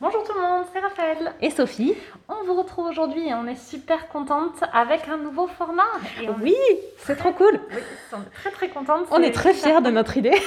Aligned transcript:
Bonjour 0.00 0.24
tout 0.24 0.32
le 0.32 0.40
monde, 0.40 0.64
c'est 0.72 0.80
Raphaël. 0.80 1.34
Et 1.42 1.50
Sophie. 1.50 1.94
On 2.26 2.42
vous 2.46 2.54
retrouve 2.54 2.86
aujourd'hui 2.86 3.28
et 3.28 3.34
on 3.34 3.46
est 3.46 3.56
super 3.56 4.08
contente 4.08 4.64
avec 4.72 5.06
un 5.08 5.18
nouveau 5.18 5.46
format. 5.46 5.82
Et 6.22 6.28
Oui, 6.42 6.54
c'est 6.96 7.16
trop 7.16 7.32
cool. 7.32 7.60
Oui, 7.70 7.82
on 8.14 8.20
est 8.22 8.30
très 8.32 8.50
très 8.50 8.68
contente. 8.70 9.06
On 9.10 9.20
est 9.22 9.30
très 9.30 9.52
fiers 9.52 9.82
de 9.82 9.90
notre 9.90 10.16
idée. 10.16 10.32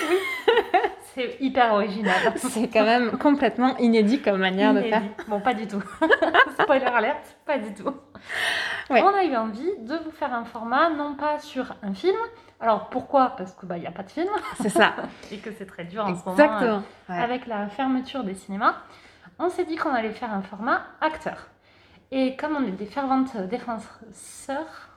C'est 1.13 1.37
hyper 1.39 1.73
original. 1.75 2.33
C'est 2.37 2.67
quand 2.69 2.83
même 2.85 3.19
complètement 3.19 3.77
inédit 3.77 4.19
comme 4.19 4.39
manière 4.39 4.73
de 4.73 4.81
faire. 4.81 5.03
Bon, 5.27 5.39
pas 5.39 5.53
du 5.53 5.67
tout. 5.67 5.83
Spoiler 6.59 6.85
alerte, 6.87 7.37
pas 7.45 7.59
du 7.59 7.71
tout. 7.75 7.93
Ouais. 8.89 9.03
On 9.03 9.13
a 9.13 9.23
eu 9.23 9.35
envie 9.35 9.69
de 9.81 9.95
vous 9.97 10.09
faire 10.09 10.33
un 10.33 10.43
format, 10.45 10.89
non 10.89 11.13
pas 11.13 11.37
sur 11.37 11.75
un 11.83 11.93
film. 11.93 12.17
Alors 12.59 12.89
pourquoi? 12.89 13.35
Parce 13.37 13.51
qu'il 13.53 13.69
n'y 13.69 13.85
a 13.85 13.91
pas 13.91 14.01
de 14.01 14.09
film 14.09 14.29
C'est 14.59 14.69
ça. 14.69 14.95
et 15.31 15.37
que 15.37 15.51
c'est 15.55 15.67
très 15.67 15.83
dur 15.83 16.03
en 16.03 16.15
ce 16.15 16.25
moment. 16.25 16.31
Exactement. 16.31 16.83
Ouais. 17.09 17.17
avec 17.19 17.45
la 17.45 17.67
fermeture 17.67 18.23
des 18.23 18.33
cinémas, 18.33 18.73
on 19.39 19.49
s'est 19.49 19.65
dit 19.65 19.75
qu'on 19.75 19.93
allait 19.93 20.11
faire 20.11 20.33
un 20.33 20.41
format 20.41 20.83
acteur. 21.01 21.47
Et 22.11 22.35
comme 22.35 22.55
on 22.55 22.63
est 22.63 22.71
des 22.71 22.85
ferventes 22.85 23.35
défenseurs, 23.37 24.89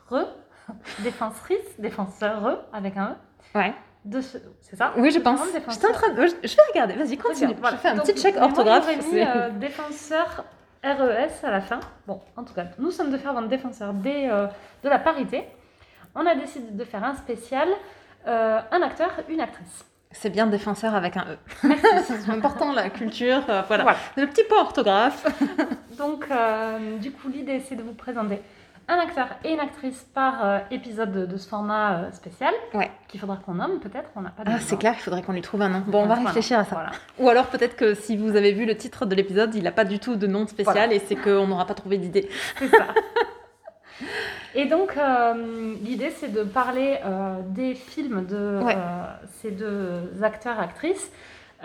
défensrices, 1.00 1.78
défenseurs 1.78 2.64
avec 2.72 2.96
un 2.96 3.16
E, 3.54 3.58
Ouais. 3.58 3.74
de 4.04 4.20
ce... 4.20 4.38
c'est 4.60 4.76
ça? 4.76 4.92
Oui, 4.96 5.10
je 5.10 5.18
pense. 5.18 5.40
J'étais 5.70 5.86
en 5.88 5.92
train 5.92 6.10
de... 6.12 6.26
Je 6.26 6.34
je 6.48 6.56
vais 6.56 6.62
regarder. 6.72 6.94
Vas-y, 6.94 7.16
continue. 7.16 7.48
bien, 7.54 7.56
voilà. 7.60 7.76
Je 7.76 7.80
fais 7.82 7.88
un 7.88 7.94
Donc, 7.96 8.06
petit 8.06 8.20
check 8.20 8.36
orthographe. 8.36 8.86
mis 9.12 9.20
euh, 9.20 9.50
défenseur 9.50 10.44
RES 10.84 11.44
à 11.44 11.50
la 11.50 11.60
fin. 11.60 11.80
Bon, 12.06 12.20
en 12.36 12.44
tout 12.44 12.52
cas, 12.54 12.64
nous 12.78 12.90
sommes 12.90 13.10
de 13.10 13.16
ferventes 13.18 13.48
défenseurs 13.48 13.92
des, 13.94 14.28
euh, 14.30 14.46
de 14.84 14.88
la 14.88 14.98
parité. 14.98 15.44
On 16.14 16.24
a 16.26 16.34
décidé 16.34 16.70
de 16.70 16.84
faire 16.84 17.02
un 17.04 17.14
spécial, 17.14 17.68
euh, 18.26 18.60
un 18.70 18.82
acteur, 18.82 19.10
une 19.28 19.40
actrice. 19.40 19.84
C'est 20.20 20.30
bien 20.30 20.46
défenseur 20.46 20.94
avec 20.94 21.16
un 21.16 21.24
E. 21.30 21.36
c'est 22.06 22.30
important, 22.30 22.72
la 22.72 22.90
culture. 22.90 23.42
euh, 23.48 23.62
voilà. 23.68 23.82
Voilà. 23.84 23.98
Le 24.16 24.26
petit 24.26 24.42
point 24.48 24.60
orthographe. 24.60 25.26
Donc, 25.98 26.26
euh, 26.30 26.96
du 26.98 27.12
coup, 27.12 27.28
l'idée, 27.28 27.60
c'est 27.68 27.76
de 27.76 27.82
vous 27.82 27.92
présenter 27.92 28.40
un 28.88 28.98
acteur 28.98 29.26
et 29.44 29.52
une 29.52 29.58
actrice 29.60 30.06
par 30.14 30.44
euh, 30.44 30.58
épisode 30.70 31.10
de, 31.12 31.26
de 31.26 31.36
ce 31.36 31.48
format 31.48 32.10
spécial. 32.12 32.54
Ouais. 32.72 32.90
Qu'il 33.08 33.18
faudra 33.20 33.36
qu'on 33.36 33.54
nomme, 33.54 33.78
peut-être. 33.80 34.08
On 34.14 34.20
n'a 34.22 34.30
pas 34.30 34.44
de 34.44 34.50
Ah, 34.50 34.58
c'est 34.60 34.78
clair, 34.78 34.94
il 34.96 35.00
faudrait 35.02 35.22
qu'on 35.22 35.32
lui 35.32 35.42
trouve 35.42 35.62
un 35.62 35.68
nom. 35.68 35.82
Bon, 35.86 36.04
on 36.04 36.06
va 36.06 36.14
réfléchir 36.14 36.58
à 36.60 36.64
ça. 36.64 36.74
Voilà. 36.76 36.90
Ou 37.18 37.28
alors 37.28 37.46
peut-être 37.46 37.76
que 37.76 37.94
si 37.94 38.16
vous 38.16 38.36
avez 38.36 38.52
vu 38.52 38.64
le 38.64 38.76
titre 38.76 39.04
de 39.04 39.14
l'épisode, 39.14 39.54
il 39.54 39.64
n'a 39.64 39.72
pas 39.72 39.84
du 39.84 39.98
tout 39.98 40.14
de 40.16 40.26
nom 40.26 40.46
spécial 40.46 40.74
Voilà. 40.74 40.94
et 40.94 41.00
c'est 41.00 41.16
qu'on 41.16 41.46
n'aura 41.48 41.66
pas 41.66 41.74
trouvé 41.74 41.98
d'idée. 41.98 42.28
C'est 42.58 42.68
ça. 42.68 42.86
Et 44.54 44.66
donc, 44.66 44.96
euh, 44.96 45.74
l'idée, 45.82 46.10
c'est 46.10 46.32
de 46.32 46.42
parler 46.42 46.98
euh, 47.04 47.36
des 47.48 47.74
films 47.74 48.26
de 48.26 48.60
Ouais. 48.62 48.74
euh, 48.74 49.04
ces 49.42 49.50
deux 49.50 50.22
acteurs, 50.22 50.58
actrices 50.60 51.10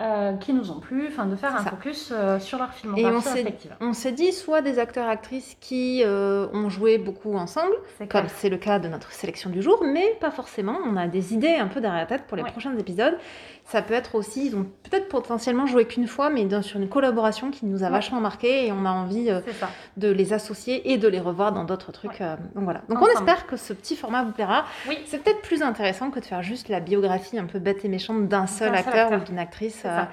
euh, 0.00 0.32
qui 0.34 0.52
nous 0.54 0.70
ont 0.70 0.80
plu, 0.80 1.06
enfin, 1.08 1.26
de 1.26 1.36
faire 1.36 1.54
un 1.54 1.62
ça. 1.64 1.70
focus 1.70 2.12
euh, 2.12 2.38
sur 2.40 2.58
leur 2.58 2.68
Et 2.70 2.72
filmographie 2.80 3.14
on 3.16 3.20
s'est- 3.20 3.32
respective. 3.34 3.76
On 3.80 3.92
s'est 3.92 4.12
dit 4.12 4.32
soit 4.32 4.62
des 4.62 4.78
acteurs-actrices 4.78 5.56
qui 5.60 6.02
euh, 6.04 6.46
ont 6.54 6.70
joué 6.70 6.96
beaucoup 6.98 7.34
ensemble, 7.36 7.74
comme 8.08 8.26
c'est 8.28 8.48
le 8.48 8.56
cas 8.56 8.78
de 8.78 8.88
notre 8.88 9.12
sélection 9.12 9.50
du 9.50 9.60
jour, 9.62 9.82
mais 9.84 10.16
pas 10.20 10.30
forcément. 10.30 10.78
On 10.86 10.96
a 10.96 11.06
des 11.08 11.34
idées 11.34 11.54
un 11.56 11.66
peu 11.68 11.80
derrière 11.80 12.00
la 12.00 12.06
tête 12.06 12.24
pour 12.26 12.36
les 12.36 12.42
Ouais. 12.42 12.50
prochains 12.50 12.76
épisodes. 12.78 13.16
Ça 13.64 13.80
peut 13.80 13.94
être 13.94 14.16
aussi, 14.16 14.46
ils 14.46 14.56
ont 14.56 14.66
peut-être 14.82 15.08
potentiellement 15.08 15.66
joué 15.66 15.84
qu'une 15.84 16.08
fois, 16.08 16.30
mais 16.30 16.44
dans- 16.46 16.62
sur 16.62 16.80
une 16.80 16.88
collaboration 16.88 17.50
qui 17.50 17.64
nous 17.66 17.82
a 17.84 17.86
Ouais. 17.86 17.92
vachement 17.92 18.20
marqué 18.20 18.66
et 18.66 18.72
on 18.72 18.84
a 18.86 18.90
envie 18.90 19.30
de 19.96 20.08
les 20.10 20.32
associer 20.32 20.90
et 20.92 20.98
de 20.98 21.06
les 21.06 21.20
revoir 21.20 21.52
dans 21.52 21.64
d'autres 21.64 21.92
trucs. 21.92 22.18
donc 22.54 22.64
voilà. 22.64 22.82
Donc 22.88 23.00
on 23.00 23.06
espère 23.08 23.46
que 23.46 23.56
ce 23.56 23.72
petit 23.72 23.94
format 23.94 24.24
vous 24.24 24.32
plaira. 24.32 24.64
Oui. 24.88 24.98
C'est 25.06 25.22
peut-être 25.22 25.42
plus 25.42 25.62
intéressant 25.62 26.10
que 26.10 26.18
de 26.18 26.24
faire 26.24 26.42
juste 26.42 26.68
la 26.70 26.80
biographie 26.80 27.38
un 27.38 27.44
peu 27.46 27.58
bête 27.58 27.84
et 27.84 27.88
méchante 27.88 28.26
d'un 28.26 28.46
seul 28.46 28.70
D'un 28.72 28.78
seul 28.78 28.86
acteur, 28.88 29.04
acteur. 29.06 29.20
ou 29.20 29.24
d'une 29.24 29.38
actrice. 29.38 29.81
Euh. 29.84 30.04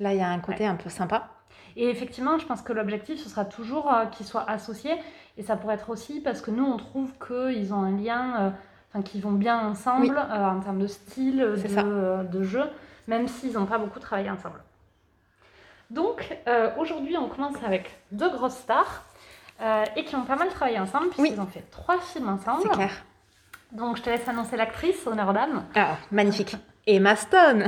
Là, 0.00 0.14
il 0.14 0.18
y 0.18 0.22
a 0.22 0.28
un 0.28 0.38
côté 0.38 0.66
un 0.66 0.76
peu 0.76 0.88
sympa. 0.88 1.28
Et 1.76 1.88
effectivement, 1.88 2.38
je 2.38 2.46
pense 2.46 2.62
que 2.62 2.72
l'objectif, 2.72 3.22
ce 3.22 3.28
sera 3.28 3.44
toujours 3.44 3.92
euh, 3.92 4.06
qu'ils 4.06 4.26
soient 4.26 4.48
associés. 4.48 4.96
Et 5.36 5.42
ça 5.42 5.56
pourrait 5.56 5.74
être 5.74 5.90
aussi 5.90 6.20
parce 6.20 6.40
que 6.40 6.50
nous, 6.50 6.64
on 6.64 6.76
trouve 6.76 7.10
qu'ils 7.26 7.72
ont 7.72 7.82
un 7.82 7.96
lien, 7.96 8.40
euh, 8.40 8.50
enfin, 8.90 9.02
qu'ils 9.02 9.22
vont 9.22 9.32
bien 9.32 9.58
ensemble 9.58 10.06
Oui. 10.16 10.34
en 10.42 10.60
termes 10.60 10.80
de 10.80 10.86
style, 10.86 11.38
de, 11.38 12.42
jeu, 12.42 12.64
même 13.06 13.28
s'ils 13.28 13.52
n'ont 13.52 13.66
pas 13.66 13.78
beaucoup 13.78 14.00
travaillé 14.00 14.30
ensemble. 14.30 14.60
Donc, 15.90 16.36
euh, 16.46 16.70
aujourd'hui, 16.78 17.16
on 17.16 17.28
commence 17.28 17.56
avec 17.64 18.00
deux 18.12 18.30
grosses 18.30 18.56
stars 18.56 19.04
euh, 19.60 19.84
et 19.96 20.04
qui 20.04 20.14
ont 20.16 20.24
pas 20.24 20.36
mal 20.36 20.48
travaillé 20.48 20.78
ensemble, 20.78 21.08
puisqu'ils 21.10 21.34
Oui. 21.34 21.40
ont 21.40 21.46
fait 21.46 21.64
trois 21.70 21.98
films 21.98 22.28
ensemble. 22.28 22.62
C'est 22.62 22.68
clair. 22.70 22.92
Donc, 23.72 23.96
je 23.96 24.02
te 24.02 24.10
laisse 24.10 24.26
annoncer 24.28 24.56
l'actrice, 24.56 25.06
honneur 25.06 25.32
d'âme. 25.32 25.64
Ah, 25.74 25.96
magnifique. 26.10 26.56
Emma 26.86 27.14
Stone. 27.16 27.66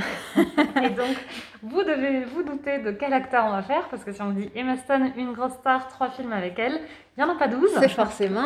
Et 0.83 0.89
donc, 0.91 1.17
vous 1.63 1.83
devez 1.83 2.25
vous 2.25 2.43
douter 2.43 2.79
de 2.79 2.91
quel 2.93 3.13
acteur 3.13 3.45
on 3.47 3.51
va 3.51 3.63
faire, 3.63 3.89
parce 3.89 4.05
que 4.05 4.13
si 4.13 4.21
on 4.23 4.31
dit 4.31 4.51
Emma 4.55 4.77
Stone, 4.77 5.13
une 5.17 5.33
grosse 5.33 5.53
star, 5.53 5.89
trois 5.89 6.09
films 6.11 6.33
avec 6.33 6.59
elle, 6.59 6.81
il 7.17 7.23
n'y 7.23 7.31
en 7.31 7.35
a 7.35 7.39
pas 7.39 7.47
12. 7.49 7.71
C'est 7.79 7.89
forcément. 7.91 8.41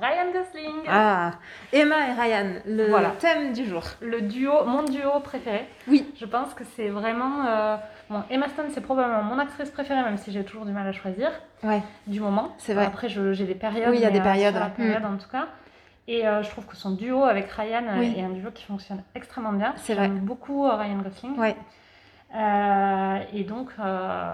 Ryan 0.00 0.32
Gosling. 0.32 0.84
Ah, 0.88 1.32
Emma 1.72 1.96
et 2.08 2.12
Ryan, 2.20 2.46
le 2.66 2.88
Voilà. 2.88 3.10
thème 3.18 3.52
du 3.52 3.64
jour. 3.66 3.82
Le 4.00 4.22
duo, 4.22 4.64
mon 4.64 4.84
duo 4.84 5.20
préféré. 5.24 5.66
Oui. 5.88 6.08
Je 6.18 6.24
pense 6.24 6.54
que 6.54 6.64
c'est 6.76 6.88
vraiment. 6.88 7.44
euh, 7.46 7.76
Bon, 8.10 8.22
Emma 8.30 8.46
Stone, 8.48 8.66
c'est 8.74 8.82
probablement 8.82 9.22
mon 9.22 9.38
actrice 9.38 9.70
préférée, 9.70 10.02
même 10.02 10.18
si 10.18 10.32
j'ai 10.32 10.44
toujours 10.44 10.66
du 10.66 10.72
mal 10.72 10.86
à 10.86 10.92
choisir, 10.92 11.30
Ouais, 11.62 11.80
du 12.06 12.20
moment. 12.20 12.54
C'est 12.58 12.74
vrai. 12.74 12.84
Après, 12.84 13.08
je- 13.08 13.32
j'ai 13.32 13.44
des 13.44 13.54
périodes. 13.54 13.88
Oui, 13.88 13.96
il 13.96 14.02
y 14.02 14.06
a 14.06 14.10
des 14.10 14.18
euh, 14.20 14.22
périodes, 14.22 14.54
la 14.54 14.66
période, 14.66 15.04
en 15.04 15.16
tout 15.16 15.30
cas. 15.30 15.46
Et 16.08 16.26
euh, 16.26 16.42
je 16.42 16.50
trouve 16.50 16.66
que 16.66 16.76
son 16.76 16.90
duo 16.92 17.22
avec 17.24 17.48
Ryan 17.50 17.84
euh, 17.88 17.98
Oui. 18.00 18.14
est 18.16 18.22
un 18.22 18.30
duo 18.30 18.50
qui 18.50 18.64
fonctionne 18.64 19.02
extrêmement 19.14 19.52
bien. 19.52 19.72
C'est 19.76 19.94
vrai. 19.94 20.08
beaucoup 20.08 20.66
euh, 20.66 20.74
Ryan 20.76 20.98
Gosling. 20.98 21.38
ouais. 21.38 21.56
Euh, 22.34 23.18
et 23.34 23.44
donc. 23.44 23.68
euh, 23.78 24.32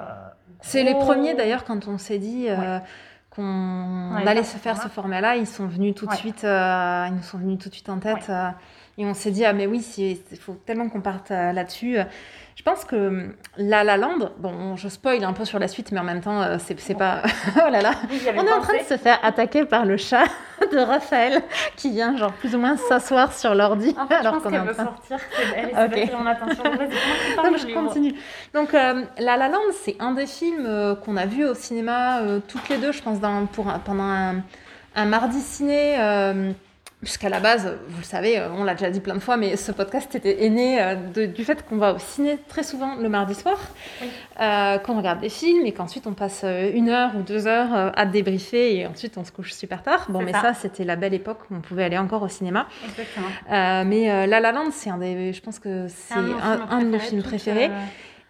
C'est 0.61 0.83
les 0.83 0.95
premiers 0.95 1.35
d'ailleurs 1.35 1.65
quand 1.65 1.89
on 1.89 1.99
s'est 1.99 2.19
dit 2.19 2.47
Ouais. 2.49 2.81
qu'on 3.31 3.43
On 3.43 4.27
allait 4.27 4.45
se 4.45 4.57
faire 4.57 4.77
ce 4.77 4.89
format. 4.89 5.21
format-là. 5.21 5.37
Ils 5.37 5.47
sont 5.47 5.67
venus 5.67 5.95
tout 5.95 6.07
de 6.07 6.11
Ouais. 6.13 6.17
suite, 6.17 6.43
ils 6.45 7.13
nous 7.15 7.23
sont 7.23 7.39
venus 7.39 7.59
tout 7.59 7.69
de 7.69 7.75
suite 7.75 7.89
en 7.89 7.99
tête. 7.99 8.31
Et 9.01 9.07
on 9.07 9.15
s'est 9.15 9.31
dit, 9.31 9.45
ah 9.45 9.53
mais 9.53 9.67
oui, 9.69 9.79
il 9.97 10.39
faut 10.39 10.57
tellement 10.67 10.89
qu'on 10.89 11.01
parte 11.01 11.31
euh, 11.31 11.53
là-dessus. 11.53 11.99
Je 12.57 12.63
pense 12.65 12.85
que 12.85 12.97
hum, 12.97 13.33
La 13.57 13.85
La 13.85 13.97
Land, 13.97 14.33
bon, 14.39 14.75
je 14.75 14.89
spoil 14.89 15.23
un 15.23 15.33
peu 15.33 15.45
sur 15.45 15.61
la 15.61 15.69
suite, 15.69 15.93
mais 15.93 16.01
en 16.01 16.05
même 16.05 16.21
temps, 16.21 16.43
euh, 16.43 16.57
c'est 16.59 16.99
pas... 16.99 17.23
oh 17.57 17.71
là 17.71 17.81
là 17.81 17.93
Oui, 18.11 18.21
On 18.37 18.45
est 18.45 18.53
en 18.53 18.61
train 18.61 18.77
de 18.79 18.83
se 18.83 18.97
faire 18.97 19.21
attaquer 19.23 19.65
par 19.65 19.85
le 19.85 19.97
chat 19.97 20.25
de 20.73 20.79
Raphaël 20.79 21.41
qui 21.77 21.93
vient 21.93 22.17
genre 22.17 22.33
plus 22.33 22.57
ou 22.57 22.59
moins 22.59 22.77
s'asseoir 22.77 23.33
sur 23.33 23.55
l'ordi 23.55 23.95
En 23.97 24.09
fait, 24.09 24.15
je 24.17 24.19
alors 24.19 24.43
qu'on 24.43 24.53
est 24.53 24.59
en 24.59 24.65
veut 24.65 24.75
train 24.75 24.87
sortir. 24.87 25.19
Elle 25.57 25.67
attention. 26.27 26.63
Parles, 27.37 27.51
mais 27.53 27.59
je 27.59 27.73
continue. 27.73 28.15
Donc, 28.53 28.75
euh, 28.75 29.05
La 29.19 29.37
La 29.37 29.49
Land, 29.49 29.61
c'est 29.85 29.95
un 30.01 30.11
des 30.11 30.27
films 30.27 30.67
euh, 30.67 30.97
qu'on 30.97 31.17
a 31.17 31.27
vu 31.27 31.45
au 31.45 31.55
cinéma 31.55 32.23
euh, 32.23 32.41
toutes 32.49 32.69
les 32.69 32.79
deux, 32.79 32.91
je 32.91 33.01
pense, 33.01 33.21
dans- 33.21 33.47
pour 33.47 33.67
pendant 33.85 34.03
un, 34.03 34.43
un 34.97 35.05
mardi 35.05 35.41
ciné. 35.41 35.95
Puisqu'à 37.01 37.29
la 37.29 37.39
base, 37.39 37.79
vous 37.89 37.99
le 37.99 38.05
savez, 38.05 38.41
euh, 38.41 38.49
on 38.51 38.65
l'a 38.65 38.75
déjà 38.75 38.91
dit 38.91 38.99
plein 38.99 39.15
de 39.15 39.21
fois, 39.21 39.37
mais 39.37 39.55
ce 39.57 39.71
podcast 39.71 40.13
était 40.17 40.45
est 40.45 40.49
né 40.49 40.83
euh, 40.83 40.97
de- 40.97 41.27
du 41.27 41.45
fait 41.45 41.65
qu'on 41.65 41.77
va 41.77 41.93
au 41.95 41.99
ciné 42.01 42.39
très 42.49 42.65
souvent 42.65 42.97
le 42.97 43.09
mardi 43.09 43.37
soir, 43.37 43.57
Oui. 44.03 44.09
euh, 44.41 44.79
qu'on 44.79 44.97
regarde 44.97 45.21
des 45.21 45.29
films 45.29 45.65
et 45.65 45.71
qu'ensuite 45.73 46.09
on 46.09 46.13
passe 46.15 46.45
une 46.75 46.89
heure 46.89 47.13
ou 47.17 47.23
deux 47.23 47.47
heures 47.47 47.93
à 47.97 48.05
débriefer 48.05 48.77
et 48.79 48.87
ensuite 48.89 49.17
on 49.17 49.25
se 49.25 49.31
couche 49.31 49.53
super 49.53 49.85
tard. 49.85 50.07
Bon, 50.09 50.23
mais 50.23 50.33
ça. 50.33 50.41
ça, 50.43 50.55
c'était 50.55 50.83
la 50.83 50.97
belle 50.97 51.15
époque 51.15 51.39
où 51.51 51.55
on 51.55 51.61
pouvait 51.61 51.85
aller 51.85 51.99
encore 51.99 52.23
au 52.23 52.29
cinéma. 52.29 52.67
Exactement. 52.85 53.29
Euh, 53.53 53.85
mais 53.87 54.11
euh, 54.11 54.27
La 54.27 54.41
La 54.41 54.51
Land, 54.51 54.71
c'est 54.73 54.91
un 54.91 54.99
des, 54.99 55.33
je 55.33 55.41
pense 55.41 55.61
que 55.61 55.87
c'est 55.87 56.15
un, 56.15 56.67
un 56.69 56.81
de 56.83 56.89
nos 56.89 56.99
films 56.99 57.23
préférés. 57.23 57.71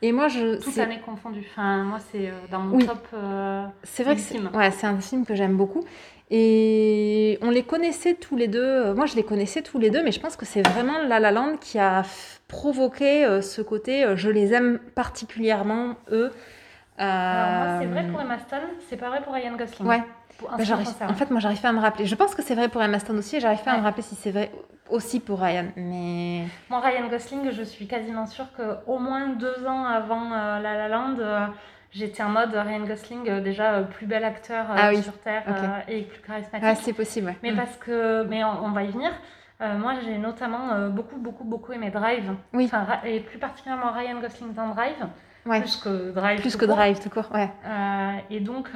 Et 0.02 0.12
moi, 0.12 0.28
je, 0.28 0.56
Toutes 0.62 0.74
c'est- 0.74 0.80
années 0.82 1.00
confondues. 1.04 1.44
Enfin, 1.50 1.82
moi, 1.84 1.98
c'est 2.12 2.30
dans 2.52 2.60
mon 2.60 2.76
Oui. 2.76 2.86
top. 2.86 3.04
euh, 3.14 3.64
C'est 3.82 4.04
vrai 4.04 4.14
que 4.14 4.20
c'est 4.20 4.38
ouais, 4.38 4.70
c'est 4.70 4.86
un 4.86 5.00
film 5.00 5.24
que 5.26 5.34
j'aime 5.34 5.56
beaucoup. 5.56 5.84
Et 6.30 7.38
on 7.42 7.50
les 7.50 7.62
connaissait 7.62 8.14
tous 8.14 8.36
les 8.36 8.48
deux. 8.48 8.62
euh, 8.62 8.94
Moi, 8.94 9.06
je 9.06 9.16
les 9.16 9.22
connaissais 9.22 9.62
tous 9.62 9.78
les 9.78 9.90
deux, 9.90 10.02
mais 10.02 10.12
je 10.12 10.20
pense 10.20 10.36
que 10.36 10.44
c'est 10.44 10.66
vraiment 10.66 10.98
La 11.06 11.20
La 11.20 11.30
Land 11.32 11.56
qui 11.60 11.78
a 11.78 12.02
provoqué 12.48 13.24
euh, 13.24 13.40
ce 13.40 13.62
côté 13.62 14.04
euh, 14.04 14.16
je 14.16 14.28
les 14.28 14.52
aime 14.52 14.78
particulièrement, 14.94 15.94
eux. 16.12 16.30
Alors, 16.98 17.52
moi, 17.52 17.78
c'est 17.80 17.86
vrai 17.86 18.04
pour 18.10 18.20
Emma 18.20 18.38
Stone, 18.38 18.58
c'est 18.88 18.96
pas 18.96 19.08
vrai 19.08 19.22
pour 19.22 19.32
Ryan 19.32 19.56
Gosling. 19.56 19.88
Ouais, 19.88 20.02
Pour- 20.38 20.48
bah, 20.50 20.56
en 21.08 21.14
fait, 21.14 21.30
moi, 21.30 21.40
j'arrive 21.40 21.60
pas 21.60 21.68
à 21.68 21.72
me 21.72 21.80
rappeler. 21.80 22.06
Je 22.06 22.14
pense 22.14 22.34
que 22.34 22.42
c'est 22.42 22.54
vrai 22.54 22.68
pour 22.68 22.82
Emma 22.82 22.98
Stone 22.98 23.18
aussi, 23.18 23.36
et 23.36 23.40
j'arrive 23.40 23.62
pas 23.62 23.72
à 23.72 23.78
me 23.78 23.82
rappeler 23.84 24.02
si 24.02 24.14
c'est 24.16 24.30
vrai 24.32 24.50
aussi 24.90 25.20
pour 25.20 25.40
Ryan. 25.40 25.66
Mais 25.76 26.44
Moi, 26.68 26.80
Ryan 26.80 27.08
Gosling, 27.08 27.50
je 27.52 27.62
suis 27.62 27.86
quasiment 27.86 28.26
sûre 28.26 28.46
qu'au 28.56 28.98
moins 28.98 29.28
deux 29.28 29.64
ans 29.66 29.84
avant 29.84 30.32
euh, 30.32 30.60
La 30.60 30.76
La 30.76 30.88
Land, 30.88 31.16
euh, 31.20 31.46
j'étais 31.90 32.22
en 32.22 32.28
mode 32.28 32.54
Ryan 32.54 32.80
Gosling, 32.86 33.28
euh, 33.28 33.40
déjà 33.40 33.74
euh, 33.74 33.82
plus 33.82 34.06
bel 34.06 34.24
acteur 34.24 34.70
euh, 34.70 34.74
Ah 34.76 34.88
oui. 34.90 35.02
sur 35.02 35.18
Terre 35.20 35.42
Ok. 35.48 35.56
euh, 35.56 35.80
et 35.92 36.02
plus 36.02 36.20
charismatique. 36.20 36.62
ouais, 36.68 36.74
c'est 36.76 36.92
possible. 36.92 37.26
ouais. 37.28 37.36
Mais 37.42 37.52
Mm. 37.52 37.56
parce 37.56 37.76
que, 37.76 38.24
mais 38.24 38.44
on, 38.44 38.64
on 38.64 38.70
va 38.70 38.82
y 38.84 38.88
venir. 38.90 39.10
Euh, 39.60 39.76
moi, 39.76 39.94
j'ai 40.04 40.18
notamment 40.18 40.70
euh, 40.72 40.88
beaucoup, 40.88 41.16
beaucoup, 41.16 41.44
beaucoup 41.44 41.72
aimé 41.72 41.90
Drive. 41.90 42.32
Oui. 42.52 42.66
Enfin, 42.66 42.86
et 43.04 43.20
plus 43.20 43.38
particulièrement 43.38 43.90
Ryan 43.92 44.20
Gosling 44.20 44.54
dans 44.54 44.68
Drive, 44.68 44.94
Ouais. 45.46 45.60
plus 45.60 45.76
que 45.76 46.10
Drive. 46.12 46.40
Plus 46.40 46.52
tout 46.52 46.58
que 46.58 46.66
court. 46.66 46.76
Drive, 46.76 47.00
tout 47.00 47.10
court. 47.10 47.28
Ouais. 47.32 47.48
Euh, 47.66 48.12
et 48.30 48.40
donc, 48.40 48.68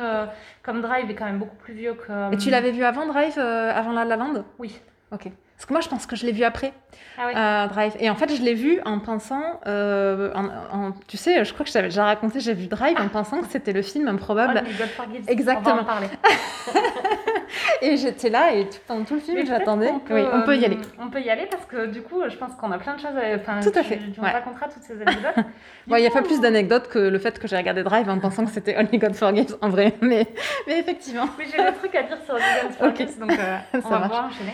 comme 0.62 0.80
Drive 0.80 1.10
est 1.10 1.14
quand 1.14 1.26
même 1.26 1.38
beaucoup 1.38 1.56
plus 1.56 1.74
vieux 1.74 1.94
que. 1.94 2.32
Et 2.32 2.36
tu 2.38 2.50
l'avais 2.50 2.72
vu 2.72 2.82
avant 2.82 3.06
Drive, 3.06 3.38
avant 3.38 3.92
La 3.92 4.04
La 4.04 4.16
Land? 4.16 4.44
Oui. 4.58 4.80
Ok. 5.12 5.30
Parce 5.62 5.68
que 5.68 5.74
moi, 5.74 5.80
je 5.80 5.88
pense 5.88 6.06
que 6.06 6.16
je 6.16 6.26
l'ai 6.26 6.32
vu 6.32 6.42
après, 6.42 6.72
Ah 7.16 7.22
oui. 7.28 7.32
euh, 7.36 7.66
Drive. 7.68 7.92
Et 8.00 8.10
en 8.10 8.16
fait, 8.16 8.34
je 8.34 8.42
l'ai 8.42 8.54
vu 8.54 8.80
en 8.84 8.98
pensant, 8.98 9.60
euh, 9.68 10.32
en- 10.34 10.46
en- 10.76 10.92
tu 11.06 11.16
sais, 11.16 11.44
je 11.44 11.52
crois 11.52 11.62
que 11.62 11.68
je 11.68 11.72
t'avais 11.74 11.86
déjà 11.86 12.04
raconté, 12.04 12.40
j'ai 12.40 12.52
vu 12.52 12.66
Drive 12.66 12.96
en 13.00 13.06
pensant 13.06 13.40
que 13.40 13.46
c'était 13.46 13.72
le 13.72 13.82
film 13.82 14.08
improbable. 14.08 14.60
Oh, 14.66 14.68
God. 14.76 15.20
Exactement. 15.28 15.70
On 15.70 15.74
va 15.76 15.82
en 15.82 15.84
parler. 15.84 16.08
Et 17.80 17.96
j'étais 17.96 18.28
là 18.28 18.52
et 18.54 18.64
tout, 18.68 18.78
pendant 18.88 19.04
tout 19.04 19.14
le 19.14 19.20
film, 19.20 19.44
j'attendais. 19.46 19.90
Oui, 20.10 20.22
on 20.32 20.42
peut 20.42 20.56
y 20.56 20.62
euh, 20.62 20.66
aller. 20.66 20.78
On 21.00 21.10
peut 21.10 21.20
y 21.20 21.30
aller 21.30 21.46
parce 21.50 21.64
que 21.66 21.86
du 21.86 22.00
coup, 22.02 22.22
je 22.28 22.36
pense 22.36 22.54
qu'on 22.54 22.72
a 22.72 22.78
plein 22.78 22.94
de 22.94 23.00
choses 23.00 23.16
à. 23.16 23.36
Enfin, 23.36 23.60
Tout 23.60 23.76
à 23.78 23.82
tu- 23.82 23.88
fait, 23.88 23.98
Tu, 23.98 24.20
ouais. 24.20 24.32
toutes 24.72 24.82
ces 24.82 24.94
anecdotes. 25.00 25.44
Il 25.88 25.94
n'y 25.96 26.06
a 26.06 26.10
pas 26.10 26.22
plus 26.22 26.40
d'anecdotes 26.40 26.88
que 26.88 26.98
le 26.98 27.18
fait 27.20 27.38
que 27.38 27.46
j'ai 27.46 27.56
regardé 27.56 27.82
Drive 27.84 28.08
en 28.08 28.18
pensant 28.18 28.44
que 28.46 28.50
c'était 28.52 28.76
Only 28.78 28.98
God 28.98 29.14
Forgives 29.14 29.56
en 29.60 29.68
vrai. 29.68 29.94
Mais, 30.00 30.26
mais 30.66 30.78
effectivement. 30.80 31.26
Oui, 31.38 31.44
j'ai 31.50 31.62
des 31.62 31.72
trucs 31.72 31.94
à 31.94 32.02
dire 32.04 32.18
sur 32.24 32.34
Vegan 32.34 32.72
Forgives, 32.78 33.18
donc 33.18 33.32
euh, 33.32 33.56
on 33.74 33.80
Ça 33.82 33.88
va 33.88 33.98
marche. 33.98 34.02
pouvoir 34.10 34.24
enchaîner. 34.26 34.52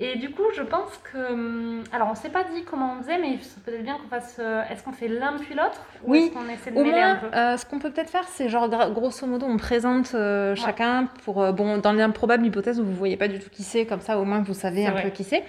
Et 0.00 0.16
du 0.16 0.30
coup, 0.30 0.44
je 0.54 0.62
pense 0.62 0.96
que. 1.12 1.32
hum, 1.32 1.82
Alors, 1.92 2.08
on 2.10 2.14
s'est 2.14 2.28
pas 2.28 2.44
dit 2.44 2.62
comment 2.64 2.94
on 2.98 3.02
faisait, 3.02 3.18
mais 3.18 3.38
peut-être 3.64 3.82
bien 3.82 3.96
qu'on 3.98 4.08
fasse. 4.08 4.36
euh, 4.38 4.62
Est-ce 4.70 4.84
qu'on 4.84 4.92
fait 4.92 5.08
l'un 5.08 5.36
puis 5.38 5.54
l'autre 5.54 5.80
Ou 6.04 6.12
Oui, 6.12 6.18
est-ce 6.26 6.32
qu'on 6.34 6.48
essaie 6.48 6.70
de 6.70 6.76
Au 6.78 6.84
mêler 6.84 7.00
un 7.00 7.16
peu 7.16 7.26
euh, 7.34 7.56
ce 7.56 7.66
qu'on 7.66 7.78
peut 7.80 7.90
peut-être 7.90 8.10
faire, 8.10 8.24
c'est 8.28 8.48
genre 8.48 8.68
grosso 8.92 9.26
modo, 9.26 9.46
on 9.48 9.56
présente 9.56 10.12
euh, 10.14 10.54
chacun 10.54 11.06
pour 11.24 11.42
euh, 11.42 11.50
bon 11.52 11.78
dans 11.78 11.92
l'improbable 11.92 12.46
hypothèse 12.46 12.78
où 12.80 12.84
vous 12.84 12.94
voyez 12.94 13.16
pas 13.16 13.26
du 13.28 13.40
tout 13.40 13.50
qui 13.50 13.64
c'est, 13.64 13.86
comme 13.86 14.00
ça 14.00 14.18
au 14.18 14.24
moins 14.24 14.40
vous 14.40 14.54
savez 14.54 14.86
un 14.86 14.92
vrai. 14.92 15.02
peu 15.02 15.10
qui 15.10 15.24
c'est. 15.24 15.42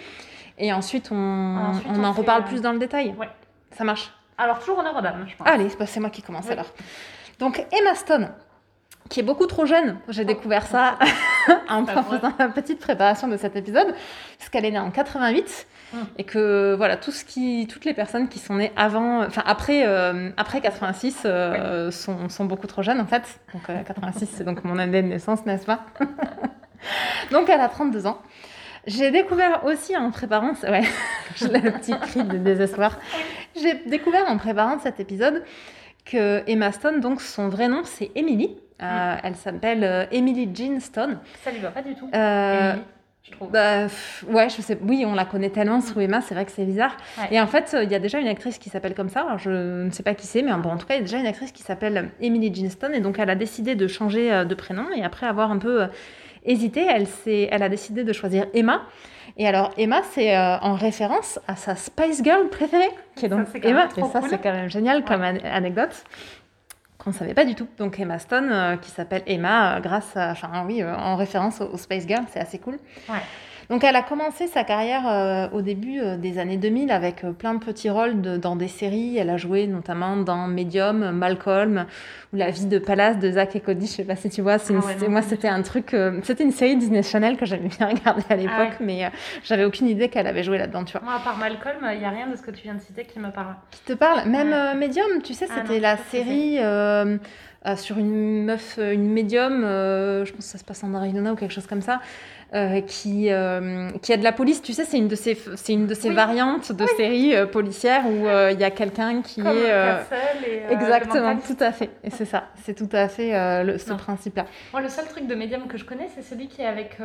Et 0.57 0.73
ensuite 0.73 1.09
on, 1.11 1.57
Ensuite, 1.57 1.87
on 1.91 1.99
on 2.01 2.03
en 2.03 2.13
fait, 2.13 2.19
reparle 2.21 2.43
plus 2.45 2.61
dans 2.61 2.71
le 2.73 2.79
détail. 2.79 3.13
ouais. 3.19 3.29
Ça 3.71 3.83
marche. 3.83 4.11
Alors, 4.39 4.57
toujours 4.59 4.79
aux 4.79 5.01
dames, 5.01 5.25
je 5.27 5.35
pense. 5.35 5.47
Allez, 5.47 5.67
bah, 5.77 5.85
c'est 5.85 5.99
moi 5.99 6.09
qui 6.09 6.21
commence 6.23 6.45
Oui. 6.45 6.53
alors. 6.53 6.65
Donc 7.37 7.63
Emma 7.71 7.93
Stone, 7.93 8.31
qui 9.07 9.21
est 9.21 9.23
beaucoup 9.23 9.47
trop 9.47 9.65
jeune, 9.65 9.97
j'ai 10.09 10.25
découvert 10.25 10.67
ça 10.67 10.99
en 11.69 11.85
Pas 11.85 12.03
faisant 12.03 12.33
la 12.37 12.49
petite 12.49 12.79
préparation 12.79 13.27
de 13.27 13.37
cet 13.37 13.55
épisode, 13.55 13.95
parce 14.37 14.49
qu'elle 14.49 14.65
est 14.65 14.71
née 14.71 14.79
en 14.79 14.91
88 14.91 15.67
Mm. 15.91 15.97
et 16.19 16.23
que 16.23 16.75
voilà 16.75 16.97
tout 16.97 17.11
ce 17.11 17.25
qui, 17.25 17.67
toutes 17.67 17.85
les 17.85 17.93
personnes 17.93 18.27
qui 18.27 18.37
sont 18.37 18.55
nées 18.55 18.71
avant, 18.75 19.23
enfin 19.25 19.41
après, 19.45 19.87
euh, 19.87 20.29
après 20.37 20.61
86 20.61 21.23
euh, 21.25 21.89
sont, 21.89 22.29
sont 22.29 22.45
beaucoup 22.45 22.67
trop 22.67 22.83
jeunes 22.83 23.01
en 23.01 23.05
fait. 23.05 23.39
Donc 23.53 23.63
euh, 23.69 23.81
86 23.83 24.29
c'est 24.31 24.43
donc 24.43 24.63
mon 24.63 24.77
année 24.77 25.01
de 25.01 25.07
naissance, 25.07 25.45
n'est-ce 25.45 25.65
pas? 25.65 25.85
Donc 27.31 27.49
elle 27.49 27.59
a 27.59 27.67
32 27.67 28.07
ans. 28.07 28.19
J'ai 28.87 29.11
découvert 29.11 29.65
aussi 29.65 29.97
en 29.97 30.11
préparant, 30.11 30.53
ouais, 30.63 30.83
j'ai 31.35 31.47
le 31.47 31.71
petit 31.71 31.91
cri 31.91 32.23
de 32.23 32.37
désespoir. 32.37 32.97
J'ai 33.61 33.73
découvert 33.85 34.29
en 34.29 34.37
préparant 34.37 34.79
cet 34.79 34.99
épisode 35.01 35.43
que 36.05 36.41
Emma 36.47 36.71
Stone, 36.71 37.01
donc 37.01 37.19
son 37.19 37.49
vrai 37.49 37.67
nom 37.67 37.81
c'est 37.83 38.11
Emily. 38.15 38.55
Euh, 38.81 39.15
Elle 39.23 39.35
s'appelle 39.35 39.83
euh, 39.83 40.05
Emily 40.11 40.49
Jean 40.53 40.79
Stone. 40.79 41.19
Ça 41.43 41.51
lui 41.51 41.59
va 41.59 41.69
pas 41.71 41.81
du 41.81 41.95
tout. 41.95 42.09
Euh, 42.13 42.71
Emily, 42.71 42.83
je 43.23 43.31
trouve. 43.31 43.51
bah, 43.51 43.83
pff, 43.83 44.25
ouais, 44.29 44.49
je 44.49 44.61
sais. 44.61 44.77
Oui, 44.81 45.03
on 45.05 45.13
la 45.15 45.25
connaît 45.25 45.49
tellement 45.49 45.81
sous 45.81 45.99
Emma, 45.99 46.21
c'est 46.21 46.33
vrai 46.33 46.45
que 46.45 46.51
c'est 46.51 46.65
bizarre. 46.65 46.95
Ouais. 47.17 47.27
Et 47.31 47.41
en 47.41 47.47
fait, 47.47 47.75
il 47.83 47.89
y 47.91 47.95
a 47.95 47.99
déjà 47.99 48.19
une 48.19 48.27
actrice 48.27 48.57
qui 48.57 48.69
s'appelle 48.69 48.95
comme 48.95 49.09
ça. 49.09 49.21
Alors, 49.21 49.37
je 49.37 49.83
ne 49.85 49.91
sais 49.91 50.03
pas 50.03 50.13
qui 50.15 50.25
c'est, 50.27 50.41
mais 50.41 50.51
bon, 50.53 50.69
en 50.71 50.77
tout 50.77 50.87
cas, 50.87 50.95
il 50.95 50.97
y 50.97 51.01
a 51.01 51.05
déjà 51.05 51.17
une 51.19 51.27
actrice 51.27 51.51
qui 51.51 51.61
s'appelle 51.63 52.09
Emily 52.21 52.53
Jean 52.53 52.69
Stone. 52.69 52.93
Et 52.95 52.99
donc, 53.01 53.19
elle 53.19 53.29
a 53.29 53.35
décidé 53.35 53.75
de 53.75 53.87
changer 53.87 54.45
de 54.45 54.55
prénom. 54.55 54.85
Et 54.95 55.03
après 55.03 55.27
avoir 55.27 55.51
un 55.51 55.57
peu 55.57 55.87
hésité, 56.45 56.87
elle, 56.89 57.63
a 57.63 57.69
décidé 57.69 58.03
de 58.03 58.13
choisir 58.13 58.45
Emma. 58.53 58.83
Et 59.37 59.47
alors, 59.47 59.71
Emma, 59.77 60.01
c'est 60.11 60.35
euh, 60.35 60.57
en 60.59 60.73
référence 60.73 61.39
à 61.47 61.55
sa 61.55 61.75
Spice 61.75 62.23
Girl 62.23 62.49
préférée, 62.49 62.89
qui 63.15 63.25
est 63.25 63.29
donc 63.29 63.47
Emma. 63.63 63.87
et 63.95 64.01
ça, 64.01 64.19
cool. 64.19 64.29
c'est 64.29 64.37
quand 64.41 64.51
même 64.51 64.69
génial 64.69 65.03
comme 65.05 65.21
an- 65.21 65.37
anecdote 65.43 66.03
qu'on 66.99 67.11
ne 67.11 67.15
savait 67.15 67.33
pas 67.33 67.45
du 67.45 67.55
tout. 67.55 67.67
Donc 67.77 67.99
Emma 67.99 68.19
Stone, 68.19 68.49
euh, 68.51 68.77
qui 68.77 68.91
s'appelle 68.91 69.23
Emma, 69.25 69.77
euh, 69.77 69.79
grâce 69.79 70.15
à, 70.15 70.31
enfin 70.31 70.63
oui, 70.67 70.83
euh, 70.83 70.93
en 70.95 71.15
référence 71.15 71.61
au, 71.61 71.77
Space 71.77 72.05
Girl, 72.05 72.25
c'est 72.31 72.39
assez 72.39 72.59
cool. 72.59 72.77
Donc 73.69 73.83
elle 73.83 73.95
a 73.95 74.01
commencé 74.01 74.47
sa 74.47 74.63
carrière 74.63 75.07
euh, 75.07 75.47
au 75.55 75.61
début 75.61 75.99
euh, 75.99 76.17
des 76.17 76.39
années 76.39 76.57
2000 76.57 76.89
avec 76.91 77.23
euh, 77.23 77.31
plein 77.33 77.53
de 77.53 77.59
petits 77.63 77.91
rôles 77.91 78.19
de- 78.19 78.35
dans 78.35 78.55
des 78.55 78.67
séries. 78.67 79.15
Elle 79.17 79.29
a 79.29 79.37
joué 79.37 79.67
notamment 79.67 80.17
dans 80.17 80.47
Medium, 80.47 81.11
Malcolm 81.11 81.85
ou 82.33 82.37
La 82.37 82.49
vie 82.49 82.65
de 82.65 82.79
Palace 82.79 83.19
de 83.19 83.29
Zack 83.29 83.55
et 83.55 83.59
Cody. 83.59 83.85
Je 83.85 83.91
sais 83.91 84.03
pas 84.03 84.15
si 84.15 84.31
tu 84.31 84.41
vois. 84.41 84.57
c'est 84.57 84.73
Ah 84.75 84.79
ouais, 85.01 85.07
moi, 85.07 85.21
c'était 85.21 85.47
un 85.49 85.61
truc. 85.61 85.95
c'était 86.23 86.43
une 86.43 86.51
série 86.51 86.77
Disney 86.77 87.03
Channel 87.03 87.37
que 87.37 87.45
j'aimais 87.45 87.69
bien 87.77 87.87
regarder 87.93 88.23
à 88.31 88.35
l'époque, 88.35 88.53
Ah 88.57 88.69
ouais. 88.71 88.75
mais 88.81 89.11
j'avais 89.43 89.65
aucune 89.65 89.87
idée 89.87 90.09
qu'elle 90.09 90.25
avait 90.25 90.41
joué 90.43 90.57
là-dedans. 90.57 90.83
Tu 90.83 90.93
vois. 90.93 91.01
Moi, 91.01 91.13
à 91.13 91.19
part 91.19 91.37
Malcolm, 91.37 91.77
il 91.93 91.99
n'y 91.99 92.05
a 92.05 92.09
rien 92.09 92.25
de 92.25 92.35
ce 92.35 92.41
que 92.41 92.49
tu 92.49 92.63
viens 92.63 92.73
de 92.73 92.81
citer 92.81 93.03
qui 93.05 93.19
me 93.19 93.29
parle. 93.29 93.53
Qui 93.69 93.81
te 93.81 93.93
parle? 93.93 94.27
Même 94.27 94.79
Medium, 94.79 95.21
tu 95.23 95.35
sais, 95.35 95.45
Ah 95.47 95.53
c'était 95.61 95.79
la 95.79 95.97
série 95.97 96.57
euh, 96.59 97.17
sur 97.75 97.99
une 97.99 98.45
meuf, 98.45 98.79
une 98.81 99.11
médium, 99.11 99.63
euh, 99.63 100.25
je 100.25 100.31
pense 100.31 100.45
que 100.45 100.51
ça 100.51 100.57
se 100.57 100.63
passe 100.63 100.83
en 100.83 100.95
Arizona 100.95 101.33
ou 101.33 101.35
quelque 101.35 101.53
chose 101.53 101.67
comme 101.67 101.81
ça, 101.81 101.99
euh, 102.55 102.81
qui, 102.81 103.31
euh, 103.31 103.91
qui 104.01 104.11
aide 104.11 104.23
la 104.23 104.31
police. 104.31 104.61
Tu 104.61 104.73
sais, 104.73 104.83
c'est 104.85 104.97
une 104.97 105.07
de 105.07 105.15
ces, 105.15 105.37
c'est 105.55 105.73
une 105.73 105.85
de 105.87 105.93
ces 105.93 106.09
Oui. 106.09 106.15
variantes 106.15 106.71
de 106.71 106.85
séries 106.97 107.35
euh, 107.35 107.45
policières 107.45 108.05
où 108.07 108.25
euh, 108.27 108.51
il 108.51 108.59
y 108.59 108.63
a 108.63 108.71
quelqu'un 108.71 109.21
qui 109.21 109.41
Comme 109.43 109.55
est. 109.55 109.71
euh, 109.71 110.01
et. 110.47 110.73
Exactement, 110.73 111.35
tout 111.37 111.57
à 111.59 111.71
fait. 111.71 111.89
Et 112.03 112.09
c'est 112.09 112.25
ça, 112.25 112.45
c'est 112.63 112.73
tout 112.73 112.89
à 112.91 113.07
fait 113.07 113.63
le- 113.63 113.77
ce 113.77 113.93
principe-là. 113.93 114.45
Moi, 114.73 114.81
le 114.81 114.89
seul 114.89 115.05
truc 115.07 115.27
de 115.27 115.35
médium 115.35 115.67
que 115.67 115.77
je 115.77 115.85
connais, 115.85 116.09
c'est 116.15 116.23
celui 116.23 116.47
qui 116.47 116.61
est 116.61 116.65
avec 116.67 116.97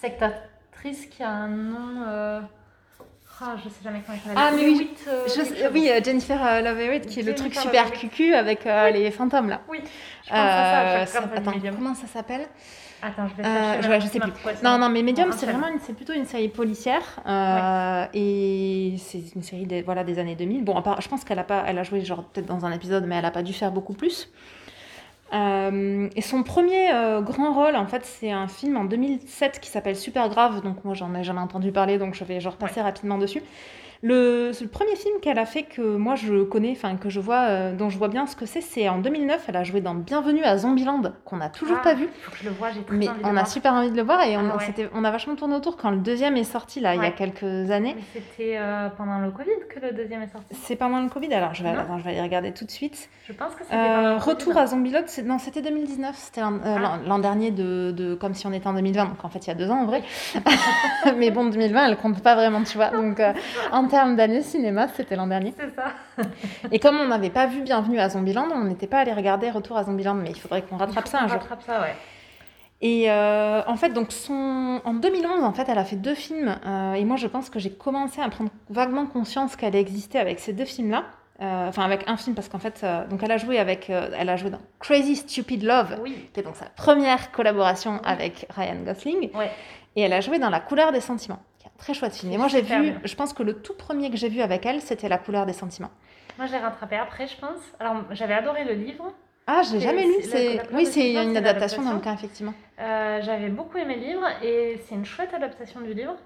cette 0.00 0.22
actrice 0.22 1.06
qui 1.06 1.22
a 1.22 1.30
un 1.30 1.48
nom. 1.48 2.42
Ah, 3.40 3.54
je 3.62 3.68
sais 3.68 3.76
jamais 3.84 4.02
comment 4.04 4.18
elle 4.18 4.34
s'appelle. 4.34 4.36
Ah, 4.36 4.50
mais 4.52 4.66
oui, 4.66 4.90
euh, 5.06 5.24
Je 5.28 5.42
sais- 5.44 5.68
oui, 5.72 5.88
euh, 5.88 6.00
Jennifer 6.02 6.44
euh, 6.44 6.60
Love 6.60 6.80
Hewitt, 6.80 7.06
qui 7.06 7.20
est 7.20 7.22
le 7.22 7.36
truc 7.36 7.54
super 7.54 7.84
Love 7.84 7.92
cucu 7.92 8.34
avec 8.34 8.64
les 8.64 9.12
fantômes 9.12 9.48
là. 9.48 9.60
Oui, 9.68 9.78
je 10.24 10.30
pense 10.30 10.38
à 10.40 11.06
ça 11.06 11.20
attends, 11.36 11.52
médium. 11.52 11.76
comment 11.76 11.94
ça 11.94 12.08
s'appelle? 12.08 12.48
Attends, 13.02 13.28
je 13.28 13.34
vais 13.40 13.46
Euh, 13.48 13.82
chercher. 13.82 14.00
je- 14.00 14.06
sais 14.12 14.18
plus. 14.20 14.32
Non, 14.64 14.78
non, 14.78 14.88
mais 14.88 15.02
Medium, 15.02 15.30
c'est 15.32 15.46
vraiment 15.46 15.68
c'est 15.80 15.94
plutôt 15.94 16.12
une 16.14 16.26
série 16.26 16.48
policière. 16.48 17.02
euh, 17.26 18.06
Et 18.12 18.94
c'est 18.98 19.22
une 19.36 19.42
série 19.42 19.66
des, 19.66 19.82
voilà, 19.82 20.02
des 20.04 20.18
années 20.18 20.34
2000. 20.34 20.64
Bon, 20.64 20.76
à 20.76 20.82
part, 20.82 21.00
je 21.00 21.08
pense 21.08 21.24
qu'elle 21.24 21.38
a, 21.38 21.44
pas, 21.44 21.62
elle 21.66 21.78
a 21.78 21.84
joué 21.84 22.00
genre 22.04 22.24
peut-être 22.24 22.46
dans 22.46 22.64
un 22.66 22.72
épisode, 22.72 23.04
mais 23.06 23.16
elle 23.16 23.24
a 23.24 23.30
pas 23.30 23.42
dû 23.42 23.52
faire 23.52 23.70
beaucoup 23.70 23.92
plus. 23.94 24.30
Euh, 25.34 26.08
et 26.16 26.22
son 26.22 26.42
premier 26.42 26.90
euh, 26.92 27.20
grand 27.20 27.52
rôle, 27.52 27.76
en 27.76 27.86
fait, 27.86 28.04
c'est 28.04 28.30
un 28.32 28.48
film 28.48 28.76
en 28.76 28.84
2007 28.84 29.60
qui 29.60 29.68
s'appelle 29.70 29.96
Super 29.96 30.28
Grave. 30.28 30.62
Donc, 30.62 30.84
moi, 30.84 30.94
j'en 30.94 31.14
ai 31.14 31.22
jamais 31.22 31.40
entendu 31.40 31.70
parler, 31.70 31.98
donc 31.98 32.14
je 32.14 32.24
vais 32.24 32.40
genre 32.40 32.56
passer 32.56 32.80
rapidement 32.80 33.18
dessus. 33.18 33.42
Le, 34.02 34.52
c'est 34.52 34.62
le 34.62 34.70
premier 34.70 34.94
film 34.94 35.18
qu'elle 35.20 35.40
a 35.40 35.44
fait 35.46 35.64
que 35.64 35.96
moi 35.96 36.14
je 36.14 36.44
connais, 36.44 36.70
enfin 36.70 36.94
que 36.96 37.10
je 37.10 37.18
vois, 37.18 37.40
euh, 37.48 37.74
dont 37.74 37.90
je 37.90 37.98
vois 37.98 38.06
bien 38.06 38.26
ce 38.28 38.36
que 38.36 38.46
c'est, 38.46 38.60
c'est 38.60 38.88
en 38.88 38.98
2009. 38.98 39.46
Elle 39.48 39.56
a 39.56 39.64
joué 39.64 39.80
dans 39.80 39.94
Bienvenue 39.96 40.44
à 40.44 40.56
Zombieland, 40.56 41.02
qu'on 41.24 41.38
n'a 41.38 41.48
toujours 41.48 41.78
Ah, 41.80 41.82
pas 41.82 41.94
vu. 41.94 42.08
Faut 42.22 42.30
que 42.30 42.36
je 42.38 42.44
le 42.44 42.50
vois, 42.50 42.68
j'ai 42.70 42.80
Mais 42.90 43.08
envie 43.08 43.18
de 43.18 43.24
on 43.24 43.30
a 43.30 43.32
voir. 43.32 43.48
super 43.48 43.72
envie 43.72 43.90
de 43.90 43.96
le 43.96 44.02
voir 44.02 44.22
et 44.22 44.36
on, 44.36 44.50
Ah 44.52 44.56
ouais. 44.56 44.88
on 44.94 45.02
a 45.02 45.10
vachement 45.10 45.34
tourné 45.34 45.56
autour 45.56 45.76
quand 45.76 45.90
le 45.90 45.96
deuxième 45.96 46.36
est 46.36 46.44
sorti 46.44 46.78
là 46.78 46.94
il 46.94 47.02
y 47.02 47.04
a 47.06 47.10
quelques 47.10 47.42
années. 47.72 47.96
Mais 47.96 48.20
c'était 48.20 48.56
euh, 48.56 48.88
pendant 48.96 49.18
le 49.18 49.32
Covid 49.32 49.50
que 49.68 49.80
le 49.80 49.90
deuxième 49.92 50.22
est 50.22 50.28
sorti. 50.32 50.46
C'est 50.54 50.76
pendant 50.76 51.00
le 51.00 51.08
Covid 51.08 51.34
alors 51.34 51.54
je 51.54 51.64
vais, 51.64 51.70
attends, 51.70 51.98
je 51.98 52.04
vais 52.04 52.10
aller 52.10 52.22
regarder 52.22 52.52
tout 52.52 52.64
de 52.64 52.70
suite. 52.70 53.08
Je 53.26 53.32
pense 53.32 53.52
que 53.56 53.64
c'était 53.64 53.74
Euh, 53.76 54.16
retour 54.18 54.52
Covid. 54.52 54.58
à 54.60 54.66
Zombieland, 54.68 55.04
non 55.24 55.38
c'était 55.40 55.60
2019, 55.62 56.14
c'était 56.16 56.40
l'an 56.40 56.60
Ah. 56.64 56.98
l'an- 57.04 57.18
dernier 57.18 57.50
de, 57.50 57.90
de 57.90 58.14
comme 58.14 58.34
si 58.34 58.46
on 58.46 58.52
était 58.52 58.68
en 58.68 58.74
2020 58.74 59.06
donc 59.06 59.24
en 59.24 59.28
fait 59.28 59.40
il 59.40 59.48
y 59.48 59.50
a 59.50 59.54
deux 59.56 59.70
ans 59.72 59.80
en 59.80 59.86
vrai. 59.86 60.04
Mais 61.16 61.32
bon 61.32 61.46
2020 61.46 61.86
elle 61.88 61.96
compte 61.96 62.22
pas 62.22 62.36
vraiment 62.36 62.62
tu 62.62 62.76
vois 62.76 62.90
donc 62.90 63.20
en 63.72 63.87
termes 63.88 64.16
d'année 64.16 64.42
cinéma 64.42 64.86
c'était 64.96 65.16
l'an 65.16 65.26
dernier. 65.26 65.52
C'est 65.58 65.74
ça. 65.74 65.92
Et 66.72 66.78
comme 66.78 66.98
on 67.00 67.08
n'avait 67.08 67.30
pas 67.30 67.46
vu 67.46 67.62
Bienvenue 67.62 67.98
à 67.98 68.08
Zombieland 68.08 68.46
on 68.54 68.64
n'était 68.64 68.86
pas 68.86 68.98
allé 69.00 69.12
regarder 69.12 69.50
Retour 69.50 69.76
à 69.76 69.84
Zombieland 69.84 70.14
mais 70.14 70.30
il 70.30 70.38
faudrait 70.38 70.62
qu'on 70.62 70.76
rattrape 70.76 71.08
ça 71.08 71.18
un 71.18 71.22
qu'on 71.22 71.28
jour. 71.28 71.38
rattrape 71.40 71.62
ça, 71.62 71.80
ouais. 71.80 71.94
Et 72.80 73.10
euh, 73.10 73.60
en 73.66 73.74
fait, 73.76 73.88
donc 73.90 74.12
son... 74.12 74.80
en 74.84 74.94
2011, 74.94 75.42
en 75.42 75.52
fait, 75.52 75.68
elle 75.68 75.78
a 75.78 75.84
fait 75.84 75.96
deux 75.96 76.14
films. 76.14 76.54
euh, 76.64 76.92
et 76.92 77.04
moi, 77.04 77.16
je 77.16 77.26
pense 77.26 77.50
que 77.50 77.58
j'ai 77.58 77.70
commencé 77.72 78.20
à 78.20 78.28
prendre 78.28 78.50
vaguement 78.70 79.04
conscience 79.06 79.56
qu'elle 79.56 79.74
existait 79.74 80.20
avec 80.20 80.38
ces 80.38 80.52
deux 80.52 80.64
films-là. 80.64 81.02
Euh, 81.42 81.68
Enfin, 81.68 81.82
avec 81.84 82.08
un 82.08 82.16
film, 82.16 82.36
parce 82.36 82.48
qu'en 82.48 82.60
fait, 82.60 82.86
donc 83.10 83.20
elle 83.24 83.32
a 83.32 83.36
joué 83.36 83.58
avec, 83.58 83.90
elle 83.90 84.28
a 84.28 84.36
joué 84.36 84.50
dans 84.50 84.60
Crazy 84.78 85.16
Stupid 85.16 85.64
Love, 85.64 85.96
Oui. 86.04 86.28
qui 86.32 86.38
est 86.38 86.42
donc 86.44 86.54
sa 86.56 86.66
première 86.66 87.32
collaboration 87.32 88.00
avec 88.04 88.46
Ryan 88.56 88.76
Gosling. 88.86 89.30
Ouais. 89.36 89.50
Et 89.96 90.02
elle 90.02 90.12
a 90.12 90.20
joué 90.20 90.38
dans 90.38 90.50
La 90.50 90.60
couleur 90.60 90.92
des 90.92 91.00
sentiments, 91.00 91.40
très 91.78 91.94
chouette 91.94 92.14
film. 92.14 92.32
Et 92.32 92.36
moi, 92.36 92.48
j'ai 92.48 92.60
vu, 92.60 92.80
bien. 92.90 93.00
je 93.04 93.14
pense 93.14 93.32
que 93.32 93.42
le 93.42 93.54
tout 93.54 93.74
premier 93.74 94.10
que 94.10 94.16
j'ai 94.16 94.28
vu 94.28 94.40
avec 94.42 94.66
elle, 94.66 94.80
c'était 94.82 95.08
La 95.08 95.16
couleur 95.18 95.46
des 95.46 95.52
sentiments. 95.54 95.90
Moi, 96.36 96.46
j'ai 96.46 96.58
rattrapé 96.58 96.96
après, 96.96 97.26
je 97.26 97.36
pense. 97.36 97.60
Alors, 97.80 97.96
j'avais 98.10 98.34
adoré 98.34 98.64
le 98.64 98.74
livre. 98.74 99.12
Ah, 99.46 99.62
j'ai 99.62 99.78
C'est- 99.78 99.80
jamais 99.80 100.04
lu. 100.04 100.12
c'est- 100.22 100.60
oui, 100.74 100.84
c'est 100.84 101.14
une 101.14 101.36
adaptation 101.36 101.82
d'un 101.82 101.94
bouquin 101.94 102.12
effectivement. 102.12 102.52
Euh, 102.78 103.20
j'avais 103.22 103.48
beaucoup 103.48 103.78
aimé 103.78 103.94
le 103.96 104.02
livre 104.02 104.26
et 104.42 104.78
c'est 104.86 104.94
une 104.94 105.06
chouette 105.06 105.32
adaptation 105.32 105.80
du 105.80 105.94
livre. 105.94 106.16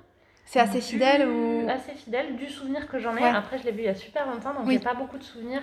C'est 0.44 0.58
assez 0.58 0.78
Du- 0.80 0.84
fidèle 0.84 1.28
ou 1.28 1.68
Assez 1.70 1.92
fidèle, 1.92 2.34
du 2.34 2.48
souvenir 2.48 2.88
que 2.88 2.98
j'en 2.98 3.16
ai. 3.16 3.22
Ouais. 3.22 3.28
Après, 3.28 3.58
je 3.58 3.64
l'ai 3.64 3.70
vu 3.70 3.78
il 3.82 3.84
y 3.84 3.88
a 3.88 3.94
super 3.94 4.26
longtemps, 4.26 4.52
donc 4.54 4.66
Oui. 4.66 4.74
j'ai 4.74 4.80
pas 4.80 4.94
beaucoup 4.94 5.18
de 5.18 5.22
souvenirs 5.22 5.62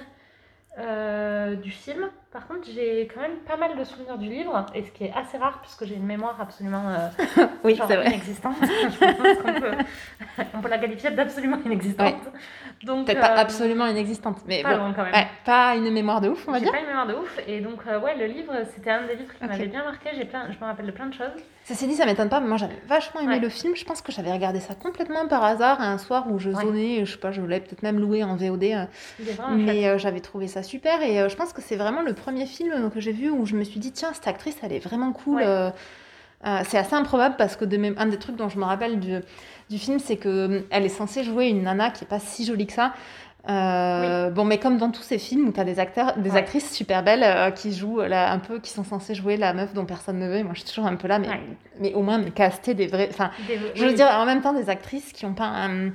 euh, 0.78 1.56
du 1.56 1.72
film. 1.72 2.10
Par 2.32 2.46
contre, 2.48 2.68
j'ai 2.72 3.08
quand 3.12 3.22
même 3.22 3.38
pas 3.48 3.58
mal 3.58 3.76
de 3.76 3.84
souvenirs 3.84 4.20
du 4.20 4.30
livre, 4.30 4.64
et 4.76 4.84
ce 4.84 4.92
qui 4.92 5.06
est 5.06 5.14
assez 5.16 5.36
rare 5.40 5.62
puisque 5.64 5.86
j'ai 5.86 5.96
une 5.96 6.06
mémoire 6.06 6.40
absolument 6.40 6.84
euh, 6.88 7.46
Oui, 7.64 7.74
genre 7.76 7.88
vrai. 7.88 8.06
inexistante. 8.06 8.54
Je 8.62 9.00
pense 9.00 9.38
qu'on 9.42 9.60
peut, 9.60 9.72
on 10.54 10.62
peut 10.62 10.70
la 10.70 10.78
qualifier 10.78 11.10
d'absolument 11.10 11.58
inexistante. 11.66 12.14
Donc, 12.84 13.08
Peut-être 13.08 13.22
pas 13.22 13.36
euh, 13.36 13.42
absolument 13.42 13.88
inexistante, 13.88 14.38
mais 14.46 14.62
pas 14.62 14.74
bon. 14.76 14.78
loin 14.78 14.94
quand 14.94 15.06
même. 15.06 15.14
Ouais, 15.14 15.28
pas 15.44 15.76
une 15.76 15.90
mémoire 15.92 16.22
de 16.22 16.30
ouf, 16.30 16.48
on 16.48 16.52
va 16.52 16.60
dire. 16.60 16.72
pas 16.72 16.80
une 16.80 16.86
mémoire 16.86 17.08
de 17.08 17.16
ouf, 17.16 17.40
et 17.48 17.62
donc 17.62 17.80
euh, 17.88 18.00
ouais, 18.00 18.16
le 18.16 18.26
livre, 18.28 18.54
c'était 18.76 18.92
un 18.92 19.08
des 19.08 19.16
livres 19.16 19.34
qui 19.36 19.44
m'avait 19.48 19.66
bien 19.66 19.84
marqué. 19.84 20.10
J'ai 20.16 20.26
plein, 20.26 20.52
je 20.52 20.58
me 20.60 20.66
rappelle 20.66 20.86
de 20.86 20.92
plein 20.92 21.08
de 21.08 21.14
choses. 21.16 21.32
Ceci 21.66 21.88
dit, 21.88 21.96
ça 21.96 22.06
m'étonne 22.06 22.30
pas, 22.30 22.40
mais 22.40 22.48
moi 22.48 22.58
j'avais 22.58 22.80
vachement 22.88 23.22
aimé 23.22 23.36
Ouais. 23.36 23.40
le 23.40 23.50
film. 23.50 23.76
Je 23.76 23.86
pense 23.86 24.02
que 24.04 24.12
j'avais 24.12 24.32
regardé 24.32 24.60
ça 24.60 24.76
complètement 24.76 25.28
par 25.28 25.44
hasard 25.44 25.82
un 25.82 25.98
soir 25.98 26.26
où 26.32 26.38
je 26.40 26.52
zonais, 26.52 27.06
je 27.06 27.12
sais 27.14 27.18
pas, 27.20 27.32
je 27.32 27.42
l'avais 27.42 27.60
peut-être 27.60 27.84
même 27.84 28.00
loué 28.00 28.24
en 28.24 28.36
VOD. 28.36 28.64
euh. 28.66 28.86
Mais 29.56 29.98
j'avais 30.00 30.20
trouvé 30.20 30.48
ça 30.48 30.62
super 30.64 31.02
et 31.02 31.28
je 31.30 31.36
pense 31.36 31.54
que 31.54 31.62
c'est 31.62 31.76
vraiment 31.76 32.02
le 32.02 32.14
premier 32.20 32.46
film 32.46 32.90
que 32.92 33.00
j'ai 33.00 33.12
vu 33.14 33.30
où 33.30 33.46
je 33.46 33.56
me 33.56 33.64
suis 33.64 33.80
dit 33.80 33.92
tiens 33.92 34.12
cette 34.14 34.28
actrice 34.28 34.58
elle 34.64 34.74
est 34.74 34.80
vraiment 34.84 35.12
cool. 35.12 35.38
Ouais. 35.38 35.44
euh, 35.46 35.70
euh, 36.46 36.60
c'est 36.68 36.78
assez 36.78 36.94
improbable 36.96 37.36
parce 37.38 37.56
que 37.58 37.66
de 37.66 37.76
même, 37.78 37.96
un 37.98 38.06
des 38.06 38.18
trucs 38.18 38.36
dont 38.38 38.48
je 38.50 38.58
me 38.60 38.64
rappelle 38.64 39.00
du, 39.00 39.16
du 39.70 39.78
film 39.78 40.00
c'est 40.00 40.16
que 40.18 40.30
euh, 40.30 40.62
elle 40.70 40.86
est 40.86 40.90
censée 40.90 41.24
jouer 41.24 41.48
une 41.48 41.64
nana 41.64 41.90
qui 41.90 42.04
est 42.06 42.08
pas 42.08 42.20
si 42.20 42.46
jolie 42.46 42.68
que 42.68 42.74
ça. 42.74 42.94
Euh, 43.50 44.30
Bon 44.30 44.46
mais 44.46 44.58
comme 44.60 44.78
dans 44.78 44.92
tous 44.92 45.02
ces 45.02 45.18
films 45.18 45.48
où 45.48 45.52
tu 45.52 45.60
as 45.60 45.64
des 45.64 45.80
acteurs, 45.80 46.18
des 46.18 46.32
Ouais. 46.32 46.38
actrices 46.38 46.72
super 46.72 47.04
belles 47.04 47.24
euh, 47.24 47.52
qui 47.52 47.74
jouent 47.74 48.02
là, 48.02 48.32
un 48.32 48.40
peu, 48.40 48.60
qui 48.60 48.70
sont 48.72 48.84
censées 48.84 49.16
jouer 49.16 49.38
la 49.38 49.54
meuf 49.54 49.74
dont 49.74 49.86
personne 49.86 50.20
ne 50.20 50.28
veut. 50.28 50.36
Et 50.38 50.44
moi 50.44 50.52
je 50.54 50.60
suis 50.60 50.70
toujours 50.70 50.86
un 50.86 50.96
peu 50.96 51.08
là 51.08 51.20
mais, 51.20 51.30
Ouais. 51.30 51.40
mais 51.80 51.94
au 51.94 52.02
moins 52.04 52.18
mais 52.20 52.32
caster 52.32 52.74
des 52.74 52.88
vrais. 52.88 53.08
Enfin 53.10 53.32
Des- 53.48 53.58
je 53.76 53.82
veux 53.84 53.90
oui. 53.90 53.96
dire, 53.96 54.08
en 54.08 54.26
même 54.26 54.42
temps, 54.42 54.54
des 54.54 54.70
actrices 54.70 55.12
qui 55.14 55.26
n'ont 55.26 55.34
pas 55.34 55.46
un, 55.48 55.90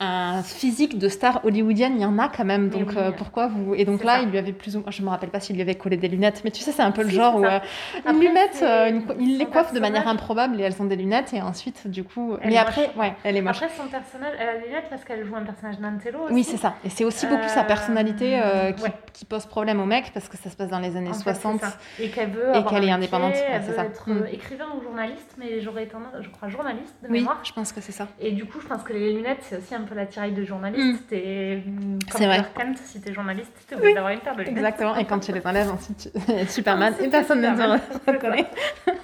un 0.00 0.42
physique 0.42 0.98
de 0.98 1.08
star 1.08 1.44
hollywoodienne, 1.44 1.94
il 1.96 2.02
y 2.02 2.04
en 2.04 2.18
a 2.18 2.28
quand 2.28 2.44
même. 2.44 2.68
Donc 2.68 2.88
oui. 2.90 2.94
euh, 2.96 3.10
pourquoi 3.12 3.46
vous. 3.46 3.74
Et 3.74 3.84
donc 3.84 4.02
là, 4.04 4.16
ça. 4.16 4.22
il 4.22 4.28
lui 4.30 4.38
avait 4.38 4.52
plus 4.52 4.76
ou 4.76 4.80
moins. 4.80 4.90
Je 4.90 5.02
me 5.02 5.08
rappelle 5.08 5.30
pas 5.30 5.40
s'il 5.40 5.54
lui 5.56 5.62
avait 5.62 5.76
collé 5.76 5.96
des 5.96 6.08
lunettes, 6.08 6.42
mais 6.44 6.50
tu 6.50 6.62
sais, 6.62 6.72
c'est 6.72 6.82
un 6.82 6.90
peu 6.90 7.02
le 7.02 7.08
genre 7.10 7.36
où 7.36 7.44
euh, 7.44 7.58
Après, 7.98 8.12
lui 8.12 8.28
mettent. 8.30 8.62
euh, 8.62 8.88
une 8.90 9.04
ils 9.20 9.38
les 9.38 9.44
son 9.44 9.50
coiffent 9.52 9.72
de 9.72 9.80
manière 9.80 10.08
improbable 10.08 10.60
et 10.60 10.64
elles 10.64 10.80
ont 10.80 10.84
des 10.86 10.96
lunettes, 10.96 11.32
et 11.32 11.40
ensuite, 11.40 11.86
du 11.86 12.02
coup. 12.04 12.36
Elle 12.42 12.50
mais 12.50 12.56
après, 12.56 12.88
moche. 12.88 12.96
ouais, 12.96 13.14
elle 13.24 13.36
est 13.36 13.42
moche. 13.42 13.62
Après, 13.62 13.74
son 13.76 13.88
personnage, 13.88 14.34
elle 14.38 14.48
a 14.48 14.58
des 14.58 14.66
lunettes 14.66 14.86
parce 14.90 15.04
qu'elle 15.04 15.24
joue 15.24 15.36
un 15.36 15.42
personnage 15.44 15.78
d'Antello 15.78 16.24
aussi. 16.24 16.34
Oui, 16.34 16.44
c'est 16.44 16.56
ça. 16.56 16.74
Et 16.84 16.90
c'est 16.90 17.04
aussi 17.04 17.26
beaucoup 17.26 17.48
sa 17.48 17.60
Euh, 17.60 17.64
personnalité 17.64 18.40
euh, 18.42 18.72
qui, 18.72 18.82
ouais. 18.82 18.92
qui 19.12 19.24
pose 19.24 19.46
problème 19.46 19.80
au 19.80 19.86
mec 19.86 20.10
parce 20.12 20.28
que 20.28 20.36
ça 20.36 20.50
se 20.50 20.56
passe 20.56 20.68
dans 20.70 20.80
les 20.80 20.96
années 20.96 21.10
En 21.10 21.14
fait, 21.14 21.20
60. 21.34 21.60
c'est 21.60 21.66
ça. 21.66 21.76
Et 22.00 22.08
qu'elle 22.10 22.30
veut 22.30 22.54
Et 22.56 22.64
qu'elle 22.64 22.84
est 22.84 22.90
indépendante, 22.90 23.34
Elle 23.48 23.62
veut 23.62 23.74
ça. 23.74 23.84
être 23.84 24.08
Mm. 24.10 24.26
écrivain 24.32 24.66
ou 24.76 24.82
journaliste, 24.82 25.36
mais 25.38 25.60
j'aurais 25.60 25.86
tendance, 25.86 26.12
je 26.20 26.28
crois, 26.30 26.48
journaliste 26.48 26.94
de 27.02 27.08
Oui, 27.08 27.20
mémoire. 27.20 27.40
je 27.44 27.52
pense 27.52 27.72
que 27.72 27.80
c'est 27.80 27.92
ça. 27.92 28.08
Et 28.20 28.32
du 28.32 28.44
coup, 28.44 28.60
je 28.60 28.66
pense 28.66 28.82
que 28.82 28.92
les 28.92 29.12
lunettes, 29.14 29.38
c'est 29.42 29.56
aussi 29.58 29.74
un 29.74 29.82
peu 29.82 29.93
la 29.94 30.06
tiraille 30.06 30.32
de 30.32 30.44
journaliste. 30.44 31.02
Mm. 31.02 31.06
T'es 31.08 31.62
mm, 31.66 31.98
comme 32.10 32.20
C'est 32.20 32.26
vrai. 32.26 32.44
Kent, 32.56 32.78
si 32.78 33.00
t'es 33.00 33.12
journaliste, 33.12 33.52
t'es 33.68 33.74
obligé 33.74 33.88
Oui. 33.90 33.94
d'avoir 33.94 34.12
une 34.12 34.20
paire 34.20 34.34
de 34.36 34.42
lunettes. 34.42 34.56
Exactement. 34.56 34.96
Et 34.96 35.04
quand 35.04 35.18
tu 35.20 35.32
les 35.32 35.46
enlèves, 35.46 35.70
ensuite, 35.70 36.10
tu 36.12 36.46
Superman 36.48 36.94
et 37.00 37.08
personne 37.08 37.40
ne 37.40 37.48
te 37.78 38.10
reconnaît. 38.10 38.46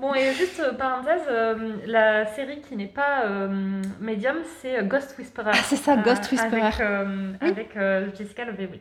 Bon, 0.00 0.14
et 0.14 0.32
juste 0.32 0.58
euh, 0.60 0.72
parenthèse, 0.72 1.20
euh, 1.28 1.74
la 1.86 2.24
série 2.24 2.62
qui 2.62 2.74
n'est 2.74 2.86
pas 2.86 3.24
euh, 3.26 3.82
médium, 4.00 4.36
c'est 4.60 4.78
euh, 4.78 4.82
Ghost 4.82 5.14
Whisperer. 5.18 5.50
Ah, 5.52 5.58
c'est 5.62 5.76
ça, 5.76 5.94
Ghost 5.98 6.30
Whisperer. 6.32 6.62
Avec, 6.62 7.36
Oui. 7.42 7.48
avec 7.50 8.16
Jessica 8.16 8.46
Levitt. 8.46 8.80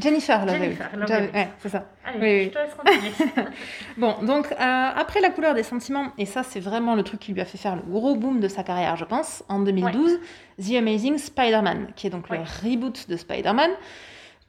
Jennifer 0.00 0.44
Love 0.46 0.56
Jennifer. 0.56 0.90
Love 0.96 1.08
ouais, 1.34 1.48
c'est 1.58 1.68
ça. 1.68 1.84
Allez, 2.04 2.18
Oui, 2.20 2.44
je 2.44 2.48
te 2.50 2.58
laisse 2.58 2.74
continuer. 2.74 3.46
Bon, 3.96 4.14
donc 4.22 4.50
euh, 4.52 4.56
après 4.96 5.20
La 5.20 5.30
couleur 5.30 5.54
des 5.54 5.62
sentiments, 5.62 6.12
et 6.18 6.26
ça 6.26 6.42
c'est 6.42 6.60
vraiment 6.60 6.94
le 6.94 7.02
truc 7.02 7.20
qui 7.20 7.32
lui 7.32 7.40
a 7.40 7.44
fait 7.44 7.58
faire 7.58 7.76
le 7.76 7.82
gros 7.82 8.14
boom 8.16 8.40
de 8.40 8.48
sa 8.48 8.62
carrière, 8.62 8.96
je 8.96 9.04
pense, 9.04 9.42
en 9.48 9.60
2012, 9.60 10.18
The 10.62 10.74
Amazing 10.76 11.18
Spider-Man, 11.18 11.88
qui 11.96 12.06
est 12.06 12.10
donc 12.10 12.28
Ouais. 12.30 12.38
le 12.38 12.70
reboot 12.70 13.08
de 13.08 13.16
Spider-Man, 13.16 13.70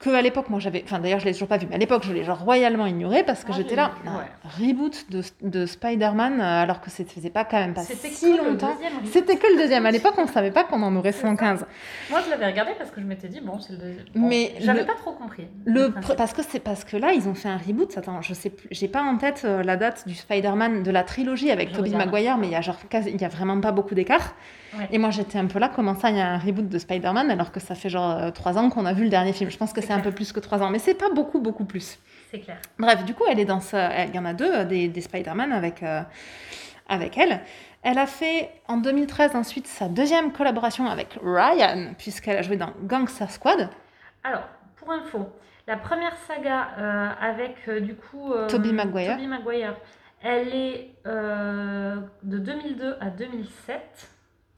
que 0.01 0.09
à 0.09 0.21
l'époque 0.21 0.49
moi 0.49 0.59
j'avais, 0.59 0.81
enfin 0.83 0.99
d'ailleurs 0.99 1.19
je 1.19 1.25
l'ai 1.25 1.31
toujours 1.33 1.47
pas 1.47 1.57
vu, 1.57 1.67
mais 1.69 1.75
à 1.75 1.77
l'époque 1.77 2.03
je 2.05 2.11
l'ai 2.11 2.23
genre 2.23 2.39
royalement 2.39 2.85
ignoré 2.87 3.23
parce 3.23 3.43
que 3.43 3.49
Moi, 3.49 3.57
j'étais 3.57 3.75
là, 3.75 3.91
un 4.05 4.49
reboot 4.59 5.05
de, 5.09 5.21
de 5.41 5.65
Spider-Man 5.65 6.41
euh, 6.41 6.63
alors 6.63 6.81
que 6.81 6.89
ça 6.89 7.03
faisait 7.05 7.29
pas 7.29 7.45
quand 7.45 7.59
même 7.59 7.73
pas 7.73 7.81
C'était 7.83 8.09
si 8.09 8.31
que 8.37 8.43
le 8.43 8.49
longtemps. 8.51 8.75
C'était 9.05 9.37
que 9.37 9.47
le 9.47 9.57
deuxième. 9.57 9.85
À 9.85 9.91
l'époque, 9.91 10.15
on 10.17 10.27
savait 10.27 10.51
pas 10.51 10.63
qu'on 10.63 10.81
en 10.83 10.95
aurait 10.95 11.11
C'est 11.11 11.21
ça. 11.21 11.27
115. 11.29 11.65
Moi, 12.09 12.19
je 12.25 12.29
l'avais 12.29 12.47
regardé 12.47 12.71
parce 12.77 12.91
que 12.91 12.99
je 12.99 13.05
m'étais 13.05 13.27
dit, 13.27 13.39
bon, 13.41 13.59
c'est 13.59 13.73
le 13.73 13.79
deuxième. 13.79 14.05
Bon, 14.15 14.27
Mais 14.27 14.53
j'avais 14.59 14.85
pas 14.85 14.95
trop 14.95 15.11
compris. 15.13 15.47
Le 15.65 15.93
parce 16.17 16.33
que 16.33 16.41
c'est 16.43 16.59
parce 16.59 16.83
que 16.83 16.97
là 16.97 17.13
ils 17.13 17.27
ont 17.29 17.35
fait 17.35 17.49
un 17.49 17.57
reboot. 17.57 17.97
Attends, 17.97 18.21
je 18.21 18.33
sais 18.33 18.49
plus, 18.49 18.67
j'ai 18.71 18.87
pas 18.87 19.01
en 19.03 19.17
tête 19.17 19.43
euh, 19.45 19.63
la 19.63 19.77
date 19.77 20.07
du 20.07 20.15
Spider-Man 20.15 20.83
de 20.83 20.91
la 20.91 21.03
trilogie 21.03 21.51
avec 21.51 21.69
Je 21.69 21.75
Tobey. 21.75 21.91
Maguire, 21.91 22.37
mais 22.37 22.47
il 22.47 22.53
y 22.53 22.55
a 22.55 22.61
genre 22.61 22.77
quasi- 22.89 23.11
il 23.13 23.21
y 23.21 23.25
a 23.25 23.29
vraiment 23.29 23.59
pas 23.61 23.71
beaucoup 23.71 23.95
d'écart. 23.95 24.35
Ouais. 24.77 24.87
Et 24.91 24.97
moi 24.97 25.09
j'étais 25.09 25.37
un 25.37 25.47
peu 25.47 25.59
là, 25.59 25.69
comment 25.73 25.95
ça 25.95 26.09
il 26.09 26.17
y 26.17 26.21
a 26.21 26.29
un 26.29 26.37
reboot 26.37 26.69
de 26.69 26.77
Spider-Man 26.77 27.29
alors 27.29 27.51
que 27.51 27.59
ça 27.59 27.75
fait 27.75 27.89
genre 27.89 28.11
euh, 28.11 28.31
trois 28.31 28.57
ans 28.57 28.69
qu'on 28.69 28.85
a 28.85 28.93
vu 28.93 29.03
le 29.03 29.09
dernier 29.09 29.33
film. 29.33 29.49
Je 29.49 29.57
pense 29.57 29.73
que 29.73 29.81
C'est 29.81 29.93
un 29.93 29.99
peu 29.99 30.11
plus 30.11 30.31
que 30.31 30.39
trois 30.39 30.61
ans, 30.61 30.69
mais 30.69 30.79
c'est 30.79 30.93
pas 30.93 31.09
beaucoup 31.09 31.39
beaucoup 31.39 31.65
plus. 31.65 31.99
C'est 32.31 32.39
clair. 32.39 32.57
Bref, 32.79 33.03
du 33.03 33.13
coup 33.13 33.23
elle 33.29 33.39
est 33.39 33.45
dans 33.45 33.59
ce, 33.59 33.75
il 34.07 34.15
y 34.15 34.19
en 34.19 34.25
a 34.25 34.33
deux 34.33 34.51
euh, 34.51 34.65
des, 34.65 34.87
des 34.87 35.01
Spider-Man 35.01 35.51
avec 35.51 35.83
euh, 35.83 36.01
avec 36.87 37.17
elle. 37.17 37.41
Elle 37.83 37.97
a 37.97 38.05
fait 38.05 38.49
en 38.67 38.77
2013 38.77 39.35
ensuite 39.35 39.67
sa 39.67 39.87
deuxième 39.87 40.31
collaboration 40.31 40.87
avec 40.87 41.17
Ryan 41.23 41.93
puisqu'elle 41.97 42.37
a 42.37 42.41
joué 42.41 42.55
dans 42.57 42.71
Gangster 42.83 43.29
Squad. 43.31 43.69
Alors, 44.23 44.43
pour 44.75 44.91
info, 44.91 45.27
la 45.67 45.77
première 45.77 46.15
saga 46.27 46.69
euh, 46.77 47.09
avec 47.21 47.55
euh, 47.67 47.79
du 47.79 47.95
coup 47.95 48.33
euh, 48.33 48.47
Tobey 48.47 48.71
Maguire. 48.71 49.15
Tobey 49.15 49.27
Maguire, 49.27 49.75
elle 50.21 50.53
est 50.53 50.91
de 51.05 52.37
2002 52.37 52.97
à 52.99 53.09
2007. 53.09 53.79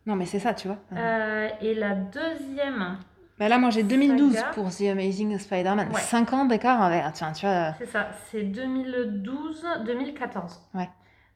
Non 0.05 0.15
mais 0.15 0.25
c'est 0.25 0.39
ça, 0.39 0.53
tu 0.53 0.67
vois. 0.67 0.77
Euh, 0.95 1.47
et 1.61 1.73
la 1.75 1.93
deuxième, 1.95 2.97
Bah 3.39 3.47
là, 3.47 3.57
moi 3.57 3.69
j'ai 3.69 3.83
2012 3.83 4.33
Saga. 4.35 4.47
pour 4.53 4.69
The 4.69 4.81
Amazing 4.91 5.37
Spider-Man. 5.39 5.89
Ouais. 5.93 6.01
5 6.01 6.33
ans 6.33 6.45
d'écart 6.45 6.81
avec. 6.81 7.03
Tiens, 7.13 7.31
tu 7.31 7.45
vois. 7.45 7.73
c'est 7.79 7.85
ça, 7.87 8.09
c'est 8.31 8.43
2012-2014. 8.43 10.59
Ouais. 10.73 10.89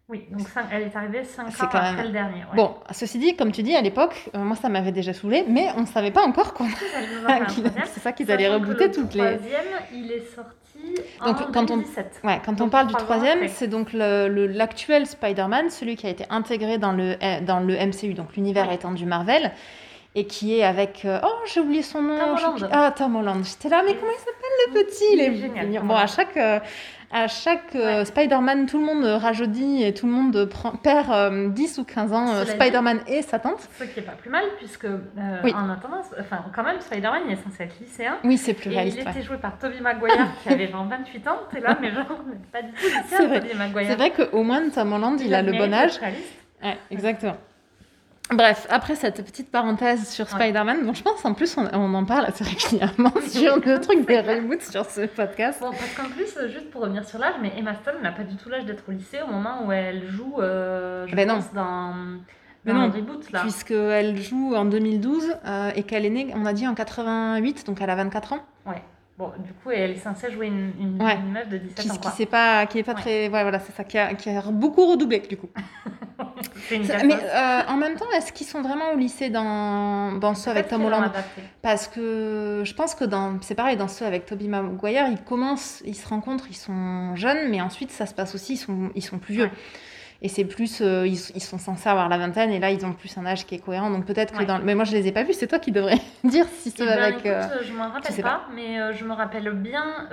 Oui, 0.09 0.25
donc 0.31 0.47
elle 0.71 0.83
est 0.83 0.95
arrivée 0.95 1.25
5 1.25 1.47
C'est 1.51 1.63
ans 1.63 1.67
quand 1.69 1.79
après 1.79 2.03
le 2.05 2.11
dernier. 2.11 2.37
ouais. 2.39 2.55
Bon, 2.55 2.75
ceci 2.91 3.19
dit, 3.19 3.35
comme 3.35 3.51
tu 3.51 3.61
dis, 3.61 3.75
à 3.75 3.81
l'époque, 3.81 4.29
euh, 4.35 4.39
moi 4.39 4.55
ça 4.55 4.69
m'avait 4.69 4.93
déjà 4.93 5.11
saoulé, 5.13 5.43
mais 5.49 5.67
on 5.75 5.81
ne 5.81 5.85
savait 5.85 6.11
pas 6.11 6.25
encore 6.25 6.53
qu'on. 6.53 6.65
C'est 6.67 7.99
ça 7.99 8.11
qu'ils 8.13 8.31
allaient 8.31 8.47
rebooter 8.47 8.87
le 8.87 8.93
toutes 8.93 9.13
les. 9.15 9.35
troisième, 9.37 9.65
il 9.93 10.09
est 10.11 10.25
sorti 10.33 10.55
Donc, 11.25 11.41
en 11.41 11.51
quand 11.51 11.61
on- 11.71 11.77
2017. 11.77 12.21
Ouais, 12.23 12.39
quand 12.45 12.53
on 12.53 12.55
Donc, 12.55 12.71
parle 12.71 12.87
du 12.87 12.93
troisième, 12.95 13.47
c'est 13.47 13.67
donc 13.67 13.93
le- 13.93 14.27
le- 14.27 14.47
l'actuel 14.47 15.05
Spider-Man, 15.05 15.69
celui 15.69 15.95
qui 15.95 16.07
a 16.07 16.09
été 16.09 16.25
intégré 16.29 16.77
dans 16.77 16.91
le, 16.91 17.15
eh, 17.21 17.41
dans 17.41 17.59
le 17.59 17.75
MCU, 17.75 18.13
donc 18.13 18.35
l'univers 18.35 18.67
Ouais. 18.67 18.75
étendu 18.75 19.05
Marvel, 19.05 19.51
et 20.15 20.25
qui 20.25 20.57
est 20.57 20.63
avec. 20.63 21.03
euh, 21.05 21.19
oh, 21.23 21.27
j'ai 21.45 21.59
oublié 21.59 21.81
son 21.83 22.01
nom. 22.01 22.17
Tom 22.17 22.35
Holland. 22.37 22.69
Ah, 22.71 22.91
Tom 22.95 23.15
Holland. 23.17 23.43
J'étais 23.45 23.69
là, 23.69 23.83
mais 23.85 23.93
comment 23.95 24.11
il 24.11 24.19
s'appelle 24.19 24.33
le 24.67 24.73
petit 24.83 25.03
Il 25.13 25.19
Il 25.19 25.21
est 25.21 25.35
génial, 25.35 25.67
mignon. 25.67 25.83
Bon, 25.85 25.95
à 25.95 26.07
chaque. 26.07 26.35
euh, 26.37 26.59
à 27.09 27.29
chaque 27.29 27.73
euh, 27.75 27.99
Ouais. 27.99 28.05
Spider-Man, 28.05 28.65
tout 28.65 28.77
le 28.79 28.83
monde 28.85 29.05
rajeunit 29.05 29.85
et 29.85 29.93
tout 29.93 30.07
le 30.07 30.11
monde 30.11 30.43
prend, 30.49 30.71
perd 30.73 31.09
euh, 31.09 31.47
10 31.47 31.77
ou 31.77 31.85
15 31.85 32.11
ans 32.11 32.27
euh, 32.33 32.43
Spider-Man 32.43 32.99
et 33.07 33.21
sa 33.21 33.39
tante. 33.39 33.61
Ce 33.79 33.85
qui 33.85 33.99
est 33.99 34.03
pas 34.03 34.11
plus 34.11 34.29
mal, 34.29 34.43
puisque 34.57 34.83
euh, 34.83 34.97
Oui. 35.41 35.53
en 35.55 35.69
attendant, 35.69 36.01
enfin, 36.19 36.43
quand 36.53 36.63
même, 36.63 36.81
Spider-Man, 36.81 37.21
il 37.27 37.31
est 37.31 37.41
censé 37.41 37.63
être 37.63 37.79
lycéen. 37.79 38.17
Oui, 38.25 38.37
c'est 38.37 38.53
plus 38.53 38.69
Et 38.71 38.75
réaliste. 38.75 38.97
il 38.99 39.05
ouais. 39.05 39.11
était 39.11 39.21
joué 39.21 39.37
par 39.37 39.57
Tobey 39.57 39.79
Maguire, 39.79 40.27
qui 40.43 40.49
avait 40.49 40.67
genre 40.71 40.85
28 40.85 41.27
ans. 41.29 41.37
T'es 41.49 41.61
là, 41.61 41.77
mais 41.79 41.91
genre, 41.91 42.07
pas 42.51 42.61
du 42.61 42.71
tout 42.73 42.85
lycéen, 42.85 43.03
C'est 43.07 43.25
vrai. 43.25 43.39
Tobey 43.39 43.53
Maguire. 43.53 43.87
C'est 43.87 43.95
vrai 43.95 44.11
qu'au 44.11 44.43
moins 44.43 44.69
Tom 44.69 44.91
Holland, 44.91 45.17
il 45.21 45.33
a 45.33 45.41
le 45.41 45.53
bon 45.53 45.73
âge. 45.73 45.93
Ouais, 46.61 46.77
exactement. 46.91 47.37
Bref, 48.31 48.67
après 48.69 48.95
cette 48.95 49.23
petite 49.25 49.49
parenthèse 49.51 50.09
sur 50.09 50.25
Ouais. 50.25 50.31
Spider-Man, 50.31 50.85
bon, 50.85 50.93
je 50.93 51.01
pense 51.01 51.23
en 51.23 51.33
plus 51.33 51.57
on, 51.57 51.65
on 51.73 51.93
en 51.93 52.03
parle 52.03 52.25
assez 52.25 52.43
régulièrement 52.43 53.13
sur 53.27 53.55
le 53.57 53.79
truc 53.79 54.05
des 54.05 54.19
reboots 54.19 54.61
sur 54.63 54.83
ce 54.85 55.05
podcast. 55.05 55.59
Bon, 55.61 55.71
parce 55.71 55.93
qu'en 55.95 56.09
plus, 56.13 56.35
euh, 56.37 56.49
juste 56.49 56.69
pour 56.69 56.81
revenir 56.81 57.07
sur 57.07 57.19
l'âge, 57.19 57.35
mais 57.41 57.53
Emma 57.57 57.73
Stone 57.75 58.01
n'a 58.03 58.11
pas 58.11 58.23
du 58.23 58.35
tout 58.35 58.49
l'âge 58.49 58.65
d'être 58.65 58.83
au 58.87 58.91
lycée 58.91 59.19
au 59.25 59.31
moment 59.31 59.65
où 59.65 59.71
elle 59.71 60.09
joue, 60.09 60.35
euh, 60.39 61.07
je 61.07 61.15
Ben 61.15 61.25
non. 61.27 61.39
dans, 61.53 61.93
Mais 62.65 62.73
dans 62.73 62.79
non, 62.79 62.91
reboot, 62.91 63.31
là. 63.31 63.41
Puisqu'elle 63.41 64.21
joue 64.21 64.55
en 64.55 64.65
2012 64.65 65.35
euh, 65.45 65.71
et 65.75 65.83
qu'elle 65.83 66.05
est 66.05 66.09
née, 66.09 66.33
on 66.35 66.45
a 66.45 66.51
dit 66.51 66.67
en 66.67 66.75
88, 66.75 67.65
donc 67.65 67.79
elle 67.79 67.89
a 67.89 67.95
24 67.95 68.33
ans. 68.33 68.39
Bon, 69.17 69.31
du 69.39 69.51
coup, 69.51 69.71
elle 69.71 69.91
est 69.91 69.95
censée 69.95 70.31
jouer 70.31 70.45
une, 70.45 70.71
une, 70.79 71.01
Ouais. 71.03 71.15
une 71.15 71.31
meuf 71.31 71.49
de 71.49 71.57
17 71.57 71.75
Qui, 71.79 71.89
ans, 71.89 71.93
qui 71.95 71.99
quoi. 72.01 72.11
sait 72.11 72.25
pas, 72.27 72.67
qui 72.67 72.77
est 72.77 72.83
pas 72.83 72.93
Ouais. 72.93 73.01
très, 73.01 73.21
ouais, 73.29 73.41
voilà, 73.41 73.57
c'est 73.59 73.71
ça, 73.75 73.83
qui 73.83 73.97
a, 73.97 74.13
qui 74.13 74.29
a 74.29 74.41
beaucoup 74.51 74.85
redoublé 74.85 75.19
du 75.21 75.37
coup. 75.37 75.49
Une 76.71 76.81
Mais 76.81 77.15
euh, 77.15 77.61
en 77.67 77.77
même 77.77 77.95
temps, 77.95 78.05
est-ce 78.15 78.31
qu'ils 78.31 78.45
sont 78.45 78.61
vraiment 78.61 78.91
au 78.93 78.97
lycée 78.97 79.29
dans, 79.29 80.13
dans 80.19 80.35
ceux 80.35 80.51
avec 80.51 80.67
Tom 80.67 80.85
Holland? 80.85 81.11
Parce 81.61 81.87
que 81.87 82.61
je 82.63 82.73
pense 82.75 82.93
que 82.95 83.05
dans, 83.05 83.39
c'est 83.41 83.55
pareil, 83.55 83.75
dans 83.77 83.87
ceux 83.87 84.05
avec 84.05 84.25
Tobey 84.25 84.47
Maguire, 84.47 85.07
ils 85.09 85.21
commencent, 85.23 85.81
ils 85.85 85.95
se 85.95 86.07
rencontrent, 86.07 86.45
ils 86.49 86.55
sont 86.55 87.15
jeunes, 87.15 87.49
mais 87.49 87.59
ensuite 87.61 87.91
ça 87.91 88.05
se 88.05 88.13
passe 88.13 88.35
aussi, 88.35 88.53
ils 88.53 88.57
sont, 88.57 88.91
ils 88.95 89.01
sont 89.03 89.17
plus 89.19 89.33
vieux. 89.33 89.45
Ouais. 89.45 89.51
Et 90.21 90.29
c'est 90.29 90.45
plus, 90.45 90.81
euh, 90.81 91.05
ils, 91.05 91.19
ils 91.35 91.41
sont 91.41 91.57
censés 91.59 91.87
avoir 91.89 92.09
la 92.09 92.17
vingtaine, 92.17 92.51
et 92.51 92.59
là 92.59 92.71
ils 92.71 92.83
ont 92.85 92.93
plus 92.93 93.15
un 93.17 93.25
âge 93.25 93.45
qui 93.45 93.55
est 93.55 93.59
cohérent. 93.59 93.91
Donc 93.91 94.05
peut-être 94.05 94.33
que 94.33 94.39
Ouais. 94.39 94.45
dans. 94.45 94.59
Mais 94.59 94.73
moi 94.75 94.83
je 94.83 94.91
les 94.93 95.07
ai 95.07 95.11
pas 95.11 95.23
vus, 95.23 95.33
c'est 95.33 95.47
toi 95.47 95.59
qui 95.59 95.71
devrais 95.71 95.99
dire 96.23 96.45
si 96.47 96.69
Eh 96.75 96.77
ceux 96.79 96.85
ben, 96.85 96.97
avec. 96.99 97.19
écoute, 97.19 97.27
euh, 97.27 97.63
je 97.63 97.73
m'en 97.73 97.89
rappelle 97.89 98.21
pas, 98.23 98.41
mais 98.55 98.79
euh, 98.81 98.93
je 98.93 99.05
me 99.05 99.13
rappelle 99.13 99.51
bien. 99.51 100.07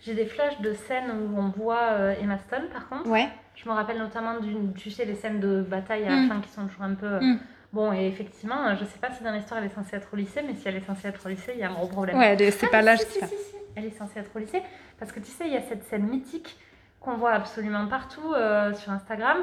j'ai 0.00 0.14
des 0.14 0.26
flashs 0.26 0.60
de 0.60 0.72
scènes 0.74 1.10
où 1.10 1.38
on 1.38 1.48
voit 1.50 2.14
Emma 2.20 2.38
Stone, 2.38 2.68
par 2.72 2.88
contre. 2.88 3.08
Ouais. 3.08 3.28
Je 3.56 3.68
me 3.68 3.74
rappelle 3.74 3.98
notamment 3.98 4.38
d'une, 4.38 4.72
tu 4.74 4.90
sais, 4.90 5.04
les 5.04 5.16
scènes 5.16 5.40
de 5.40 5.60
bataille 5.62 6.04
à 6.04 6.10
la 6.10 6.16
Mm. 6.16 6.28
fin 6.28 6.40
qui 6.40 6.48
sont 6.50 6.66
toujours 6.66 6.84
un 6.84 6.94
peu. 6.94 7.18
Mm. 7.20 7.38
Bon, 7.72 7.92
et 7.92 8.06
effectivement, 8.06 8.74
je 8.76 8.84
sais 8.84 8.98
pas 9.00 9.10
si 9.12 9.22
dans 9.24 9.32
l'histoire 9.32 9.60
elle 9.60 9.66
est 9.66 9.74
censée 9.74 9.96
être 9.96 10.08
au 10.12 10.16
lycée, 10.16 10.40
mais 10.46 10.54
si 10.54 10.66
elle 10.68 10.76
est 10.76 10.86
censée 10.86 11.08
être 11.08 11.26
au 11.26 11.28
lycée, 11.28 11.52
il 11.54 11.60
y 11.60 11.64
a 11.64 11.68
un 11.68 11.74
gros 11.74 11.88
problème. 11.88 12.16
Ouais, 12.16 12.36
c'est 12.50 12.66
Ah, 12.66 12.70
pas 12.70 12.82
l'âge 12.82 13.00
si, 13.00 13.06
qui 13.06 13.12
si, 13.18 13.26
si, 13.26 13.28
si. 13.28 13.56
elle 13.76 13.84
est 13.84 13.98
censée 13.98 14.20
être 14.20 14.30
au 14.34 14.38
lycée. 14.38 14.62
Parce 14.98 15.12
que 15.12 15.20
tu 15.20 15.30
sais, 15.30 15.46
il 15.46 15.52
y 15.52 15.56
a 15.56 15.60
cette 15.68 15.82
scène 15.84 16.04
mythique 16.06 16.56
qu'on 17.00 17.14
voit 17.16 17.32
absolument 17.32 17.86
partout 17.86 18.32
euh, 18.34 18.72
sur 18.74 18.92
Instagram 18.92 19.38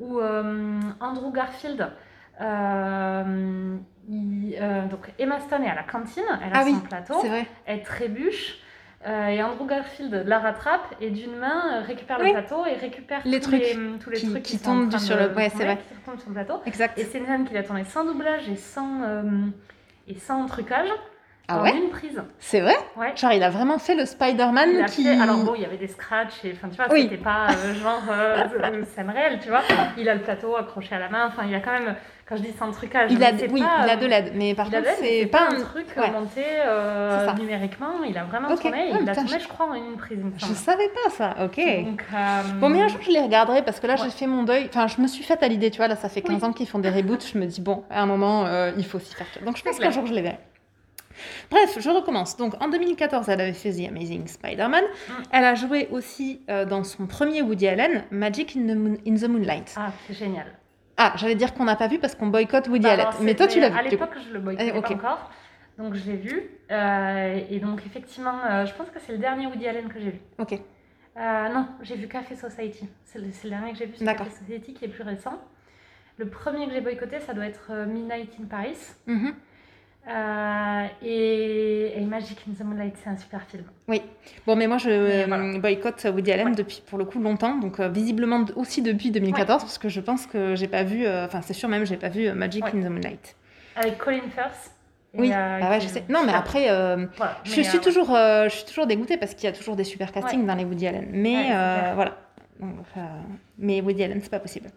où 0.00 0.18
euh, 0.20 0.80
Andrew 1.00 1.32
Garfield. 1.32 1.88
euh, 2.40 3.76
il- 4.08 4.58
donc 4.90 5.12
Emma 5.18 5.40
Stone 5.40 5.62
est 5.64 5.70
à 5.70 5.74
la 5.74 5.82
cantine, 5.82 6.22
elle 6.44 6.52
a 6.52 6.56
Ah 6.58 6.62
son 6.62 6.68
oui, 6.70 6.78
plateau, 6.88 7.18
vrai. 7.20 7.46
elle 7.66 7.82
trébuche 7.82 8.58
et 9.06 9.42
Andrew 9.42 9.66
Garfield 9.66 10.24
la 10.26 10.38
rattrape 10.38 10.94
et 11.00 11.10
d'une 11.10 11.36
main 11.36 11.80
récupère 11.82 12.18
Oui. 12.20 12.28
le 12.28 12.32
plateau 12.32 12.64
et 12.66 12.72
récupère 12.74 13.20
Les 13.26 13.38
tous 13.40 13.50
trucs 13.50 13.60
les, 13.60 13.98
tous 14.00 14.10
les 14.10 14.16
qui- 14.18 14.30
trucs 14.30 14.42
qui 14.42 14.58
tombent 14.58 14.96
sur 14.96 15.16
le- 15.16 15.32
ouais, 15.34 15.50
c'est 15.54 15.64
vrai. 15.64 15.76
qui 15.78 15.94
tombent 16.06 16.18
sur 16.18 16.28
le 16.30 16.34
plateau. 16.34 16.60
Exact. 16.66 16.98
Et 16.98 17.04
c'est 17.04 17.18
une 17.18 17.26
scène 17.26 17.44
qu'il 17.46 17.56
a 17.58 17.62
tournée 17.62 17.84
sans 17.84 18.04
doublage 18.04 18.48
et 18.48 18.56
sans, 18.56 19.00
et 20.08 20.18
sans 20.18 20.46
trucage. 20.46 20.88
Ah 21.46 21.62
ouais 21.62 21.76
une 21.76 21.90
prise. 21.90 22.22
C'est 22.38 22.60
vrai 22.60 22.74
Ouais. 22.96 23.12
Genre, 23.16 23.32
il 23.32 23.42
a 23.42 23.50
vraiment 23.50 23.78
fait 23.78 23.94
le 23.94 24.02
Il 24.02 24.06
Spider-Man 24.06 24.80
a 24.80 24.84
qui. 24.86 25.04
fait- 25.04 25.20
alors 25.20 25.44
bon, 25.44 25.52
il 25.54 25.60
y 25.62 25.64
avait 25.66 25.76
des 25.76 25.88
scratchs, 25.88 26.42
et 26.44 26.52
enfin 26.56 26.68
tu 26.70 26.76
vois, 26.76 26.86
Oui. 26.90 27.02
c'était 27.02 27.18
pas 27.22 27.48
euh, 27.50 27.74
genre 27.74 28.02
euh, 28.10 28.36
euh, 28.62 28.84
scène 28.94 29.10
réelle, 29.10 29.38
tu 29.42 29.48
vois. 29.50 29.60
Il 29.98 30.08
a 30.08 30.14
le 30.14 30.22
plateau 30.22 30.56
accroché 30.56 30.94
à 30.94 30.98
la 30.98 31.10
main, 31.10 31.26
enfin 31.28 31.42
il 31.46 31.54
a 31.54 31.60
quand 31.60 31.72
même, 31.72 31.96
quand 32.26 32.36
je 32.36 32.42
dis 32.42 32.52
sans 32.58 32.70
trucage, 32.70 33.12
il 33.12 33.22
a, 33.22 33.36
c'est 33.36 33.50
oui, 33.50 33.60
pas, 33.60 33.84
il 33.84 33.90
a 33.90 33.96
de 33.96 34.06
l'aide, 34.06 34.32
mais 34.34 34.54
par 34.54 34.70
contre, 34.70 34.80
de 34.80 34.86
c'est 34.98 35.26
pas 35.26 35.48
un 35.50 35.56
un. 35.56 35.60
truc 35.60 35.86
ouais. 35.98 36.10
monté 36.10 36.42
euh, 36.64 37.28
C'est 37.28 37.38
numériquement, 37.38 38.02
il 38.08 38.16
a 38.16 38.24
vraiment 38.24 38.50
Ok. 38.50 38.62
tourné, 38.62 38.90
Ah, 38.94 38.98
il 39.02 39.10
a 39.10 39.14
tourné 39.14 39.38
je- 39.38 39.48
crois 39.48 39.66
en 39.66 39.74
une 39.74 39.96
prise, 39.98 40.18
me 40.18 40.32
Je 40.38 40.46
savais 40.46 40.88
pas 40.88 41.10
ça, 41.10 41.34
ok. 41.44 41.56
Donc, 41.84 42.04
euh, 42.14 42.42
Bon, 42.58 42.70
mais 42.70 42.80
un 42.80 42.88
jour, 42.88 43.00
je 43.02 43.10
les 43.10 43.20
regarderai 43.20 43.60
parce 43.62 43.80
que 43.80 43.86
là, 43.86 43.94
Ouais. 43.96 44.00
j'ai 44.04 44.10
fait 44.10 44.26
mon 44.26 44.44
deuil. 44.44 44.66
Enfin, 44.70 44.86
je 44.86 44.98
me 45.02 45.06
suis 45.08 45.22
faite 45.24 45.42
à 45.42 45.48
l'idée, 45.48 45.70
tu 45.70 45.76
vois. 45.76 45.88
Là, 45.88 45.96
ça 45.96 46.08
fait 46.08 46.22
15 46.22 46.40
Oui. 46.40 46.44
ans 46.48 46.52
qu'ils 46.54 46.66
font 46.68 46.78
des 46.78 46.88
reboots. 46.90 47.26
Je 47.32 47.36
me 47.38 47.44
dis, 47.44 47.60
bon, 47.60 47.84
à 47.90 48.00
un 48.00 48.06
moment, 48.06 48.46
il 48.78 48.84
faut 48.86 48.98
s'y 48.98 49.14
faire. 49.14 49.26
Donc, 49.44 49.56
je 49.58 49.62
C'est 49.62 49.68
pense 49.68 49.78
qu'un 49.78 49.90
jour, 49.90 50.06
je 50.06 50.14
les 50.14 50.22
verrai. 50.22 50.38
Bref, 51.50 51.78
je 51.80 51.90
recommence. 51.90 52.36
Donc, 52.36 52.54
en 52.62 52.68
2014, 52.68 53.28
elle 53.28 53.40
avait 53.40 53.52
fait 53.52 53.72
The 53.72 53.88
Amazing 53.88 54.26
Spider-Man. 54.26 54.84
Mm. 54.84 55.12
Elle 55.32 55.44
a 55.44 55.54
joué 55.54 55.88
aussi 55.90 56.40
euh, 56.48 56.64
dans 56.64 56.84
son 56.84 57.06
premier 57.06 57.42
Woody 57.42 57.66
Allen, 57.68 58.04
Magic 58.10 58.56
in 58.56 58.62
the, 58.62 58.76
Moon- 58.76 58.98
in 59.06 59.14
the 59.14 59.28
Moonlight. 59.28 59.74
Ah, 59.76 59.92
c'est 60.06 60.14
génial. 60.14 60.46
Ah, 60.96 61.12
j'allais 61.16 61.34
dire 61.34 61.54
qu'on 61.54 61.64
n'a 61.64 61.76
pas 61.76 61.88
vu 61.88 61.98
parce 61.98 62.14
qu'on 62.14 62.28
boycotte 62.28 62.68
Woody 62.68 62.80
Bah, 62.84 62.92
Allen. 62.92 63.06
alors, 63.08 63.20
Mais 63.22 63.34
toi, 63.34 63.46
tu 63.46 63.60
l'as 63.60 63.68
vu. 63.70 63.78
À 63.78 63.82
l'époque, 63.82 64.10
je 64.28 64.32
le 64.32 64.40
boycottais 64.40 64.72
Eh, 64.76 64.80
pas 64.80 64.94
encore. 64.94 65.30
Donc, 65.78 65.94
je 65.94 66.08
l'ai 66.10 66.16
vu. 66.16 66.50
Euh, 66.70 67.40
et 67.50 67.58
donc, 67.58 67.84
effectivement, 67.84 68.38
euh, 68.48 68.64
je 68.64 68.72
pense 68.74 68.90
que 68.90 69.00
c'est 69.04 69.12
le 69.12 69.18
dernier 69.18 69.46
Woody 69.46 69.66
Allen 69.66 69.88
que 69.88 69.98
j'ai 69.98 70.10
vu. 70.10 70.20
Ok. 70.38 70.52
Euh, 71.16 71.48
non, 71.48 71.66
j'ai 71.82 71.96
vu 71.96 72.08
Café 72.08 72.34
Society. 72.36 72.88
C'est 73.04 73.18
le, 73.18 73.26
dernier 73.48 73.72
que 73.72 73.78
j'ai 73.78 73.86
vu, 73.86 73.94
c'est. 73.96 74.04
Café 74.04 74.30
Society 74.30 74.74
qui 74.74 74.84
est 74.84 74.88
plus 74.88 75.02
récent. 75.04 75.40
Le 76.16 76.28
premier 76.28 76.66
que 76.66 76.72
j'ai 76.72 76.80
boycotté, 76.80 77.18
ça 77.20 77.34
doit 77.34 77.46
être 77.46 77.72
Midnight 77.86 78.30
in 78.40 78.44
Paris. 78.46 78.76
Mhm. 79.06 79.34
Euh, 80.06 80.86
et, 81.02 81.92
et 81.96 82.00
Magic 82.02 82.38
in 82.48 82.52
the 82.52 82.64
Moonlight, 82.66 82.94
c'est 83.02 83.08
un 83.08 83.16
super 83.16 83.40
film. 83.48 83.64
Bon, 84.46 84.54
mais 84.56 84.66
moi, 84.66 84.76
je 84.76 84.90
euh, 84.90 85.24
voilà. 85.26 85.58
boycotte 85.58 86.06
Woody 86.12 86.30
Allen 86.32 86.48
Ouais. 86.48 86.54
depuis, 86.54 86.82
pour 86.86 86.98
le 86.98 87.04
coup, 87.06 87.18
longtemps. 87.20 87.56
Donc, 87.58 87.80
euh, 87.80 87.88
visiblement 87.88 88.44
aussi 88.56 88.82
depuis 88.82 89.10
2014, 89.10 89.62
parce 89.62 89.78
que 89.78 89.88
je 89.88 90.00
pense 90.00 90.26
que 90.26 90.54
j'ai 90.56 90.68
pas 90.68 90.82
vu. 90.82 91.06
euh, 91.06 91.24
Enfin, 91.24 91.40
c'est 91.42 91.54
sûr 91.54 91.68
même, 91.70 91.86
j'ai 91.86 91.96
pas 91.96 92.10
vu 92.10 92.26
euh, 92.28 92.34
Magic 92.34 92.64
Ouais. 92.64 92.70
in 92.74 92.82
the 92.82 92.90
Moonlight. 92.90 93.34
Avec 93.76 93.96
Colin 93.98 94.20
Firth. 94.34 94.72
Oui, 95.16 95.30
euh, 95.32 95.60
bah 95.60 95.70
ouais, 95.70 95.80
je 95.80 95.86
sais. 95.86 96.02
Non, 96.08 96.22
mais 96.26 96.32
après, 96.34 96.66
euh, 96.70 97.06
Voilà. 97.16 97.38
je, 97.44 97.56
Mais, 97.56 97.62
suis 97.62 97.78
euh, 97.78 97.80
toujours, 97.80 98.14
euh, 98.14 98.44
je 98.48 98.56
suis 98.56 98.64
toujours 98.66 98.86
dégoûtée 98.86 99.16
parce 99.16 99.32
qu'il 99.34 99.44
y 99.44 99.46
a 99.46 99.52
toujours 99.52 99.76
des 99.76 99.84
super 99.84 100.10
castings 100.12 100.44
dans 100.44 100.54
les 100.56 100.64
Woody 100.64 100.86
Allen. 100.88 101.06
Mais 101.12 101.50
euh, 101.52 101.92
voilà. 101.94 102.16
Donc, 102.60 102.70
euh, 102.96 103.00
mais 103.58 103.80
Woody 103.80 104.02
Allen, 104.04 104.18
c'est 104.22 104.30
pas 104.30 104.40
possible. 104.40 104.68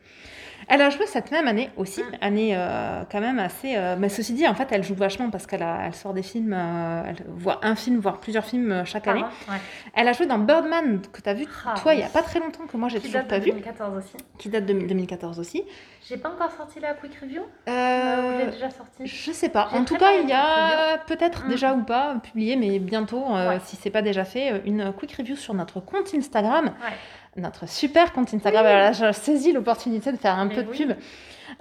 Elle 0.70 0.82
a 0.82 0.90
joué 0.90 1.06
cette 1.08 1.32
même 1.32 1.48
année 1.48 1.70
aussi, 1.78 2.02
Mm. 2.04 2.06
année 2.22 2.52
euh, 2.56 3.04
quand 3.12 3.22
même 3.22 3.40
assez. 3.40 3.76
euh, 3.78 3.96
mais 3.98 4.10
ceci 4.10 4.34
dit, 4.34 4.46
en 4.48 4.54
fait, 4.54 4.68
elle 4.72 4.84
joue 4.84 4.96
vachement 4.96 5.30
parce 5.30 5.48
qu'elle 5.48 5.62
elle 5.86 5.94
sort 5.94 6.14
des 6.14 6.24
films, 6.24 6.54
euh, 6.54 7.04
elle 7.08 7.24
voit 7.30 7.60
un 7.64 7.76
film, 7.76 8.00
voire 8.00 8.20
plusieurs 8.20 8.44
films 8.46 8.84
chaque 8.86 9.06
par 9.06 9.14
année. 9.16 9.24
ouais. 9.50 9.56
Elle 9.96 10.08
a 10.10 10.14
joué 10.14 10.26
dans 10.26 10.40
Birdman, 10.40 11.00
que 11.14 11.22
tu 11.22 11.30
as 11.30 11.34
vu 11.34 11.46
Ah, 11.66 11.74
toi 11.82 11.94
il 11.94 12.02
y 12.02 12.04
a 12.04 12.08
pas 12.10 12.22
très 12.22 12.40
longtemps, 12.40 12.66
que 12.68 12.76
moi 12.76 12.90
j'ai 12.90 12.98
Qui 13.00 13.06
toujours 13.08 13.22
date 13.22 13.30
pas 13.30 13.40
de 13.40 13.46
vu, 13.46 13.52
2014 13.52 13.98
aussi. 13.98 14.18
qui 14.38 14.50
date 14.50 14.66
de 14.66 14.74
2014 14.74 15.40
aussi. 15.40 15.64
J'ai 16.08 16.18
pas 16.18 16.30
encore 16.30 16.52
sorti 16.52 16.80
la 16.82 16.94
quick 16.94 17.16
review. 17.22 17.42
Ou 17.42 18.40
j'ai 18.40 18.52
déjà 18.52 18.70
sorti. 18.70 19.06
je 19.08 19.32
sais 19.32 19.50
pas. 19.50 19.70
En 19.74 19.84
tout 19.86 19.96
cas, 19.96 20.12
il 20.22 20.28
y 20.30 20.34
a 20.34 20.98
peut-être 21.08 21.46
Mm. 21.46 21.50
déjà 21.50 21.74
ou 21.74 21.84
pas 21.84 22.16
publié, 22.22 22.56
mais 22.58 22.80
bientôt, 22.80 23.24
Ouais. 23.26 23.60
si 23.64 23.76
c'est 23.78 23.90
pas 23.90 24.02
déjà 24.02 24.26
fait, 24.26 24.62
une 24.66 24.92
quick 24.94 25.14
review 25.14 25.36
sur 25.38 25.54
notre 25.54 25.80
compte 25.80 26.14
Instagram, 26.14 26.66
Ouais. 26.66 26.96
Notre 27.42 27.68
super 27.68 28.14
compte 28.14 28.34
Instagram. 28.34 28.66
Alors 28.66 28.80
là, 28.80 28.92
j'ai 28.92 29.14
saisi 29.14 29.52
l'opportunité 29.52 30.12
de 30.12 30.18
faire 30.18 30.38
un 30.38 30.46
Mais 30.46 30.56
peu 30.56 30.64
de 30.64 30.70
pub. 30.70 30.94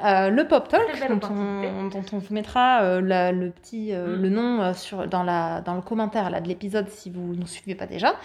Euh, 0.04 0.30
le 0.30 0.46
Pop 0.48 0.68
Talk, 0.68 0.82
dont 1.08 1.20
on, 1.30 1.88
dont 1.88 2.02
on 2.12 2.18
vous 2.18 2.34
mettra 2.34 2.82
euh, 2.82 3.00
la- 3.00 3.30
le 3.32 3.50
petit 3.50 3.92
euh, 3.94 4.16
Mm. 4.16 4.22
le 4.22 4.28
nom 4.30 4.74
sur, 4.74 5.06
dans, 5.06 5.22
la, 5.22 5.60
dans 5.60 5.74
le 5.74 5.80
commentaire 5.80 6.28
là, 6.28 6.40
de 6.40 6.48
l'épisode 6.48 6.88
si 6.88 7.08
vous 7.08 7.34
ne 7.34 7.40
nous 7.40 7.46
suivez 7.46 7.74
pas 7.76 7.86
déjà. 7.86 8.16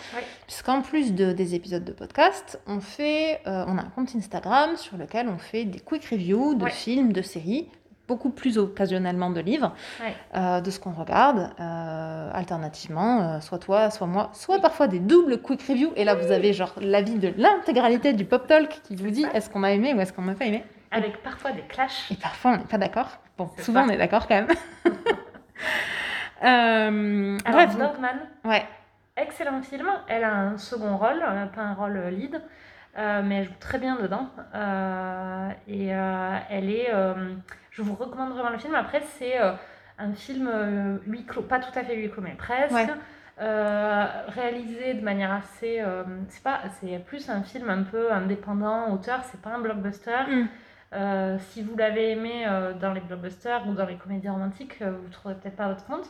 Puisqu'en 0.48 0.82
plus 0.82 1.14
de, 1.14 1.32
des 1.32 1.54
épisodes 1.56 1.84
de 1.84 1.92
podcast, 1.92 2.60
on, 2.68 2.80
fait, 2.82 3.42
on 3.46 3.78
a 3.78 3.82
un 3.82 3.92
compte 3.96 4.10
Instagram 4.16 4.76
sur 4.76 4.98
lequel 4.98 5.28
on 5.30 5.38
fait 5.38 5.66
des 5.66 5.80
quick 5.80 6.04
reviews 6.06 6.56
de 6.56 6.66
films, 6.68 7.14
de 7.14 7.22
séries, 7.22 7.70
beaucoup 8.12 8.30
plus 8.30 8.58
occasionnellement 8.58 9.30
de 9.30 9.40
livres, 9.40 9.72
Ouais. 10.04 10.14
euh, 10.36 10.60
de 10.60 10.70
ce 10.70 10.80
qu'on 10.82 10.92
regarde, 10.92 11.50
euh, 11.62 12.30
alternativement, 12.34 13.22
euh, 13.22 13.40
soit 13.40 13.58
toi, 13.58 13.90
soit 13.90 14.06
moi, 14.08 14.30
soit 14.34 14.60
parfois 14.60 14.88
des 14.88 15.00
doubles 15.00 15.42
quick 15.42 15.62
reviews. 15.64 15.94
Et 15.96 16.04
là, 16.04 16.14
vous 16.16 16.30
avez 16.32 16.52
genre 16.52 16.74
l'avis 16.82 17.18
de 17.18 17.32
l'intégralité 17.38 18.12
du 18.12 18.26
Pop 18.26 18.48
Talk 18.48 18.82
qui 18.84 18.98
vous 18.98 19.10
dit 19.12 19.26
est-ce 19.34 19.50
qu'on 19.50 19.64
a 19.64 19.72
aimé 19.72 19.94
ou 19.94 20.02
est-ce 20.02 20.12
qu'on 20.12 20.24
n'a 20.24 20.34
pas 20.34 20.44
aimé? 20.46 20.66
Avec 20.92 21.24
parfois 21.24 21.52
des 21.54 21.62
clashs. 21.62 22.12
Et 22.12 22.16
parfois, 22.16 22.52
on 22.52 22.58
n'est 22.58 22.66
pas 22.66 22.78
d'accord. 22.78 23.20
Bon, 23.38 23.50
souvent, 23.60 23.86
on 23.86 23.90
est 23.90 23.98
d'accord 23.98 24.28
quand 24.28 24.36
même. 24.36 24.48
Alors, 26.42 27.68
bref, 27.68 27.76
ouais. 28.46 28.66
excellent 29.16 29.62
film. 29.62 29.88
Elle 30.10 30.26
a 30.26 30.36
un 30.36 30.58
second 30.58 30.98
rôle, 30.98 31.24
pas 31.56 31.62
un 31.62 31.74
rôle 31.76 31.98
lead, 32.12 32.42
euh, 32.98 33.22
mais 33.24 33.38
elle 33.38 33.46
joue 33.46 33.54
très 33.60 33.78
bien 33.78 33.96
dedans. 33.96 34.30
Euh, 34.54 35.50
et 35.68 35.96
euh, 35.96 36.38
elle 36.50 36.70
est. 36.70 36.92
je 37.72 37.82
vous 37.82 37.96
recommande 37.96 38.32
vraiment 38.32 38.50
le 38.50 38.58
film. 38.58 38.76
Après, 38.76 39.02
c'est 39.18 39.38
un 39.98 40.14
film 40.14 40.50
huis 41.08 41.26
clos, 41.26 41.44
pas 41.44 41.60
tout 41.60 41.78
à 41.78 41.84
fait 41.84 41.96
huis 41.96 42.10
clos, 42.10 42.22
mais 42.22 42.36
presque. 42.36 42.74
Ouais. 42.74 42.88
réalisé 43.38 44.94
de 44.94 45.02
manière 45.02 45.32
assez. 45.32 45.84
c'est 46.30 46.44
pas, 46.44 46.62
c'est 46.80 47.00
plus 47.06 47.30
un 47.30 47.44
film 47.44 47.70
un 47.70 47.84
peu 47.84 48.12
indépendant, 48.12 48.94
auteur. 48.94 49.22
C'est 49.32 49.42
pas 49.42 49.52
un 49.52 49.60
blockbuster. 49.60 50.24
Mm. 50.28 51.38
Si 51.40 51.64
vous 51.64 51.78
l'avez 51.78 52.12
aimé 52.12 52.46
dans 52.82 52.92
les 52.94 53.02
blockbusters 53.02 53.66
ou 53.68 53.74
dans 53.74 53.86
les 53.86 53.96
comédies 53.96 54.30
romantiques, 54.30 54.82
vous 54.82 55.08
ne 55.08 55.12
trouverez 55.12 55.36
peut-être 55.36 55.56
pas 55.56 55.70
votre 55.70 55.86
compte. 55.86 56.10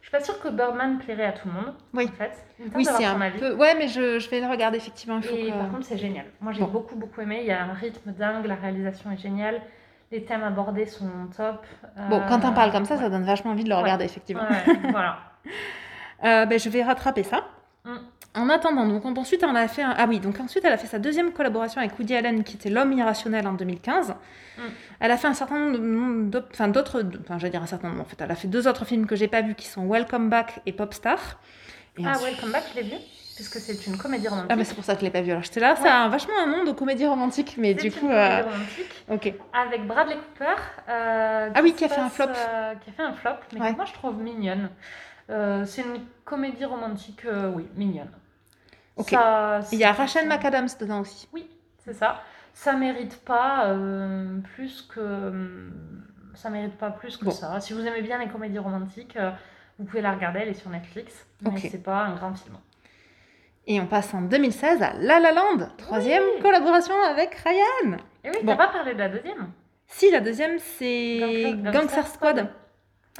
Je 0.00 0.06
suis 0.08 0.10
pas 0.12 0.20
sûre 0.24 0.40
que 0.40 0.48
Birdman 0.48 0.98
plairait 0.98 1.26
à 1.26 1.32
tout 1.32 1.48
le 1.48 1.54
monde. 1.54 1.74
Oui. 1.92 2.08
En 2.10 2.12
fait. 2.16 2.32
Oui, 2.74 2.84
c'est 2.84 3.04
un 3.04 3.20
avis. 3.20 3.38
peu. 3.38 3.54
Ouais, 3.54 3.74
mais 3.78 3.88
je, 3.88 4.18
je 4.18 4.30
vais 4.30 4.40
le 4.40 4.46
regarder 4.46 4.78
effectivement. 4.78 5.18
Il 5.18 5.22
faut 5.24 5.34
Et 5.36 5.46
que... 5.46 5.50
par 5.58 5.70
contre, 5.70 5.84
c'est 5.84 5.98
génial. 5.98 6.26
Moi, 6.40 6.52
j'ai 6.52 6.60
Bon. 6.60 6.68
beaucoup, 6.68 6.96
beaucoup 6.96 7.20
aimé. 7.20 7.38
Il 7.42 7.46
y 7.46 7.52
a 7.52 7.62
un 7.64 7.74
rythme 7.74 8.12
dingue, 8.12 8.46
la 8.46 8.54
réalisation 8.54 9.10
est 9.10 9.18
géniale, 9.18 9.60
les 10.10 10.24
thèmes 10.24 10.42
abordés 10.44 10.86
sont 10.86 11.10
top. 11.36 11.66
Bon, 12.08 12.22
quand 12.28 12.40
on 12.44 12.48
Euh, 12.48 12.52
parle 12.52 12.72
comme 12.72 12.86
ça, 12.86 12.94
ouais. 12.94 13.00
ça 13.02 13.10
donne 13.10 13.24
vachement 13.24 13.50
envie 13.50 13.64
de 13.64 13.68
le 13.68 13.74
Ouais. 13.74 13.82
regarder 13.82 14.04
effectivement. 14.06 14.44
Ouais, 14.44 14.90
voilà. 14.90 15.18
Euh, 16.24 16.46
ben, 16.46 16.58
je 16.58 16.68
vais 16.68 16.82
rattraper 16.82 17.22
ça. 17.22 17.44
Mm. 17.84 17.96
En 18.34 18.48
attendant, 18.50 18.86
donc 18.86 19.04
ensuite 19.18 19.42
on 19.42 19.54
a 19.54 19.66
fait 19.68 19.82
un... 19.82 19.94
ah 19.96 20.04
oui 20.06 20.20
donc 20.20 20.38
ensuite 20.38 20.64
elle 20.64 20.72
a 20.72 20.76
fait 20.76 20.86
sa 20.86 20.98
deuxième 20.98 21.32
collaboration 21.32 21.80
avec 21.80 21.98
Woody 21.98 22.14
Allen 22.14 22.44
qui 22.44 22.54
était 22.56 22.68
L'homme 22.70 22.92
irrationnel 22.92 23.46
en 23.48 23.54
2015. 23.54 24.10
Mm. 24.10 24.62
Elle 25.00 25.10
a 25.10 25.16
fait 25.16 25.26
un 25.28 25.34
certain 25.34 25.58
nombre 25.58 26.30
d'autres, 26.30 26.48
enfin 26.52 26.68
d'autres, 26.68 27.02
enfin 27.24 27.38
j'allais 27.38 27.50
dire 27.52 27.62
un 27.62 27.66
certain 27.66 27.88
nombre 27.88 28.02
en 28.02 28.04
fait. 28.04 28.16
Elle 28.20 28.30
a 28.30 28.34
fait 28.36 28.46
deux 28.48 28.68
autres 28.68 28.84
films 28.84 29.06
que 29.06 29.16
j'ai 29.16 29.28
pas 29.28 29.40
vus 29.40 29.54
qui 29.54 29.66
sont 29.66 29.86
Welcome 29.88 30.28
Back 30.28 30.60
et 30.66 30.72
Popstar. 30.72 31.18
Et 31.98 32.02
Ah, 32.06 32.10
ensuite- 32.10 32.26
Welcome 32.34 32.52
Back, 32.52 32.64
je 32.70 32.76
l'ai 32.80 32.86
vu, 32.86 32.96
puisque 33.34 33.58
c'est 33.58 33.86
une 33.88 33.96
comédie 33.96 34.28
romantique. 34.28 34.50
Ah 34.52 34.56
mais 34.56 34.64
c'est 34.64 34.74
pour 34.74 34.84
ça 34.84 34.92
que 34.94 35.00
je 35.00 35.04
l'ai 35.06 35.10
pas 35.10 35.22
vu. 35.22 35.30
Alors 35.30 35.42
j'étais 35.42 35.60
là, 35.60 35.74
ça 35.74 35.92
a 35.92 35.98
un- 36.04 36.08
vachement 36.08 36.34
un 36.40 36.46
nom 36.46 36.64
de 36.64 36.70
comédie 36.72 37.06
romantique, 37.06 37.54
mais 37.58 37.74
du 37.74 37.86
une 37.86 37.92
coup, 37.92 38.00
comédie 38.00 38.14
euh, 38.20 38.42
romantique 38.44 39.04
ok. 39.10 39.34
avec 39.52 39.86
Bradley 39.86 40.16
Cooper. 40.16 40.54
euh, 40.88 41.48
Ah 41.54 41.60
oui, 41.62 41.72
qui 41.72 41.84
a 41.84 41.88
fait 41.88 42.00
un 42.00 42.10
flop. 42.10 42.26
euh, 42.28 42.74
qui 42.84 42.90
a 42.90 42.92
fait 42.92 43.02
un 43.02 43.14
flop, 43.14 43.30
mais 43.54 43.60
Ouais. 43.60 43.70
que 43.72 43.76
moi 43.76 43.84
je 43.86 43.94
trouve 43.94 44.22
mignonne. 44.22 44.68
Euh, 45.30 45.64
c'est 45.66 45.82
une 45.82 46.00
comédie 46.24 46.64
romantique, 46.64 47.24
euh, 47.26 47.50
oui, 47.54 47.66
mignonne. 47.76 48.10
Ok. 48.96 49.10
Ça- 49.10 49.60
Il 49.72 49.78
y 49.78 49.84
a 49.84 49.92
Rachel 49.92 50.26
McAdams 50.28 50.68
dedans 50.80 51.00
aussi. 51.00 51.28
Oui, 51.32 51.48
c'est 51.84 51.92
ça. 51.94 52.22
Ça 52.54 52.72
mérite 52.72 53.20
pas 53.24 53.66
euh, 53.66 54.38
plus 54.54 54.82
que 54.82 55.70
ça 56.34 56.50
mérite 56.50 56.76
pas 56.76 56.90
plus 56.90 57.16
que 57.16 57.24
Bon. 57.26 57.30
ça. 57.30 57.60
Si 57.60 57.72
vous 57.72 57.80
aimez 57.86 58.02
bien 58.02 58.18
les 58.18 58.28
comédies 58.28 58.58
romantiques, 58.58 59.16
vous 59.78 59.84
pouvez 59.84 60.00
la 60.02 60.12
regarder, 60.12 60.40
elle 60.40 60.48
est 60.48 60.54
sur 60.54 60.70
Netflix. 60.70 61.26
Mais 61.42 61.50
Ok. 61.50 61.58
c'est 61.70 61.82
pas 61.82 61.98
un 62.04 62.14
grand 62.16 62.34
film. 62.34 62.56
Et 63.66 63.80
on 63.80 63.86
passe 63.86 64.12
en 64.14 64.22
2016 64.22 64.82
à 64.82 64.94
La 64.94 65.20
La 65.20 65.30
Land, 65.32 65.68
troisième 65.76 66.22
Oui. 66.36 66.42
collaboration 66.42 66.94
avec 67.02 67.34
Ryan. 67.34 67.98
Et 68.24 68.30
oui, 68.30 68.36
Bon. 68.42 68.52
t'as 68.56 68.66
pas 68.66 68.72
parlé 68.72 68.94
de 68.94 68.98
la 68.98 69.08
deuxième? 69.08 69.50
Si 69.86 70.10
la 70.10 70.20
deuxième 70.20 70.58
c'est 70.58 71.18
Gangster- 71.52 71.72
Gangster 71.72 72.06
Squad. 72.06 72.48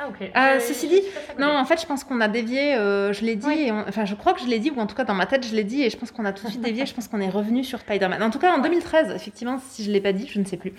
Ah 0.01 0.09
ok. 0.09 0.31
Ah, 0.35 0.55
J'ai- 0.55 0.61
ceci 0.67 0.87
dit, 0.89 1.01
Non, 1.41 1.49
en 1.57 1.65
fait, 1.65 1.81
je 1.81 1.87
pense 1.87 2.05
qu'on 2.05 2.21
a 2.21 2.29
dévié. 2.29 2.75
euh, 2.77 3.13
je 3.13 3.25
l'ai 3.25 3.35
dit, 3.35 3.47
Oui. 3.47 3.65
et 3.67 3.73
on- 3.73 3.85
enfin, 3.89 4.05
je 4.05 4.15
crois 4.15 4.33
que 4.33 4.41
je 4.41 4.47
l'ai 4.47 4.61
dit, 4.61 4.71
ou 4.71 4.79
en 4.79 4.87
tout 4.87 4.95
cas 4.95 5.03
dans 5.05 5.15
ma 5.15 5.27
tête, 5.27 5.45
je 5.47 5.55
l'ai 5.57 5.65
dit, 5.65 5.83
et 5.83 5.91
je 5.91 5.97
pense 5.97 6.13
qu'on 6.13 6.25
a 6.25 6.33
tout 6.33 6.45
de 6.45 6.51
suite 6.51 6.61
dévié. 6.63 6.87
je 6.87 6.95
pense 6.95 7.09
qu'on 7.09 7.21
est 7.21 7.29
revenu 7.29 7.65
sur 7.65 7.81
Spider-Man. 7.81 8.23
En 8.23 8.31
tout 8.31 8.39
cas, 8.39 8.53
en 8.57 8.59
2013, 8.61 9.11
effectivement, 9.15 9.59
si 9.59 9.83
je 9.83 9.91
l'ai 9.91 10.01
pas 10.01 10.13
dit, 10.13 10.29
je 10.29 10.39
ne 10.39 10.45
sais 10.45 10.57
plus. 10.57 10.73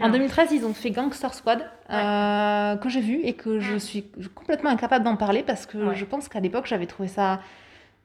En 0.00 0.08
2013, 0.08 0.52
ils 0.52 0.64
ont 0.64 0.72
fait 0.72 0.90
Gangster 0.90 1.34
Squad, 1.34 1.68
euh, 1.90 2.76
que 2.76 2.88
j'ai 2.88 3.00
vu 3.00 3.20
et 3.24 3.34
que 3.34 3.60
je 3.60 3.74
Mm. 3.74 3.78
suis 3.80 4.04
complètement 4.34 4.70
incapable 4.70 5.04
d'en 5.04 5.16
parler 5.16 5.42
parce 5.42 5.66
que 5.66 5.76
Ouais. 5.78 5.94
je 5.94 6.04
pense 6.06 6.28
qu'à 6.28 6.40
l'époque, 6.40 6.66
j'avais 6.66 6.86
trouvé 6.86 7.08
ça 7.08 7.40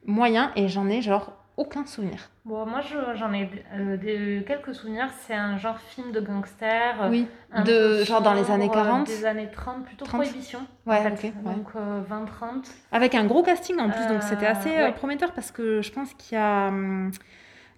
moyen 0.05 0.51
et 0.55 0.67
j'en 0.67 0.87
ai 0.89 1.01
genre 1.01 1.31
aucun 1.57 1.85
souvenir. 1.85 2.29
Bon, 2.45 2.65
moi, 2.65 2.81
je- 2.81 3.15
j'en 3.17 3.31
ai 3.33 3.49
euh, 3.75 3.97
des, 3.97 4.43
quelques 4.47 4.73
souvenirs. 4.73 5.07
C'est 5.21 5.33
un 5.35 5.57
genre 5.57 5.77
film 5.79 6.11
de 6.11 6.19
gangster. 6.19 7.01
euh, 7.03 7.09
Oui, 7.09 7.27
un 7.51 7.63
de 7.63 8.03
genre 8.03 8.21
dans 8.21 8.33
les 8.33 8.49
années 8.49 8.69
euh, 8.69 8.73
40. 8.73 9.07
Des 9.07 9.25
années 9.25 9.49
30, 9.51 9.85
plutôt 9.85 10.05
30. 10.05 10.21
prohibition. 10.23 10.59
Ouais, 10.85 10.97
en 10.97 11.15
fait. 11.15 11.27
ok, 11.29 11.33
ouais. 11.45 11.53
Donc 11.53 11.67
euh, 11.75 12.01
20-30. 12.09 12.65
Avec 12.91 13.15
un 13.15 13.25
gros 13.25 13.43
casting 13.43 13.79
en 13.79 13.89
plus, 13.89 14.05
donc 14.07 14.23
c'était 14.23 14.47
Euh, 14.47 14.51
assez 14.51 14.75
euh, 14.75 14.85
ouais. 14.85 14.91
prometteur 14.93 15.33
parce 15.33 15.51
que 15.51 15.81
je 15.81 15.91
pense 15.91 16.13
qu'il 16.15 16.37
y 16.37 16.41
a, 16.41 16.67
hum, 16.69 17.11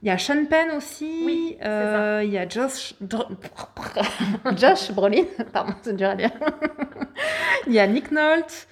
il 0.02 0.08
y 0.08 0.12
a 0.12 0.18
Sean 0.18 0.46
Penn 0.46 0.72
aussi, 0.78 1.24
Oui, 1.26 1.58
euh, 1.64 2.22
il 2.24 2.32
y 2.32 2.38
a 2.38 2.48
Josh, 2.48 2.94
Josh 4.58 4.92
Brolin, 4.92 5.24
pardon, 5.54 5.74
c'est 5.82 5.96
dur 5.96 6.10
à 6.10 6.16
dire. 6.16 6.32
il 7.68 7.74
y 7.74 7.80
a 7.80 7.88
Nick 7.88 8.12
Nolte, 8.12 8.68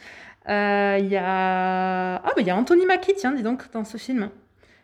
euh, 0.50 0.98
il 1.00 1.08
y 1.08 1.18
a, 1.18 2.16
ah 2.16 2.22
bah 2.24 2.34
il 2.38 2.48
y 2.48 2.50
a 2.50 2.56
Anthony 2.56 2.86
Mackie, 2.86 3.14
tiens, 3.16 3.32
dis 3.32 3.44
donc, 3.44 3.70
dans 3.72 3.84
ce 3.86 3.98
film. 3.98 4.30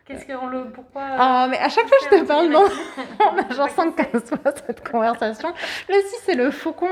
Qu'est-ce 0.07 0.25
qu'on 0.25 0.47
le. 0.47 0.63
Pourquoi. 0.65 1.01
euh, 1.01 1.15
Ah, 1.19 1.47
mais 1.49 1.57
à 1.57 1.67
chaque 1.69 1.85
fois 1.87 1.97
que 2.09 2.15
je 2.15 2.21
te 2.21 2.27
parle, 2.27 2.47
non, 2.47 2.63
on 3.19 3.37
a 3.37 3.53
genre 3.55 3.69
sais 3.69 3.75
pas 3.75 4.03
qui 4.05 4.11
115 4.11 4.23
fois 4.29 4.53
cette 4.65 4.89
conversation. 4.89 5.49
Là, 5.89 5.95
si, 6.07 6.15
c'est 6.23 6.35
le 6.35 6.49
faucon 6.51 6.87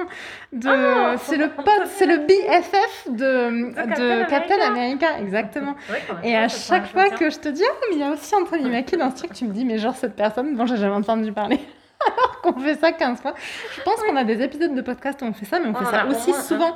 de. 0.52 0.68
Ah, 0.70 1.16
c'est 1.18 1.38
le 1.38 1.50
pote, 1.50 1.86
c'est 1.88 2.06
le 2.06 2.18
BFF 2.18 3.08
de, 3.12 3.74
Captain 3.74 3.94
de 3.96 4.30
Captain 4.30 4.56
America. 4.62 5.08
America, 5.08 5.20
exactement. 5.20 5.76
Et 6.24 6.36
à 6.36 6.48
chaque 6.50 6.88
fois 6.88 7.10
que 7.10 7.30
je 7.30 7.40
te 7.40 7.48
dis, 7.50 7.64
ah, 7.66 7.74
mais 7.90 7.96
il 7.96 8.02
y 8.02 8.04
a 8.04 8.10
aussi 8.12 8.36
Anthony 8.36 8.70
Mackie 8.70 8.98
dans 8.98 9.10
ce 9.12 9.16
truc, 9.18 9.34
tu 9.34 9.46
me 9.46 9.54
dis, 9.54 9.64
mais 9.66 9.78
genre 9.78 9.96
cette 9.96 10.16
personne 10.16 10.56
dont 10.56 10.66
j'ai 10.66 10.78
jamais 10.78 10.96
entendu 10.96 11.32
parler. 11.32 11.60
Alors 12.06 12.42
qu'on 12.42 12.60
fait 12.60 12.76
ça 12.76 12.92
15 12.92 13.22
fois. 13.22 13.34
Je 13.76 13.82
pense 13.82 14.02
qu'on 14.04 14.16
a 14.18 14.26
des 14.26 14.42
épisodes 14.44 14.76
de 14.76 14.82
podcast 14.82 15.22
où 15.22 15.26
on 15.26 15.34
fait 15.34 15.46
ça, 15.46 15.60
mais 15.60 15.70
on 15.70 15.74
fait 15.74 15.86
ça 15.86 16.06
aussi 16.06 16.32
moins 16.32 16.42
souvent 16.42 16.76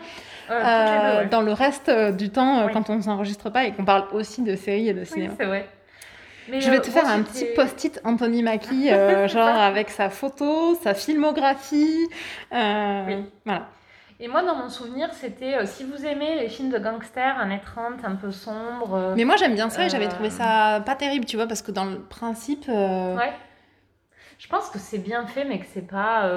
Euh, 0.49 0.53
euh, 0.53 1.11
deux, 1.11 1.17
ouais. 1.19 1.25
dans 1.27 1.41
le 1.41 1.51
reste 1.53 1.91
du 1.91 2.29
temps 2.31 2.65
Oui. 2.65 2.71
quand 2.73 2.89
on 2.89 2.95
ne 2.95 3.01
s'enregistre 3.01 3.49
pas 3.51 3.65
et 3.65 3.73
qu'on 3.73 3.83
parle 3.85 4.05
aussi 4.13 4.41
de 4.41 4.55
séries 4.55 4.87
et 4.89 4.93
de 4.93 5.01
Oui, 5.01 5.05
cinéma. 5.05 5.33
c'est 5.37 5.45
vrai. 5.45 5.67
Mais, 6.49 6.61
Je 6.61 6.69
vais 6.71 6.77
euh, 6.77 6.81
te 6.81 6.89
faire 6.89 7.03
moi, 7.05 7.13
un 7.13 7.23
petit 7.23 7.45
post-it 7.55 7.99
Anthony 8.03 8.43
Mackie, 8.43 8.89
euh, 8.91 9.27
genre 9.27 9.47
avec 9.47 9.89
sa 9.89 10.09
photo, 10.09 10.75
sa 10.81 10.93
filmographie. 10.93 12.07
euh, 12.53 13.03
Oui. 13.07 13.25
Voilà. 13.45 13.67
Et 14.21 14.27
moi, 14.27 14.43
dans 14.43 14.55
mon 14.55 14.67
souvenir, 14.67 15.13
c'était 15.13 15.65
si 15.65 15.85
vous 15.85 16.05
aimez 16.05 16.35
les 16.35 16.49
films 16.49 16.69
de 16.71 16.77
gangsters, 16.77 17.39
années 17.39 17.61
30, 17.63 18.03
un 18.03 18.15
peu 18.15 18.31
sombres. 18.31 18.93
euh, 18.95 19.13
Mais 19.15 19.23
moi 19.23 19.37
j'aime 19.37 19.53
bien 19.55 19.69
ça 19.69 19.85
et 19.85 19.89
j'avais 19.89 20.09
trouvé 20.09 20.29
ça 20.29 20.81
pas 20.85 20.95
terrible, 20.95 21.25
tu 21.25 21.37
vois, 21.37 21.47
parce 21.47 21.61
que 21.61 21.71
dans 21.71 21.85
le 21.85 21.99
principe. 21.99 22.67
Ouais. 22.67 23.31
Je 24.37 24.47
pense 24.47 24.69
que 24.69 24.79
c'est 24.79 24.97
bien 24.97 25.25
fait, 25.25 25.45
mais 25.45 25.59
que 25.59 25.65
c'est 25.73 25.87
pas. 25.87 26.29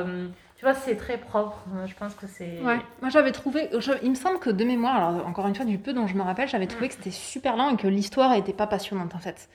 Tu 0.56 0.64
vois, 0.64 0.74
c'est 0.74 0.94
très 0.96 1.18
propre. 1.18 1.64
Je 1.86 1.94
pense 1.94 2.14
que 2.14 2.26
c'est. 2.28 2.60
Ouais, 2.62 2.78
moi 3.00 3.10
j'avais 3.10 3.32
trouvé, 3.32 3.68
je- 3.76 3.92
il 4.04 4.10
me 4.10 4.14
semble 4.14 4.38
que 4.38 4.50
de 4.50 4.64
mémoire, 4.64 4.94
alors 4.94 5.26
encore 5.26 5.48
une 5.48 5.54
fois 5.56 5.64
du 5.64 5.76
peu 5.78 5.92
dont 5.92 6.06
je 6.06 6.14
me 6.14 6.22
rappelle, 6.22 6.46
j'avais 6.48 6.68
trouvé 6.68 6.86
Mm. 6.86 6.88
que 6.90 6.94
c'était 6.94 7.10
super 7.10 7.56
lent 7.56 7.70
et 7.70 7.76
que 7.76 7.88
l'histoire 7.88 8.32
était 8.34 8.52
pas 8.52 8.68
passionnante 8.68 9.12
en 9.16 9.18
fait. 9.18 9.48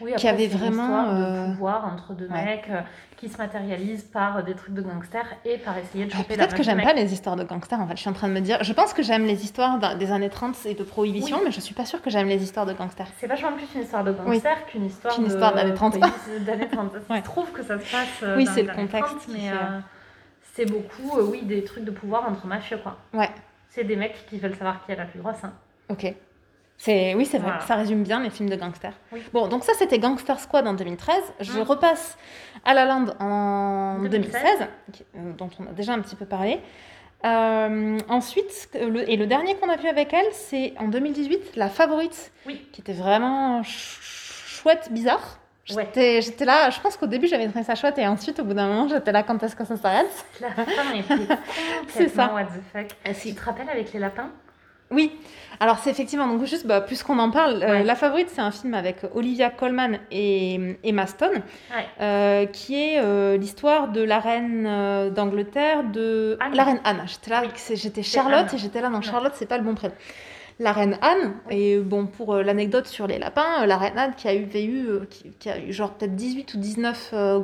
Oui, 0.00 0.12
Qui 0.16 0.26
avait 0.28 0.48
vraiment, 0.48 1.08
euh, 1.10 1.46
de 1.48 1.52
pouvoir 1.52 1.86
entre 1.86 2.14
deux 2.14 2.26
ouais. 2.28 2.44
mecs 2.44 2.68
euh, 2.68 2.80
qui 3.16 3.28
se 3.28 3.38
matérialisent 3.38 4.02
par 4.04 4.42
des 4.42 4.54
trucs 4.54 4.74
de 4.74 4.82
gangsters 4.82 5.26
et 5.44 5.56
par 5.58 5.78
essayer 5.78 6.04
de 6.06 6.10
Ah, 6.12 6.16
choper 6.18 6.34
Peut-être 6.36 6.56
que 6.56 6.62
j'aime 6.64 6.82
pas 6.82 6.92
les 6.92 7.12
histoires 7.12 7.36
de 7.36 7.44
gangsters 7.44 7.80
en 7.80 7.86
fait, 7.86 7.94
je 7.96 8.00
suis 8.00 8.10
en 8.10 8.12
train 8.12 8.28
de 8.28 8.32
me 8.32 8.40
dire, 8.40 8.62
je 8.62 8.72
pense 8.72 8.92
que 8.92 9.02
j'aime 9.02 9.24
les 9.24 9.44
histoires 9.44 9.78
des 9.96 10.10
années 10.12 10.30
30 10.30 10.56
et 10.66 10.74
de 10.74 10.82
prohibition, 10.82 11.36
Oui. 11.38 11.42
mais 11.46 11.52
je 11.52 11.60
suis 11.60 11.74
pas 11.74 11.84
sûre 11.84 12.02
que 12.02 12.10
j'aime 12.10 12.26
les 12.28 12.42
histoires 12.42 12.66
de 12.66 12.72
gangsters. 12.72 13.06
C'est 13.18 13.26
vachement 13.28 13.52
plus 13.52 13.66
une 13.74 13.82
histoire 13.82 14.02
de 14.04 14.12
gangster 14.12 14.66
qu'une 14.66 14.86
histoire, 14.86 15.14
Qu'une 15.14 15.26
histoire 15.26 15.54
d'années 15.54 15.74
30. 15.74 16.00
police 16.00 16.44
d'années 16.44 16.68
30. 16.68 16.92
Ouais. 17.10 17.18
Je 17.18 17.22
trouve 17.24 17.50
que 17.52 17.62
ça 17.62 17.78
se 17.78 17.90
passe 17.90 18.08
euh, 18.22 18.36
Oui, 18.36 18.46
c'est 18.52 18.62
le 18.62 18.72
contexte 18.74 19.12
30, 19.14 19.26
qui 19.26 19.32
mais 19.32 19.50
euh, 19.50 19.78
c'est 20.54 20.66
beaucoup, 20.66 21.20
oui, 21.30 21.42
des 21.42 21.62
trucs 21.64 21.84
de 21.84 21.90
pouvoir 21.90 22.28
entre 22.28 22.46
mafieux, 22.46 22.78
quoi. 22.78 22.96
Ouais, 23.12 23.30
C'est 23.70 23.84
des 23.84 23.96
mecs 23.96 24.26
qui 24.28 24.38
veulent 24.38 24.54
savoir 24.56 24.84
qui 24.84 24.92
est 24.92 24.96
la 24.96 25.04
plus 25.04 25.20
grosse. 25.20 25.42
hein. 25.44 25.52
ok. 25.88 26.14
C'est 26.76 27.14
oui, 27.14 27.24
c'est 27.24 27.38
vrai, 27.38 27.50
Voilà. 27.52 27.66
ça 27.66 27.76
résume 27.76 28.02
bien 28.02 28.20
les 28.20 28.30
films 28.30 28.50
de 28.50 28.56
gangsters. 28.56 28.92
Oui. 29.12 29.22
Bon, 29.32 29.46
donc 29.48 29.64
ça 29.64 29.72
c'était 29.78 29.98
Gangster 29.98 30.38
Squad 30.40 30.66
en 30.66 30.74
2013. 30.74 31.16
Je 31.40 31.52
Mm. 31.52 31.62
repasse 31.62 32.18
à 32.64 32.74
La 32.74 32.84
Land 32.84 33.06
en 33.20 33.98
2016, 34.02 34.42
2016, 34.42 34.68
qui- 34.92 35.04
euh, 35.16 35.32
dont 35.38 35.48
on 35.60 35.64
a 35.70 35.72
déjà 35.72 35.92
un 35.92 36.00
petit 36.00 36.16
peu 36.16 36.26
parlé. 36.26 36.60
Euh, 37.24 37.98
ensuite, 38.08 38.68
le, 38.74 39.08
et 39.08 39.16
le 39.16 39.26
dernier 39.26 39.54
qu'on 39.54 39.70
a 39.70 39.76
vu 39.76 39.88
avec 39.88 40.12
elle, 40.12 40.26
c'est 40.32 40.74
en 40.78 40.88
2018, 40.88 41.56
La 41.56 41.68
Favorite, 41.68 42.32
Oui. 42.46 42.66
qui 42.72 42.82
était 42.82 42.92
vraiment 42.92 43.62
ch- 43.62 44.00
chouette, 44.46 44.88
bizarre. 44.90 45.38
J'étais 45.64 46.20
là, 46.44 46.68
je 46.68 46.78
pense 46.80 46.98
qu'au 46.98 47.06
début 47.06 47.26
j'avais 47.26 47.46
trouvé 47.48 47.64
ça 47.64 47.74
chouette 47.74 47.96
et 47.96 48.06
ensuite 48.06 48.38
au 48.40 48.44
bout 48.44 48.52
d'un 48.52 48.66
moment 48.68 48.86
j'étais 48.86 49.12
là 49.12 49.22
quand 49.22 49.42
est-ce 49.42 49.56
que 49.56 49.64
ça 49.64 49.78
s'arrête? 49.78 50.10
La 50.42 50.50
femme 50.50 50.66
était 50.98 51.14
C'est 51.88 52.08
ça. 52.08 52.26
complètement 52.26 52.34
what 52.34 52.44
the 52.44 52.88
fuck. 52.90 52.96
Ah, 53.06 53.14
Tu 53.14 53.34
te 53.34 53.42
rappelles 53.42 53.70
avec 53.70 53.90
les 53.94 54.00
lapins? 54.00 54.28
Oui, 54.90 55.10
alors 55.60 55.78
c'est 55.78 55.90
effectivement, 55.90 56.26
donc 56.28 56.44
juste 56.44 56.66
bah, 56.66 56.80
puisqu'on 56.80 57.18
en 57.18 57.30
parle, 57.30 57.62
euh. 57.62 57.82
La 57.82 57.94
Favorite 57.94 58.28
c'est 58.30 58.40
un 58.42 58.50
film 58.50 58.74
avec 58.74 58.98
Olivia 59.14 59.50
Colman 59.50 59.98
et 60.10 60.76
Emma 60.84 61.06
Stone, 61.06 61.42
Ouais. 61.74 61.86
euh, 62.00 62.46
qui 62.46 62.74
est 62.76 63.00
euh, 63.00 63.36
l'histoire 63.36 63.88
de 63.88 64.02
la 64.02 64.18
reine 64.20 65.10
d'Angleterre, 65.14 65.84
de 65.84 66.36
Anne. 66.40 66.54
la 66.54 66.64
reine 66.64 66.80
Anne. 66.84 67.02
J'étais 67.06 67.30
là, 67.30 67.42
j'étais 67.74 68.02
Charlotte 68.02 68.52
et 68.54 68.58
j'étais 68.58 68.80
là, 68.80 68.88
non. 68.90 69.00
Charlotte 69.00 69.32
c'est 69.36 69.46
pas 69.46 69.58
le 69.58 69.64
bon 69.64 69.74
prénom. 69.74 69.94
La 70.60 70.70
reine 70.72 70.98
Anne, 71.02 71.34
et 71.50 71.78
bon, 71.78 72.06
pour 72.06 72.36
l'anecdote 72.36 72.86
sur 72.86 73.08
les 73.08 73.18
lapins, 73.18 73.66
la 73.66 73.76
reine 73.76 73.98
Anne 73.98 74.12
qui 74.16 74.28
a 74.28 74.34
eu, 74.36 74.46
qui, 75.10 75.32
qui 75.40 75.50
a 75.50 75.58
eu 75.58 75.72
genre 75.72 75.94
peut-être 75.94 76.14
18 76.14 76.54
ou 76.54 76.58
19 76.58 77.10
euh, 77.12 77.38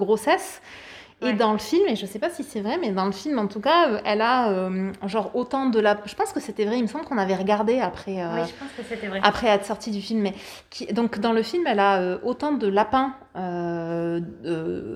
et 1.22 1.32
dans 1.34 1.52
le 1.52 1.58
film, 1.58 1.86
et 1.88 1.96
je 1.96 2.06
sais 2.06 2.18
pas 2.18 2.30
si 2.30 2.42
c'est 2.44 2.60
vrai, 2.60 2.78
mais 2.80 2.90
dans 2.92 3.04
le 3.04 3.12
film 3.12 3.38
en 3.38 3.46
tout 3.46 3.60
cas, 3.60 4.00
elle 4.04 4.20
a 4.22 4.50
euh, 4.50 4.90
genre 5.06 5.30
autant 5.34 5.66
de 5.66 5.78
la. 5.78 5.98
Je 6.06 6.14
pense 6.14 6.32
que 6.32 6.40
c'était 6.40 6.64
vrai, 6.64 6.78
il 6.78 6.82
me 6.82 6.86
semble 6.88 7.04
qu'on 7.04 7.18
avait 7.18 7.34
regardé 7.34 7.78
après. 7.80 8.22
euh, 8.22 8.28
Oui, 8.36 8.40
je 8.48 8.54
pense 8.54 8.70
que 8.76 8.82
c'était 8.88 9.06
vrai. 9.08 9.20
après 9.22 9.48
être 9.48 9.64
sortie 9.66 9.90
du 9.90 10.00
film. 10.00 10.20
Mais 10.22 10.34
qui, 10.70 10.86
donc 10.92 11.18
dans 11.18 11.32
le 11.32 11.42
film, 11.42 11.66
elle 11.66 11.78
a 11.80 12.00
euh, 12.00 12.18
autant 12.22 12.52
de 12.52 12.66
lapins 12.66 13.14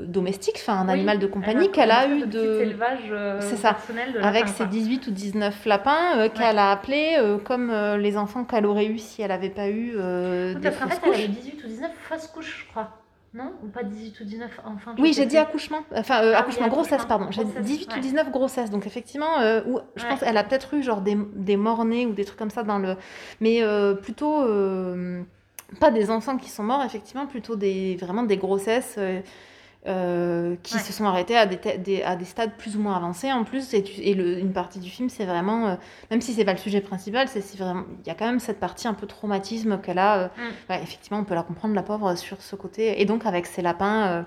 domestiques, 0.06 0.56
enfin 0.56 0.78
un 0.80 0.86
Oui, 0.86 0.92
animal 0.94 1.18
de 1.18 1.26
compagnie, 1.26 1.70
qu'elle 1.70 1.90
a 1.90 2.08
eu 2.08 2.26
de 2.26 2.60
élevage 2.62 3.12
C'est 3.40 3.56
ça. 3.56 3.76
avec 4.22 4.48
ses 4.48 4.56
quoi. 4.64 4.66
18 4.66 5.06
ou 5.06 5.10
19 5.10 5.66
lapins 5.66 6.28
qu'elle 6.30 6.58
a 6.58 6.70
appelés 6.70 7.16
comme 7.44 7.72
les 7.98 8.16
enfants 8.16 8.44
qu'elle 8.44 8.66
aurait 8.66 8.86
eu 8.86 8.98
si 8.98 9.22
elle 9.22 9.28
n'avait 9.28 9.50
pas 9.50 9.68
eu 9.68 9.94
Oui, 9.96 10.54
des 10.54 10.60
Parce 10.62 10.76
qu'en 10.78 10.88
fait, 10.88 11.00
elle 11.04 11.10
couches. 11.10 11.18
avait 11.18 11.28
18 11.28 11.64
ou 11.64 11.66
19 11.68 11.90
fausses 12.08 12.26
couches, 12.28 12.64
je 12.66 12.70
crois. 12.70 12.90
Non 13.34 13.52
Ou 13.64 13.66
pas 13.68 13.82
18 13.82 14.20
ou 14.20 14.24
19 14.24 14.60
enfants 14.64 14.94
je 14.96 15.02
Oui, 15.02 15.12
j'ai 15.12 15.26
dit 15.26 15.36
accouchement, 15.36 15.80
enfin 15.92 16.22
euh, 16.22 16.28
Ah 16.28 16.28
oui, 16.30 16.34
accouchement, 16.36 16.68
grossesse, 16.68 16.92
accouchement, 16.92 17.08
pardon. 17.18 17.26
J'ai 17.32 17.42
grossesse, 17.42 17.62
18 17.66 17.90
ou 17.90 17.94
ouais. 17.96 18.00
19 18.00 18.30
grossesses, 18.30 18.70
donc 18.70 18.86
effectivement, 18.86 19.40
euh, 19.40 19.60
où, 19.66 19.80
je 19.96 20.02
Ouais. 20.04 20.08
pense 20.08 20.20
qu'elle 20.20 20.36
a 20.36 20.44
peut-être 20.44 20.72
eu 20.74 20.82
genre 20.84 21.00
des, 21.00 21.16
des 21.34 21.56
morts-nés 21.56 22.06
ou 22.06 22.12
des 22.12 22.24
trucs 22.24 22.38
comme 22.38 22.50
ça 22.50 22.62
dans 22.62 22.78
le. 22.78 22.96
Mais 23.40 23.62
euh, 23.62 23.94
plutôt. 23.94 24.42
euh, 24.42 25.22
pas 25.80 25.90
des 25.90 26.08
enfants 26.10 26.36
qui 26.36 26.48
sont 26.50 26.62
morts, 26.62 26.84
effectivement, 26.84 27.26
plutôt 27.26 27.56
des, 27.56 27.96
vraiment 27.96 28.22
des 28.22 28.36
grossesses 28.36 28.96
euh, 29.86 30.56
qui 30.62 30.74
Ouais. 30.74 30.80
se 30.80 30.92
sont 30.94 31.04
arrêtées 31.04 31.36
à 31.36 31.44
des, 31.46 32.02
à 32.02 32.16
des 32.16 32.24
stades 32.24 32.52
plus 32.56 32.74
ou 32.76 32.80
moins 32.80 32.96
avancés 32.96 33.30
en 33.32 33.44
plus. 33.44 33.74
Et, 33.74 33.82
tu- 33.82 34.00
et 34.00 34.14
le- 34.14 34.38
une 34.38 34.52
partie 34.52 34.78
du 34.78 34.88
film, 34.88 35.10
c'est 35.10 35.26
vraiment, 35.26 35.68
euh, 35.68 35.74
même 36.10 36.20
si 36.22 36.32
c'est 36.32 36.44
pas 36.46 36.52
le 36.52 36.58
sujet 36.58 36.80
principal, 36.80 37.28
c'est 37.28 37.44
vraiment, 37.58 37.84
il 38.02 38.06
y 38.08 38.10
a 38.10 38.14
quand 38.14 38.24
même 38.26 38.40
cette 38.40 38.58
partie 38.60 38.88
un 38.88 38.94
peu 38.94 39.06
traumatisme 39.06 39.78
qu'elle 39.80 39.98
a. 39.98 40.16
euh, 40.16 40.28
Mm. 40.38 40.70
ouais, 40.72 40.80
effectivement, 40.82 41.18
on 41.18 41.24
peut 41.24 41.34
la 41.34 41.42
comprendre, 41.42 41.74
la 41.74 41.82
pauvre, 41.82 42.14
sur 42.16 42.40
ce 42.40 42.56
côté. 42.56 43.00
Et 43.00 43.04
donc 43.04 43.26
avec 43.26 43.46
ses 43.46 43.62
lapins. 43.62 44.24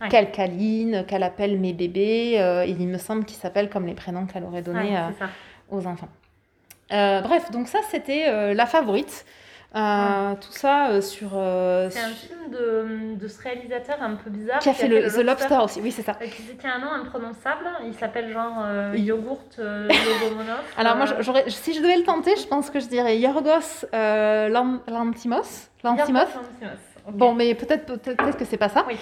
Ouais. 0.00 0.08
qu'elle 0.08 0.32
câline, 0.32 1.04
qu'elle 1.06 1.22
appelle 1.22 1.58
mes 1.60 1.72
bébés, 1.72 2.64
il 2.66 2.88
me 2.88 2.98
semble 2.98 3.24
qu'ils 3.24 3.38
s'appellent 3.38 3.70
comme 3.70 3.86
les 3.86 3.94
prénoms 3.94 4.26
qu'elle 4.26 4.42
aurait 4.44 4.60
donnés 4.60 4.98
aux 5.70 5.86
enfants. 5.86 6.08
Bref, 6.90 7.50
donc 7.52 7.68
ça 7.68 7.78
c'était 7.90 8.54
la 8.54 8.66
favorite. 8.66 9.24
Euh, 9.76 10.34
Tout 10.40 10.52
ça 10.52 10.88
euh, 10.90 11.00
sur. 11.00 11.30
euh, 11.34 11.88
C'est 11.90 12.00
un 12.00 12.08
film 12.08 12.50
de, 12.50 13.14
de 13.16 13.28
ce 13.28 13.42
réalisateur 13.42 13.96
un 14.00 14.14
peu 14.14 14.30
bizarre. 14.30 14.60
qui 14.60 14.68
a 14.68 14.74
fait 14.74 14.86
le, 14.88 15.08
The 15.10 15.24
Lobster 15.24 15.58
aussi, 15.62 15.80
oui, 15.80 15.90
c'est 15.90 16.02
ça. 16.02 16.14
Qui, 16.14 16.66
a 16.66 16.74
un 16.76 16.78
nom 16.78 16.92
imprononçable. 16.92 17.66
Il 17.84 17.94
s'appelle 17.94 18.32
genre 18.32 18.64
Yogourt 18.94 19.40
euh, 19.58 19.88
Logomonov. 20.22 20.60
Alors 20.76 20.96
moi, 20.96 21.06
j'aurais, 21.20 21.44
si 21.50 21.74
je 21.74 21.80
devais 21.80 21.96
le 21.96 22.04
tenter, 22.04 22.36
je 22.36 22.46
pense 22.46 22.70
que 22.70 22.78
je 22.80 22.86
dirais 22.86 23.18
Yorgos 23.18 23.86
Lan- 23.92 24.80
Lantimos. 24.88 25.68
Lantimos. 25.82 26.18
Yorgos. 26.20 26.78
Bon, 27.10 27.34
mais 27.34 27.54
peut-être 27.54 27.84
peut-être 27.84 28.16
peut-être 28.16 28.38
que 28.38 28.44
c'est 28.46 28.56
pas 28.56 28.68
ça. 28.70 28.84
Oui. 28.88 28.96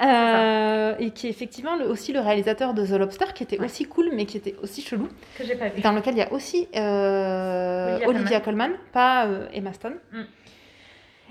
Euh, 0.00 0.94
et 0.98 1.10
qui 1.12 1.28
est 1.28 1.30
effectivement 1.30 1.76
le- 1.76 1.86
aussi 1.88 2.12
le 2.12 2.18
réalisateur 2.20 2.74
de 2.74 2.84
The 2.84 2.90
Lobster, 2.98 3.26
qui 3.34 3.44
était 3.44 3.58
Ouais. 3.60 3.66
aussi 3.66 3.84
cool, 3.84 4.10
mais 4.12 4.26
qui 4.26 4.36
était 4.36 4.56
aussi 4.62 4.82
chelou. 4.82 5.08
Que 5.38 5.44
j'ai 5.44 5.54
pas 5.54 5.68
vu. 5.68 5.80
dans 5.82 5.92
lequel 5.92 6.14
il 6.14 6.18
y 6.18 6.22
a 6.22 6.32
aussi 6.32 6.66
euh, 6.74 7.94
Olivia 7.96 8.08
Olivia, 8.08 8.40
Colman, 8.40 8.70
pas 8.92 9.26
euh, 9.26 9.46
Emma 9.52 9.72
Stone. 9.72 9.94
Mm. 10.12 10.22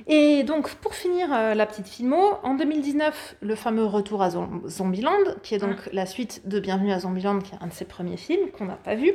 Et 0.07 0.43
donc, 0.43 0.73
pour 0.75 0.95
finir 0.95 1.29
la 1.29 1.65
petite 1.65 1.87
filmo, 1.87 2.17
en 2.43 2.55
2019, 2.55 3.35
le 3.41 3.55
fameux 3.55 3.85
Retour 3.85 4.21
à 4.23 4.29
Zom- 4.29 4.67
Zombieland, 4.67 5.11
qui 5.43 5.55
est 5.55 5.59
donc 5.59 5.87
Mm. 5.87 5.89
la 5.93 6.05
suite 6.05 6.47
de 6.47 6.59
Bienvenue 6.59 6.91
à 6.91 6.99
Zombieland, 6.99 7.39
qui 7.39 7.53
est 7.53 7.57
un 7.61 7.67
de 7.67 7.73
ses 7.73 7.85
premiers 7.85 8.17
films 8.17 8.49
qu'on 8.57 8.65
n'a 8.65 8.75
pas 8.75 8.95
vu. 8.95 9.11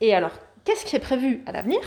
Et 0.00 0.14
alors, 0.14 0.32
qu'est-ce 0.64 0.84
qui 0.84 0.96
est 0.96 1.00
prévu 1.00 1.42
à 1.46 1.52
l'avenir? 1.52 1.80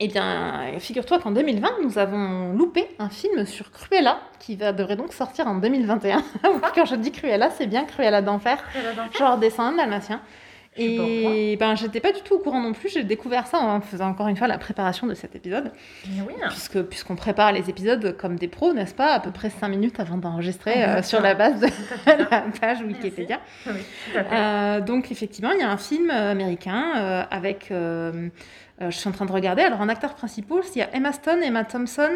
Eh 0.00 0.06
bien, 0.06 0.78
figure-toi 0.78 1.18
qu'en 1.18 1.32
2020, 1.32 1.68
nous 1.82 1.98
avons 1.98 2.52
loupé 2.52 2.86
un 3.00 3.08
film 3.08 3.44
sur 3.46 3.72
Cruella, 3.72 4.20
qui 4.38 4.54
va, 4.54 4.72
devrait 4.72 4.94
donc 4.94 5.12
sortir 5.12 5.48
en 5.48 5.56
2021. 5.56 6.22
Quand 6.74 6.84
je 6.84 6.94
dis 6.94 7.10
Cruella, 7.10 7.50
c'est 7.50 7.66
bien 7.66 7.84
Cruella 7.84 8.22
d'enfer, 8.22 8.58
genre 9.18 9.38
dessin 9.38 9.72
dalmatien. 9.72 10.20
Et 10.80 11.56
ben, 11.58 11.74
j'étais 11.74 11.98
pas 11.98 12.12
du 12.12 12.20
tout 12.20 12.34
au 12.34 12.38
courant 12.38 12.60
non 12.60 12.72
plus. 12.72 12.88
J'ai 12.90 13.02
découvert 13.02 13.48
ça 13.48 13.58
en 13.58 13.80
faisant 13.80 14.08
encore 14.08 14.28
une 14.28 14.36
fois 14.36 14.46
la 14.46 14.58
préparation 14.58 15.08
de 15.08 15.14
cet 15.14 15.34
épisode. 15.34 15.72
Oui, 16.06 16.34
hein. 16.40 16.46
Puisque, 16.50 16.80
puisqu'on 16.82 17.16
prépare 17.16 17.50
les 17.50 17.68
épisodes 17.68 18.16
comme 18.16 18.36
des 18.36 18.46
pros, 18.46 18.72
n'est-ce 18.72 18.94
pas 18.94 19.12
À 19.12 19.18
peu 19.18 19.32
près 19.32 19.50
5 19.50 19.68
minutes 19.68 19.98
avant 19.98 20.18
d'enregistrer 20.18 20.70
euh, 20.70 20.98
Exactement. 20.98 21.02
sur 21.02 21.20
la 21.20 21.34
base 21.34 21.60
de 21.60 21.66
la 22.30 22.44
page 22.60 22.82
Wikipédia. 22.82 23.40
Oui. 23.66 23.80
Euh, 24.14 24.80
donc 24.80 25.10
effectivement, 25.10 25.50
il 25.50 25.58
y 25.58 25.64
a 25.64 25.70
un 25.70 25.76
film 25.76 26.10
euh, 26.10 26.30
américain 26.30 26.92
euh, 26.96 27.22
avec, 27.28 27.72
euh, 27.72 28.12
euh, 28.12 28.28
je 28.80 28.90
suis 28.90 29.08
en 29.08 29.12
train 29.12 29.26
de 29.26 29.32
regarder, 29.32 29.62
alors 29.62 29.80
en 29.80 29.88
acteurs 29.88 30.14
principaux, 30.14 30.60
il 30.74 30.78
y 30.78 30.82
a 30.82 30.94
Emma 30.94 31.12
Stone, 31.12 31.42
Emma 31.42 31.64
Thompson, 31.64 32.10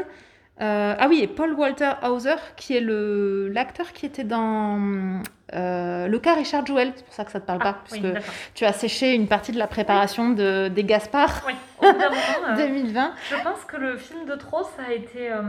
euh, 0.61 0.95
ah 0.99 1.07
oui, 1.09 1.21
et 1.23 1.27
Paul 1.27 1.55
Walter 1.55 1.91
Hauser, 2.05 2.37
qui 2.57 2.77
est 2.77 2.81
le 2.81 3.49
l'acteur 3.49 3.93
qui 3.93 4.07
était 4.07 4.23
dans 4.23 5.21
euh, 5.55 6.07
Le 6.07 6.19
cas 6.19 6.35
Richard 6.35 6.65
Jewell, 6.67 6.93
c'est 6.95 7.05
pour 7.05 7.15
ça 7.15 7.25
que 7.25 7.33
ça 7.33 7.41
te 7.41 7.47
parle 7.47 7.59
Ah, 7.63 7.73
pas, 7.73 7.79
oui, 7.91 8.01
puisque 8.01 8.27
tu 8.55 8.65
as 8.65 8.73
séché 8.73 9.15
une 9.15 9.27
partie 9.29 9.51
de 9.53 9.59
la 9.59 9.67
préparation 9.67 10.29
de, 10.31 10.69
des 10.69 10.85
Gaspard 10.85 11.43
Oui, 11.47 11.55
au 11.81 11.91
bout 11.93 11.99
d'un 11.99 12.11
moment, 12.11 12.49
euh, 12.51 12.57
2020. 12.57 13.13
je 13.31 13.37
pense 13.43 13.65
que 13.67 13.77
le 13.79 13.97
film 13.97 14.25
de 14.27 14.35
trop, 14.37 14.63
ça 14.63 14.83
a 14.89 14.93
été. 14.93 15.33
euh, 15.33 15.41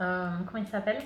euh, 0.00 0.28
comment 0.50 0.62
il 0.64 0.70
s'appelle? 0.70 0.98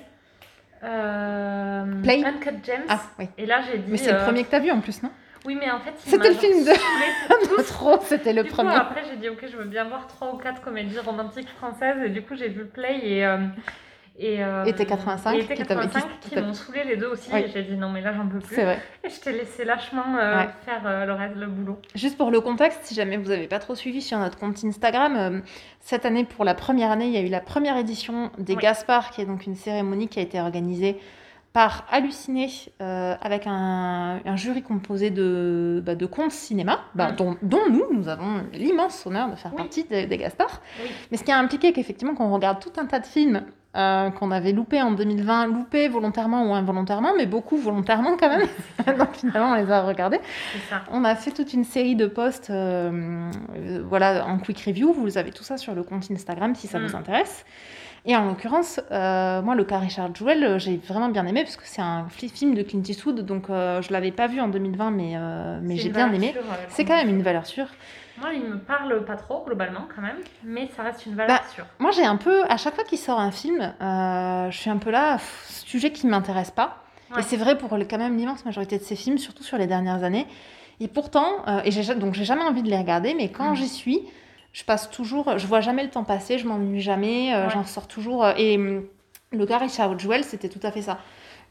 Euh, 0.84 2.02
Play 2.02 2.24
Uncut 2.24 2.54
James. 2.64 2.84
Ah 2.88 3.00
oui, 3.18 3.28
Et 3.36 3.46
là, 3.46 3.60
j'ai 3.62 3.78
dit. 3.78 3.90
mais 3.90 3.96
c'est 3.96 4.12
le 4.12 4.18
euh, 4.18 4.24
premier 4.24 4.44
que 4.44 4.50
t'as 4.50 4.60
vu 4.60 4.70
en 4.70 4.80
plus, 4.80 5.02
non? 5.02 5.10
Oui, 5.46 5.56
mais 5.58 5.70
en 5.70 5.80
fait, 5.80 5.92
C'était 5.98 6.28
le 6.30 6.34
film 6.34 6.64
de- 6.64 7.62
trop, 7.62 7.98
c'était 8.02 8.32
le 8.32 8.42
Du 8.42 8.48
coup, 8.50 8.56
premier. 8.56 8.74
après, 8.74 9.02
j'ai 9.08 9.16
dit, 9.16 9.28
ok, 9.28 9.44
je 9.50 9.56
veux 9.56 9.64
bien 9.64 9.84
voir 9.84 10.06
trois 10.06 10.34
ou 10.34 10.36
quatre 10.38 10.60
comédies 10.62 10.98
romantiques 10.98 11.48
françaises. 11.48 11.96
Et 12.04 12.08
du 12.10 12.22
coup, 12.22 12.34
j'ai 12.34 12.48
vu 12.48 12.64
Play 12.66 13.00
et. 13.02 13.26
euh, 13.26 13.38
et, 14.20 14.42
euh, 14.42 14.64
Et 14.64 14.72
T85, 14.72 15.34
et 15.36 15.42
T85 15.44 16.02
qui 16.20 16.34
m'ont 16.40 16.52
saoulé 16.52 16.82
les 16.82 16.96
deux 16.96 17.06
aussi. 17.06 17.30
Oui. 17.32 17.38
Et 17.38 17.48
j'ai 17.54 17.62
dit, 17.62 17.76
non, 17.76 17.88
mais 17.90 18.00
là, 18.00 18.12
j'en 18.12 18.26
peux 18.26 18.40
plus. 18.40 18.56
C'est 18.56 18.64
vrai. 18.64 18.80
Et 19.04 19.08
je 19.10 19.20
t'ai 19.20 19.30
laissé 19.30 19.64
lâchement 19.64 20.16
euh, 20.18 20.38
Ouais. 20.38 20.48
faire 20.64 20.82
euh, 20.86 21.06
le 21.06 21.12
reste, 21.12 21.36
le 21.36 21.46
boulot. 21.46 21.78
Juste 21.94 22.16
pour 22.18 22.32
le 22.32 22.40
contexte, 22.40 22.80
si 22.82 22.96
jamais 22.96 23.16
vous 23.16 23.28
n'avez 23.28 23.46
pas 23.46 23.60
trop 23.60 23.76
suivi 23.76 24.02
sur 24.02 24.18
notre 24.18 24.36
compte 24.36 24.58
Instagram, 24.64 25.42
cette 25.80 26.04
année, 26.04 26.24
pour 26.24 26.44
la 26.44 26.54
première 26.54 26.90
année, 26.90 27.06
il 27.06 27.12
y 27.12 27.16
a 27.16 27.20
eu 27.20 27.28
la 27.28 27.38
première 27.40 27.76
édition 27.76 28.32
des 28.38 28.54
Oui. 28.56 28.62
Gaspard, 28.62 29.10
qui 29.12 29.20
est 29.20 29.24
donc 29.24 29.46
une 29.46 29.54
cérémonie 29.54 30.08
qui 30.08 30.18
a 30.18 30.22
été 30.22 30.40
organisée 30.40 30.98
par 31.58 31.84
Halluciné, 31.90 32.48
euh, 32.80 33.16
avec 33.20 33.48
un, 33.48 34.20
un 34.24 34.36
jury 34.36 34.62
composé 34.62 35.10
de, 35.10 35.82
bah, 35.84 35.96
de 35.96 36.06
contes 36.06 36.30
cinéma, 36.30 36.78
bah, 36.94 37.10
Mm. 37.10 37.16
dont, 37.16 37.36
dont 37.42 37.68
nous, 37.68 37.82
nous 37.92 38.08
avons 38.08 38.42
l'immense 38.52 39.04
honneur 39.06 39.28
de 39.28 39.34
faire 39.34 39.50
Oui. 39.50 39.56
partie 39.56 39.82
des, 39.82 40.06
des 40.06 40.18
Gaspard. 40.18 40.60
Oui. 40.80 40.88
Mais 41.10 41.16
ce 41.16 41.24
qui 41.24 41.32
a 41.32 41.36
impliqué 41.38 41.72
qu'effectivement, 41.72 42.14
qu'on 42.14 42.30
regarde 42.32 42.60
tout 42.60 42.70
un 42.80 42.86
tas 42.86 43.00
de 43.00 43.06
films 43.06 43.42
euh, 43.76 44.10
qu'on 44.10 44.30
avait 44.30 44.52
loupés 44.52 44.80
en 44.80 44.92
2020, 44.92 45.48
loupés 45.48 45.88
volontairement 45.88 46.48
ou 46.48 46.54
involontairement, 46.54 47.10
mais 47.16 47.26
beaucoup 47.26 47.56
volontairement 47.56 48.16
quand 48.16 48.28
même. 48.28 48.46
donc 48.96 49.14
finalement, 49.14 49.50
on 49.50 49.54
les 49.56 49.68
a 49.72 49.82
regardés. 49.82 50.20
Ça. 50.70 50.82
On 50.92 51.02
a 51.02 51.16
fait 51.16 51.32
toute 51.32 51.52
une 51.54 51.64
série 51.64 51.96
de 51.96 52.06
posts 52.06 52.50
euh, 52.50 53.30
voilà, 53.84 54.24
en 54.26 54.38
quick 54.38 54.60
review. 54.64 54.92
Vous 54.92 55.18
avez 55.18 55.32
tout 55.32 55.42
ça 55.42 55.56
sur 55.56 55.74
le 55.74 55.82
compte 55.82 56.08
Instagram 56.08 56.54
si 56.54 56.68
ça 56.68 56.78
Mm. 56.78 56.86
vous 56.86 56.94
intéresse. 56.94 57.44
Et 58.10 58.16
en 58.16 58.24
l'occurrence, 58.24 58.80
euh, 58.90 59.42
moi, 59.42 59.54
le 59.54 59.64
cas 59.64 59.78
Richard 59.78 60.14
Jewell, 60.14 60.42
euh, 60.42 60.58
j'ai 60.58 60.78
vraiment 60.78 61.10
bien 61.10 61.26
aimé 61.26 61.42
parce 61.42 61.56
que 61.56 61.64
c'est 61.66 61.82
un 61.82 62.06
film 62.08 62.54
de 62.54 62.62
Clint 62.62 62.82
Eastwood. 62.82 63.20
Donc, 63.20 63.50
euh, 63.50 63.82
je 63.82 63.92
l'avais 63.92 64.12
pas 64.12 64.26
vu 64.26 64.40
en 64.40 64.48
2020, 64.48 64.90
mais, 64.92 65.12
euh, 65.14 65.60
mais 65.62 65.76
j'ai 65.76 65.90
bien 65.90 66.10
aimé. 66.10 66.34
C'est 66.70 66.86
quand 66.86 66.96
même 66.96 67.10
une 67.10 67.20
valeur 67.20 67.44
sûre. 67.44 67.66
Moi, 68.18 68.30
il 68.32 68.40
me 68.44 68.58
parle 68.58 69.04
pas 69.04 69.16
trop, 69.16 69.44
globalement, 69.44 69.82
quand 69.94 70.00
même. 70.00 70.16
Mais 70.42 70.70
ça 70.74 70.84
reste 70.84 71.04
une 71.04 71.16
valeur 71.16 71.36
Bah, 71.36 71.44
sûre. 71.54 71.66
Moi, 71.78 71.90
j'ai 71.90 72.04
un 72.06 72.16
peu, 72.16 72.44
à 72.48 72.56
chaque 72.56 72.74
fois 72.76 72.84
qu'il 72.84 72.96
sort 72.96 73.20
un 73.20 73.30
film, 73.30 73.74
je 73.78 74.56
suis 74.56 74.70
un 74.70 74.78
peu 74.78 74.90
là, 74.90 75.16
pff, 75.18 75.62
sujet 75.66 75.92
qui 75.92 76.06
m'intéresse 76.06 76.50
pas. 76.50 76.78
Ouais. 77.12 77.20
Et 77.20 77.22
c'est 77.22 77.36
vrai 77.36 77.58
pour 77.58 77.68
quand 77.68 77.98
même 77.98 78.16
l'immense 78.16 78.42
majorité 78.46 78.78
de 78.78 78.82
ces 78.84 78.96
films, 78.96 79.18
surtout 79.18 79.42
sur 79.42 79.58
les 79.58 79.66
dernières 79.66 80.02
années. 80.02 80.26
Et 80.80 80.88
pourtant, 80.88 81.44
et 81.64 81.70
donc 81.96 82.14
j'ai 82.14 82.24
jamais 82.24 82.42
envie 82.44 82.62
de 82.62 82.70
les 82.70 82.78
regarder, 82.78 83.12
mais 83.12 83.28
quand 83.30 83.50
Mm. 83.50 83.56
j'y 83.56 83.68
suis, 83.68 84.00
je 84.52 84.64
passe 84.64 84.90
toujours, 84.90 85.38
je 85.38 85.46
vois 85.46 85.60
jamais 85.60 85.84
le 85.84 85.90
temps 85.90 86.04
passer, 86.04 86.38
je 86.38 86.46
m'ennuie 86.46 86.80
jamais, 86.80 87.34
euh, 87.34 87.44
Ouais. 87.44 87.50
j'en 87.50 87.64
sors 87.64 87.86
toujours. 87.86 88.24
euh, 88.24 88.32
et 88.36 88.56
hum, 88.56 88.84
le 89.32 89.44
gars 89.44 89.58
Richard 89.58 89.98
Jewell, 89.98 90.24
c'était 90.24 90.48
tout 90.48 90.60
à 90.62 90.70
fait 90.70 90.82
ça. 90.82 90.98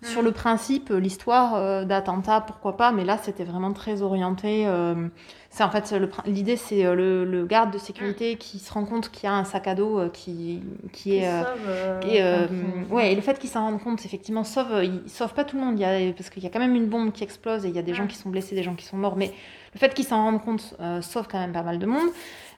Sur 0.03 0.21
Mm. 0.21 0.25
le 0.25 0.31
principe, 0.31 0.91
euh, 0.91 0.99
l'histoire 0.99 1.55
euh, 1.55 1.83
d'attentat, 1.83 2.41
pourquoi 2.41 2.77
pas, 2.77 2.91
mais 2.91 3.03
là 3.03 3.17
c'était 3.17 3.43
vraiment 3.43 3.73
très 3.73 4.03
orienté. 4.03 4.67
euh, 4.67 5.07
c'est 5.49 5.63
en 5.63 5.71
fait 5.71 5.91
l'idée, 6.27 6.55
c'est 6.55 6.83
le, 6.83 7.25
le 7.25 7.45
garde 7.47 7.71
de 7.71 7.79
sécurité 7.79 8.35
qui 8.35 8.59
se 8.59 8.71
rend 8.71 8.85
compte 8.85 9.09
qu'il 9.09 9.23
y 9.23 9.27
a 9.27 9.33
un 9.33 9.43
sac 9.43 9.67
à 9.67 9.73
dos 9.73 9.97
euh, 9.97 10.09
qui, 10.09 10.61
qui 10.93 11.03
Qui 11.03 12.17
est. 12.17 12.47
ouais, 12.91 13.11
et 13.11 13.15
le 13.15 13.21
fait 13.21 13.39
qu'il 13.39 13.49
s'en 13.49 13.61
rende 13.61 13.81
compte, 13.81 14.05
effectivement, 14.05 14.43
sauve, 14.43 14.83
il 14.83 15.09
sauve 15.09 15.33
pas 15.33 15.43
tout 15.45 15.57
le 15.57 15.63
monde, 15.63 15.79
il 15.79 15.81
y 15.81 15.85
a, 15.85 16.13
parce 16.13 16.29
qu'il 16.29 16.43
y 16.43 16.45
a 16.45 16.49
quand 16.49 16.59
même 16.59 16.75
une 16.75 16.85
bombe 16.87 17.11
qui 17.11 17.23
explose 17.23 17.65
et 17.65 17.69
il 17.69 17.75
y 17.75 17.79
a 17.79 17.81
des 17.83 17.95
gens 17.95 18.05
qui 18.05 18.17
sont 18.17 18.29
blessés, 18.29 18.53
des 18.55 18.61
gens 18.63 18.75
qui 18.75 18.85
sont 18.85 18.97
morts, 18.97 19.15
mais 19.15 19.31
le 19.73 19.79
fait 19.79 19.93
qu'il 19.95 20.05
s'en 20.05 20.23
rende 20.23 20.43
compte 20.43 20.75
sauve 21.01 21.27
quand 21.27 21.39
même 21.39 21.53
pas 21.53 21.63
mal 21.63 21.79
de 21.79 21.85
monde. 21.87 22.09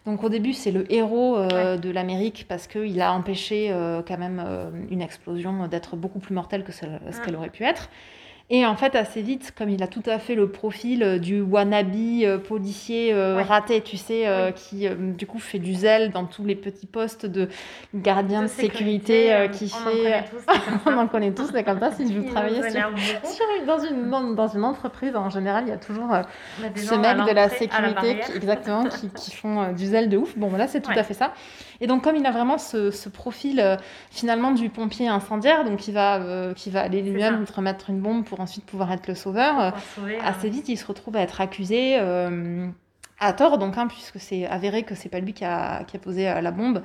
Donc 0.10 0.24
au 0.24 0.30
début, 0.30 0.54
c'est 0.54 0.72
le 0.72 0.92
héros 0.92 1.38
euh, 1.38 1.78
de 1.78 1.92
l'Amérique 1.92 2.46
parce 2.50 2.66
qu'il 2.66 3.00
a 3.00 3.14
empêché 3.14 3.68
euh, 3.70 4.02
quand 4.02 4.18
même 4.18 4.42
euh, 4.44 4.72
une 4.90 5.04
explosion 5.04 5.68
d'être 5.68 5.96
beaucoup 5.96 6.18
plus 6.18 6.34
mortelle 6.34 6.64
que 6.64 6.72
ce 6.72 6.86
Ouais. 6.86 7.00
qu'elle 7.24 7.36
aurait 7.36 7.52
pu 7.52 7.64
être. 7.64 7.90
Et 8.52 8.66
en 8.66 8.76
fait, 8.76 8.96
assez 8.96 9.22
vite, 9.22 9.54
comme 9.56 9.70
il 9.70 9.84
a 9.84 9.88
tout 9.88 10.02
à 10.08 10.18
fait 10.18 10.34
le 10.34 10.50
profil 10.50 11.04
euh, 11.04 11.20
du 11.20 11.40
wannabe 11.40 11.94
euh, 12.24 12.38
policier 12.40 13.14
euh, 13.14 13.36
Ouais. 13.38 13.44
raté, 13.44 13.82
tu 13.82 13.96
sais, 13.96 14.28
euh, 14.28 14.52
qui 14.52 14.88
du 14.90 15.28
coup 15.28 15.38
fait 15.38 15.60
du 15.60 15.76
zèle 15.76 16.10
dans 16.12 16.26
tous 16.26 16.44
les 16.46 16.56
petits 16.56 16.88
postes 16.88 17.28
de 17.28 17.48
gardien 17.94 18.40
de, 18.42 18.48
de 18.48 18.52
sécurité, 18.52 19.48
qui 19.52 19.70
fait. 19.70 20.24
On 20.88 20.98
en 20.98 21.08
connaît 21.08 21.32
tous, 21.32 21.50
c'est 21.54 21.64
comme 21.64 21.80
ça. 21.80 21.92
Si 21.92 22.12
je 22.12 22.20
veux 22.20 22.26
travailler 22.26 22.62
sur, 22.64 23.46
une- 23.60 23.66
dans, 23.68 23.78
une, 23.80 24.10
dans, 24.10 24.24
dans 24.32 24.48
une 24.48 24.64
entreprise, 24.64 25.16
en 25.16 25.30
général, 25.30 25.66
il 25.68 25.70
y 25.70 25.74
a 25.74 25.78
toujours 25.78 26.10
ce 26.76 26.96
mec 26.96 27.18
de 27.28 27.32
la 27.34 27.50
sécurité 27.50 28.20
qui, 28.26 28.32
exactement, 28.36 28.86
qui, 28.86 29.10
qui 29.16 29.32
font 29.32 29.74
du 29.74 29.86
zèle 29.86 30.10
de 30.10 30.18
ouf. 30.18 30.36
Bon, 30.38 30.48
voilà, 30.48 30.68
c'est 30.68 30.82
tout 30.82 30.90
Ouais. 30.90 30.98
à 30.98 31.04
fait 31.04 31.14
ça. 31.14 31.34
Et 31.82 31.88
donc, 31.88 32.04
comme 32.04 32.16
il 32.16 32.26
a 32.26 32.32
vraiment 32.32 32.58
ce, 32.58 32.90
ce 32.92 33.10
profil 33.10 33.64
finalement 34.10 34.52
du 34.52 34.70
pompier 34.70 35.08
incendiaire, 35.08 35.64
donc 35.66 35.88
il 35.88 35.94
va, 35.94 36.20
qui 36.56 36.72
va 36.72 36.82
aller 36.82 37.02
lui-même 37.04 37.46
remettre 37.56 37.90
une 37.92 38.00
bombe 38.00 38.26
pour 38.26 38.39
ensuite 38.40 38.66
pouvoir 38.66 38.92
être 38.92 39.08
le 39.08 39.16
sauveur, 39.16 39.60
euh, 39.60 39.72
sauver, 39.96 40.18
assez 40.20 40.50
vite, 40.50 40.70
il 40.70 40.78
se 40.78 40.86
retrouve 40.86 41.16
à 41.16 41.22
être 41.22 41.42
accusé 41.42 41.98
euh, 42.00 42.68
à 43.20 43.34
tort, 43.34 43.58
donc, 43.58 43.78
hein, 43.78 43.88
puisque 43.88 44.20
c'est 44.20 44.46
avéré 44.48 44.84
que 44.84 44.96
c'est 44.96 45.10
pas 45.10 45.20
lui 45.20 45.34
qui 45.34 45.46
a, 45.46 45.84
qui 45.84 45.98
a 45.98 46.00
posé 46.00 46.30
euh, 46.30 46.42
la 46.42 46.52
bombe. 46.52 46.82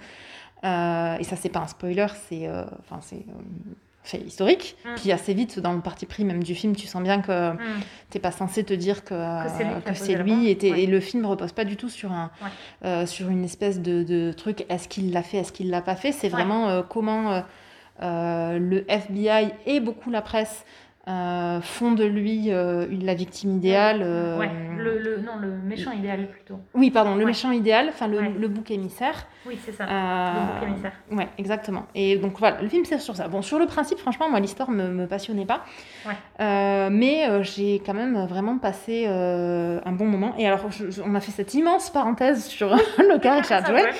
Euh, 0.64 1.16
et 1.18 1.24
ça, 1.24 1.36
c'est 1.36 1.50
pas 1.50 1.60
un 1.60 1.66
spoiler, 1.68 2.06
c'est 2.28 2.46
euh, 2.48 2.64
enfin, 2.80 2.98
c'est 3.02 3.16
euh, 3.16 3.74
fait 4.02 4.18
historique. 4.18 4.76
Mm. 4.84 4.88
Puis 4.96 5.12
assez 5.12 5.34
vite, 5.34 5.58
dans 5.60 5.72
le 5.74 5.80
parti 5.80 6.06
pris 6.06 6.24
même 6.24 6.42
du 6.42 6.54
film, 6.54 6.74
tu 6.74 6.86
sens 6.86 7.02
bien 7.02 7.20
que 7.20 7.50
hum, 7.50 7.58
t'es 8.10 8.18
pas 8.18 8.30
censé 8.32 8.64
te 8.64 8.72
dire 8.74 9.04
que, 9.04 9.14
c'est 9.56 9.64
lui 9.64 9.82
que 9.84 9.94
c'est 9.94 10.14
lui. 10.16 10.48
Et, 10.50 10.56
t'es- 10.58 10.72
Ouais. 10.72 10.82
et 10.82 10.86
le 10.86 11.00
film 11.00 11.24
repose 11.26 11.52
pas 11.52 11.64
du 11.64 11.76
tout 11.76 11.88
sur, 11.90 12.12
un, 12.12 12.30
Ouais. 12.82 13.06
sur 13.06 13.28
une 13.28 13.44
espèce 13.44 13.80
de, 13.80 14.02
de 14.02 14.32
truc 14.32 14.64
est-ce 14.68 14.88
qu'il 14.88 15.12
l'a 15.12 15.22
fait, 15.22 15.38
est-ce 15.38 15.52
qu'il 15.52 15.70
l'a 15.70 15.82
pas 15.82 15.96
fait? 15.96 16.12
C'est 16.12 16.28
vraiment 16.28 16.82
comment 16.82 17.42
le 18.00 18.84
FBI 18.88 19.52
et 19.66 19.80
beaucoup 19.80 20.10
la 20.10 20.22
presse 20.22 20.64
euh, 21.08 21.60
font 21.60 21.92
de 21.92 22.04
lui 22.04 22.52
euh, 22.52 22.86
la 23.02 23.14
victime 23.14 23.50
idéale. 23.56 24.00
euh, 24.02 24.38
Ouais, 24.38 24.50
le, 24.78 24.98
le- 24.98 25.18
non, 25.18 25.36
le 25.40 25.50
méchant 25.50 25.92
idéal 25.92 26.28
plutôt. 26.28 26.58
Oui, 26.74 26.90
pardon, 26.90 27.12
le 27.14 27.20
Ouais. 27.20 27.26
méchant 27.26 27.50
idéal, 27.50 27.86
enfin 27.90 28.08
le, 28.08 28.18
Ouais. 28.18 28.32
le 28.38 28.48
bouc 28.48 28.70
émissaire. 28.70 29.26
Oui, 29.46 29.58
c'est 29.64 29.72
ça. 29.72 29.84
Euh, 29.84 30.32
Le 30.32 30.60
bouc 30.60 30.68
émissaire. 30.70 30.92
Ouais, 31.12 31.28
exactement. 31.36 31.84
Et 31.94 32.16
donc 32.16 32.38
voilà, 32.38 32.60
le 32.62 32.68
film 32.68 32.84
c'est 32.86 32.98
sur 32.98 33.14
ça. 33.16 33.28
Bon, 33.28 33.42
sur 33.42 33.58
le 33.58 33.66
principe, 33.66 33.98
franchement, 33.98 34.30
moi 34.30 34.40
l'histoire 34.40 34.70
me, 34.70 34.88
me 34.88 35.06
passionnait 35.06 35.44
pas. 35.46 35.64
Euh, 36.40 36.88
mais 36.90 37.28
euh, 37.28 37.42
j'ai 37.42 37.80
quand 37.84 37.94
même 37.94 38.24
vraiment 38.26 38.58
passé 38.58 39.04
euh, 39.06 39.80
un 39.84 39.92
bon 39.92 40.06
moment. 40.06 40.34
Et 40.38 40.46
alors, 40.46 40.70
je- 40.70 40.90
je- 40.90 41.02
on 41.04 41.14
a 41.14 41.20
fait 41.20 41.32
cette 41.32 41.54
immense 41.54 41.90
parenthèse 41.90 42.44
sur 42.46 42.70
le 42.98 43.18
cas 43.18 43.34
Richard 43.40 43.66
Jewell. 43.66 43.92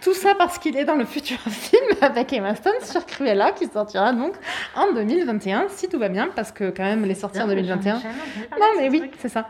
Tout 0.00 0.14
ça 0.14 0.34
parce 0.36 0.58
qu'il 0.58 0.76
est 0.76 0.84
dans 0.84 0.94
le 0.94 1.04
futur 1.04 1.38
film 1.48 1.82
avec 2.00 2.32
Emma 2.32 2.54
Stone 2.54 2.72
sur 2.82 3.04
Cruella 3.06 3.52
qui 3.52 3.66
sortira 3.66 4.12
donc 4.12 4.34
en 4.76 4.92
2021, 4.92 5.66
si 5.68 5.88
tout 5.88 5.98
va 5.98 6.08
bien, 6.08 6.28
parce 6.34 6.51
que 6.54 6.70
quand 6.70 6.84
même 6.84 7.04
en 7.04 7.06
Bien, 7.06 7.12
mais 7.14 7.24
j'en 7.24 7.48
ai 7.50 7.54
2021. 7.54 7.94
jamais 8.00 8.14
entendu 8.14 8.46
parler 8.48 8.64
Non, 8.64 8.74
de 8.76 8.80
mais 8.80 8.88
oui, 9.00 9.10
c'est 9.18 9.28
ça. 9.28 9.48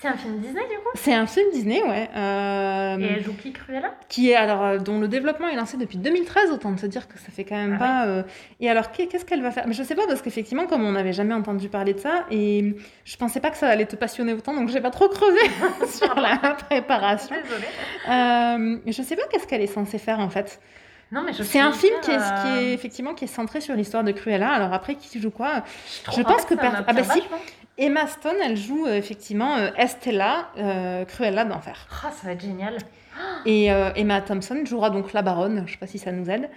C'est 0.00 0.08
un 0.08 0.16
film 0.16 0.38
Disney 0.38 0.60
du 0.68 0.76
coup? 0.76 0.90
C'est 0.96 1.14
un 1.14 1.26
film 1.26 1.46
Disney, 1.50 1.82
ouais. 1.82 2.10
euh, 2.14 2.98
Et 2.98 3.04
elle 3.04 3.24
joue 3.24 3.32
qui 3.40 3.52
Cruella? 3.54 3.94
qui 4.10 4.30
est 4.30 4.34
alors 4.34 4.62
euh, 4.62 4.78
dont 4.78 4.98
le 5.00 5.08
développement 5.08 5.48
est 5.48 5.54
lancé 5.56 5.78
depuis 5.78 5.96
2013 5.96 6.50
autant 6.50 6.74
te 6.74 6.84
dire 6.84 7.08
que 7.08 7.16
ça 7.18 7.30
fait 7.30 7.44
quand 7.44 7.54
même 7.56 7.74
Ah 7.76 7.78
pas 7.78 8.06
euh, 8.06 8.22
et 8.60 8.68
alors 8.68 8.90
qu'est- 8.90 9.06
qu'est-ce 9.06 9.24
qu'elle 9.24 9.40
va 9.40 9.50
faire? 9.50 9.66
Mais 9.66 9.72
je 9.72 9.82
sais 9.82 9.94
pas 9.94 10.06
parce 10.06 10.20
qu'effectivement 10.20 10.66
comme 10.66 10.84
on 10.84 10.92
n'avait 10.92 11.14
jamais 11.14 11.32
entendu 11.32 11.70
parler 11.70 11.94
de 11.94 12.00
ça 12.00 12.26
et 12.30 12.76
je 13.06 13.16
pensais 13.16 13.40
pas 13.40 13.48
que 13.50 13.56
ça 13.56 13.68
allait 13.68 13.86
te 13.86 13.96
passionner 13.96 14.34
autant 14.34 14.52
donc 14.52 14.68
j'ai 14.68 14.80
pas 14.80 14.90
trop 14.90 15.08
creusé 15.08 15.40
sur 15.88 16.14
la 16.16 16.36
préparation 16.54 17.34
Désolée. 17.42 17.64
euh, 18.10 18.78
je 18.86 19.00
sais 19.02 19.16
pas 19.16 19.22
qu'est-ce 19.30 19.46
qu'elle 19.46 19.62
est 19.62 19.66
censée 19.68 19.98
faire 19.98 20.18
en 20.20 20.28
fait 20.28 20.60
Non, 21.12 21.22
mais 21.22 21.32
je 21.32 21.42
c'est 21.42 21.60
un 21.60 21.72
film 21.72 21.94
qui 22.02 22.10
est, 22.10 22.16
qui 22.16 22.48
est 22.48 22.70
euh, 22.70 22.74
effectivement 22.74 23.14
qui 23.14 23.24
est 23.24 23.28
centré 23.28 23.60
sur 23.60 23.74
l'histoire 23.74 24.02
de 24.04 24.10
Cruella 24.12 24.50
alors 24.50 24.72
après 24.72 24.94
qui 24.96 25.20
joue 25.20 25.30
quoi? 25.30 25.62
Je 26.12 26.20
en 26.20 26.24
pense 26.24 26.42
fait, 26.42 26.54
que 26.56 26.60
per- 26.60 26.70
ah 26.86 26.92
bah 26.92 27.02
si. 27.04 27.22
Emma 27.78 28.06
Stone 28.06 28.36
elle 28.42 28.56
joue 28.56 28.86
euh, 28.86 28.94
effectivement 28.94 29.56
euh, 29.56 29.70
Estella 29.76 30.48
Cruella 31.08 31.44
d'enfer 31.44 31.86
Ah, 32.04 32.10
ça 32.10 32.26
va 32.26 32.32
être 32.32 32.40
génial. 32.42 32.78
Et 33.46 33.66
Emma 33.66 34.20
Thompson 34.22 34.60
jouera 34.64 34.90
donc 34.90 35.12
la 35.12 35.22
baronne, 35.22 35.62
je 35.66 35.72
sais 35.72 35.78
pas 35.78 35.86
si 35.86 35.98
ça 35.98 36.10
nous 36.10 36.28
aide. 36.30 36.50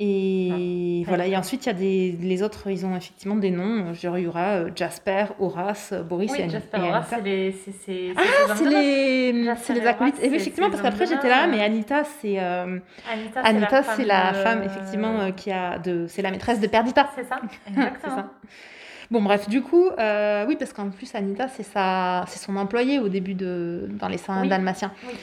Et 0.00 1.02
Ah, 1.04 1.08
voilà, 1.08 1.26
et 1.26 1.36
ensuite, 1.36 1.66
il 1.66 1.68
y 1.68 1.70
a 1.70 1.74
des, 1.74 2.12
les 2.20 2.42
autres, 2.44 2.70
ils 2.70 2.86
ont 2.86 2.94
effectivement 2.96 3.34
des 3.34 3.50
noms. 3.50 3.92
Genre, 3.94 4.16
il 4.16 4.24
y 4.24 4.26
aura 4.28 4.50
euh, 4.50 4.70
Jasper, 4.76 5.24
Horace, 5.40 5.92
Boris 6.08 6.30
Oui, 6.32 6.40
et, 6.42 6.48
Jasper 6.48 6.78
Horace, 6.78 7.12
Anita. 7.12 7.16
c'est 7.16 7.22
les. 7.28 7.52
c'est- 7.52 7.72
c'est- 7.84 8.12
Ah, 8.16 8.54
c'est 8.54 8.68
les, 8.68 9.54
c'est 9.56 9.74
les 9.74 9.84
acolytes. 9.86 10.14
C'est 10.20 10.26
effectivement, 10.26 10.70
parce 10.70 10.82
qu'après, 10.82 11.06
j'étais 11.06 11.28
là, 11.28 11.48
mais 11.48 11.60
euh. 11.60 11.64
Anita, 11.64 12.04
c'est 12.04 12.38
euh, 12.38 12.78
Anita, 13.12 13.40
Anita, 13.40 13.82
femme 13.82 13.94
c'est 13.96 14.04
la 14.04 14.30
de- 14.30 14.36
femme, 14.36 14.62
effectivement, 14.62 15.18
euh, 15.20 15.30
qui 15.32 15.50
a 15.50 15.78
de, 15.80 16.06
c'est 16.06 16.22
la 16.22 16.30
maîtresse 16.30 16.60
de 16.60 16.68
Perdita. 16.68 17.10
C'est 17.16 17.24
ça, 17.24 17.40
C'est 17.64 17.70
exactement. 17.72 18.16
ça. 18.16 18.30
Bon, 19.10 19.20
bref, 19.22 19.48
du 19.48 19.62
coup, 19.62 19.88
euh, 19.98 20.44
oui, 20.46 20.54
parce 20.56 20.72
qu'en 20.72 20.90
plus, 20.90 21.12
Anita, 21.16 21.48
c'est 21.48 21.64
sa, 21.64 22.24
c'est 22.28 22.38
son 22.38 22.54
employé 22.56 23.00
au 23.00 23.08
début 23.08 23.34
de, 23.34 23.88
dans 23.98 24.06
les 24.06 24.18
saints 24.18 24.42
Oui. 24.42 24.48
dalmatiens. 24.48 24.92
Oui. 25.08 25.14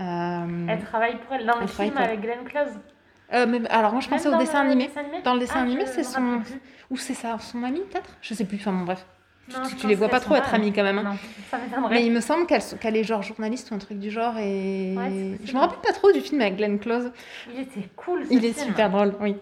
Elle 0.00 0.80
travaille 0.82 1.18
pour 1.18 1.36
elle 1.36 1.46
dans 1.46 1.60
le 1.60 1.68
film 1.68 1.96
avec 1.98 2.20
Glenn 2.20 2.42
Close. 2.44 2.72
Euh, 3.32 3.46
mais, 3.48 3.66
alors, 3.68 3.92
moi, 3.92 4.00
je 4.00 4.08
pensais 4.08 4.28
au 4.28 4.36
dessin 4.38 4.60
animé. 4.60 4.86
dessin 4.88 5.00
animé? 5.00 5.22
Dans 5.22 5.34
le 5.34 5.40
dessin 5.40 5.54
Ah, 5.58 5.62
animé, 5.62 5.86
c'est 5.86 6.04
son, 6.04 6.40
ou 6.90 6.96
c'est 6.96 7.14
ça, 7.14 7.38
son 7.40 7.62
ami 7.62 7.80
peut-être? 7.90 8.10
Je 8.20 8.34
sais 8.34 8.44
plus. 8.44 8.58
Enfin, 8.58 8.72
bon, 8.72 8.84
bref. 8.84 9.04
Non, 9.52 9.66
tu, 9.68 9.76
tu 9.76 9.86
les 9.88 9.94
vois 9.94 10.08
pas 10.08 10.20
trop 10.20 10.36
être 10.36 10.54
amies 10.54 10.72
quand 10.72 10.82
même. 10.82 10.98
hein. 10.98 11.02
Non, 11.04 11.18
ça. 11.50 11.58
Mais 11.90 12.06
il 12.06 12.12
me 12.12 12.20
semble 12.20 12.46
qu'elle, 12.46 12.96
est 12.96 13.04
genre 13.04 13.22
journaliste 13.22 13.70
ou 13.70 13.74
un 13.74 13.78
truc 13.78 13.98
du 13.98 14.10
genre 14.10 14.38
et 14.38 14.94
Ouais, 14.96 15.38
je 15.44 15.52
me 15.52 15.58
rappelle 15.58 15.80
pas 15.80 15.92
trop 15.92 16.12
du 16.12 16.20
film 16.20 16.40
avec 16.40 16.56
Glenn 16.56 16.78
Close. 16.78 17.12
Il 17.52 17.60
était 17.60 17.88
cool. 17.94 18.24
ce 18.26 18.32
Il 18.32 18.44
est 18.44 18.58
super 18.58 18.88
drôle, 18.88 19.14
oui. 19.20 19.36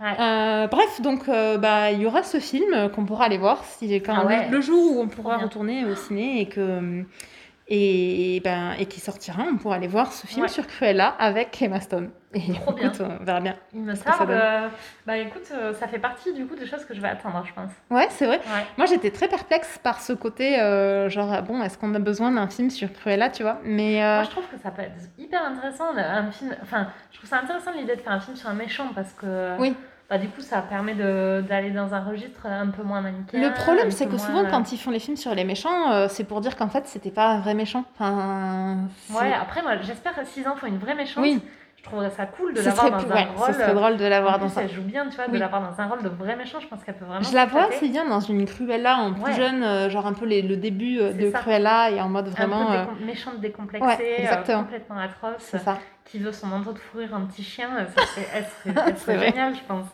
Ouais. 0.00 0.16
Euh, 0.18 0.66
bref, 0.66 1.00
donc 1.00 1.28
euh, 1.28 1.58
bah 1.58 1.92
il 1.92 2.00
y 2.00 2.06
aura 2.06 2.24
ce 2.24 2.40
film 2.40 2.90
qu'on 2.92 3.04
pourra 3.04 3.26
aller 3.26 3.38
voir 3.38 3.62
si 3.64 3.94
quand 4.02 4.16
Ah 4.16 4.26
ouais, 4.26 4.48
le, 4.48 4.56
le 4.56 4.60
jour 4.60 4.96
où 4.96 5.00
on 5.00 5.06
pourra 5.06 5.36
retourner 5.36 5.84
au 5.84 5.94
ciné 5.94 6.40
et 6.40 6.48
que 6.48 7.04
et 7.68 8.40
ben 8.44 8.72
et 8.78 8.86
qui 8.86 9.00
sortira, 9.00 9.44
on 9.50 9.56
pourra 9.56 9.76
aller 9.76 9.86
voir 9.86 10.12
ce 10.12 10.26
film 10.26 10.42
Ouais. 10.42 10.48
sur 10.48 10.66
Cruella 10.66 11.08
avec 11.18 11.60
Emma 11.62 11.80
Stone. 11.80 12.10
Et 12.34 12.52
Trop 12.54 12.72
écoute, 12.76 13.00
on 13.00 13.22
verra 13.24 13.40
bien. 13.40 13.56
Il 13.74 13.82
me 13.82 13.92
donne. 13.94 14.30
euh, 14.30 14.68
Bah 15.06 15.18
écoute, 15.18 15.48
euh, 15.52 15.72
ça 15.74 15.86
fait 15.86 15.98
partie 15.98 16.32
du 16.32 16.46
coup 16.46 16.56
des 16.56 16.66
choses 16.66 16.84
que 16.84 16.94
je 16.94 17.00
vais 17.00 17.08
attendre, 17.08 17.44
je 17.46 17.52
pense. 17.52 17.70
Ouais, 17.90 18.06
c'est 18.10 18.26
vrai. 18.26 18.38
Ouais. 18.38 18.64
Moi, 18.78 18.86
j'étais 18.86 19.10
très 19.10 19.28
perplexe 19.28 19.78
par 19.82 20.00
ce 20.00 20.12
côté, 20.14 20.58
euh, 20.58 21.08
genre, 21.10 21.42
bon, 21.42 21.62
est-ce 21.62 21.76
qu'on 21.78 21.94
a 21.94 21.98
besoin 21.98 22.30
d'un 22.32 22.48
film 22.48 22.70
sur 22.70 22.90
Cruella, 22.92 23.28
tu 23.28 23.42
vois? 23.42 23.58
Mais 23.64 24.02
euh, 24.02 24.16
Moi, 24.16 24.24
je 24.24 24.30
trouve 24.30 24.46
que 24.46 24.56
ça 24.62 24.70
peut 24.70 24.82
être 24.82 24.94
hyper 25.18 25.44
intéressant, 25.44 25.94
un 25.96 26.30
film. 26.32 26.56
Enfin, 26.62 26.88
je 27.12 27.18
trouve 27.18 27.28
ça 27.28 27.38
intéressant 27.40 27.70
l'idée 27.72 27.96
de 27.96 28.00
faire 28.00 28.12
un 28.12 28.20
film 28.20 28.36
sur 28.36 28.48
un 28.48 28.54
méchant 28.54 28.88
parce 28.94 29.12
que. 29.12 29.58
Oui. 29.58 29.74
Bah, 30.10 30.18
du 30.18 30.28
coup, 30.28 30.42
ça 30.42 30.60
permet 30.60 30.94
de- 30.94 31.42
d'aller 31.48 31.70
dans 31.70 31.94
un 31.94 32.00
registre 32.04 32.44
un 32.46 32.66
peu 32.68 32.82
moins 32.82 33.00
manichéen. 33.00 33.40
le 33.48 33.54
problème, 33.54 33.90
c'est 33.90 34.06
que 34.06 34.18
souvent, 34.18 34.44
euh, 34.44 34.48
quand 34.50 34.70
ils 34.72 34.76
font 34.78 34.90
les 34.90 34.98
films 34.98 35.16
sur 35.16 35.34
les 35.34 35.44
méchants, 35.44 35.90
euh, 35.90 36.06
c'est 36.10 36.24
pour 36.24 36.40
dire 36.42 36.54
qu'en 36.56 36.68
fait, 36.68 36.86
c'était 36.86 37.10
pas 37.10 37.28
un 37.28 37.40
vrai 37.40 37.54
méchant. 37.54 37.84
Enfin, 37.94 38.88
Ouais, 39.10 39.32
après, 39.32 39.62
moi, 39.62 39.78
j'espère 39.80 40.14
que 40.14 40.24
s'ils 40.26 40.46
en 40.46 40.54
font 40.56 40.66
une 40.66 40.78
vraie 40.78 40.94
méchante, 40.94 41.22
Oui. 41.22 41.40
Je 41.82 41.88
trouverais 41.88 42.10
ça 42.10 42.26
cool 42.26 42.54
de 42.54 42.60
l'avoir 42.60 42.90
dans 42.92 42.96
un 43.12 43.24
rôle. 43.24 43.46
ce 43.48 43.52
serait 43.54 43.74
drôle 43.74 43.96
de 43.96 44.04
l'avoir 44.04 44.38
dans 44.38 44.48
ça. 44.48 44.62
elle 44.62 44.70
joue 44.70 44.82
bien, 44.82 45.08
tu 45.08 45.16
vois, 45.16 45.26
de 45.26 45.32
Oui. 45.32 45.38
l'avoir 45.40 45.62
dans 45.68 45.80
un 45.82 45.86
rôle 45.88 46.02
de 46.02 46.08
vrai 46.08 46.36
méchant. 46.36 46.60
Je 46.60 46.68
pense 46.68 46.84
qu'elle 46.84 46.94
peut 46.94 47.04
vraiment. 47.04 47.22
Je 47.28 47.34
la 47.34 47.44
vois 47.46 47.64
assez 47.64 47.88
bien 47.88 48.08
dans 48.08 48.20
une 48.20 48.44
Cruella 48.46 48.98
en 48.98 49.12
plus 49.14 49.22
Ouais. 49.24 49.32
jeune, 49.32 49.64
euh, 49.64 49.90
genre 49.90 50.06
un 50.06 50.12
peu 50.12 50.24
les- 50.24 50.42
le 50.42 50.56
début 50.56 51.00
euh, 51.00 51.10
C'est 51.12 51.24
de 51.24 51.30
ça. 51.32 51.38
Cruella 51.40 51.90
et 51.90 52.00
en 52.00 52.08
mode 52.08 52.28
un 52.28 52.30
vraiment. 52.30 52.66
peu 52.66 52.72
euh, 52.72 52.84
décom- 52.84 53.04
méchante 53.04 53.40
décomplexée, 53.40 53.86
Ouais, 53.86 54.28
euh, 54.48 54.56
complètement 54.58 54.98
atroce, 54.98 55.32
c'est 55.40 55.58
ça. 55.58 55.78
qui 56.04 56.18
veut 56.20 56.30
son 56.32 56.46
manteau 56.46 56.72
de 56.72 56.78
fourrure 56.78 57.14
en 57.14 57.26
petit 57.26 57.42
chien, 57.42 57.68
ça 57.96 58.02
serait, 58.06 58.28
elle 58.32 58.44
serait, 58.44 58.84
elle 58.86 58.96
serait 58.96 58.96
C'est 58.96 59.16
vrai. 59.16 59.26
géniale, 59.30 59.54
je 59.56 59.60
pense. 59.66 59.86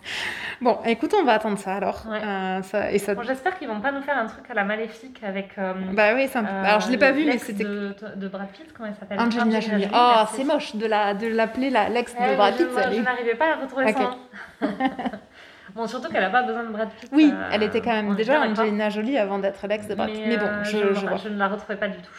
Bon, 0.60 0.78
écoute, 0.84 1.14
on 1.20 1.24
va 1.24 1.34
attendre 1.34 1.56
ça 1.58 1.76
alors. 1.76 2.04
Ouais. 2.10 2.18
Euh, 2.22 2.62
ça, 2.62 2.90
et 2.90 2.98
ça... 2.98 3.14
Bon, 3.14 3.22
J'espère 3.22 3.56
qu'ils 3.58 3.68
vont 3.68 3.80
pas 3.80 3.92
nous 3.92 4.02
faire 4.02 4.18
un 4.18 4.26
truc 4.26 4.44
à 4.50 4.54
la 4.54 4.64
maléfique 4.64 5.20
avec. 5.22 5.50
euh, 5.58 5.72
Bah 5.92 6.14
oui, 6.14 6.26
c'est 6.28 6.38
un 6.38 6.44
peu- 6.44 6.50
euh, 6.52 6.64
Alors 6.64 6.80
je 6.80 6.90
l'ai 6.90 6.98
pas 6.98 7.12
vu, 7.12 7.24
mais 7.24 7.32
l'ex 7.32 7.44
c'était 7.46 7.62
De, 7.64 7.94
de 8.16 8.28
Brad 8.28 8.48
Pitt, 8.48 8.72
comment 8.72 8.88
elle 8.88 8.94
s'appelle? 8.96 9.20
Angelina 9.20 9.60
Jolie. 9.60 9.86
Oh, 9.94 10.24
c'est 10.34 10.44
moche 10.44 10.74
de 10.74 10.86
la 10.86 11.14
de 11.14 11.28
l'appeler 11.28 11.70
la 11.70 11.88
l'ex 11.88 12.12
Ouais, 12.14 12.30
de 12.32 12.36
Brad 12.36 12.54
je- 12.58 12.64
Pitt. 12.64 12.72
Je 12.74 12.96
est- 12.96 13.02
n'arrivais 13.02 13.34
pas 13.36 13.52
à 13.52 13.56
retrouver 13.62 13.84
Ok. 13.86 13.96
son 13.96 14.02
nom. 14.02 14.18
bon, 15.76 15.86
surtout 15.86 16.10
qu'elle 16.10 16.24
a 16.24 16.30
pas 16.30 16.42
besoin 16.42 16.64
de 16.64 16.68
Brad 16.72 16.88
Pitt. 16.90 17.08
Oui, 17.12 17.30
euh, 17.32 17.50
elle 17.52 17.62
était 17.62 17.80
quand 17.80 17.92
même 17.92 18.14
déjà. 18.16 18.40
Angelina 18.40 18.90
Jolie 18.90 19.16
avant 19.18 19.38
d'être 19.38 19.64
l'ex 19.68 19.86
de 19.86 19.94
Brad 19.94 20.10
Pitt. 20.10 20.22
Mais, 20.26 20.38
bon, 20.38 20.46
euh, 20.46 20.64
je, 20.64 20.70
je, 20.70 20.94
je 20.94 21.06
vois. 21.06 21.16
je 21.18 21.28
ne 21.28 21.38
la 21.38 21.48
retrouvais 21.48 21.76
pas 21.78 21.88
du 21.88 21.98
tout. 21.98 22.10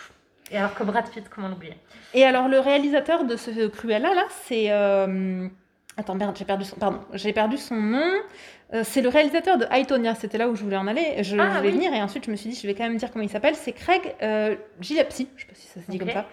Et 0.52 0.58
alors 0.58 0.73
que 0.73 0.84
Brad 0.84 1.10
Pitt, 1.10 1.28
comment 1.30 1.49
l'oublier? 1.49 1.75
Et 2.13 2.23
alors 2.23 2.47
le 2.47 2.60
réalisateur 2.60 3.25
de 3.25 3.36
ce 3.36 3.67
Cruella 3.67 4.13
là, 4.15 4.23
c'est 4.43 4.67
euh, 4.71 5.47
attends 5.99 6.15
merde, 6.15 6.35
j'ai 6.38 6.45
perdu 6.45 6.63
son 6.65 6.75
pardon, 6.77 6.99
j'ai 7.13 7.33
perdu 7.33 7.57
son 7.57 7.75
nom. 7.75 8.12
Euh, 8.73 8.81
c'est 8.83 9.01
le 9.01 9.09
réalisateur 9.09 9.57
de 9.57 9.65
Aitonia, 9.71 10.13
c'était 10.15 10.38
là 10.38 10.47
où 10.47 10.55
je 10.55 10.63
voulais 10.63 10.77
en 10.77 10.88
aller. 10.88 11.23
Je, 11.23 11.35
Ah, 11.39 11.49
je 11.53 11.57
voulais 11.57 11.69
oui. 11.69 11.75
venir 11.75 11.93
et 11.93 12.01
ensuite 12.01 12.25
je 12.25 12.31
me 12.31 12.35
suis 12.35 12.49
dit 12.51 12.59
je 12.62 12.67
vais 12.67 12.75
quand 12.75 12.83
même 12.83 12.97
dire 12.97 13.12
comment 13.12 13.23
il 13.23 13.29
s'appelle. 13.29 13.55
C'est 13.55 13.73
Craig 13.73 14.15
euh, 14.21 14.55
Gillespie, 14.79 15.27
je 15.35 15.41
sais 15.43 15.47
pas 15.47 15.55
si 15.55 15.67
ça 15.67 15.81
se 15.81 15.89
dit 15.91 15.97
comme 15.97 16.12
ça, 16.12 16.25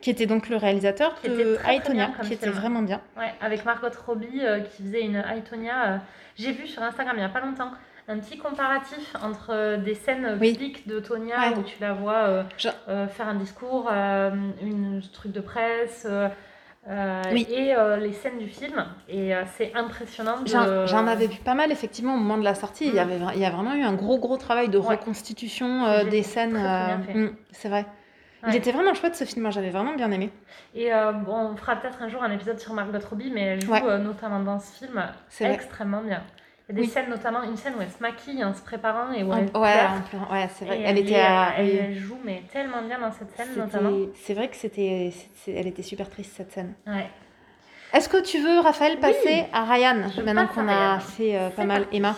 qui 0.00 0.10
était 0.10 0.26
donc 0.26 0.48
le 0.48 0.56
réalisateur 0.56 1.14
Qui 1.20 1.28
de 1.28 1.56
très, 1.56 1.76
Aitonia, 1.76 2.10
qui 2.22 2.32
était 2.34 2.46
film. 2.46 2.58
vraiment 2.58 2.82
bien. 2.82 3.00
Ouais, 3.16 3.32
avec 3.40 3.64
Margot 3.64 3.88
Robbie 4.06 4.40
euh, 4.42 4.60
qui 4.60 4.82
faisait 4.82 5.02
une 5.02 5.16
Aitonia. 5.16 5.92
euh, 5.92 5.96
J'ai 6.36 6.52
vu 6.52 6.66
sur 6.66 6.82
Instagram 6.82 7.14
il 7.16 7.20
n'y 7.20 7.26
a 7.26 7.28
pas 7.28 7.40
longtemps 7.40 7.70
un 8.08 8.18
petit 8.18 8.36
comparatif 8.36 9.14
entre 9.22 9.76
des 9.76 9.94
scènes 9.94 10.36
Oui. 10.40 10.52
publiques 10.52 10.88
de 10.88 10.98
Tonia 10.98 11.36
Ouais. 11.50 11.56
où 11.56 11.62
tu 11.62 11.76
la 11.80 11.92
vois 11.92 12.44
Je- 12.58 12.68
faire 12.88 13.28
un 13.28 13.34
discours, 13.36 13.88
une 14.60 15.00
truc 15.12 15.30
de 15.32 15.40
presse. 15.40 16.06
Euh, 16.88 17.22
Oui. 17.32 17.46
Et 17.50 17.74
euh, 17.74 17.96
les 17.96 18.12
scènes 18.12 18.38
du 18.38 18.48
film. 18.48 18.84
Et 19.08 19.34
euh, 19.34 19.42
c'est 19.56 19.72
impressionnant. 19.74 20.40
de- 20.40 20.86
J'en 20.86 21.06
avais 21.06 21.26
vu 21.26 21.38
pas 21.40 21.54
mal 21.54 21.70
effectivement 21.72 22.14
au 22.14 22.18
moment 22.18 22.38
de 22.38 22.44
la 22.44 22.54
sortie. 22.54 22.86
Il, 22.86 22.94
y 22.94 22.96
Mm. 22.96 22.98
avait, 22.98 23.18
il 23.34 23.40
y 23.40 23.44
a 23.46 23.50
vraiment 23.50 23.74
eu 23.74 23.82
un 23.82 23.94
gros 23.94 24.18
gros 24.18 24.36
travail 24.36 24.68
de 24.68 24.78
Ouais. 24.78 24.96
reconstitution 24.96 26.04
des 26.10 26.22
scènes. 26.22 26.54
mm, 26.58 27.30
c'est 27.52 27.68
vrai. 27.68 27.86
Il 28.48 28.56
était 28.56 28.72
vraiment 28.72 28.92
chouette 28.94 29.14
ce 29.14 29.22
film, 29.22 29.42
moi 29.42 29.52
j'avais 29.52 29.70
vraiment 29.70 29.94
bien 29.94 30.10
aimé. 30.10 30.32
Et 30.74 30.90
bon, 31.24 31.50
on 31.52 31.56
fera 31.56 31.76
peut-être 31.76 32.02
un 32.02 32.08
jour 32.08 32.24
un 32.24 32.30
épisode 32.32 32.58
sur 32.58 32.74
Margot 32.74 32.98
Robbie, 33.08 33.30
mais 33.32 33.42
elle 33.42 33.60
joue 33.62 33.70
Ouais. 33.72 33.98
notamment 33.98 34.40
dans 34.40 34.58
ce 34.58 34.72
film 34.84 35.00
extrêmement 35.40 36.00
bien. 36.02 36.22
Il 36.68 36.76
y 36.76 36.78
a 36.78 36.80
des 36.80 36.86
Oui. 36.86 36.88
scènes, 36.88 37.10
notamment 37.10 37.42
une 37.42 37.56
scène 37.56 37.74
où 37.78 37.82
elle 37.82 37.90
se 37.90 38.00
maquille 38.00 38.42
en 38.44 38.54
se 38.54 38.62
préparant 38.62 39.12
et 39.12 39.22
où 39.24 39.32
En- 39.32 39.36
elle 39.38 39.44
ouais, 39.44 39.50
pleure. 39.50 40.28
en 40.28 40.32
ouais, 40.32 40.48
c'est 40.54 40.64
vrai. 40.64 40.80
Elle, 40.84 40.98
était 40.98 41.12
est- 41.14 41.20
à- 41.20 41.54
elle, 41.58 41.64
oui. 41.66 41.78
elle 41.82 41.98
joue 41.98 42.18
mais 42.24 42.42
tellement 42.52 42.82
bien 42.82 42.98
dans 43.00 43.10
cette 43.12 43.30
scène 43.36 43.48
notamment. 43.56 43.90
C'est 44.22 44.34
vrai 44.34 44.48
que 44.48 44.56
c'était, 44.56 45.12
elle 45.48 45.66
était 45.66 45.82
super 45.82 46.08
triste 46.08 46.32
cette 46.36 46.52
scène. 46.52 46.74
Ouais. 46.86 47.10
Est-ce 47.92 48.08
que 48.08 48.22
tu 48.22 48.38
veux, 48.38 48.60
Raphaël, 48.60 48.98
passer 49.00 49.18
Oui. 49.26 49.42
à 49.52 49.64
Ryan 49.64 50.08
Je 50.16 50.22
maintenant 50.22 50.46
qu'on 50.46 50.68
a 50.68 50.98
fait 51.00 51.36
euh, 51.36 51.50
pas 51.50 51.64
mal 51.64 51.82
parti. 51.82 51.96
Emma? 51.96 52.14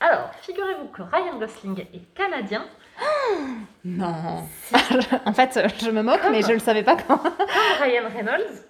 Alors, 0.00 0.30
figurez-vous 0.42 0.86
que 0.88 1.02
Ryan 1.02 1.38
Gosling 1.38 1.80
est 1.80 2.14
canadien, 2.14 2.64
Non. 3.84 4.44
en 5.26 5.32
fait, 5.32 5.60
je 5.82 5.90
me 5.90 6.02
moque, 6.02 6.20
mais 6.30 6.42
je 6.42 6.52
le 6.52 6.58
savais 6.58 6.82
pas 6.82 6.96
quand. 6.96 7.18
comme 7.18 7.32
Ryan 7.82 8.02
Reynolds. 8.14 8.62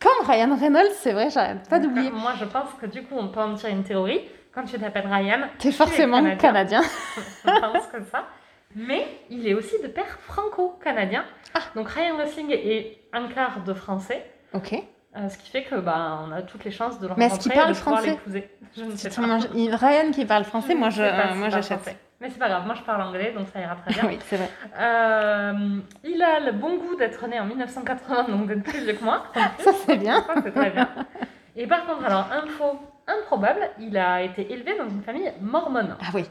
Comme 0.00 0.26
Ryan 0.26 0.56
Reynolds, 0.56 0.92
c'est 1.00 1.12
vrai, 1.12 1.30
j'arrête 1.30 1.68
pas 1.68 1.78
d'oublier. 1.78 2.08
euh, 2.08 2.12
Moi, 2.14 2.32
je 2.38 2.44
pense 2.44 2.68
que 2.80 2.86
du 2.86 3.02
coup, 3.02 3.14
on 3.18 3.28
peut 3.28 3.40
en 3.40 3.54
tirer 3.54 3.72
une 3.72 3.82
théorie. 3.82 4.20
Quand 4.58 4.64
tu 4.64 4.76
t'appelles 4.76 5.06
Ryan, 5.06 5.42
T'es 5.60 5.70
forcément 5.70 6.16
canadien. 6.16 6.36
canadien. 6.36 6.82
je 7.44 7.60
pense 7.60 7.86
comme 7.92 8.04
ça. 8.06 8.24
Mais 8.74 9.06
il 9.30 9.46
est 9.46 9.54
aussi 9.54 9.80
de 9.80 9.86
père 9.86 10.18
franco-canadien. 10.26 11.24
Ah. 11.54 11.60
Donc 11.76 11.88
Ryan 11.88 12.16
Gosling 12.16 12.50
est 12.50 12.98
un 13.12 13.28
quart 13.28 13.62
de 13.62 13.72
français. 13.72 14.28
Ok. 14.52 14.72
euh, 15.16 15.28
ce 15.28 15.38
qui 15.38 15.50
fait 15.50 15.62
que 15.62 15.76
bah, 15.76 16.24
on 16.26 16.32
a 16.32 16.42
toutes 16.42 16.64
les 16.64 16.72
chances 16.72 16.98
de 16.98 17.06
le 17.06 17.14
Mais 17.16 17.26
est-ce 17.26 17.38
qu'il 17.38 17.52
rencontrer 17.52 17.72
parle 17.72 17.74
français 17.76 18.10
l'épouser. 18.10 18.50
Je 18.76 18.82
ne 18.82 18.96
sais 18.96 19.10
pas. 19.10 19.22
on 19.22 19.38
il- 19.54 19.72
Ryan 19.72 20.10
qui 20.10 20.24
parle 20.26 20.42
français, 20.42 20.74
moi 20.74 20.90
je, 20.90 21.02
ne 21.02 21.06
sais 21.08 21.16
pas 21.16 21.28
euh, 21.28 21.34
moi 21.36 21.50
j'achète. 21.50 21.96
Mais 22.20 22.28
c'est 22.28 22.40
pas 22.40 22.48
grave, 22.48 22.66
moi 22.66 22.74
je 22.74 22.82
parle 22.82 23.02
anglais, 23.02 23.32
donc 23.38 23.46
ça 23.52 23.60
ira 23.60 23.76
très 23.76 23.94
bien. 23.94 24.02
oui, 24.08 24.18
c'est 24.26 24.38
vrai. 24.38 24.50
Euh, 24.76 25.78
il 26.02 26.20
a 26.20 26.40
le 26.40 26.50
bon 26.50 26.78
goût 26.78 26.96
d'être 26.96 27.24
né 27.28 27.38
en 27.38 27.44
1980, 27.46 28.24
donc 28.24 28.48
d'être 28.48 28.64
plus 28.64 28.80
vieux 28.80 28.94
que 28.94 29.04
moi. 29.04 29.22
Ça 29.60 29.70
c'est 29.86 29.98
bien. 29.98 30.24
Ça, 30.24 30.34
c'est 30.42 30.50
très 30.50 30.70
bien. 30.70 30.88
Et 31.54 31.68
par 31.68 31.86
contre, 31.86 32.04
alors, 32.04 32.26
info 32.32 32.80
improbable, 33.08 33.68
il 33.80 33.96
a 33.96 34.22
été 34.22 34.52
élevé 34.52 34.76
dans 34.78 34.88
une 34.88 35.02
famille 35.02 35.32
mormone. 35.40 35.96
Ah 36.00 36.10
oui. 36.14 36.24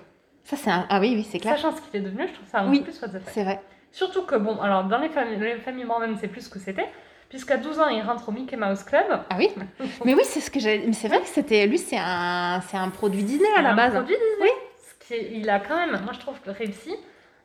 Ça 0.43 0.55
c'est 0.55 0.69
un... 0.71 0.85
Ah 0.89 0.99
oui, 0.99 1.13
oui, 1.15 1.27
c'est 1.29 1.39
clair. 1.39 1.55
Sachant 1.55 1.75
ce 1.75 1.81
qu'il 1.81 1.99
est 1.99 2.03
devenu, 2.03 2.27
je 2.27 2.33
trouve 2.33 2.47
ça 2.47 2.59
un 2.59 2.69
Oui. 2.69 2.79
peu 2.79 2.85
plus 2.91 3.01
what 3.01 3.09
the 3.09 3.13
fuck. 3.19 3.29
C'est 3.33 3.43
vrai. 3.43 3.61
Surtout 3.91 4.23
que, 4.25 4.35
bon, 4.35 4.59
alors, 4.61 4.83
dans 4.85 4.97
les 4.99 5.09
familles, 5.09 5.37
les 5.39 5.57
familles 5.57 5.85
mormones, 5.85 6.17
c'est 6.19 6.27
plus 6.27 6.41
ce 6.41 6.49
que 6.49 6.59
c'était. 6.59 6.87
Puisqu'à 7.29 7.57
12 7.57 7.79
ans, 7.79 7.87
il 7.89 8.01
rentre 8.01 8.29
au 8.29 8.31
Mickey 8.31 8.55
Mouse 8.55 8.83
Club. 8.83 9.05
Ah 9.29 9.35
oui. 9.37 9.49
Mais 10.05 10.13
oui, 10.13 10.21
c'est 10.23 10.39
ce 10.39 10.49
que 10.49 10.59
j'ai. 10.61 10.79
Mais 10.87 10.93
c'est 10.93 11.09
vrai 11.09 11.19
que 11.19 11.27
c'était 11.27 11.67
lui, 11.67 11.77
c'est 11.77 11.97
un, 11.99 12.61
c'est 12.67 12.77
un 12.77 12.89
produit 12.89 13.23
Disney 13.23 13.49
à 13.57 13.61
la 13.61 13.71
un 13.71 13.75
base. 13.75 13.93
produit 13.93 14.15
Disney. 14.15 14.51
Ce 14.87 15.05
qui 15.07 15.13
est- 15.15 15.31
il 15.33 15.49
a 15.49 15.59
quand 15.59 15.75
même, 15.75 15.99
moi 16.03 16.13
je 16.13 16.19
trouve, 16.19 16.35
réussi 16.47 16.93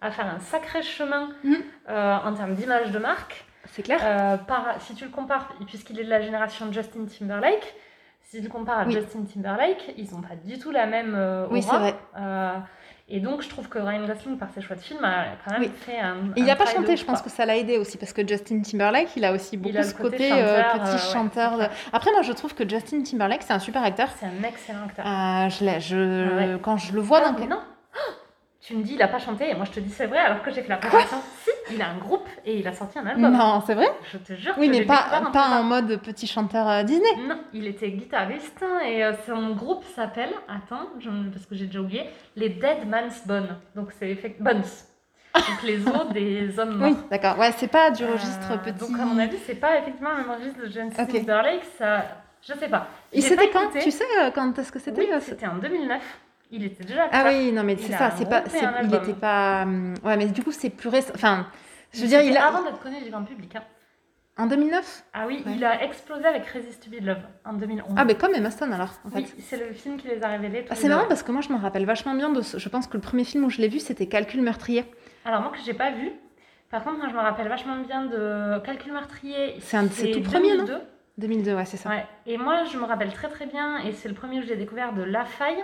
à 0.01 0.11
faire 0.13 0.27
un 0.27 0.39
sacré 0.39 0.83
chemin 0.83 1.31
Mhm. 1.43 1.57
euh, 1.89 2.17
en 2.25 2.33
termes 2.35 2.55
d'image 2.55 2.91
de 2.93 2.99
marque. 3.01 3.45
C'est 3.73 3.83
clair. 3.83 3.99
Euh, 4.03 4.37
par, 4.37 4.81
si 4.81 4.95
tu 4.95 5.05
le 5.05 5.11
compares, 5.11 5.49
puisqu'il 5.67 5.99
est 5.99 6.05
de 6.05 6.11
la 6.11 6.21
génération 6.21 6.67
de 6.67 6.73
Justin 6.73 7.07
Timberlake, 7.07 7.75
si 8.33 8.43
tu 8.43 8.49
compares 8.49 8.81
à 8.81 8.85
Oui. 8.87 8.93
Justin 8.95 9.25
Timberlake, 9.31 9.95
ils 9.99 10.11
n'ont 10.13 10.23
pas 10.23 10.35
du 10.43 10.59
tout 10.59 10.71
la 10.71 10.87
même 10.87 11.15
euh, 11.15 11.47
Oui, 11.51 11.61
aura. 11.67 11.73
c'est 11.73 11.79
vrai. 11.79 11.95
Euh, 12.19 12.53
et 13.09 13.21
donc 13.21 13.43
je 13.43 13.49
trouve 13.51 13.69
que 13.69 13.79
Ryan 13.79 14.07
Gosling, 14.07 14.39
par 14.39 14.49
ses 14.55 14.63
choix 14.63 14.75
de 14.75 14.81
film, 14.81 15.05
a 15.05 15.25
quand 15.45 15.51
même 15.53 15.61
Oui. 15.63 15.71
fait 15.81 15.99
un. 15.99 16.15
Et 16.35 16.41
il 16.41 16.45
n'a 16.47 16.57
pas 16.57 16.65
chanté, 16.65 16.95
ouf, 16.95 16.99
je 16.99 17.05
pense 17.05 17.21
que 17.21 17.29
ça 17.29 17.45
l'a 17.45 17.57
aidé 17.59 17.77
aussi 17.77 17.99
parce 17.99 18.15
que 18.15 18.27
Justin 18.27 18.63
Timberlake, 18.63 19.11
il 19.17 19.25
a 19.27 19.33
aussi 19.35 19.59
beaucoup 19.59 19.77
a 19.77 19.83
ce 19.83 19.93
côté 19.95 20.31
côté 20.31 20.33
euh, 20.33 20.63
petit 20.63 20.81
euh, 20.81 20.93
ouais, 20.93 20.99
chanteur. 21.13 21.59
de-. 21.59 21.67
Après, 21.93 22.11
moi, 22.13 22.23
je 22.23 22.33
trouve 22.33 22.55
que 22.55 22.67
Justin 22.67 23.03
Timberlake, 23.03 23.43
c'est 23.43 23.53
un 23.53 23.59
super 23.59 23.85
acteur. 23.85 24.09
C'est 24.19 24.25
un 24.27 24.43
excellent 24.49 24.85
acteur. 24.87 25.05
Euh, 25.07 25.49
je 25.51 25.81
je, 25.81 26.29
Ah 26.31 26.37
ouais. 26.55 26.59
quand 26.63 26.79
je 26.79 26.93
le 26.95 27.01
vois 27.03 27.21
Ah, 27.23 27.33
dans 27.33 27.47
non 27.47 27.61
Tu 28.73 28.79
me 28.79 28.85
dis, 28.85 28.95
il 28.95 29.03
a 29.03 29.09
pas 29.09 29.19
chanté, 29.19 29.51
et 29.51 29.55
moi 29.55 29.67
je 29.67 29.71
te 29.73 29.81
dis 29.81 29.91
c'est 29.91 30.07
vrai, 30.07 30.17
alors 30.17 30.41
que 30.43 30.51
j'ai 30.51 30.63
fait 30.63 30.71
la 30.71 30.79
préparation. 30.79 31.19
Si 31.45 31.51
il 31.75 31.83
a 31.83 31.91
un 31.91 31.99
groupe 31.99 32.27
et 32.47 32.57
il 32.59 32.67
a 32.67 32.73
sorti 32.73 32.99
un 32.99 33.05
album. 33.07 33.31
Non, 33.31 33.63
c'est 33.67 33.75
vrai 33.75 33.85
Je 34.11 34.17
te 34.17 34.33
jure. 34.33 34.55
Oui, 34.57 34.69
que 34.71 34.79
mais 34.79 34.87
pas, 34.87 35.05
pas 35.31 35.51
ça. 35.51 35.61
en 35.61 35.63
mode 35.63 36.01
petit 36.01 36.27
chanteur 36.27 36.67
euh, 36.67 36.83
Disney. 36.83 37.17
Non, 37.29 37.39
il 37.53 37.67
était 37.67 37.91
guitariste 37.91 38.65
et 38.87 39.05
euh, 39.05 39.13
son 39.27 39.51
groupe 39.51 39.85
s'appelle, 39.95 40.31
attends, 40.49 40.89
je- 41.01 41.11
parce 41.31 41.45
que 41.45 41.55
j'ai 41.55 41.67
déjà 41.67 41.81
oublié, 41.81 42.05
les 42.35 42.49
Dead 42.49 42.89
Man's 42.89 43.27
Bones. 43.27 43.59
Donc 43.77 43.91
c'est 43.99 44.09
effect- 44.11 44.41
Bones. 44.43 44.63
Donc 45.35 45.63
les 45.65 45.87
os 45.87 46.09
des 46.15 46.59
hommes 46.59 46.77
morts. 46.79 46.89
Oui, 46.93 46.97
d'accord. 47.11 47.39
Ouais, 47.39 47.53
c'est 47.59 47.69
pas 47.71 47.91
du 47.91 48.07
registre 48.07 48.53
Euh, 48.53 48.57
petit. 48.57 48.79
Donc 48.91 48.99
à 48.99 49.05
mon 49.05 49.19
avis, 49.19 49.37
c'est 49.47 49.57
pas 49.57 49.79
effectivement 49.81 50.13
le 50.13 50.17
même 50.25 50.31
registre 50.31 50.61
de 50.63 51.03
Ok. 51.03 51.13
Timberlake, 51.13 51.65
ça, 51.77 52.07
je 52.41 52.55
sais 52.55 52.69
pas. 52.71 52.87
J'ai 53.13 53.21
c'était 53.21 53.49
pas 53.49 53.65
quand. 53.71 53.79
Tu 53.81 53.91
sais 53.91 54.05
euh, 54.23 54.31
quand 54.35 54.59
est-ce 54.59 54.73
que 54.73 54.79
c'était 54.79 55.03
Oui, 55.03 55.09
c'était 55.21 55.47
en 55.47 55.57
2009. 55.57 56.01
Il 56.53 56.65
était 56.65 56.85
déjà 56.85 57.09
Ah 57.11 57.25
oui, 57.27 57.51
non 57.51 57.65
mais 57.65 57.77
c'est 57.77 57.93
ça, 57.93 58.11
c'est 58.17 58.29
pas, 58.29 58.45
il 58.55 58.65
album. 58.65 59.03
était 59.03 59.15
pas. 59.15 59.63
hum, 59.63 59.95
Ouais, 60.05 60.17
mais 60.17 60.27
du 60.27 60.43
coup 60.45 60.53
c'est 60.53 60.71
plus 60.71 60.89
récent. 60.91 61.13
Enfin, 61.15 61.47
je 61.93 62.03
veux 62.03 62.07
dire, 62.09 62.21
il 62.23 62.37
a 62.37 62.47
avant 62.47 62.63
d'être 62.63 62.79
connu 62.81 63.03
du 63.03 63.11
grand 63.11 63.25
public. 63.25 63.57
hein. 63.57 63.63
en 64.39 64.47
2009. 64.47 65.05
Ah 65.15 65.25
oui, 65.27 65.43
Ouais. 65.47 65.53
il 65.57 65.65
a 65.65 65.83
explosé 65.85 66.25
avec 66.27 66.47
Resist 66.47 66.85
to 66.85 66.91
Be 66.91 67.03
Love 67.05 67.19
en 67.45 67.55
2011. 67.55 67.95
Ah, 67.97 68.05
mais 68.05 68.15
comme 68.15 68.35
Emma 68.35 68.51
Stone 68.51 68.73
alors, 68.73 68.91
en 69.07 69.11
fait. 69.11 69.17
oui, 69.19 69.27
c'est 69.39 69.57
le 69.59 69.73
film 69.75 69.97
qui 69.97 70.09
les 70.09 70.23
a 70.23 70.29
révélés. 70.29 70.65
Ah, 70.71 70.75
c'est 70.75 70.89
marrant 70.89 71.07
parce 71.09 71.23
que 71.23 71.33
moi 71.33 71.41
je 71.43 71.51
me 71.53 71.59
rappelle 71.59 71.85
vachement 71.87 72.15
bien 72.15 72.31
de 72.31 72.41
ce... 72.43 72.59
Je 72.59 72.69
pense 72.69 72.87
que 72.87 72.95
le 72.95 73.01
premier 73.03 73.25
film 73.25 73.45
où 73.45 73.51
je 73.51 73.59
l'ai 73.61 73.69
vu 73.69 73.79
c'était 73.81 74.07
Calcul 74.07 74.41
meurtrier. 74.43 74.85
Alors 75.25 75.41
moi 75.43 75.51
que 75.53 75.59
j'ai 75.65 75.75
pas 75.75 75.91
vu. 75.91 76.13
Par 76.71 76.83
contre, 76.85 76.99
moi 76.99 77.09
je 77.09 77.15
me 77.15 77.21
rappelle 77.21 77.49
vachement 77.49 77.77
bien 77.77 78.07
de 78.07 78.59
Calcul 78.65 78.93
meurtrier. 78.93 79.57
C'est 79.61 79.77
un 79.77 79.85
de 79.85 79.89
ses 79.93 80.11
tout 80.11 80.23
premiers, 80.23 80.57
non? 80.57 80.65
2002. 80.65 80.81
2002, 81.19 81.55
ouais, 81.55 81.65
c'est 81.67 81.77
ça. 81.77 81.91
Ouais. 81.91 82.07
Et 82.27 82.39
moi 82.39 82.65
je 82.65 82.79
me 82.79 82.85
rappelle 82.85 83.13
très 83.13 83.29
très 83.29 83.45
bien, 83.47 83.79
et 83.85 83.93
c'est 83.93 84.09
le 84.09 84.15
premier 84.15 84.39
où 84.41 84.43
j'ai 84.43 84.57
découvert 84.57 84.95
de 84.95 85.03
La 85.03 85.27
Faille 85.27 85.63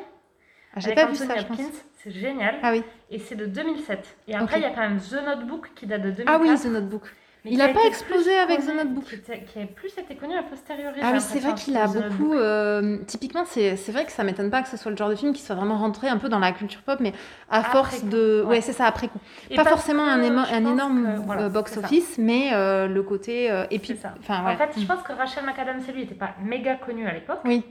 Ah, 0.79 0.89
J'ai 0.89 0.95
pas 0.95 1.07
vu 1.07 1.15
ça, 1.15 1.37
je 1.37 1.45
pense. 1.45 1.59
C'est 2.03 2.11
génial. 2.13 2.57
Ah 2.63 2.71
oui. 2.73 2.83
Et 3.11 3.19
c'est 3.19 3.35
de 3.37 3.47
2007. 3.47 3.99
Et 4.29 4.35
après, 4.35 4.59
il 4.59 4.63
y 4.63 4.67
a 4.67 4.71
quand 4.71 4.81
même 4.83 4.99
The 5.01 5.25
Notebook 5.27 5.71
qui 5.75 5.87
date 5.87 6.03
de 6.03 6.11
2004. 6.11 6.29
Ah 6.33 6.39
oui, 6.41 6.57
The 6.59 6.67
Notebook. 6.67 7.03
mais 7.45 7.51
Il 7.51 7.57
qui 7.57 7.63
a 7.63 7.69
pas 7.71 7.85
explosé 7.87 8.37
avec 8.39 8.61
The 8.61 8.67
connu- 8.67 8.77
Notebook. 8.77 9.05
Qui, 9.05 9.17
qui 9.53 9.59
a 9.61 9.67
plus 9.67 9.93
été 9.99 10.15
connu 10.15 10.37
a 10.37 10.43
posteriori. 10.45 11.01
Ah 11.03 11.11
oui, 11.13 11.21
c'est 11.21 11.41
vrai 11.41 11.55
qu'il 11.55 11.77
a 11.77 11.87
beaucoup. 11.89 12.35
Euh, 12.35 12.99
typiquement, 13.07 13.45
c'est 13.47 13.75
vrai 13.91 14.05
que 14.05 14.13
ça 14.13 14.23
m'étonne 14.23 14.51
pas 14.51 14.63
que 14.63 14.69
ce 14.69 14.77
soit 14.77 14.91
le 14.93 14.97
genre 14.97 15.09
de 15.09 15.17
film 15.17 15.33
qui 15.33 15.43
soit 15.43 15.57
vraiment 15.57 15.77
rentré 15.77 16.09
un 16.09 16.19
peu 16.19 16.29
dans 16.29 16.39
la 16.39 16.53
culture 16.53 16.83
pop, 16.83 16.99
mais 17.01 17.13
à 17.51 17.59
Après 17.59 17.73
force 17.73 18.01
coup, 18.01 18.07
de. 18.09 18.43
Ouais, 18.45 18.49
ouais. 18.57 18.61
c'est 18.61 18.73
ça, 18.73 18.87
après 18.87 19.09
coup. 19.09 19.19
Et 19.51 19.57
pas 19.57 19.65
forcément 19.65 20.05
que 20.05 20.11
un, 20.11 20.23
émo- 20.23 20.57
énorme 20.57 21.17
voilà, 21.25 21.43
euh, 21.43 21.49
box-office, 21.49 22.17
mais 22.19 22.51
euh, 22.53 22.87
le 22.87 23.03
côté. 23.03 23.51
euh, 23.51 23.65
et 23.73 23.81
puis. 23.81 23.97
Ça. 23.97 24.15
Ouais. 24.29 24.53
En 24.53 24.57
fait, 24.57 24.71
je 24.79 24.87
pense 24.87 25.03
que 25.03 25.13
Rachel 25.13 25.45
McAdams 25.45 25.81
lui 25.93 26.03
n'étaient 26.03 26.15
pas 26.15 26.35
méga 26.45 26.77
connus 26.77 27.09
à 27.09 27.13
l'époque. 27.13 27.41
Oui. 27.45 27.65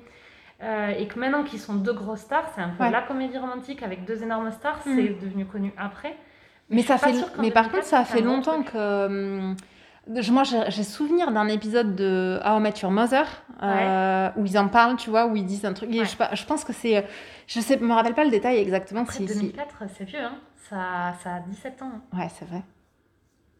Euh, 0.64 0.90
et 0.90 1.08
que 1.08 1.20
maintenant 1.20 1.44
qu'ils 1.44 1.60
sont 1.60 1.76
deux 1.76 1.94
grosses 1.94 2.22
stars, 2.22 2.50
c'est 2.56 2.62
un 2.62 2.70
peu 2.70 2.84
Ouais. 2.84 2.90
la 2.92 3.04
comédie 3.04 3.38
romantique 3.38 3.84
avec 3.84 4.06
deux 4.06 4.24
énormes 4.24 4.52
stars, 4.52 4.80
Mm. 4.86 4.96
c'est 4.96 5.20
devenu 5.26 5.46
connu 5.46 5.72
après. 5.78 6.18
Mais, 6.70 6.82
ça 6.82 6.98
fait, 6.98 7.14
mais 7.40 7.52
par 7.52 7.66
2004, 7.66 7.72
contre, 7.72 7.86
ça 7.86 8.00
a 8.00 8.06
fait 8.06 8.22
longtemps 8.22 8.62
truc. 8.64 8.72
que. 8.74 9.54
je- 10.16 10.32
Moi, 10.32 10.44
j'ai 10.44 10.84
souvenir 10.84 11.32
d'un 11.32 11.48
épisode 11.48 11.96
de 11.96 12.40
How 12.44 12.58
I 12.58 12.62
Met 12.62 12.74
Your 12.82 12.92
Mother 12.92 13.26
euh, 13.62 14.30
où 14.36 14.46
ils 14.46 14.58
en 14.58 14.68
parlent, 14.68 14.96
tu 14.98 15.10
vois, 15.10 15.28
où 15.28 15.36
ils 15.36 15.46
disent 15.46 15.64
un 15.66 15.74
truc. 15.74 15.90
Ouais. 15.92 16.04
je, 16.06 16.46
pense 16.46 16.64
que 16.64 16.74
c'est. 16.74 17.06
Je 17.46 17.60
sais, 17.60 17.78
me 17.78 17.94
rappelle 17.94 18.16
pas 18.16 18.24
le 18.26 18.32
détail 18.32 18.58
exactement. 18.58 19.02
Après 19.02 19.18
Si, 19.18 19.28
si- 19.28 19.34
2004, 19.36 19.84
c'est 19.96 20.04
vieux, 20.06 20.20
hein. 20.20 20.36
ça, 20.70 21.14
ça 21.24 21.36
a 21.36 21.40
17 21.42 21.82
ans. 21.84 21.92
hein. 22.14 22.18
Ouais, 22.18 22.28
c'est 22.38 22.46
vrai. 22.46 22.64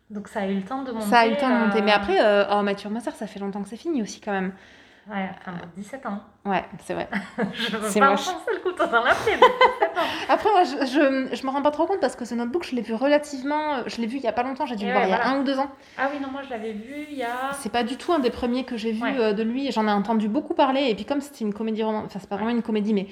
Donc 0.10 0.30
ça 0.30 0.42
a 0.42 0.48
eu 0.48 0.56
le 0.56 0.64
temps 0.64 0.84
de 0.84 0.92
monter. 0.94 1.06
Ça 1.06 1.20
a 1.20 1.28
eu 1.28 1.32
le 1.32 1.38
temps 1.38 1.50
de 1.50 1.66
monter. 1.66 1.80
euh, 1.80 1.86
Mais 1.86 1.92
après, 1.92 2.20
euh, 2.20 2.46
How 2.50 2.62
I 2.62 2.64
Met 2.64 2.76
Your 2.84 2.92
Mother, 2.92 3.14
ça 3.14 3.28
fait 3.28 3.40
longtemps 3.40 3.62
que 3.62 3.68
c'est 3.70 3.76
fini 3.78 4.02
aussi, 4.02 4.20
quand 4.22 4.32
même. 4.32 4.54
Ouais, 5.10 5.30
enfin, 5.40 5.54
17 5.78 6.06
ans. 6.06 6.20
Ouais, 6.46 6.66
c'est 6.84 6.94
vrai. 6.94 7.08
je 7.54 7.78
veux 7.78 8.00
pas 8.00 8.12
enfoncer 8.12 8.52
le 8.54 8.60
couteau 8.62 8.86
dans 8.88 9.04
la 9.04 9.14
plaie, 9.16 9.38
mais 9.40 9.48
17 9.48 9.98
ans. 9.98 10.02
Après, 10.30 10.50
moi, 10.52 10.64
je, 10.66 10.86
je, 10.86 11.36
je 11.36 11.46
me 11.46 11.50
rends 11.52 11.62
pas 11.62 11.72
trop 11.72 11.86
compte 11.86 12.02
parce 12.02 12.16
que 12.18 12.26
ce 12.26 12.36
notebook, 12.36 12.66
je 12.66 12.76
l'ai 12.76 12.82
vu 12.82 12.94
relativement. 12.94 13.88
Je 13.88 14.02
l'ai 14.02 14.08
vu 14.08 14.18
il 14.18 14.24
y 14.24 14.28
a 14.28 14.34
pas 14.34 14.44
longtemps, 14.44 14.66
j'ai 14.66 14.76
dû 14.76 14.84
Et 14.84 14.88
le 14.88 14.94
voir 14.94 15.06
il 15.06 15.10
y 15.12 15.14
a 15.14 15.28
un 15.30 15.40
ou 15.40 15.44
deux 15.44 15.58
ans. 15.60 15.70
Ah 15.98 16.10
oui, 16.14 16.20
non, 16.22 16.30
moi 16.30 16.42
je 16.44 16.50
l'avais 16.50 16.74
vu 16.74 17.08
il 17.10 17.18
y 17.18 17.24
a. 17.24 17.52
C'est 17.54 17.72
pas 17.72 17.84
du 17.84 17.96
tout 17.96 18.12
un 18.12 18.20
des 18.20 18.30
premiers 18.32 18.66
que 18.66 18.76
j'ai 18.76 18.92
vu 18.92 19.02
Ouais. 19.04 19.16
euh, 19.18 19.34
de 19.34 19.44
lui. 19.44 19.72
J'en 19.72 19.88
ai 19.88 19.92
entendu 19.92 20.28
beaucoup 20.28 20.54
parler. 20.54 20.88
Et 20.90 20.96
puis, 20.96 21.06
comme 21.06 21.22
c'était 21.22 21.46
une 21.46 21.54
comédie 21.54 21.84
romantique, 21.84 22.08
enfin, 22.10 22.20
c'est 22.20 22.30
pas 22.30 22.36
vraiment 22.36 22.52
une 22.52 22.62
comédie, 22.64 22.94
mais 22.94 23.08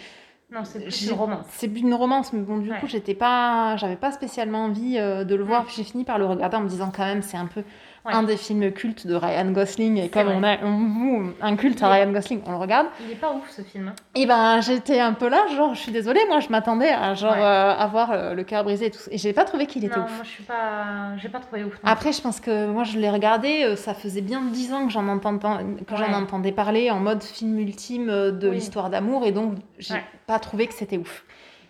Non, 0.52 0.66
c'est 0.66 0.80
une 1.08 1.14
romance. 1.14 1.46
c'est 1.50 1.68
une 1.68 1.94
romance. 1.94 2.34
Mais 2.34 2.42
bon, 2.42 2.58
du 2.58 2.72
Ouais. 2.72 2.80
coup, 2.80 2.88
j'étais 2.88 3.16
pas, 3.16 3.78
j'avais 3.78 3.96
pas 3.96 4.12
spécialement 4.12 4.66
envie 4.66 4.98
euh, 5.00 5.24
de 5.24 5.36
le 5.36 5.44
voir. 5.46 5.66
Puis 5.66 5.76
j'ai 5.78 5.84
fini 5.84 6.04
par 6.04 6.20
le 6.20 6.26
regarder 6.26 6.58
en 6.58 6.62
me 6.62 6.70
disant 6.70 6.92
quand 6.96 7.06
même, 7.06 7.22
c'est 7.22 7.38
un 7.38 7.48
peu 7.48 7.64
Ouais. 8.06 8.14
un 8.14 8.24
des 8.24 8.38
films 8.38 8.72
cultes 8.72 9.08
de 9.08 9.16
Ryan 9.16 9.52
Gosling. 9.52 9.98
Et 9.98 10.10
comme 10.10 10.28
vrai. 10.28 10.36
on 10.38 10.44
a 10.44 10.58
on- 10.64 11.34
un 11.42 11.56
culte 11.56 11.82
à 11.82 11.90
Ryan 11.90 12.12
Gosling, 12.12 12.42
on 12.46 12.52
le 12.52 12.58
regarde. 12.58 12.88
Il 13.04 13.12
est 13.12 13.16
pas 13.16 13.32
ouf 13.32 13.50
ce 13.50 13.62
film. 13.64 13.94
Et 14.14 14.26
ben, 14.26 14.62
j'étais 14.62 15.00
un 15.00 15.14
peu 15.14 15.28
là, 15.28 15.46
genre, 15.56 15.74
je 15.74 15.80
suis 15.80 15.92
désolée, 15.92 16.20
moi, 16.28 16.40
je 16.40 16.50
m'attendais 16.50 16.90
à 16.90 17.14
genre 17.16 17.34
Ouais. 17.34 17.42
euh, 17.42 17.72
avoir 17.74 18.12
euh, 18.12 18.34
le 18.34 18.44
cœur 18.44 18.64
brisé 18.64 18.86
et 18.88 18.92
tout. 18.92 19.00
Et 19.10 19.18
j'ai 19.18 19.34
pas 19.34 19.44
trouvé 19.44 19.66
qu'il 19.66 19.84
était 19.84 19.98
non, 19.98 20.06
ouf. 20.06 20.12
moi 20.16 20.24
je 20.24 20.30
suis 20.30 20.44
pas. 20.44 21.18
J'ai 21.18 21.30
pas 21.30 21.40
trouvé 21.40 21.64
ouf. 21.64 21.74
non 21.84 21.90
Après, 21.92 22.12
je 22.14 22.22
pense 22.22 22.40
que 22.40 22.68
moi, 22.68 22.84
je 22.84 22.98
l'ai 23.00 23.10
regardé, 23.10 23.64
euh, 23.64 23.76
ça 23.76 23.94
faisait 23.94 24.22
bien 24.22 24.42
dix 24.52 24.72
ans 24.72 24.86
que 24.86 24.92
j'en 24.94 25.08
entendais, 25.08 25.48
que 25.88 25.96
j'en 25.96 26.04
Ouais. 26.06 26.14
entendais 26.14 26.52
parler 26.52 26.92
en 26.92 27.00
mode 27.00 27.24
film 27.24 27.58
ultime 27.60 28.08
de 28.08 28.50
Oui. 28.50 28.56
l'histoire 28.56 28.90
d'amour, 28.90 29.26
et 29.26 29.32
donc 29.32 29.56
j'ai 29.80 29.96
pas 30.28 30.40
trouvé 30.40 30.68
que 30.68 30.74
c'était 30.74 30.98
ouf. 30.98 31.24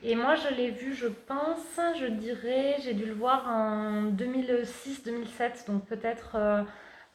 Et 0.08 0.16
moi, 0.16 0.36
je 0.36 0.54
l'ai 0.56 0.70
vu, 0.70 0.94
je 0.94 1.08
pense, 1.08 1.80
je 2.00 2.06
dirais, 2.06 2.76
j'ai 2.84 2.94
dû 2.94 3.06
le 3.06 3.14
voir 3.14 3.46
en 3.50 4.04
2006-2007, 4.12 5.66
donc 5.68 5.86
peut-être 5.86 6.38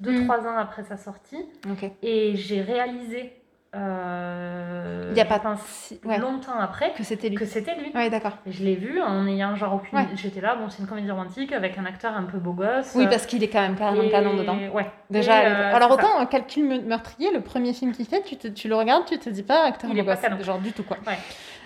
2-3 0.03 0.47
ans 0.49 0.57
après 0.59 0.82
sa 0.82 0.97
sortie. 0.97 1.45
Ok. 1.70 1.88
Et 2.03 2.34
j'ai 2.36 2.62
réalisé, 2.62 3.32
euh, 3.76 5.09
Il 5.12 5.16
y 5.16 5.20
a 5.20 5.24
pas 5.24 5.41
si- 5.64 6.01
ouais. 6.05 6.18
longtemps 6.18 6.59
après, 6.59 6.93
Que 6.95 7.05
c'était 7.05 7.28
lui. 7.28 7.36
que 7.36 7.45
c'était 7.45 7.74
lui. 7.76 7.93
Ouais, 7.95 8.11
d'accord. 8.11 8.38
Et 8.47 8.51
je 8.53 8.64
l'ai 8.64 8.74
vu 8.74 9.01
en 9.01 9.26
ayant 9.26 9.55
genre 9.55 9.74
aucune. 9.74 9.97
Ouais. 9.97 10.07
J'étais 10.16 10.41
là, 10.41 10.57
bon, 10.57 10.68
c'est 10.68 10.80
une 10.82 10.88
comédie 10.88 11.11
romantique 11.11 11.53
avec 11.53 11.78
un 11.78 11.84
acteur 11.84 12.16
un 12.16 12.24
peu 12.24 12.38
beau 12.38 12.53
gosse. 12.53 12.93
Oui, 12.97 13.07
parce 13.09 13.26
qu'il 13.26 13.43
est 13.45 13.49
quand 13.49 13.61
même 13.61 13.76
carrément 13.76 14.03
et- 14.03 14.11
canon 14.11 14.34
dedans. 14.36 14.57
Ouais. 14.72 14.86
Déjà, 15.11 15.41
euh, 15.43 15.74
alors 15.76 15.88
ça. 15.91 15.95
autant 15.95 16.20
euh, 16.20 16.24
Calcul 16.26 16.64
me- 16.64 16.80
meurtrier, 16.80 17.30
le 17.32 17.41
premier 17.41 17.72
film 17.72 17.93
qu'il 17.93 18.07
fait, 18.07 18.22
tu, 18.22 18.36
te- 18.36 18.49
tu 18.49 18.66
le 18.68 18.74
regardes, 18.74 19.05
tu 19.05 19.18
te 19.18 19.28
dis 19.30 19.43
pas 19.45 19.64
acteur 19.66 19.91
Il 19.91 19.95
beau 20.03 20.11
est 20.11 20.16
gosse, 20.16 20.45
genre 20.45 20.59
du 20.59 20.72
tout 20.72 20.82
quoi. 20.84 20.97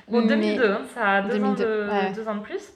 Bon, 0.09 0.21
Mais- 0.23 0.29
2002, 0.29 0.71
hein, 0.71 0.83
ça 0.95 1.09
a 1.09 1.23
deux, 1.23 1.31
2002, 1.39 1.65
ans, 1.65 1.67
de, 1.69 1.91
ouais. 1.91 2.13
deux 2.13 2.29
ans 2.29 2.35
de 2.37 2.41
plus. 2.41 2.73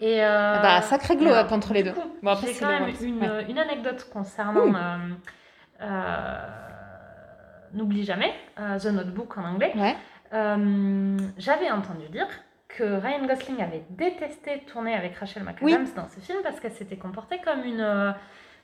Et 0.00 0.24
euh, 0.24 0.58
Bah, 0.60 0.80
sacré 0.82 1.16
glow 1.16 1.28
alors, 1.28 1.44
up 1.46 1.52
entre 1.52 1.72
les 1.74 1.82
deux. 1.84 1.92
Bon, 2.22 2.30
après, 2.30 2.48
J'ai 2.48 2.54
c'est 2.54 2.64
quand 2.64 2.70
même 2.70 2.92
une, 3.02 3.20
ouais. 3.20 3.46
une 3.48 3.58
anecdote 3.58 4.08
concernant 4.12 4.74
euh, 4.74 4.96
euh, 5.80 6.46
N'oublie 7.74 8.04
jamais, 8.04 8.34
The 8.56 8.86
Notebook 8.86 9.38
en 9.38 9.44
anglais. 9.44 9.72
J'avais 11.38 11.70
entendu 11.70 12.08
dire 12.10 12.26
que 12.68 12.82
Ryan 12.84 13.26
Gosling 13.26 13.60
avait 13.62 13.84
détesté 13.90 14.62
tourner 14.66 14.94
avec 14.94 15.16
Rachel 15.16 15.42
McAdams 15.44 15.88
dans 15.94 16.08
ce 16.08 16.20
film 16.20 16.38
parce 16.42 16.58
qu'elle 16.58 16.72
s'était 16.72 16.96
comportée 16.96 17.38
comme 17.44 17.64
une 17.64 17.80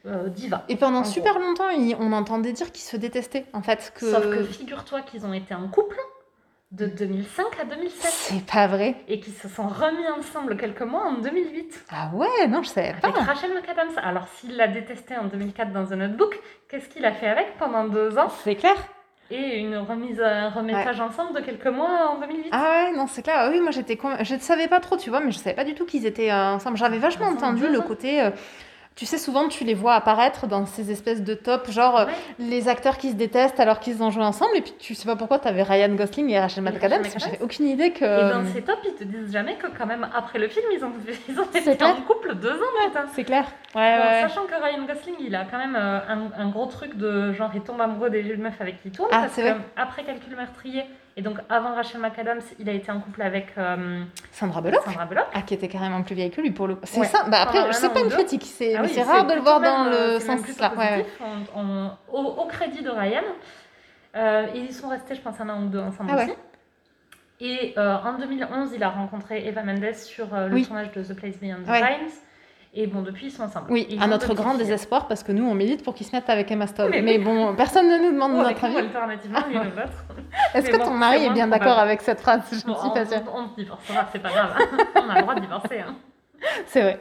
euh, 0.06 0.28
diva. 0.28 0.64
Et 0.68 0.76
pendant 0.76 1.00
En 1.00 1.04
super 1.04 1.38
longtemps, 1.38 1.68
on 2.00 2.12
entendait 2.12 2.52
dire 2.52 2.72
qu'ils 2.72 2.84
se 2.84 2.96
détestaient 2.96 3.46
en 3.52 3.62
fait. 3.62 3.92
Que... 3.98 4.10
Sauf 4.10 4.24
que 4.24 4.44
figure-toi 4.44 5.02
qu'ils 5.02 5.26
ont 5.26 5.32
été 5.32 5.54
en 5.54 5.68
couple 5.68 5.96
de 6.70 6.84
2005 6.86 7.46
à 7.62 7.64
2007 7.64 8.10
C'est 8.10 8.44
pas 8.46 8.66
vrai. 8.66 8.94
et 9.08 9.20
qu'ils 9.20 9.32
se 9.32 9.48
sont 9.48 9.66
remis 9.68 10.06
ensemble 10.18 10.56
quelques 10.58 10.82
mois 10.82 11.06
en 11.06 11.14
2008 11.14 11.84
Ah 11.90 12.10
ouais, 12.12 12.46
non, 12.46 12.62
je 12.62 12.68
savais 12.68 12.94
pas. 13.00 13.08
avec 13.08 13.20
Rachel 13.22 13.50
McAdams. 13.54 13.96
Alors 14.02 14.28
s'il 14.36 14.54
l'a 14.56 14.68
détesté 14.68 15.16
en 15.16 15.24
2004 15.24 15.72
dans 15.72 15.86
The 15.86 15.92
Notebook, 15.92 16.38
qu'est-ce 16.68 16.88
qu'il 16.90 17.04
a 17.06 17.12
fait 17.12 17.28
avec 17.28 17.56
pendant 17.58 17.84
deux 17.84 18.18
ans? 18.18 18.28
C'est 18.44 18.54
clair. 18.56 18.74
et 19.30 19.58
une 19.60 19.76
remise, 19.78 20.20
un 20.20 20.50
remettage 20.50 21.00
ensemble 21.00 21.34
de 21.34 21.40
quelques 21.40 21.66
mois 21.68 22.10
en 22.10 22.20
2008 22.20 22.48
Ah 22.52 22.62
ouais, 22.90 22.96
non, 22.96 23.06
c'est 23.06 23.22
clair. 23.22 23.36
Ah 23.38 23.48
Oui, 23.50 23.60
moi 23.60 23.70
j'étais. 23.70 23.96
con- 23.96 24.16
Je 24.20 24.34
ne 24.34 24.40
savais 24.40 24.68
pas 24.68 24.80
trop, 24.80 24.96
tu 24.98 25.08
vois, 25.08 25.20
mais 25.20 25.30
je 25.32 25.38
savais 25.38 25.56
pas 25.56 25.64
du 25.64 25.74
tout 25.74 25.86
qu'ils 25.86 26.04
étaient 26.04 26.30
euh, 26.30 26.52
ensemble. 26.54 26.76
J'avais 26.76 26.98
vachement 26.98 27.26
Ensemble 27.28 27.44
entendu 27.58 27.68
le 27.72 27.80
ans. 27.80 27.82
côté. 27.82 28.20
euh, 28.22 28.30
Tu 28.98 29.06
sais, 29.06 29.16
souvent 29.16 29.46
tu 29.46 29.62
les 29.62 29.74
vois 29.74 29.94
apparaître 29.94 30.48
dans 30.48 30.66
ces 30.66 30.90
espèces 30.90 31.22
de 31.22 31.32
tops, 31.34 31.70
genre 31.70 32.00
euh, 32.00 32.06
Ouais. 32.06 32.12
les 32.40 32.68
acteurs 32.68 32.98
qui 32.98 33.10
se 33.10 33.14
détestent 33.14 33.60
alors 33.60 33.78
qu'ils 33.78 34.02
ont 34.02 34.10
joué 34.10 34.24
ensemble, 34.24 34.56
et 34.56 34.60
puis 34.60 34.74
tu 34.76 34.96
sais 34.96 35.06
pas 35.06 35.14
pourquoi 35.14 35.38
t'avais 35.38 35.62
Ryan 35.62 35.94
Gosling 35.94 36.28
et 36.30 36.40
Rachel 36.40 36.64
McAdams. 36.64 37.04
J'avais 37.16 37.40
aucune 37.40 37.68
idée 37.68 37.92
que. 37.92 38.04
Et 38.04 38.32
dans 38.32 38.44
ces 38.52 38.60
tops, 38.62 38.80
ils 38.84 38.94
te 38.94 39.04
disent 39.04 39.32
jamais 39.32 39.54
que 39.54 39.68
quand 39.68 39.86
même 39.86 40.08
après 40.12 40.40
le 40.40 40.48
film, 40.48 40.66
ils 40.72 40.84
ont, 40.84 40.90
ils 41.28 41.38
ont 41.38 41.44
été 41.44 41.76
clair. 41.76 41.96
en 41.96 42.02
couple 42.02 42.34
deux 42.34 42.50
ans, 42.54 42.86
putain. 42.86 43.04
C'est 43.14 43.22
clair. 43.22 43.44
Ouais, 43.76 43.96
Bon, 43.98 44.04
ouais. 44.04 44.22
Sachant 44.22 44.46
que 44.46 44.54
Ryan 44.60 44.84
Gosling, 44.84 45.14
il 45.20 45.36
a 45.36 45.44
quand 45.44 45.58
même 45.58 45.76
euh, 45.76 46.00
un, 46.08 46.42
un 46.42 46.48
gros 46.48 46.66
truc 46.66 46.96
de 46.96 47.32
genre, 47.34 47.50
il 47.54 47.60
tombe 47.60 47.80
amoureux 47.80 48.10
des 48.10 48.22
meufs 48.36 48.60
avec 48.60 48.82
qui 48.82 48.88
il 48.88 48.90
tourne. 48.90 49.10
Ah, 49.12 49.20
parce 49.20 49.32
c'est 49.34 49.42
que 49.42 49.46
vrai. 49.48 49.58
après 49.76 50.02
Calcul 50.02 50.34
meurtrier, 50.34 50.82
et 51.18 51.22
donc 51.22 51.38
avant 51.48 51.74
Rachel 51.74 52.00
McAdams, 52.00 52.40
il 52.58 52.68
a 52.68 52.72
été 52.72 52.90
en 52.92 53.00
couple 53.00 53.22
avec 53.22 53.48
euh, 53.58 54.02
Sandra 54.32 54.60
Bullock. 54.62 54.82
Sandra 54.84 55.04
Bullock. 55.04 55.26
Ah, 55.34 55.42
qui 55.42 55.52
était 55.54 55.68
carrément 55.68 56.02
plus 56.02 56.14
vieille 56.14 56.30
que 56.30 56.40
lui 56.40 56.52
pour 56.52 56.66
le 56.68 56.76
coup. 56.76 56.82
C'est 56.84 57.00
Ouais. 57.00 57.06
ça. 57.06 57.24
Bah 57.28 57.38
après, 57.42 57.72
c'est 57.72 57.92
pas 57.92 58.00
une 58.00 58.08
critique, 58.08 58.44
c'est 58.44 58.76
Ah 58.76 58.82
oui, 58.84 59.02
rare 59.02 59.26
de 59.26 59.34
le 59.34 59.40
voir 59.40 59.60
dans 59.60 59.86
euh, 59.86 59.90
le 60.18 60.26
même 60.26 60.38
sens 60.44 60.58
là. 60.60 60.72
Ouais, 60.76 60.78
ouais. 60.98 61.06
On- 61.56 61.60
on- 61.60 61.90
au, 62.12 62.42
au 62.42 62.46
crédit 62.46 62.82
de 62.82 62.90
Ryan. 62.90 63.22
Euh, 64.16 64.46
et 64.54 64.58
ils 64.60 64.72
sont 64.72 64.88
restés, 64.88 65.14
je 65.14 65.20
pense, 65.20 65.38
un 65.40 65.48
an 65.50 65.62
ou 65.62 65.66
deux 65.68 65.80
ensemble 65.80 66.10
Ah 66.12 66.16
ouais. 66.16 66.24
aussi. 66.24 66.34
Et 67.40 67.74
euh, 67.78 67.96
en 67.96 68.18
2011, 68.18 68.70
il 68.74 68.82
a 68.82 68.88
rencontré 68.88 69.46
Eva 69.46 69.62
Mendes 69.62 69.94
sur 69.94 70.34
euh, 70.34 70.48
le 70.48 70.54
Oui. 70.54 70.66
tournage 70.66 70.90
de 70.92 71.02
The 71.02 71.14
Place 71.14 71.36
Beyond 71.38 71.62
the. 71.62 71.66
Pines. 71.66 72.10
Et 72.74 72.86
bon, 72.86 73.02
depuis, 73.02 73.26
ils 73.26 73.30
sont 73.30 73.44
ensemble. 73.44 73.66
Oui, 73.70 73.86
ils 73.90 74.00
à 74.02 74.06
notre 74.06 74.34
grand 74.34 74.50
filles. 74.50 74.58
désespoir 74.58 75.08
parce 75.08 75.22
que 75.22 75.32
nous 75.32 75.44
on 75.48 75.54
milite 75.54 75.82
pour 75.82 75.94
qu'ils 75.94 76.06
se 76.06 76.14
mettent 76.14 76.28
avec 76.28 76.50
Emma 76.50 76.66
Stone. 76.66 76.90
Mais 76.90 77.00
Mais, 77.02 77.18
oui. 77.18 77.24
bon, 77.24 77.54
personne 77.56 77.88
ne 77.88 77.96
nous 77.98 78.12
demande 78.12 78.34
notre 78.34 78.62
avis. 78.64 78.76
alternativement, 78.76 79.40
l'une 79.48 79.58
ou 79.58 79.62
l'autre. 79.64 80.04
Est-ce 80.54 80.70
que 80.70 80.76
bon, 80.76 80.84
ton 80.84 80.90
mari 80.94 81.24
est 81.24 81.30
bien 81.30 81.48
d'accord 81.48 81.78
avec 81.78 82.02
cette 82.02 82.20
phrase 82.20 82.42
Je 82.52 82.64
Bon, 82.66 82.74
ne 82.74 82.78
suis 82.80 82.90
pas 82.90 83.06
sûre. 83.06 83.22
on, 83.34 83.40
on 83.40 83.46
divorcera, 83.56 84.06
c'est 84.12 84.18
pas 84.20 84.28
grave. 84.30 84.54
on 84.96 85.08
a 85.08 85.14
le 85.16 85.22
droit 85.22 85.34
de 85.34 85.40
divorcer. 85.40 85.80
hein. 85.80 85.96
C'est 86.66 86.82
vrai. 86.82 87.00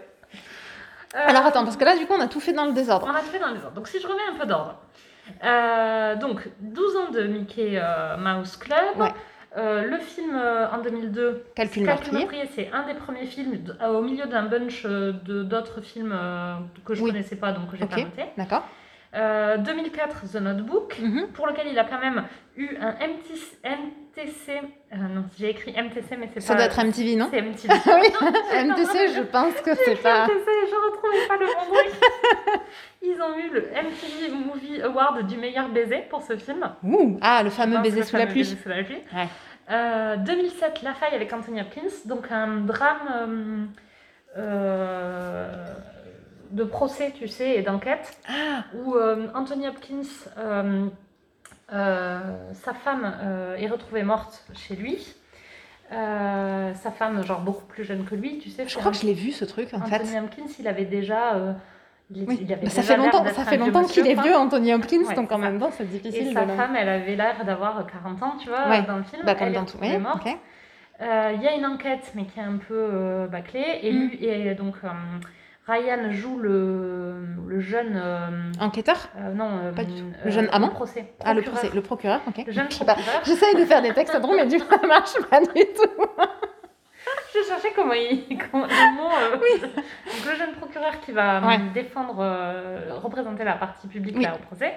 Euh, 1.15 1.19
Alors 1.25 1.45
attends, 1.45 1.63
parce 1.63 1.77
que 1.77 1.85
là, 1.85 1.95
du 1.97 2.05
coup, 2.07 2.13
on 2.17 2.21
a 2.21 2.27
tout 2.27 2.39
fait 2.39 2.53
dans 2.53 2.65
le 2.65 2.73
désordre. 2.73 3.07
On 3.09 3.13
a 3.15 3.19
fait 3.19 3.39
dans 3.39 3.47
les 3.49 3.57
ordres. 3.63 3.71
Donc 3.75 3.87
si 3.87 3.99
je 3.99 4.07
remets 4.07 4.19
un 4.33 4.39
peu 4.39 4.45
d'ordre. 4.45 4.75
Euh, 5.43 6.15
donc 6.15 6.47
12 6.61 6.95
ans 6.95 7.11
de 7.11 7.23
Mickey 7.23 7.73
euh, 7.75 8.15
Mouse 8.17 8.55
Club. 8.57 8.77
Ouais. 8.97 9.13
Euh, 9.55 9.83
le 9.87 9.97
film 9.99 10.35
euh, 10.35 10.67
en 10.69 10.81
2002, 10.81 11.45
Calcul 11.55 11.83
meurtrier. 11.85 12.27
c'est 12.53 12.69
un 12.73 12.85
des 12.85 12.93
premiers 12.93 13.25
films 13.25 13.57
euh, 13.81 13.87
au 13.87 14.01
milieu 14.01 14.25
d'un 14.25 14.43
bunch 14.43 14.83
euh, 14.85 15.13
de 15.23 15.41
d'autres 15.43 15.81
films 15.81 16.11
euh, 16.13 16.55
que 16.85 16.93
je 16.93 17.01
Oui. 17.01 17.11
connaissais 17.11 17.37
pas, 17.37 17.53
donc 17.53 17.71
que 17.71 17.77
j'ai 17.77 17.85
Ok. 17.85 17.89
pas 17.91 17.97
noté. 17.97 18.23
D'accord. 18.37 18.67
Euh, 19.15 19.57
2004, 19.57 20.29
The 20.31 20.35
Notebook, 20.41 20.99
Mhm. 20.99 21.27
pour 21.33 21.47
lequel 21.47 21.67
il 21.71 21.79
a 21.79 21.85
quand 21.85 21.99
même 21.99 22.23
eu 22.57 22.75
un 22.81 22.91
MTC. 22.91 23.57
MTC 24.17 24.61
euh, 24.93 24.95
non, 24.95 25.25
j'ai 25.37 25.49
écrit 25.49 25.71
MTC, 25.71 26.17
mais 26.17 26.29
c'est 26.33 26.39
Ça 26.39 26.53
pas. 26.53 26.59
doit 26.59 26.65
être 26.67 26.83
MTV, 26.85 27.15
non 27.17 27.27
C'est 27.29 27.41
MTV. 27.41 27.73
Oui, 27.87 28.07
MTC, 28.69 29.13
je 29.15 29.21
pense 29.23 29.53
que 29.55 29.75
c'est 29.75 30.01
pas. 30.01 30.25
MTC, 30.25 30.45
je 30.45 30.75
retrouvais 30.91 31.27
pas 31.27 31.37
le 31.37 31.45
bon 31.45 31.75
truc. 31.75 32.61
Ils 33.01 33.21
ont 33.21 33.37
eu 33.37 33.49
le 33.53 33.61
MTV 33.61 34.33
Movie 34.45 34.81
Award 34.81 35.27
du 35.27 35.37
meilleur 35.37 35.69
baiser 35.69 36.03
pour 36.09 36.21
ce 36.23 36.35
film. 36.37 36.69
Ouh. 36.83 37.17
Ah, 37.21 37.43
le 37.43 37.49
fameux 37.49 37.79
baiser 37.79 37.99
le 37.99 38.05
sous 38.05 38.15
la 38.15 38.21
fameux 38.21 38.31
pluie. 38.31 38.43
Baiser 38.43 38.57
sous 38.61 38.69
la 38.69 38.83
pluie. 38.83 39.01
Ouais. 39.13 39.27
Euh, 39.69 40.15
2007, 40.17 40.81
La 40.83 40.93
Faille 40.93 41.13
avec 41.13 41.31
Anthony 41.33 41.59
Hopkins, 41.61 41.81
donc 42.05 42.31
un 42.31 42.61
drame 42.61 43.67
euh, 44.37 45.73
de 46.51 46.63
procès, 46.63 47.13
tu 47.17 47.27
sais, 47.27 47.55
et 47.55 47.61
d'enquête, 47.61 48.17
Ah, 48.29 48.63
où 48.73 48.95
Anthony 49.35 49.67
Hopkins, 49.67 50.03
sa 51.69 52.73
femme 52.73 53.13
euh, 53.21 53.55
est 53.57 53.67
retrouvée 53.67 54.03
morte 54.03 54.45
chez 54.53 54.75
lui. 54.75 55.15
Euh, 55.93 56.73
sa 56.73 56.91
femme, 56.91 57.23
genre 57.25 57.39
beaucoup 57.41 57.65
plus 57.65 57.85
jeune 57.85 58.03
que 58.03 58.13
lui, 58.13 58.39
tu 58.39 58.49
sais. 58.49 58.67
je 58.67 58.75
crois 58.75 58.89
un- 58.89 58.91
que 58.91 58.97
je 58.97 59.05
l'ai 59.05 59.13
vu 59.13 59.31
ce 59.31 59.45
truc 59.45 59.73
en 59.73 59.79
fait. 59.85 59.95
Anthony 59.95 60.19
Hopkins, 60.19 60.53
il 60.59 60.67
avait 60.67 60.83
déjà. 60.85 61.35
euh, 61.35 61.53
il, 62.11 62.23
était- 62.23 62.29
Oui. 62.29 62.39
il 62.41 62.51
avait 62.53 62.63
Bah, 62.63 62.69
ça 62.69 62.81
fait 62.81 62.97
longtemps, 62.97 63.23
ça 63.25 63.45
fait 63.45 63.55
longtemps 63.57 63.83
qu'il 63.85 64.05
est 64.05 64.21
vieux, 64.21 64.35
Anthony 64.35 64.73
Hopkins, 64.73 65.03
Ouais, 65.07 65.15
donc 65.15 65.31
en 65.31 65.37
même 65.37 65.59
temps 65.59 65.71
c'est 65.71 65.83
Et 65.83 65.87
difficile 65.87 66.33
sa 66.33 66.43
de. 66.45 66.51
le- 66.51 66.57
femme, 66.57 66.75
elle 66.75 66.89
avait 66.89 67.15
l'air 67.15 67.45
d'avoir 67.45 67.85
40 67.87 68.21
ans, 68.21 68.35
tu 68.41 68.49
vois, 68.49 68.67
Ouais. 68.67 68.81
dans 68.81 68.97
le 68.97 69.03
film. 69.03 69.21
Bah, 69.25 69.35
comme 69.35 69.47
elle 69.47 69.55
est 69.55 69.65
tout. 69.65 69.77
Oui, 69.81 69.97
morte. 69.97 70.27
Euh, 70.99 71.31
Il 71.35 71.41
y 71.43 71.47
a 71.47 71.53
une 71.55 71.65
enquête, 71.65 72.11
mais 72.15 72.25
qui 72.25 72.39
est 72.39 72.43
un 72.43 72.57
peu 72.57 72.73
euh, 72.91 73.27
bâclée. 73.27 73.79
Et, 73.83 73.93
Mm. 73.93 74.07
lui, 74.09 74.25
et 74.25 74.55
donc, 74.55 74.75
euh, 74.83 74.87
Ryan 75.67 76.11
joue 76.11 76.39
le, 76.39 77.15
le 77.47 77.59
jeune. 77.59 77.93
euh, 78.01 78.51
Enquêteur 78.61 79.09
euh, 79.17 79.33
non, 79.33 79.49
euh, 79.63 79.71
Pas 79.73 79.83
du 79.83 79.99
tout. 79.99 80.07
Le 80.23 80.31
jeune 80.31 80.47
amant 80.51 80.69
procès. 80.69 81.13
Ah, 81.23 81.33
le 81.33 81.41
procès, 81.41 81.69
le 81.73 81.81
procureur, 81.81 82.21
ok. 82.27 82.43
Le 82.47 82.53
jeune 82.53 82.67
procureur. 82.69 82.97
J'essaye 83.25 83.55
de 83.55 83.65
faire 83.65 83.81
des 83.81 83.93
textes 83.93 84.15
drôles, 84.21 84.37
mais 84.37 84.45
du 84.45 84.57
coup, 84.59 84.65
ça 84.69 84.87
marche 84.87 85.13
pas 85.29 85.41
du 85.41 85.47
tout. 85.47 86.05
Je 87.33 87.39
cherchais 87.47 87.71
comment 87.75 87.93
il. 87.93 88.37
comment- 88.51 88.65
le 88.65 88.95
mot. 88.95 89.09
euh, 89.09 89.35
Donc, 89.35 90.25
le 90.25 90.35
jeune 90.35 90.51
procureur 90.53 90.99
qui 91.01 91.11
va 91.11 91.45
Ouais. 91.45 91.59
défendre, 91.73 92.15
représenter 93.01 93.43
la 93.43 93.53
partie 93.53 93.87
publique 93.87 94.15
Oui. 94.17 94.23
là, 94.23 94.35
au 94.35 94.39
procès. 94.45 94.73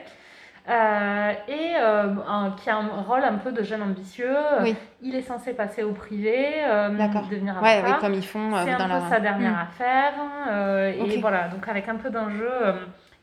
Euh, 0.71 1.33
et 1.49 1.73
euh, 1.81 2.15
un- 2.29 2.53
qui 2.53 2.71
a 2.71 2.77
un 2.77 3.03
rôle 3.03 3.25
un 3.25 3.35
peu 3.39 3.51
de 3.51 3.63
jeune 3.63 3.83
ambitieux. 3.83 4.37
Oui. 4.63 4.77
Il 5.03 5.17
est 5.17 5.23
censé 5.23 5.53
passer 5.53 5.83
au 5.83 5.93
privé, 5.93 6.37
euh, 6.65 6.91
devenir 6.91 7.61
Ouais, 7.61 7.79
avocat. 7.79 7.95
oui, 7.97 8.01
comme 8.01 8.15
ils 8.15 8.25
font 8.27 8.55
euh, 8.55 8.63
C'est 8.65 8.73
un 8.73 8.87
dans 8.89 9.01
peu 9.01 9.09
sa 9.09 9.19
dernière 9.21 9.53
Hmm. 9.53 9.67
affaire. 9.69 10.13
euh. 10.49 10.93
Et 10.93 11.19
voilà, 11.21 11.49
donc 11.49 11.67
avec 11.67 11.89
un 11.89 11.97
peu 11.97 12.11
d'enjeu. 12.11 12.49
euh, 12.51 12.73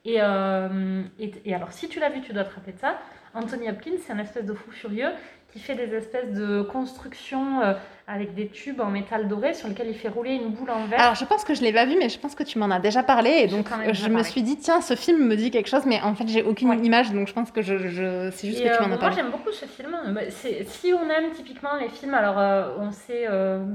et, 0.04 0.18
euh, 0.22 1.04
et, 1.20 1.32
et 1.46 1.56
alors, 1.56 1.72
si 1.72 1.88
tu 1.90 2.00
l'as 2.00 2.10
vu, 2.10 2.22
tu 2.22 2.34
dois 2.34 2.44
te 2.44 2.54
rappeler 2.54 2.74
de 2.74 2.80
ça. 2.80 2.96
Anthony 3.34 3.70
Hopkins, 3.70 3.92
c'est 4.06 4.14
un 4.14 4.20
espèce 4.20 4.46
de 4.46 4.54
fou 4.54 4.72
furieux 4.72 5.10
qui 5.54 5.60
fait 5.60 5.76
des 5.76 5.94
espèces 5.96 6.34
de 6.34 6.62
constructions 6.64 7.62
euh, 7.62 7.74
avec 8.10 8.34
des 8.34 8.48
tubes 8.48 8.80
en 8.80 8.90
métal 8.90 9.28
doré 9.28 9.54
sur 9.54 9.68
lesquels 9.68 9.90
il 9.90 9.94
fait 9.96 10.08
rouler 10.08 10.32
une 10.36 10.50
boule 10.52 10.70
en 10.72 10.86
verre. 10.86 11.00
Alors, 11.02 11.16
je 11.16 11.26
pense 11.26 11.44
que 11.44 11.54
je 11.54 11.62
l'ai 11.62 11.74
pas 11.74 11.86
vu, 11.86 11.98
mais 12.00 12.08
je 12.08 12.18
pense 12.18 12.36
que 12.36 12.44
tu 12.44 12.58
m'en 12.58 12.72
as 12.72 12.80
déjà 12.80 13.04
parlé, 13.04 13.32
et 13.44 13.48
donc 13.48 13.68
euh, 13.70 13.94
je 13.94 14.08
me 14.08 14.14
parlé. 14.14 14.24
suis 14.30 14.42
dit, 14.44 14.56
tiens, 14.58 14.80
ce 14.80 14.96
film 14.96 15.28
me 15.28 15.36
dit 15.36 15.52
quelque 15.52 15.68
chose, 15.68 15.86
mais 15.86 16.02
en 16.02 16.16
fait, 16.16 16.28
j'ai 16.30 16.42
aucune 16.42 16.70
Ouais. 16.70 16.78
image, 16.78 17.12
donc 17.12 17.28
je 17.28 17.34
pense 17.34 17.52
que 17.52 17.62
je, 17.62 17.78
je... 17.90 18.32
c'est 18.32 18.48
juste 18.48 18.62
Et, 18.62 18.64
que 18.64 18.70
tu 18.70 18.76
euh, 18.76 18.80
m'en 18.80 18.86
as 18.86 18.88
moi 18.88 18.98
parlé. 18.98 19.16
j'aime 19.18 19.30
beaucoup 19.32 19.52
ce 19.52 19.66
film. 19.66 19.92
Bah, 20.14 20.22
Si 20.30 20.94
on 20.94 21.10
aime 21.10 21.32
typiquement 21.36 21.76
les 21.80 21.90
films, 21.90 22.14
alors 22.14 22.40
euh, 22.40 22.70
on 22.80 22.92
sait 22.92 23.26
euh, 23.30 23.66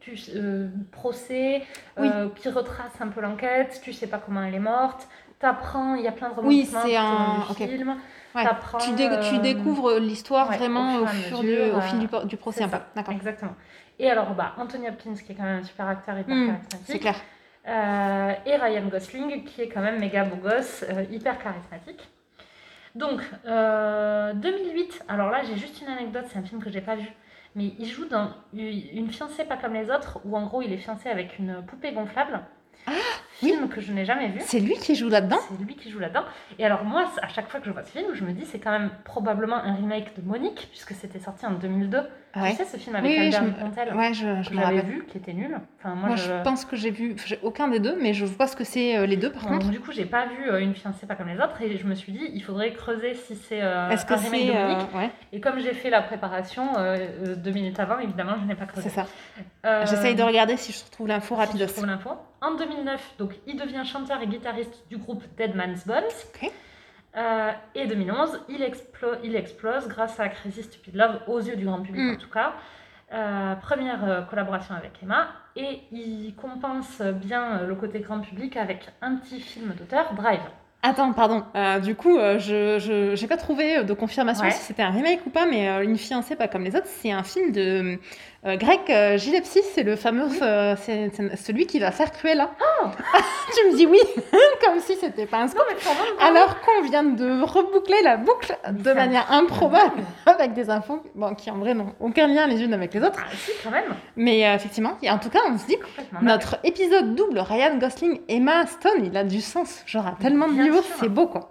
tu, 0.00 0.16
procès, 0.92 1.62
Oui. 1.98 2.08
qui 2.36 2.48
retrace 2.48 2.92
un 3.00 3.08
peu 3.08 3.20
l'enquête, 3.20 3.80
tu 3.82 3.92
sais 3.92 4.06
pas 4.06 4.18
comment 4.18 4.42
elle 4.42 4.54
est 4.54 4.58
morte, 4.58 5.08
t'apprends, 5.38 5.94
il 5.94 6.02
y 6.02 6.08
a 6.08 6.12
plein 6.12 6.30
de 6.30 6.40
Oui, 6.42 6.66
c'est 6.66 6.96
un- 6.96 7.42
film. 7.54 7.96
Ouais. 8.34 8.44
Tu, 8.80 8.90
dé- 8.92 9.08
tu 9.28 9.36
euh, 9.36 9.38
découvres 9.38 9.98
l'histoire 10.00 10.50
ouais, 10.50 10.56
vraiment 10.58 10.96
au 10.96 11.06
fur 11.06 11.06
et 11.06 11.10
à 11.10 11.12
fur 11.28 11.38
du, 11.40 11.46
mesure, 11.46 11.76
au 11.76 11.80
fil 11.82 11.98
du, 12.00 12.08
euh, 12.12 12.24
du 12.24 12.36
procès 12.36 12.66
D'accord. 12.66 13.14
exactement. 13.14 13.54
Et 14.00 14.10
alors, 14.10 14.34
bah, 14.34 14.54
Anthony 14.58 14.88
Hopkins, 14.88 15.14
qui 15.14 15.32
est 15.32 15.34
quand 15.36 15.44
même 15.44 15.60
un 15.60 15.64
super 15.64 15.86
acteur 15.86 16.18
hyper 16.18 16.34
Hmm, 16.34 16.46
charismatique. 16.46 16.80
C'est 16.86 16.98
clair. 16.98 17.14
Euh, 17.68 18.32
et 18.44 18.56
Ryan 18.56 18.86
Gosling, 18.88 19.44
qui 19.44 19.62
est 19.62 19.68
quand 19.68 19.80
même 19.80 20.00
méga 20.00 20.24
beau 20.24 20.36
gosse, 20.36 20.84
euh, 20.90 21.04
hyper 21.12 21.38
charismatique. 21.38 22.08
Donc, 22.96 23.20
euh, 23.46 24.32
2008, 24.34 25.04
alors 25.08 25.30
là 25.30 25.42
j'ai 25.42 25.56
juste 25.56 25.80
une 25.80 25.88
anecdote, 25.88 26.26
c'est 26.30 26.38
un 26.38 26.42
film 26.42 26.62
que 26.62 26.70
j'ai 26.70 26.80
pas 26.80 26.94
vu, 26.96 27.08
mais 27.56 27.72
il 27.78 27.86
joue 27.86 28.04
dans 28.04 28.30
Une 28.52 29.10
fiancée 29.10 29.44
pas 29.44 29.56
comme 29.56 29.74
les 29.74 29.90
autres, 29.90 30.20
où 30.24 30.36
en 30.36 30.44
gros 30.46 30.62
il 30.62 30.72
est 30.72 30.76
fiancé 30.78 31.08
avec 31.08 31.38
une 31.38 31.64
poupée 31.66 31.92
gonflable. 31.92 32.40
Film 33.34 33.68
que 33.68 33.80
je 33.80 33.92
n'ai 33.92 34.04
jamais 34.04 34.28
vu. 34.28 34.40
C'est 34.40 34.60
lui 34.60 34.74
qui 34.74 34.94
joue 34.94 35.08
là-dedans 35.08 35.38
C'est 35.48 35.64
lui 35.64 35.76
qui 35.76 35.90
joue 35.90 35.98
là-dedans. 35.98 36.24
Et 36.58 36.64
alors 36.64 36.84
moi, 36.84 37.10
à 37.22 37.28
chaque 37.28 37.48
fois 37.50 37.60
que 37.60 37.66
je 37.66 37.70
vois 37.72 37.82
ce 37.82 37.90
film, 37.90 38.14
je 38.14 38.24
me 38.24 38.32
dis 38.32 38.44
c'est 38.44 38.58
quand 38.58 38.70
même 38.70 38.90
probablement 39.04 39.56
un 39.56 39.74
remake 39.74 40.16
de 40.16 40.22
Monique, 40.22 40.68
puisque 40.70 40.92
c'était 40.92 41.18
sorti 41.18 41.46
en 41.46 41.52
2002. 41.52 42.02
Ouais. 42.36 42.50
Tu 42.50 42.56
sais 42.56 42.64
ce 42.64 42.76
film 42.76 42.96
avec 42.96 43.08
Oui, 43.10 43.30
je 43.30 43.36
Albert 43.36 43.54
Dupontel 43.54 43.94
Ouais, 43.94 44.12
je, 44.14 44.42
je 44.42 44.50
que 44.50 44.56
j'avais 44.56 44.80
vu, 44.82 45.04
qui 45.06 45.18
était 45.18 45.32
nul. 45.32 45.56
Enfin, 45.78 45.94
moi, 45.94 46.08
Moi, 46.08 46.16
je... 46.16 46.24
je 46.24 46.42
pense 46.42 46.64
que 46.64 46.74
j'ai 46.76 46.90
vu, 46.90 47.14
aucun 47.42 47.68
des 47.68 47.78
deux, 47.78 47.96
mais 48.00 48.12
je 48.12 48.24
vois 48.24 48.46
ce 48.46 48.56
que 48.56 48.64
c'est 48.64 48.96
euh, 48.96 49.06
les 49.06 49.16
deux 49.16 49.30
par 49.30 49.44
Bon, 49.44 49.48
contre. 49.58 49.68
du 49.70 49.78
coup, 49.80 49.92
j'ai 49.92 50.04
pas 50.04 50.26
vu 50.26 50.50
euh, 50.50 50.58
Une 50.60 50.74
fiancée 50.74 51.06
pas 51.06 51.14
comme 51.14 51.28
les 51.28 51.36
autres, 51.38 51.60
et 51.62 51.76
je 51.76 51.86
me 51.86 51.94
suis 51.94 52.12
dit, 52.12 52.28
il 52.32 52.42
faudrait 52.42 52.72
creuser 52.72 53.14
si 53.14 53.36
c'est 53.36 53.62
euh, 53.62 53.88
Est-ce 53.90 54.04
que 54.04 54.14
un 54.14 54.16
remake 54.16 54.40
c'est. 54.40 54.46
de 54.46 54.52
euh, 54.52 54.98
ouais, 54.98 55.10
Et 55.32 55.40
comme 55.40 55.58
j'ai 55.60 55.74
fait 55.74 55.90
la 55.90 56.02
préparation 56.02 56.64
deux 57.36 57.50
minutes 57.52 57.78
avant, 57.78 57.98
évidemment, 57.98 58.34
je 58.40 58.46
n'ai 58.46 58.54
pas 58.56 58.66
creusé. 58.66 58.88
c'est 58.88 58.94
ça. 58.94 59.84
J'essaye 59.86 60.14
de 60.14 60.22
regarder 60.22 60.56
si 60.56 60.72
je 60.72 60.84
retrouve 60.84 61.08
l'info 61.08 61.34
si 61.34 61.40
rapidos. 61.40 61.66
tu 61.66 61.72
trouves 61.72 61.86
l'info. 61.86 62.10
En 62.40 62.56
2009, 62.56 63.14
donc, 63.18 63.30
il 63.46 63.56
devient 63.56 63.82
chanteur 63.84 64.20
et 64.22 64.26
guitariste 64.26 64.84
du 64.90 64.96
groupe 64.98 65.22
Dead 65.38 65.54
Man's 65.54 65.86
Bones. 65.86 66.02
Ok. 66.42 66.50
Euh, 67.16 67.50
et 67.74 67.86
2011, 67.86 68.40
il, 68.48 68.62
explo- 68.62 69.18
il 69.22 69.36
explose 69.36 69.86
grâce 69.88 70.18
à 70.18 70.28
Crazy 70.28 70.62
Stupid 70.64 70.96
Love, 70.96 71.20
aux 71.28 71.38
yeux 71.40 71.56
du 71.56 71.64
grand 71.64 71.80
public 71.80 72.02
Mm. 72.02 72.14
en 72.14 72.16
tout 72.16 72.30
cas. 72.30 72.52
Euh, 73.12 73.54
première 73.56 74.02
euh, 74.08 74.22
collaboration 74.22 74.74
avec 74.74 74.92
Emma. 75.02 75.28
Et 75.56 75.80
il 75.92 76.34
compense 76.34 77.00
bien 77.00 77.60
euh, 77.60 77.66
le 77.68 77.74
côté 77.76 78.00
grand 78.00 78.18
public 78.20 78.56
avec 78.56 78.88
un 79.02 79.14
petit 79.16 79.40
film 79.40 79.72
d'auteur, 79.78 80.12
Drive. 80.14 80.40
Attends, 80.82 81.12
pardon. 81.12 81.44
Euh, 81.54 81.78
du 81.78 81.94
coup, 81.94 82.18
euh, 82.18 82.38
je 82.38 83.12
j'ai 83.14 83.26
pas 83.26 83.36
trouvé 83.38 83.84
de 83.84 83.92
confirmation 83.94 84.44
Ouais. 84.44 84.50
si 84.50 84.62
c'était 84.64 84.82
un 84.82 84.90
remake 84.90 85.20
ou 85.24 85.30
pas, 85.30 85.46
mais 85.46 85.68
euh, 85.68 85.82
Une 85.84 85.96
fiancée 85.96 86.34
pas 86.36 86.48
comme 86.48 86.64
les 86.64 86.74
autres, 86.76 86.86
c'est 86.88 87.10
un 87.12 87.22
film 87.22 87.52
de 87.52 87.98
euh, 88.46 88.56
Greg 88.56 88.80
euh, 88.90 89.16
Gillespie, 89.16 89.62
c'est 89.74 89.82
le 89.82 89.96
fameux, 89.96 90.28
euh, 90.42 90.76
c'est 90.76 91.10
c'est 91.14 91.36
celui 91.36 91.66
qui 91.66 91.78
va 91.78 91.90
faire 91.90 92.12
Cruella. 92.12 92.50
Oh 92.82 92.86
tu 93.56 93.70
me 93.70 93.76
dis 93.76 93.86
oui, 93.86 93.98
comme 94.64 94.80
si 94.80 94.96
c'était 94.96 95.26
pas 95.26 95.38
un 95.38 95.48
scoop. 95.48 95.64
Alors 96.20 96.60
qu'on 96.60 96.82
vient 96.82 97.04
de 97.04 97.42
reboucler 97.42 98.02
la 98.02 98.16
boucle 98.18 98.56
Mais 98.66 98.72
de 98.72 98.84
ça- 98.84 98.94
manière 98.94 99.30
improbable 99.32 100.02
avec 100.26 100.52
des 100.52 100.68
infos 100.70 101.02
bon, 101.14 101.34
qui 101.34 101.50
en 101.50 101.56
vrai 101.58 101.74
n'ont 101.74 101.94
aucun 102.00 102.26
lien 102.26 102.46
les 102.46 102.62
unes 102.62 102.74
avec 102.74 102.92
les 102.94 103.02
autres. 103.02 103.18
Ah, 103.24 103.30
si, 103.34 103.50
quand 103.62 103.70
même. 103.70 103.94
Mais 104.16 104.40
effectivement, 104.54 104.98
et 105.02 105.10
en 105.10 105.18
tout 105.18 105.30
cas, 105.30 105.40
on 105.48 105.56
se 105.56 105.66
dit 105.66 105.76
notre 106.22 106.56
épisode 106.64 107.14
double 107.14 107.38
Ryan 107.38 107.76
Gosling, 107.78 108.20
Emma 108.28 108.66
Stone, 108.66 109.04
il 109.06 109.16
a 109.16 109.24
du 109.24 109.40
sens. 109.40 109.82
Genre 109.86 110.06
à 110.06 110.16
tellement 110.20 110.48
de 110.48 110.52
niveaux, 110.54 110.82
c'est 111.00 111.08
beau 111.08 111.26
quoi. 111.26 111.50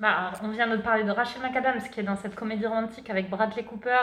Bah, 0.00 0.32
on 0.42 0.48
vient 0.48 0.66
de 0.66 0.76
parler 0.76 1.04
de 1.04 1.10
Rachel 1.12 1.40
McAdams 1.40 1.80
qui 1.90 2.00
est 2.00 2.02
dans 2.02 2.16
cette 2.16 2.34
comédie 2.34 2.66
romantique 2.66 3.08
avec 3.08 3.30
Bradley 3.30 3.62
Cooper, 3.62 3.96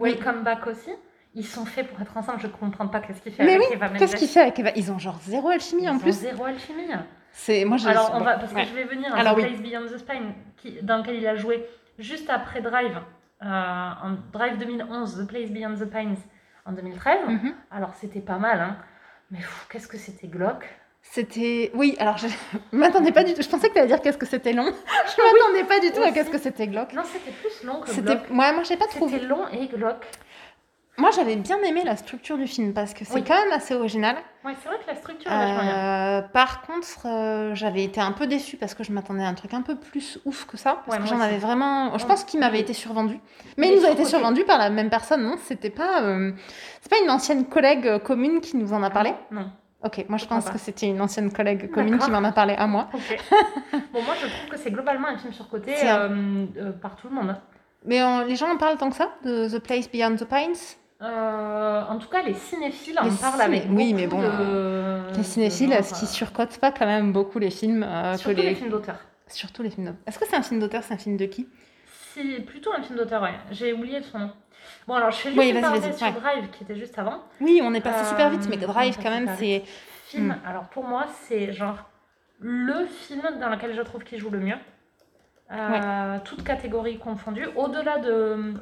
Oui. 0.00 0.10
Welcome 0.14 0.42
Back 0.42 0.66
aussi. 0.66 0.90
Ils 1.38 1.46
sont 1.46 1.64
faits 1.64 1.86
pour 1.86 2.00
être 2.02 2.16
ensemble, 2.16 2.40
je 2.40 2.48
comprends 2.48 2.88
pas 2.88 2.98
qu'est-ce 2.98 3.20
qu'il 3.22 3.32
fait 3.32 3.44
Mais 3.44 3.54
avec 3.54 3.68
oui, 3.68 3.74
Eva 3.76 3.88
Mendes. 3.88 3.98
Qu'est-ce 3.98 4.16
qu'il 4.16 4.26
fait 4.26 4.40
avec 4.40 4.58
Eva 4.58 4.72
Ils 4.74 4.90
ont 4.90 4.98
genre 4.98 5.20
zéro 5.22 5.48
alchimie 5.50 5.84
Ils 5.84 5.88
en 5.88 5.94
ont 5.94 5.98
plus. 6.00 6.12
zéro 6.12 6.44
alchimie. 6.44 6.88
C'est 7.32 7.64
moi 7.64 7.76
je. 7.76 7.86
Alors, 7.88 8.10
on 8.14 8.20
va, 8.20 8.38
parce 8.38 8.52
ouais. 8.52 8.64
que 8.64 8.68
je 8.70 8.74
vais 8.74 8.84
venir 8.84 9.14
à 9.14 9.34
oui. 9.34 9.44
Place 9.46 9.60
Beyond 9.60 9.86
the 9.86 9.98
Spine, 9.98 10.32
qui, 10.56 10.78
dans 10.82 10.98
lequel 10.98 11.14
il 11.14 11.26
a 11.28 11.36
joué 11.36 11.64
juste 12.00 12.28
après 12.28 12.60
Drive, 12.60 12.98
euh, 13.42 13.46
en 13.46 14.16
Drive 14.32 14.58
2011, 14.58 15.24
The 15.24 15.28
Place 15.28 15.50
Beyond 15.50 15.76
the 15.76 15.88
Pines 15.88 16.16
en 16.66 16.72
2013. 16.72 17.18
Mhm. 17.28 17.54
Alors, 17.70 17.94
c'était 17.94 18.20
pas 18.20 18.38
mal, 18.38 18.60
hein. 18.60 18.76
Mais 19.30 19.38
qu'est-ce 19.70 19.86
que 19.86 19.96
c'était 19.96 20.26
glauque. 20.26 20.66
C'était. 21.02 21.70
Oui, 21.74 21.94
alors 22.00 22.18
je 22.18 22.26
m'attendais 22.76 23.12
pas 23.12 23.22
du 23.22 23.32
tout. 23.34 23.42
Je 23.42 23.48
pensais 23.48 23.68
que 23.68 23.74
tu 23.74 23.78
allais 23.78 23.86
dire 23.88 24.00
qu'est-ce 24.02 24.18
que 24.18 24.26
c'était 24.26 24.52
long. 24.52 24.66
Je 25.06 25.22
m'attendais 25.22 25.64
pas 25.68 25.78
du 25.78 25.92
tout 25.92 26.02
à 26.02 26.10
qu'est-ce 26.10 26.30
que 26.30 26.38
c'était 26.38 26.66
glauque. 26.66 26.92
Non, 26.94 27.02
c'était 27.04 27.30
plus 27.30 27.64
long 27.64 27.80
que 27.80 27.90
C'était. 27.90 28.12
Ouais, 28.30 28.52
moi 28.52 28.62
j'ai 28.64 28.76
pas 28.76 28.88
trouvé. 28.88 29.12
C'était 29.12 29.26
long 29.26 29.46
et 29.48 29.68
glauque. 29.68 30.04
Moi 30.98 31.10
j'avais 31.14 31.36
bien 31.36 31.58
aimé 31.62 31.82
la 31.84 31.96
structure 31.96 32.36
du 32.36 32.46
film 32.48 32.74
parce 32.74 32.92
que 32.92 33.04
c'est 33.04 33.14
Oui. 33.14 33.24
quand 33.24 33.34
même 33.40 33.52
assez 33.52 33.72
original. 33.74 34.16
Ouais, 34.44 34.52
c'est 34.60 34.68
vrai 34.68 34.78
que 34.78 34.86
la 34.88 34.96
structure 34.96 35.30
est 35.30 35.36
vachement 35.36 35.62
bien. 35.62 35.76
Euh, 35.76 36.22
par 36.22 36.62
contre, 36.62 37.06
euh, 37.06 37.54
j'avais 37.54 37.84
été 37.84 38.00
un 38.00 38.10
peu 38.12 38.26
déçue 38.26 38.56
parce 38.56 38.74
que 38.74 38.82
je 38.82 38.90
m'attendais 38.92 39.22
à 39.22 39.28
un 39.28 39.34
truc 39.34 39.54
un 39.54 39.62
peu 39.62 39.76
plus 39.76 40.18
ouf 40.24 40.44
que 40.46 40.56
ça. 40.56 40.82
Parce 40.84 40.98
Ouais, 40.98 41.04
que 41.04 41.08
j'en 41.08 41.20
avais 41.20 41.38
vraiment. 41.38 41.96
Je 41.98 42.04
pense 42.04 42.24
qu'il 42.24 42.40
m'avait 42.40 42.58
été 42.60 42.72
survendu. 42.72 43.20
Mais 43.56 43.68
Il 43.72 43.78
nous 43.80 43.86
a 43.86 43.90
été 43.90 44.04
survendu 44.04 44.44
par 44.44 44.58
la 44.58 44.70
même 44.70 44.90
personne, 44.90 45.22
non? 45.22 45.36
C'était 45.44 45.70
pas. 45.70 46.02
euh, 46.02 46.32
C'est 46.82 46.90
pas 46.90 46.98
une 47.02 47.10
ancienne 47.10 47.44
collègue 47.46 47.98
commune 48.02 48.40
qui 48.40 48.56
nous 48.56 48.72
en 48.72 48.82
a 48.82 48.90
parlé? 48.90 49.12
Non. 49.30 49.50
Ok, 49.84 50.04
moi 50.08 50.18
je 50.18 50.24
pense 50.26 50.50
que 50.50 50.58
c'était 50.58 50.88
une 50.88 51.00
ancienne 51.00 51.32
collègue 51.32 51.70
commune 51.70 51.98
qui 51.98 52.10
m'en 52.10 52.24
a 52.24 52.32
parlé 52.32 52.54
à 52.58 52.66
moi. 52.66 52.88
Ok. 52.92 53.18
bon, 53.92 54.02
moi, 54.02 54.14
je 54.20 54.26
trouve 54.26 54.48
que 54.50 54.56
c'est 54.58 54.72
globalement 54.72 55.06
un 55.06 55.16
film 55.18 55.32
surcoté 55.32 55.74
un- 55.88 56.46
par 56.82 56.96
tout 56.96 57.06
le 57.08 57.14
monde. 57.14 57.30
hein. 57.30 57.38
Mais 57.84 58.00
les 58.26 58.34
gens 58.34 58.50
en 58.52 58.56
parlent 58.56 58.76
tant 58.76 58.90
que 58.90 58.96
ça? 58.96 59.10
De 59.24 59.48
The 59.48 59.60
Place 59.62 59.88
Beyond 59.88 60.16
the 60.16 60.24
Pines? 60.24 60.56
Euh, 61.00 61.82
en 61.88 61.96
tout 61.98 62.08
cas, 62.08 62.22
les 62.22 62.34
cinéphiles 62.34 62.98
en 62.98 63.04
Les 63.04 63.10
parlent 63.10 63.34
ciné- 63.34 63.44
avec 63.44 63.64
oui, 63.70 63.92
beaucoup 63.92 63.96
mais 63.96 64.06
bon, 64.08 64.20
de... 64.20 65.16
Les 65.16 65.22
cinéphiles, 65.22 65.72
est-ce 65.72 65.94
qu'ils 65.94 66.08
euh, 66.08 66.10
surcotent 66.10 66.58
pas 66.58 66.72
quand 66.72 66.86
même 66.86 67.12
beaucoup 67.12 67.38
les 67.38 67.50
films 67.50 67.84
euh, 67.88 68.14
que 68.14 68.18
Surtout 68.18 68.36
les... 68.36 68.48
les 68.50 68.54
films 68.56 68.70
d'auteur. 68.70 68.96
Surtout 69.28 69.62
les 69.62 69.70
films 69.70 69.86
d'auteur. 69.86 70.00
Est-ce 70.06 70.18
que 70.18 70.26
c'est 70.26 70.36
un 70.36 70.42
film 70.42 70.58
d'auteur 70.58 70.82
C'est 70.82 70.94
un 70.94 70.98
film 70.98 71.16
de 71.16 71.26
qui? 71.26 71.48
C'est 72.14 72.40
plutôt 72.40 72.72
un 72.72 72.82
film 72.82 72.98
d'auteur, 72.98 73.22
ouais. 73.22 73.34
J'ai 73.52 73.72
oublié 73.72 74.02
son 74.02 74.18
nom. 74.18 74.32
Bon, 74.88 74.94
alors, 74.94 75.12
je 75.12 75.18
fais 75.18 75.28
juste 75.28 75.40
Oui, 75.40 75.50
une 75.50 75.60
parenthèse 75.60 75.96
sur 75.96 76.06
ouais. 76.08 76.12
Drive, 76.14 76.50
qui 76.50 76.64
était 76.64 76.74
juste 76.76 76.98
avant. 76.98 77.22
Oui, 77.40 77.60
on 77.62 77.72
est 77.74 77.80
passé 77.80 78.04
super 78.08 78.28
vite, 78.30 78.48
mais 78.50 78.56
Drive 78.56 78.96
quand 79.00 79.10
même, 79.10 79.30
c'est... 79.38 79.62
Film, 80.06 80.28
Hmm. 80.42 80.48
alors 80.48 80.64
pour 80.70 80.84
moi, 80.84 81.04
c'est 81.28 81.52
genre 81.52 81.76
le 82.40 82.86
film 82.86 83.22
dans 83.40 83.50
lequel 83.50 83.74
je 83.74 83.82
trouve 83.82 84.02
qu'il 84.04 84.18
joue 84.18 84.30
le 84.30 84.38
mieux. 84.40 84.56
Euh, 85.52 86.16
Toutes 86.24 86.42
catégories 86.42 86.98
confondues. 86.98 87.46
Au-delà 87.56 87.98
de, 87.98 88.54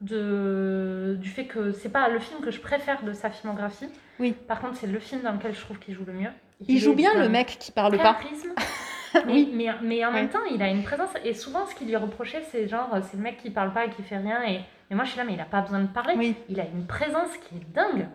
de, 0.00 1.16
du 1.20 1.28
fait 1.28 1.46
que 1.46 1.72
c'est 1.72 1.88
pas 1.88 2.08
le 2.08 2.18
film 2.18 2.40
que 2.40 2.50
je 2.50 2.60
préfère 2.60 3.02
de 3.02 3.12
sa 3.12 3.30
filmographie. 3.30 3.88
Oui. 4.18 4.32
Par 4.46 4.60
contre, 4.60 4.76
c'est 4.76 4.86
le 4.86 4.98
film 4.98 5.22
dans 5.22 5.32
lequel 5.32 5.54
je 5.54 5.60
trouve 5.60 5.78
qu'il 5.78 5.94
joue 5.94 6.04
le 6.06 6.12
mieux. 6.12 6.30
Il 6.66 6.78
joue 6.78 6.94
bien 6.94 7.14
le 7.14 7.28
mec 7.28 7.56
qui 7.58 7.72
parle 7.72 7.96
pas. 7.98 8.18
mais, 9.14 9.22
Oui. 9.26 9.50
mais, 9.54 9.68
mais 9.82 10.04
en 10.04 10.12
même 10.12 10.28
temps, 10.28 10.44
il 10.50 10.62
a 10.62 10.68
une 10.68 10.82
présence. 10.82 11.10
Et 11.24 11.34
souvent, 11.34 11.66
ce 11.66 11.74
qui 11.74 11.84
lui 11.84 11.92
est 11.92 11.96
reproché, 11.96 12.38
c'est 12.50 12.68
genre, 12.68 12.90
c'est 13.02 13.16
le 13.16 13.22
mec 13.22 13.38
qui 13.38 13.50
parle 13.50 13.72
pas 13.72 13.86
et 13.86 13.90
qui 13.90 14.02
fait 14.02 14.16
rien. 14.18 14.42
Et, 14.44 14.60
moi, 14.94 15.04
je 15.04 15.10
suis 15.10 15.18
là, 15.18 15.24
mais 15.24 15.34
il 15.34 15.40
a 15.40 15.44
pas 15.44 15.60
besoin 15.60 15.80
de 15.80 15.86
parler. 15.88 16.14
Oui. 16.16 16.36
Il 16.48 16.60
a 16.60 16.64
une 16.64 16.86
présence 16.86 17.36
qui 17.48 17.56
est 17.56 17.72
dingue. 17.74 18.08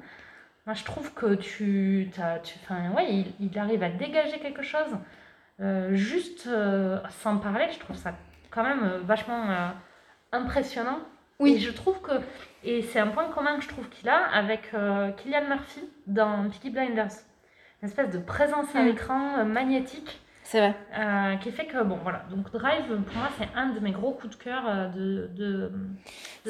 Moi, 0.65 0.73
je 0.75 0.83
trouve 0.85 1.13
que 1.13 1.35
tu. 1.35 2.09
t'as- 2.15 2.39
tu 2.39 2.55
enfin, 2.63 2.91
ouais, 2.95 3.13
il, 3.13 3.33
il 3.39 3.59
arrive 3.59 3.83
à 3.83 3.89
dégager 3.89 4.39
quelque 4.39 4.61
chose 4.63 4.97
euh, 5.59 5.93
juste 5.93 6.47
euh, 6.47 6.99
sans 7.21 7.37
parler. 7.37 7.65
Je 7.73 7.79
trouve 7.79 7.97
ça 7.97 8.13
quand 8.49 8.63
même 8.63 8.83
euh, 8.83 8.99
vachement 9.03 9.45
impressionnant. 10.31 10.99
Oui. 11.43 11.55
Et 11.55 11.59
je 11.59 11.71
trouve 11.71 11.99
que. 12.01 12.11
Et 12.63 12.81
c'est 12.81 12.99
un 12.99 13.07
point 13.07 13.25
commun 13.29 13.57
que 13.57 13.63
je 13.63 13.69
trouve 13.69 13.87
qu'il 13.89 14.07
a 14.09 14.23
avec 14.33 14.71
euh, 14.73 15.11
Killian 15.11 15.45
Murphy 15.49 15.81
dans 16.07 16.49
Peaky 16.49 16.69
Blinders. 16.69 17.11
Une 17.81 17.89
espèce 17.89 18.09
de 18.09 18.19
présence 18.19 18.73
à 18.75 18.81
Mm. 18.81 18.85
l'écran 18.85 19.37
euh, 19.39 19.43
magnétique 19.43 20.21
C'est 20.53 20.59
vrai. 20.59 20.75
euh, 20.99 21.35
qui 21.37 21.51
fait 21.51 21.65
que, 21.65 21.81
bon, 21.83 21.97
voilà. 22.03 22.21
Donc, 22.29 22.51
Drive, 22.51 22.85
pour 22.85 23.17
moi, 23.17 23.27
c'est 23.39 23.47
un 23.55 23.69
de 23.71 23.79
mes 23.79 23.89
gros 23.89 24.11
coups 24.11 24.37
de 24.37 24.43
cœur 24.43 24.61
euh, 24.67 24.87
de, 24.89 25.27
de, 25.35 25.71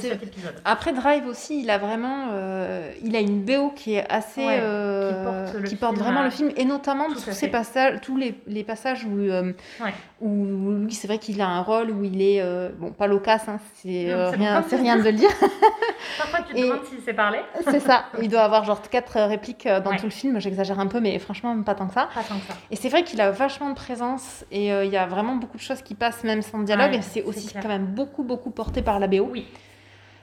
cet 0.01 0.22
épisode. 0.22 0.56
Après 0.66 0.91
Drive 0.91 1.26
aussi, 1.26 1.62
il 1.62 1.70
a 1.70 1.78
vraiment, 1.78 2.28
euh, 2.34 2.91
il 3.01 3.16
a 3.16 3.22
une 3.22 3.45
BO 3.45 3.70
qui 3.70 3.93
est 3.93 4.06
assez, 4.12 4.45
Ouais, 4.45 4.60
euh, 4.60 5.08
qui 5.10 5.24
porte 5.24 5.62
le 5.64 5.70
qui 5.70 5.76
porte 5.78 5.93
film, 5.93 6.04
vraiment 6.06 6.22
le 6.24 6.32
film, 6.32 6.51
et 6.58 6.66
notamment 6.66 7.06
tout 7.06 7.14
tous 7.14 7.20
ces 7.32 7.45
fait. 7.45 7.47
passages, 7.47 8.01
tous 8.01 8.18
les, 8.18 8.36
les 8.45 8.66
passages 8.66 9.06
où, 9.06 9.16
Ouais. 9.22 9.93
où 10.20 10.72
lui, 10.82 10.93
c'est 10.93 11.08
vrai 11.08 11.18
qu'il 11.18 11.39
a 11.39 11.47
un 11.47 11.62
rôle 11.62 11.89
où 11.89 12.04
il 12.04 12.22
est, 12.22 12.43
bon, 12.78 12.91
pas 12.91 13.08
loquace, 13.08 13.47
hein, 13.47 13.60
c'est 13.76 14.14
rien, 14.36 14.62
c'est 14.68 14.76
rien 14.76 14.97
de 14.97 15.04
le 15.04 15.14
dire, 15.14 15.30
Parfois, 16.18 16.39
tu 16.41 16.54
te 16.54 16.58
Et- 16.60 16.64
demandes 16.64 16.84
s'il 16.86 16.99
sait 17.01 17.14
parler. 17.14 17.39
c'est 17.70 17.80
ça. 17.80 18.04
Il 18.22 18.28
doit 18.28 18.41
avoir 18.41 18.66
genre 18.66 18.82
quatre 18.82 19.18
répliques 19.22 19.66
dans 19.68 19.91
Ouais. 19.91 19.97
tout 19.97 20.04
le 20.06 20.12
film, 20.12 20.39
j'exagère 20.41 20.80
un 20.80 20.88
peu, 20.88 20.99
mais 20.99 21.18
franchement 21.20 21.60
pas 21.64 21.76
tant 21.76 21.88
que 21.88 21.93
ça. 21.93 22.10
Pas 22.14 22.22
tant 22.24 22.36
que 22.38 22.45
ça. 22.45 22.54
Et 22.72 22.76
c'est 22.76 22.89
vrai 22.89 23.04
qu'il 23.04 23.22
a 23.22 23.32
vachement 23.32 23.70
de 23.70 23.76
présence 23.98 24.44
et 24.52 24.74
euh, 24.74 24.86
il 24.86 24.91
y 24.91 24.98
a 24.98 25.06
vraiment 25.06 25.36
beaucoup 25.36 25.58
de 25.58 25.62
choses 25.62 25.82
qui 25.84 25.94
passent 25.96 26.24
même 26.24 26.41
sans 26.41 26.60
dialogue. 26.60 26.91
Ouais, 26.91 26.98
et 26.98 27.02
c'est 27.02 27.24
aussi 27.24 27.48
clair. 27.48 27.62
quand 27.62 27.70
même 27.70 27.86
beaucoup 27.86 28.24
beaucoup 28.24 28.50
porté 28.52 28.82
par 28.82 29.00
la 29.00 29.08
BO. 29.08 29.30
Oui. 29.32 29.46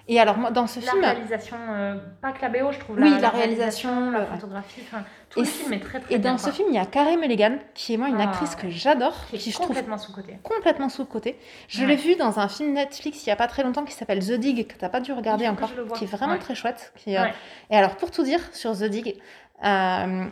Et 0.08 0.18
alors 0.18 0.38
moi 0.38 0.50
dans 0.50 0.66
ce 0.66 0.80
La 0.80 0.90
film, 0.90 1.04
réalisation, 1.04 1.56
euh, 1.70 1.94
pas 2.20 2.32
que 2.32 2.42
la 2.42 2.48
BO, 2.48 2.72
je 2.72 2.78
trouve. 2.80 2.96
Oui, 2.98 3.10
la, 3.10 3.20
la 3.20 3.28
réalisation, 3.28 4.10
la 4.10 4.20
le- 4.20 4.26
photographie, 4.26 4.80
enfin, 4.84 5.04
tout 5.28 5.38
Et 5.38 5.42
le 5.42 5.48
film 5.48 5.72
est 5.72 5.78
très 5.78 6.00
très 6.00 6.12
et 6.14 6.18
bien. 6.18 6.32
dans 6.32 6.38
ce 6.38 6.50
film 6.50 6.66
il 6.70 6.74
y 6.74 6.78
a 6.78 6.84
Carey 6.86 7.16
Mulligan 7.16 7.58
qui 7.74 7.94
est 7.94 7.96
moi 7.96 8.08
une 8.08 8.20
Ah, 8.20 8.24
actrice 8.24 8.56
que 8.56 8.68
j'adore, 8.70 9.14
qui 9.30 9.38
qui, 9.38 9.48
est 9.50 9.52
je 9.52 9.56
trouve 9.56 9.68
complètement 9.68 9.98
sous-côté. 9.98 10.38
complètement 10.42 10.88
sous 10.88 11.04
côté. 11.04 11.38
Je 11.68 11.82
Ouais. 11.82 11.86
l'ai 11.86 11.96
vu 11.96 12.16
dans 12.16 12.40
un 12.40 12.48
film 12.48 12.72
Netflix 12.72 13.24
il 13.24 13.28
y 13.28 13.32
a 13.32 13.36
pas 13.36 13.46
très 13.46 13.62
longtemps 13.62 13.84
qui 13.84 13.92
s'appelle 13.94 14.18
The 14.18 14.32
Dig 14.32 14.66
que 14.66 14.74
t'as 14.76 14.88
pas 14.88 14.98
dû 15.00 15.12
regarder 15.12 15.46
encore, 15.46 15.70
qui 15.94 16.04
est 16.04 16.08
vraiment 16.08 16.32
Ouais. 16.32 16.38
très 16.40 16.56
chouette. 16.56 16.92
qui 16.96 17.16
euh. 17.16 17.26
Et 17.70 17.76
alors 17.76 17.94
pour 17.96 18.10
tout 18.10 18.24
dire 18.24 18.40
sur 18.52 18.72
The 18.76 18.84
Dig. 18.86 19.16
Euh, 19.64 20.24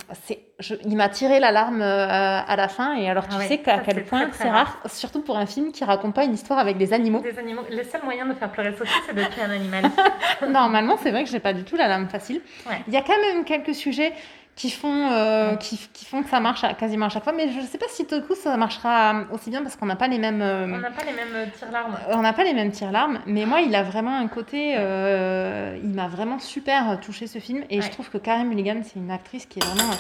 je- 0.59 0.75
il 0.85 0.97
m'a 0.97 1.09
tiré 1.09 1.39
l'alarme 1.41 1.83
euh, 1.83 2.41
à 2.47 2.57
la 2.57 2.69
fin 2.69 2.95
et 2.95 3.09
alors 3.11 3.25
tu 3.29 3.35
Ah 3.35 3.39
ouais, 3.39 3.47
sais 3.49 3.59
qu'à 3.59 3.77
ça, 3.77 3.83
quel 3.85 4.05
point 4.05 4.29
c'est 4.33 4.49
rare, 4.49 4.79
surtout 4.87 5.21
pour 5.23 5.37
un 5.39 5.47
film 5.47 5.71
qui 5.73 5.85
raconte 5.85 6.15
pas 6.15 6.25
une 6.25 6.35
histoire 6.35 6.59
avec 6.59 6.79
des 6.79 6.93
animaux. 6.93 7.21
Des 7.21 7.39
animaux. 7.39 7.63
Le 7.71 7.83
seul 7.85 8.03
moyen 8.05 8.27
de 8.27 8.35
faire 8.35 8.51
pleurer 8.51 8.75
Sophie, 8.77 8.91
c'est 9.07 9.15
de 9.15 9.23
tuer 9.25 9.43
un 9.43 9.51
animal. 9.51 9.85
Normalement, 10.49 10.97
c'est 11.03 11.11
vrai 11.11 11.25
que 11.25 11.31
j'ai 11.31 11.41
pas 11.41 11.53
du 11.53 11.65
tout 11.65 11.77
la 11.77 11.89
lame 11.89 12.09
facile. 12.09 12.41
Ouais. 12.69 12.81
Il 12.89 12.95
y 12.95 12.97
a 12.97 13.03
quand 13.03 13.19
même 13.33 13.45
quelques 13.45 13.75
sujets 13.75 14.13
qui 14.59 14.71
font, 14.71 15.09
euh, 15.13 15.53
Ouais. 15.53 15.59
qui, 15.59 15.79
qui 15.93 16.05
font 16.05 16.23
que 16.25 16.29
ça 16.29 16.41
marche 16.41 16.65
à- 16.65 16.75
quasiment 16.75 17.07
à 17.07 17.09
chaque 17.11 17.23
fois, 17.23 17.33
mais 17.33 17.49
je 17.53 17.61
sais 17.61 17.79
pas 17.79 17.87
si 17.89 18.05
tout 18.07 18.21
coup 18.23 18.35
ça 18.35 18.57
marchera 18.57 19.23
aussi 19.33 19.51
bien 19.51 19.63
parce 19.63 19.77
qu'on 19.77 19.87
n'a 19.87 19.95
pas 19.95 20.09
les 20.09 20.19
mêmes. 20.19 20.43
euh, 20.43 20.65
On 20.65 20.79
n'a 20.79 20.91
pas 20.91 21.05
les 21.05 21.13
mêmes 21.13 21.35
euh, 21.35 21.47
tire-larmes. 21.57 21.97
on 22.11 22.19
n'a 22.23 22.33
pas 22.33 22.43
les 22.43 22.53
mêmes 22.55 22.73
tire-larmes, 22.73 23.21
mais 23.27 23.47
moi, 23.47 23.61
il 23.61 23.73
a 23.77 23.85
vraiment 23.85 24.17
un 24.19 24.27
côté. 24.27 24.75
euh, 24.77 25.79
il 25.83 25.91
m'a 25.91 26.09
vraiment 26.09 26.41
super 26.41 26.99
touché 27.01 27.29
ce 27.29 27.39
film, 27.39 27.63
et 27.71 27.81
je 27.81 27.89
trouve 27.91 28.11
que 28.11 28.19
Karen 28.19 28.49
Mulligan, 28.49 28.81
c'est 28.83 28.97
une 28.97 29.13
actrice 29.13 29.47
qui 29.47 29.61
est 29.61 29.65
vraiment. 29.65 29.95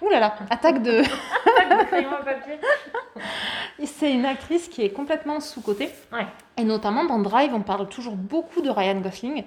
Ouh 0.00 0.08
là 0.10 0.18
là, 0.18 0.34
attaque 0.50 0.82
de. 0.82 1.02
C'est 3.84 4.12
une 4.12 4.26
actrice 4.26 4.68
qui 4.68 4.82
est 4.82 4.90
complètement 4.90 5.40
sous-cotée. 5.40 5.90
Ouais. 6.12 6.26
Et 6.56 6.64
notamment 6.64 7.04
dans 7.04 7.18
Drive, 7.18 7.54
on 7.54 7.60
parle 7.62 7.88
toujours 7.88 8.16
beaucoup 8.16 8.60
de 8.62 8.70
Ryan 8.70 9.00
Gosling. 9.00 9.44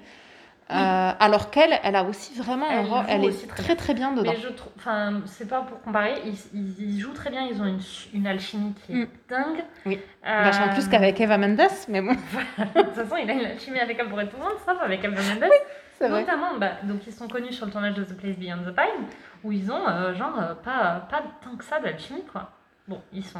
Euh, 0.70 1.12
alors 1.20 1.50
qu'elle, 1.50 1.78
elle 1.84 1.94
a 1.94 2.02
aussi 2.02 2.34
vraiment 2.36 2.66
un 2.68 2.80
Elle 2.80 2.86
rôle, 2.86 2.98
joue 3.02 3.06
elle 3.08 3.24
est 3.26 3.46
très 3.48 3.62
très 3.62 3.76
très 3.76 3.94
bien 3.94 4.12
dedans. 4.12 4.32
Mais 4.34 4.40
je 4.40 4.48
trouve, 4.48 4.72
enfin, 4.76 5.20
c'est 5.26 5.48
pas 5.48 5.60
pour 5.60 5.80
comparer, 5.82 6.14
ils, 6.24 6.34
ils- 6.54 6.94
ils 6.96 7.00
jouent 7.00 7.12
très 7.12 7.30
bien, 7.30 7.42
ils 7.48 7.60
ont 7.62 7.66
une, 7.66 7.80
une 8.14 8.26
alchimie 8.26 8.74
qui 8.84 8.92
est 8.92 8.96
Mm. 8.96 9.08
dingue. 9.28 9.64
Oui. 9.86 10.00
Euh, 10.26 10.42
Vachement 10.42 10.68
plus 10.74 10.88
qu'avec 10.88 11.20
Eva 11.20 11.38
Mendes, 11.38 11.60
mais 11.88 12.00
bon, 12.00 12.12
de 12.58 12.82
toute 12.82 12.94
façon, 12.94 13.16
il 13.22 13.30
a 13.30 13.34
une 13.34 13.46
alchimie 13.46 13.78
avec 13.78 13.96
elle 14.00 14.08
pour 14.08 14.20
être 14.20 14.30
tout 14.30 14.38
le 14.38 14.42
monde, 14.42 14.54
sauf 14.66 14.76
avec 14.82 15.04
Eva 15.04 15.14
Mendes. 15.22 15.50
c'est 15.98 16.08
vrai. 16.08 16.20
Notamment, 16.22 16.56
bah, 16.58 16.72
donc 16.82 17.06
ils 17.06 17.12
sont 17.12 17.28
connus 17.28 17.52
sur 17.52 17.66
le 17.66 17.72
tournage 17.72 17.94
de 17.94 18.02
The 18.02 18.16
Place 18.16 18.36
Beyond 18.36 18.64
the 18.66 18.74
Pine, 18.74 19.06
où 19.44 19.52
ils 19.52 19.70
ont, 19.70 19.86
euh, 19.88 20.14
genre, 20.14 20.34
pas, 20.64 21.06
pas 21.08 21.22
tant 21.44 21.56
que 21.56 21.64
ça 21.64 21.78
d'alchimie, 21.78 22.24
quoi. 22.32 22.50
Bon, 22.88 23.00
ils 23.12 23.24
sont... 23.24 23.38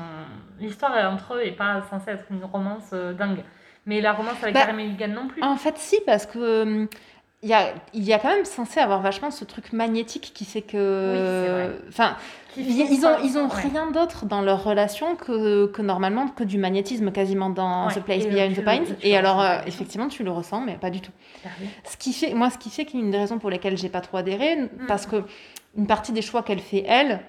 L'histoire 0.61 0.93
entre 1.12 1.35
eux 1.35 1.43
est 1.45 1.53
pas 1.53 1.83
censée 1.91 2.11
être 2.12 2.24
une 2.31 2.45
romance 2.45 2.91
dingue. 2.93 3.43
Mais 3.89 4.01
la 4.01 4.12
romance 4.12 4.43
avec 4.43 4.55
Bah, 4.55 4.62
Carey 4.62 4.72
Mulligan 4.72 5.09
non 5.09 5.29
plus. 5.29 5.41
En 5.45 5.55
fait, 5.57 5.79
si, 5.79 5.97
parce 6.05 6.27
que. 6.27 6.89
Il 7.43 7.51
y, 7.51 7.55
a, 7.55 7.74
y 7.95 8.12
a 8.12 8.18
quand 8.18 8.34
même 8.34 8.45
censé 8.47 8.80
avoir 8.80 9.03
vachement 9.03 9.30
ce 9.30 9.45
truc 9.45 9.72
magnétique 9.72 10.32
qui 10.34 10.45
fait 10.45 10.62
que. 10.62 11.68
Oui, 11.70 11.87
Enfin, 11.89 12.16
ils, 12.57 13.05
ont, 13.07 13.16
ils 13.22 13.37
ont 13.37 13.47
ouais. 13.49 13.62
rien 13.70 13.91
d'autre 13.91 14.24
dans 14.24 14.41
leur 14.41 14.64
relation 14.64 15.14
que, 15.16 15.66
que 15.66 15.82
normalement 15.82 16.28
que 16.28 16.43
du 16.45 16.57
magnétisme 16.57 17.12
quasiment 17.12 17.51
dans 17.51 17.89
Ouais, 17.89 17.95
The 17.95 18.01
Place 18.03 18.24
et, 18.24 18.49
tu 18.55 18.62
the 18.62 18.64
Pines. 18.64 18.97
Et 19.03 19.16
alors, 19.16 19.41
euh, 19.43 19.59
effectivement, 19.66 20.09
tu 20.09 20.24
le 20.24 20.30
ressens, 20.30 20.62
mais 20.62 20.74
pas 20.76 20.89
du 20.91 21.01
tout. 21.03 21.12
Ah 21.45 21.49
oui. 21.61 21.68
Ce 21.84 21.97
qui 21.99 22.14
fait, 22.14 22.32
moi, 22.32 22.49
ce 22.51 22.57
qui 22.57 22.70
fait 22.70 22.87
qu'il 22.87 23.01
y 23.01 23.03
a 23.03 23.05
une 23.05 23.12
des 23.12 23.18
raisons 23.18 23.39
pour 23.39 23.51
lesquelles 23.51 23.76
j'ai 23.76 23.91
pas 23.91 24.01
trop 24.01 24.16
adhéré, 24.16 24.57
Mm. 24.57 24.87
parce 24.89 25.05
que 25.07 25.22
une 25.76 25.87
partie 25.87 26.12
des 26.12 26.22
choix 26.22 26.43
qu'elle 26.43 26.61
fait 26.61 26.84
elle, 26.89 27.20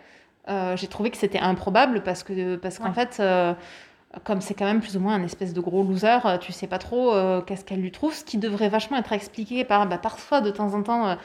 euh, 0.47 0.77
j'ai 0.77 0.87
trouvé 0.87 1.09
que 1.11 1.17
c'était 1.17 1.39
improbable 1.39 2.01
parce 2.03 2.23
que 2.23 2.55
parce 2.55 2.79
qu'en 2.79 2.93
fait, 2.93 3.17
euh, 3.19 3.53
comme 4.23 4.41
c'est 4.41 4.53
quand 4.53 4.65
même 4.65 4.79
plus 4.81 4.95
ou 4.97 4.99
moins 4.99 5.15
un 5.15 5.23
espèce 5.23 5.53
de 5.53 5.59
gros 5.61 5.83
loser, 5.83 6.19
euh, 6.25 6.37
tu 6.37 6.51
sais 6.51 6.67
pas 6.67 6.79
trop 6.79 7.13
euh, 7.13 7.41
qu'est-ce 7.41 7.65
qu'elle 7.65 7.81
lui 7.81 7.91
trouve, 7.91 8.13
ce 8.13 8.23
qui 8.23 8.37
devrait 8.37 8.69
vachement 8.69 8.97
être 8.97 9.11
expliqué 9.13 9.63
par 9.63 9.85
bah, 9.87 9.97
parfois 9.97 10.41
de 10.41 10.49
temps 10.51 10.73
en 10.73 10.81
temps. 10.83 11.07
Euh, 11.07 11.15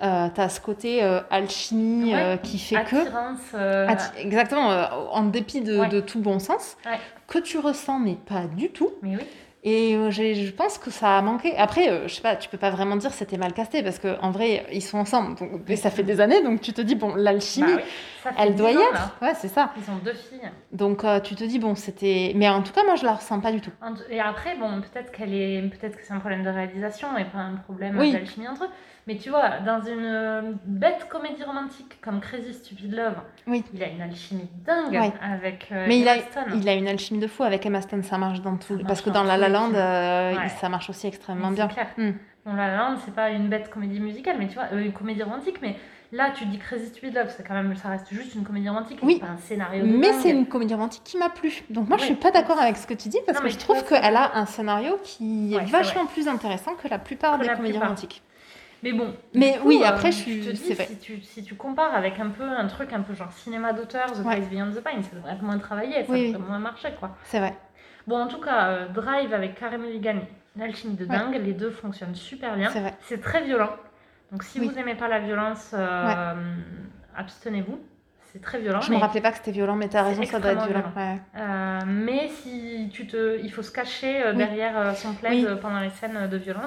euh, 0.00 0.28
T'as 0.32 0.48
ce 0.48 0.60
côté 0.60 1.02
alchimie 1.30 2.14
Ouais. 2.14 2.38
qui 2.42 2.58
fait 2.60 2.76
que 2.84 2.94
Attirance. 2.96 3.52
Atti- 3.52 4.12
exactement 4.18 4.68
en 5.12 5.22
dépit 5.24 5.60
de, 5.60 5.76
Ouais. 5.80 5.88
de 5.88 5.98
tout 6.00 6.20
bon 6.20 6.38
sens 6.38 6.76
Ouais. 6.86 6.98
que 7.26 7.38
tu 7.40 7.58
ressens 7.58 7.98
mais 7.98 8.14
pas 8.14 8.42
du 8.46 8.70
tout 8.70 8.90
Mais 9.02 9.16
oui. 9.16 9.22
Et 9.68 9.94
euh, 9.96 10.10
je 10.10 10.50
pense 10.52 10.78
que 10.78 10.90
ça 10.90 11.18
a 11.18 11.22
manqué. 11.22 11.56
Après, 11.56 11.88
euh, 11.90 12.08
je 12.08 12.14
sais 12.14 12.22
pas, 12.22 12.36
tu 12.36 12.48
peux 12.48 12.56
pas 12.58 12.70
vraiment 12.70 12.96
dire 12.96 13.12
c'était 13.12 13.36
mal 13.36 13.52
casté 13.52 13.82
parce 13.82 13.98
que 13.98 14.16
en 14.22 14.30
vrai, 14.30 14.66
ils 14.72 14.82
sont 14.82 14.98
ensemble. 14.98 15.36
Donc, 15.36 15.48
et 15.68 15.76
ça 15.76 15.90
fait 15.90 16.02
des 16.02 16.20
années, 16.20 16.42
donc 16.42 16.60
tu 16.60 16.72
te 16.72 16.80
dis 16.80 16.94
bon, 16.94 17.14
l'alchimie, 17.14 17.72
Bah 17.74 17.82
oui, 18.26 18.32
elle 18.38 18.54
doit 18.56 18.70
y 18.70 18.74
10 18.74 18.78
ans, 18.78 18.82
être. 18.92 18.92
là. 19.20 19.28
Ouais, 19.28 19.34
c'est 19.38 19.48
ça. 19.48 19.72
Ils 19.76 19.90
ont 19.90 19.98
deux 20.04 20.14
filles. 20.14 20.50
Donc 20.72 21.04
euh, 21.04 21.20
tu 21.20 21.34
te 21.34 21.44
dis 21.44 21.58
bon, 21.58 21.74
c'était. 21.74 22.32
Mais 22.36 22.48
en 22.48 22.62
tout 22.62 22.72
cas, 22.72 22.84
moi, 22.84 22.94
je 22.96 23.04
la 23.04 23.14
ressens 23.14 23.40
pas 23.40 23.52
du 23.52 23.60
tout. 23.60 23.72
Et 24.10 24.20
après, 24.20 24.56
bon, 24.56 24.80
peut-être 24.80 25.12
qu'elle 25.12 25.34
est, 25.34 25.62
peut-être 25.70 25.96
que 25.96 26.02
c'est 26.06 26.12
un 26.14 26.18
problème 26.20 26.42
de 26.44 26.50
réalisation 26.50 27.08
et 27.18 27.24
pas 27.24 27.38
un 27.38 27.56
problème 27.56 27.96
Oui. 27.98 28.12
d'alchimie 28.12 28.48
entre 28.48 28.64
eux. 28.64 28.68
Mais 29.08 29.16
tu 29.16 29.30
vois, 29.30 29.60
dans 29.64 29.80
une 29.80 30.04
euh, 30.04 30.42
bête 30.66 31.06
comédie 31.08 31.42
romantique 31.42 31.98
comme 32.02 32.20
Crazy 32.20 32.52
Stupid 32.52 32.92
Love, 32.94 33.14
Oui. 33.46 33.64
il 33.72 33.82
a 33.82 33.88
une 33.88 34.02
alchimie 34.02 34.50
dingue 34.66 34.94
avec 35.22 35.68
euh, 35.72 35.86
Mais 35.88 35.98
il 35.98 36.02
Emma 36.06 36.12
a, 36.12 36.18
Stone. 36.20 36.60
il 36.60 36.68
a 36.68 36.74
une 36.74 36.86
alchimie 36.86 37.18
de 37.18 37.26
fou 37.26 37.42
avec 37.42 37.64
Emma 37.64 37.80
Stone, 37.80 38.02
ça 38.02 38.18
marche 38.18 38.42
dans 38.42 38.58
tout. 38.58 38.78
Parce 38.86 39.00
que 39.00 39.08
dans 39.08 39.20
dans 39.22 39.24
La 39.24 39.38
La 39.38 39.48
Land, 39.48 39.72
euh, 39.74 40.36
Ouais. 40.36 40.48
ça 40.60 40.68
marche 40.68 40.90
aussi 40.90 41.06
extrêmement 41.06 41.50
bien. 41.50 41.68
c'est 41.70 41.74
clair. 41.74 41.88
Hmm. 41.96 42.12
Bon, 42.44 42.52
La 42.54 42.68
La 42.68 42.76
Land, 42.76 42.96
c'est 43.02 43.14
pas 43.14 43.30
une 43.30 43.48
bête 43.48 43.70
comédie 43.70 43.98
musicale, 43.98 44.36
mais 44.38 44.46
tu 44.48 44.54
vois, 44.56 44.66
euh, 44.74 44.84
une 44.84 44.92
comédie 44.92 45.22
romantique, 45.22 45.56
mais 45.62 45.76
là, 46.12 46.30
tu 46.34 46.44
dis 46.44 46.58
Crazy 46.58 46.88
Stupid 46.88 47.14
Love, 47.14 47.32
c'est 47.34 47.48
quand 47.48 47.54
même, 47.54 47.74
ça 47.76 47.88
reste 47.88 48.12
juste 48.12 48.34
une 48.34 48.44
comédie 48.44 48.68
romantique, 48.68 48.98
Oui. 49.02 49.20
pas 49.20 49.28
un 49.28 49.38
scénario 49.38 49.86
de 49.86 49.90
Mais 49.90 50.12
c'est 50.12 50.30
une 50.30 50.44
comédie 50.46 50.74
romantique 50.74 51.02
qui 51.04 51.16
m'a 51.16 51.30
plu. 51.30 51.62
Donc 51.70 51.88
moi, 51.88 51.96
je 51.96 52.02
Oui. 52.02 52.06
suis 52.08 52.16
pas 52.16 52.30
d'accord 52.30 52.60
avec 52.60 52.76
ce 52.76 52.86
que 52.86 52.92
tu 52.94 53.08
dis 53.08 53.18
parce 53.24 53.38
Non, 53.38 53.44
que 53.44 53.50
je 53.50 53.56
trouve 53.56 53.82
qu'elle 53.88 54.16
a 54.16 54.36
un 54.36 54.44
scénario 54.44 54.98
qui 55.02 55.54
Ouais, 55.56 55.62
est 55.62 55.66
vachement 55.66 56.04
plus 56.04 56.28
intéressant 56.28 56.74
que 56.74 56.88
la 56.88 56.98
plupart 56.98 57.36
Que 57.38 57.42
des 57.42 57.46
la 57.48 57.56
comédies 57.56 57.72
plupart. 57.72 57.88
romantiques. 57.88 58.22
Mais 58.82 58.92
bon. 58.92 59.14
Mais 59.34 59.58
coup, 59.58 59.68
oui, 59.68 59.80
euh, 59.82 59.88
après, 59.88 60.12
je 60.12 60.16
suis- 60.18 60.40
te 60.40 60.50
dis, 60.50 60.72
vrai. 60.74 60.86
Si 60.86 60.96
tu, 60.98 61.20
si 61.22 61.42
tu 61.42 61.54
compares 61.56 61.94
avec 61.94 62.18
un 62.20 62.28
peu 62.30 62.44
un 62.44 62.66
truc 62.66 62.92
un 62.92 63.00
peu 63.00 63.12
genre 63.14 63.32
cinéma 63.32 63.72
d'auteur, 63.72 64.06
The 64.12 64.18
Ouais. 64.24 64.36
Place 64.36 64.48
Beyond 64.48 64.70
the 64.70 64.82
Pines, 64.84 65.02
ça 65.02 65.16
devrait 65.16 65.32
être 65.32 65.42
moins 65.42 65.58
travaillé, 65.58 66.04
ça 66.04 66.12
Oui, 66.12 66.32
devrait 66.32 66.46
moins 66.48 66.58
marcher, 66.60 66.90
quoi. 67.00 67.16
C'est 67.24 67.40
vrai. 67.40 67.54
Bon, 68.06 68.18
en 68.22 68.28
tout 68.28 68.40
cas, 68.40 68.68
euh, 68.68 68.88
Drive 68.88 69.34
avec 69.34 69.56
Carey 69.56 69.78
Mulligan, 69.78 70.20
l'alchimie 70.56 70.94
de 70.94 71.04
Ouais. 71.04 71.16
dingue, 71.16 71.40
les 71.44 71.52
deux 71.54 71.70
fonctionnent 71.70 72.14
super 72.14 72.56
bien. 72.56 72.70
C'est 72.70 72.80
vrai. 72.80 72.94
C'est 73.00 73.20
très 73.20 73.42
violent. 73.42 73.70
Donc 74.30 74.42
si 74.44 74.60
Oui. 74.60 74.68
vous 74.68 74.74
n'aimez 74.74 74.94
pas 74.94 75.08
la 75.08 75.18
violence, 75.20 75.70
euh, 75.74 76.34
abstenez-vous. 77.16 77.78
C'est 78.32 78.42
très 78.42 78.58
violent. 78.60 78.80
Je 78.82 78.90
mais, 78.90 78.96
me 78.96 79.00
rappelais 79.00 79.22
pas 79.22 79.30
que 79.30 79.38
c'était 79.38 79.52
violent, 79.52 79.74
mais 79.74 79.88
t'as 79.88 80.02
C'est 80.02 80.08
raison, 80.10 80.22
ça 80.24 80.38
doit 80.38 80.52
être 80.52 80.66
violent. 80.66 80.92
Euh, 81.36 81.78
mais 81.86 82.28
si 82.28 82.90
tu 82.92 83.06
te, 83.06 83.38
il 83.42 83.50
faut 83.50 83.62
se 83.62 83.72
cacher 83.72 84.22
euh, 84.22 84.32
Oui. 84.32 84.36
derrière 84.36 84.78
euh, 84.78 84.92
son 84.94 85.14
plaid 85.14 85.32
Oui. 85.32 85.46
euh, 85.48 85.56
pendant 85.56 85.80
les 85.80 85.88
scènes 85.90 86.28
de 86.28 86.36
violence. 86.36 86.66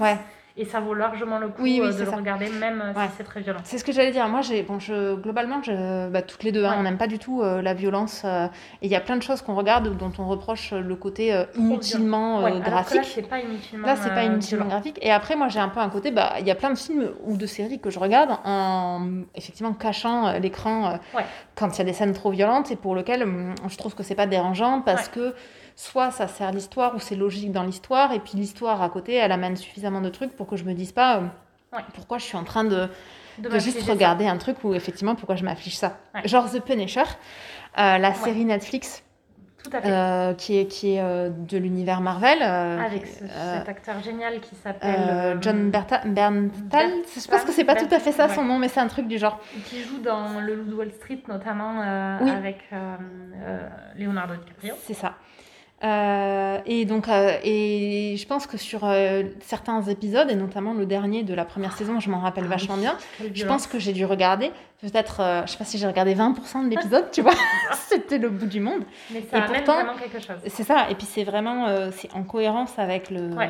Et 0.57 0.65
ça 0.65 0.79
vaut 0.81 0.93
largement 0.93 1.39
le 1.39 1.47
coup 1.47 1.61
Oui, 1.63 1.79
oui, 1.81 1.87
euh, 1.87 1.93
de 1.93 1.99
le 2.03 2.09
ça. 2.09 2.15
regarder, 2.17 2.49
même 2.49 2.81
euh, 2.81 2.93
Ouais. 2.99 3.07
si 3.07 3.13
c'est 3.17 3.23
très 3.23 3.39
violent. 3.41 3.59
C'est 3.63 3.77
ce 3.77 3.83
que 3.85 3.91
j'allais 3.91 4.11
dire. 4.11 4.27
Moi, 4.27 4.41
j'ai, 4.41 4.63
bon, 4.63 4.79
je, 4.79 5.15
globalement, 5.15 5.63
je, 5.63 6.09
bah, 6.09 6.21
toutes 6.21 6.43
les 6.43 6.51
deux, 6.51 6.65
hein, 6.65 6.75
on 6.77 6.83
n'aime 6.83 6.97
pas 6.97 7.07
du 7.07 7.19
tout 7.19 7.41
euh, 7.41 7.61
la 7.61 7.73
violence. 7.73 8.23
euh, 8.25 8.47
et 8.81 8.87
il 8.87 8.91
y 8.91 8.95
a 8.95 8.99
plein 8.99 9.15
de 9.15 9.23
choses 9.23 9.41
qu'on 9.41 9.55
regarde 9.55 9.95
dont 9.97 10.11
on 10.19 10.27
reproche 10.27 10.73
le 10.73 10.95
côté 10.95 11.33
euh, 11.33 11.45
inutilement 11.55 12.45
alors 12.45 12.59
graphique. 12.59 12.97
là, 12.97 13.03
c'est 13.03 13.21
pas 13.29 13.39
inutilement. 13.39 13.87
Là, 13.87 13.95
pas 13.95 14.23
inutilement 14.23 14.65
graphique. 14.65 14.99
Et 15.01 15.11
après, 15.11 15.35
moi, 15.35 15.47
j'ai 15.47 15.59
un 15.59 15.69
peu 15.69 15.79
un 15.79 15.89
côté, 15.89 16.11
bah, 16.11 16.33
il 16.39 16.45
y 16.45 16.51
a 16.51 16.55
plein 16.55 16.71
de 16.71 16.77
films 16.77 17.11
ou 17.23 17.37
de 17.37 17.45
séries 17.45 17.79
que 17.79 17.89
je 17.89 17.99
regarde 17.99 18.31
en 18.43 19.21
effectivement 19.35 19.73
cachant 19.73 20.33
l'écran 20.39 20.99
quand 21.55 21.75
il 21.75 21.79
y 21.79 21.81
a 21.81 21.85
des 21.85 21.93
scènes 21.93 22.13
trop 22.13 22.31
violentes 22.31 22.71
et 22.71 22.75
pour 22.75 22.93
lequel 22.95 23.23
hum, 23.23 23.55
je 23.69 23.77
trouve 23.77 23.95
que 23.95 24.03
c'est 24.03 24.15
pas 24.15 24.25
dérangeant 24.27 24.81
parce 24.81 25.07
que 25.07 25.33
soit 25.75 26.11
ça 26.11 26.27
sert 26.27 26.51
l'histoire 26.51 26.95
ou 26.95 26.99
c'est 26.99 27.15
logique 27.15 27.51
dans 27.51 27.63
l'histoire 27.63 28.11
et 28.13 28.19
puis 28.19 28.33
l'histoire 28.35 28.81
à 28.81 28.89
côté, 28.89 29.15
elle 29.15 29.31
amène 29.31 29.55
suffisamment 29.55 30.01
de 30.01 30.09
trucs 30.09 30.35
pour 30.35 30.47
que 30.47 30.55
je 30.55 30.63
me 30.63 30.73
dise 30.73 30.91
pas 30.91 31.17
euh, 31.17 31.21
Ouais. 31.73 31.79
pourquoi 31.93 32.17
je 32.17 32.25
suis 32.25 32.35
en 32.35 32.43
train 32.43 32.65
de, 32.65 32.69
De 32.69 33.43
de 33.43 33.49
m'affliger 33.49 33.71
juste 33.71 33.85
ça. 33.85 33.93
regarder 33.93 34.27
un 34.27 34.35
truc 34.37 34.57
où 34.65 34.73
effectivement 34.73 35.15
pourquoi 35.15 35.35
je 35.37 35.45
m'affiche 35.45 35.75
ça. 35.75 35.97
Ouais. 36.13 36.27
Genre 36.27 36.51
The 36.51 36.59
Punisher, 36.59 37.03
euh, 37.77 37.97
la 37.97 38.13
série 38.13 38.43
Netflix 38.43 39.03
Tout 39.63 39.69
à 39.77 39.81
fait. 39.81 39.89
euh, 39.89 40.33
qui 40.33 40.57
est, 40.59 40.65
qui 40.65 40.95
est 40.95 41.01
euh, 41.01 41.29
de 41.29 41.57
l'univers 41.57 42.01
Marvel. 42.01 42.39
euh, 42.41 42.77
Avec 42.85 43.07
ce- 43.07 43.19
cet 43.25 43.69
acteur 43.69 44.01
génial 44.03 44.41
qui 44.41 44.53
s'appelle. 44.55 45.37
John 45.39 45.71
Berta- 45.71 46.05
Berntal. 46.05 46.89
Je 47.15 47.27
pense 47.29 47.43
que 47.45 47.53
c'est 47.53 47.63
pas 47.63 47.75
tout 47.75 47.87
à 47.89 47.99
fait 47.99 48.11
ça 48.11 48.27
son 48.27 48.43
nom, 48.43 48.59
mais 48.59 48.67
c'est 48.67 48.81
un 48.81 48.87
truc 48.87 49.07
du 49.07 49.17
genre. 49.17 49.39
Qui 49.67 49.81
joue 49.83 49.99
dans 49.99 50.41
Le 50.41 50.55
Loup 50.55 50.65
de 50.65 50.73
Wall 50.75 50.91
Street, 50.91 51.21
notamment 51.29 52.17
Oui. 52.21 52.29
avec 52.31 52.65
Leonardo 53.97 54.35
DiCaprio. 54.35 54.73
C'est 54.83 54.93
ça. 54.93 55.13
Euh, 55.83 56.59
et 56.67 56.85
donc, 56.85 57.07
euh, 57.09 57.37
et 57.43 58.15
je 58.15 58.27
pense 58.27 58.45
que 58.45 58.57
sur 58.57 58.81
euh, 58.83 59.23
certains 59.41 59.81
épisodes, 59.83 60.29
et 60.29 60.35
notamment 60.35 60.73
le 60.73 60.85
dernier 60.85 61.23
de 61.23 61.33
la 61.33 61.43
première 61.43 61.73
saison, 61.73 61.99
je 61.99 62.09
m'en 62.09 62.19
rappelle 62.19 62.43
Ah 62.47 62.51
vachement 62.51 62.77
bien. 62.77 62.95
Je 63.33 63.45
pense 63.45 63.65
que 63.65 63.79
j'ai 63.79 63.91
dû 63.91 64.05
regarder, 64.05 64.51
peut-être, 64.81 65.43
je 65.45 65.51
sais 65.51 65.57
pas 65.57 65.65
si 65.65 65.79
j'ai 65.79 65.87
regardé 65.87 66.13
20% 66.13 66.65
de 66.65 66.69
l'épisode, 66.69 67.09
tu 67.11 67.21
vois. 67.21 67.33
C'était 67.73 68.19
le 68.19 68.29
bout 68.29 68.45
du 68.45 68.59
monde. 68.59 68.83
Mais 69.11 69.21
ça 69.23 69.37
et 69.37 69.41
amène 69.41 69.63
pourtant- 69.63 69.83
vraiment 69.83 69.97
quelque 69.97 70.19
chose. 70.19 70.37
C'est 70.47 70.63
ça. 70.63 70.87
Et 70.91 70.95
puis 70.95 71.07
c'est 71.07 71.23
vraiment, 71.23 71.89
c'est 71.91 72.13
en 72.13 72.23
cohérence 72.23 72.77
avec 72.77 73.09
le. 73.09 73.29
Ouais. 73.33 73.49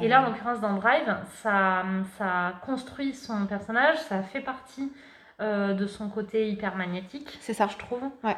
Et 0.00 0.08
là, 0.08 0.22
en 0.22 0.26
l'occurrence, 0.26 0.60
dans 0.60 0.74
Drive, 0.74 1.16
ça, 1.42 1.82
ça 2.18 2.54
construit 2.64 3.14
son 3.14 3.46
personnage, 3.46 3.96
ça 4.08 4.22
fait 4.22 4.40
partie 4.40 4.92
de 5.40 5.86
son 5.86 6.08
côté 6.08 6.48
hyper 6.48 6.76
magnétique, 6.76 7.38
C'est 7.40 7.54
ça. 7.54 7.68
je 7.70 7.76
trouve. 7.78 8.02
Ouais. 8.22 8.36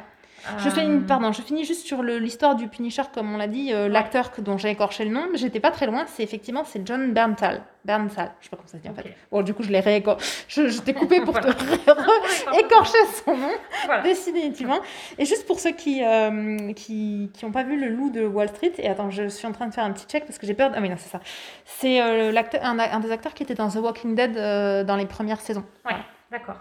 Je 0.59 0.67
Euh, 0.67 0.71
finis, 0.71 0.99
pardon, 1.07 1.31
je 1.31 1.41
finis 1.41 1.65
juste 1.65 1.85
sur 1.85 2.03
l'histoire 2.03 2.55
du 2.55 2.67
Punisher, 2.67 3.01
comme 3.13 3.33
on 3.33 3.37
l'a 3.37 3.47
dit, 3.47 3.73
euh, 3.73 3.87
l'acteur 3.87 4.31
dont 4.39 4.57
j'ai 4.57 4.69
écorché 4.69 5.03
le 5.05 5.11
nom, 5.11 5.25
mais 5.31 5.37
j'étais 5.37 5.59
pas 5.59 5.71
très 5.71 5.85
loin, 5.87 6.05
c'est 6.07 6.23
effectivement 6.23 6.63
c'est 6.63 6.85
John 6.85 7.13
Berntal. 7.13 7.63
Berntal, 7.83 8.31
je 8.39 8.45
sais 8.45 8.49
pas 8.49 8.57
comment 8.57 8.67
ça 8.67 8.77
se 8.77 8.81
dit 8.83 8.89
en 8.89 8.93
fait. 8.95 9.15
Bon, 9.31 9.43
du 9.43 9.53
coup, 9.53 9.61
je 9.63 9.69
l'ai 9.71 9.79
réécorché. 9.79 10.25
Je, 10.47 10.67
je 10.69 10.81
t'ai 10.81 10.93
coupé 10.93 11.21
pour 11.21 11.33
Voilà. 11.33 11.53
te 11.53 12.59
écorcher 12.59 12.97
son 13.23 13.37
nom, 13.37 13.51
Voilà. 13.85 14.01
définitivement. 14.03 14.79
Et 15.17 15.25
juste 15.25 15.45
pour 15.45 15.59
ceux 15.59 15.71
qui 15.71 16.03
euh, 16.03 16.73
qui, 16.73 17.29
qui 17.33 17.45
ont 17.45 17.51
pas 17.51 17.63
vu 17.63 17.79
le 17.79 17.89
loup 17.89 18.09
de 18.09 18.25
Wall 18.25 18.49
Street, 18.49 18.73
et 18.79 18.89
attends, 18.89 19.09
je 19.11 19.27
suis 19.27 19.45
en 19.47 19.51
train 19.51 19.67
de 19.67 19.73
faire 19.73 19.83
un 19.83 19.91
petit 19.91 20.05
check 20.07 20.25
parce 20.25 20.37
que 20.39 20.47
j'ai 20.47 20.53
peur. 20.55 20.71
de- 20.71 20.75
Ah 20.77 20.81
oui, 20.81 20.89
non, 20.89 20.95
c'est 20.97 21.09
ça. 21.09 21.19
C'est 21.65 22.01
euh, 22.01 22.31
un, 22.61 22.79
un 22.79 22.99
des 22.99 23.11
acteurs 23.11 23.33
qui 23.33 23.43
était 23.43 23.55
dans 23.55 23.69
The 23.69 23.75
Walking 23.75 24.15
Dead 24.15 24.35
euh, 24.37 24.83
dans 24.83 24.95
les 24.95 25.05
premières 25.05 25.41
saisons, 25.41 25.63
Ouais, 25.85 25.93
d'accord. 26.31 26.57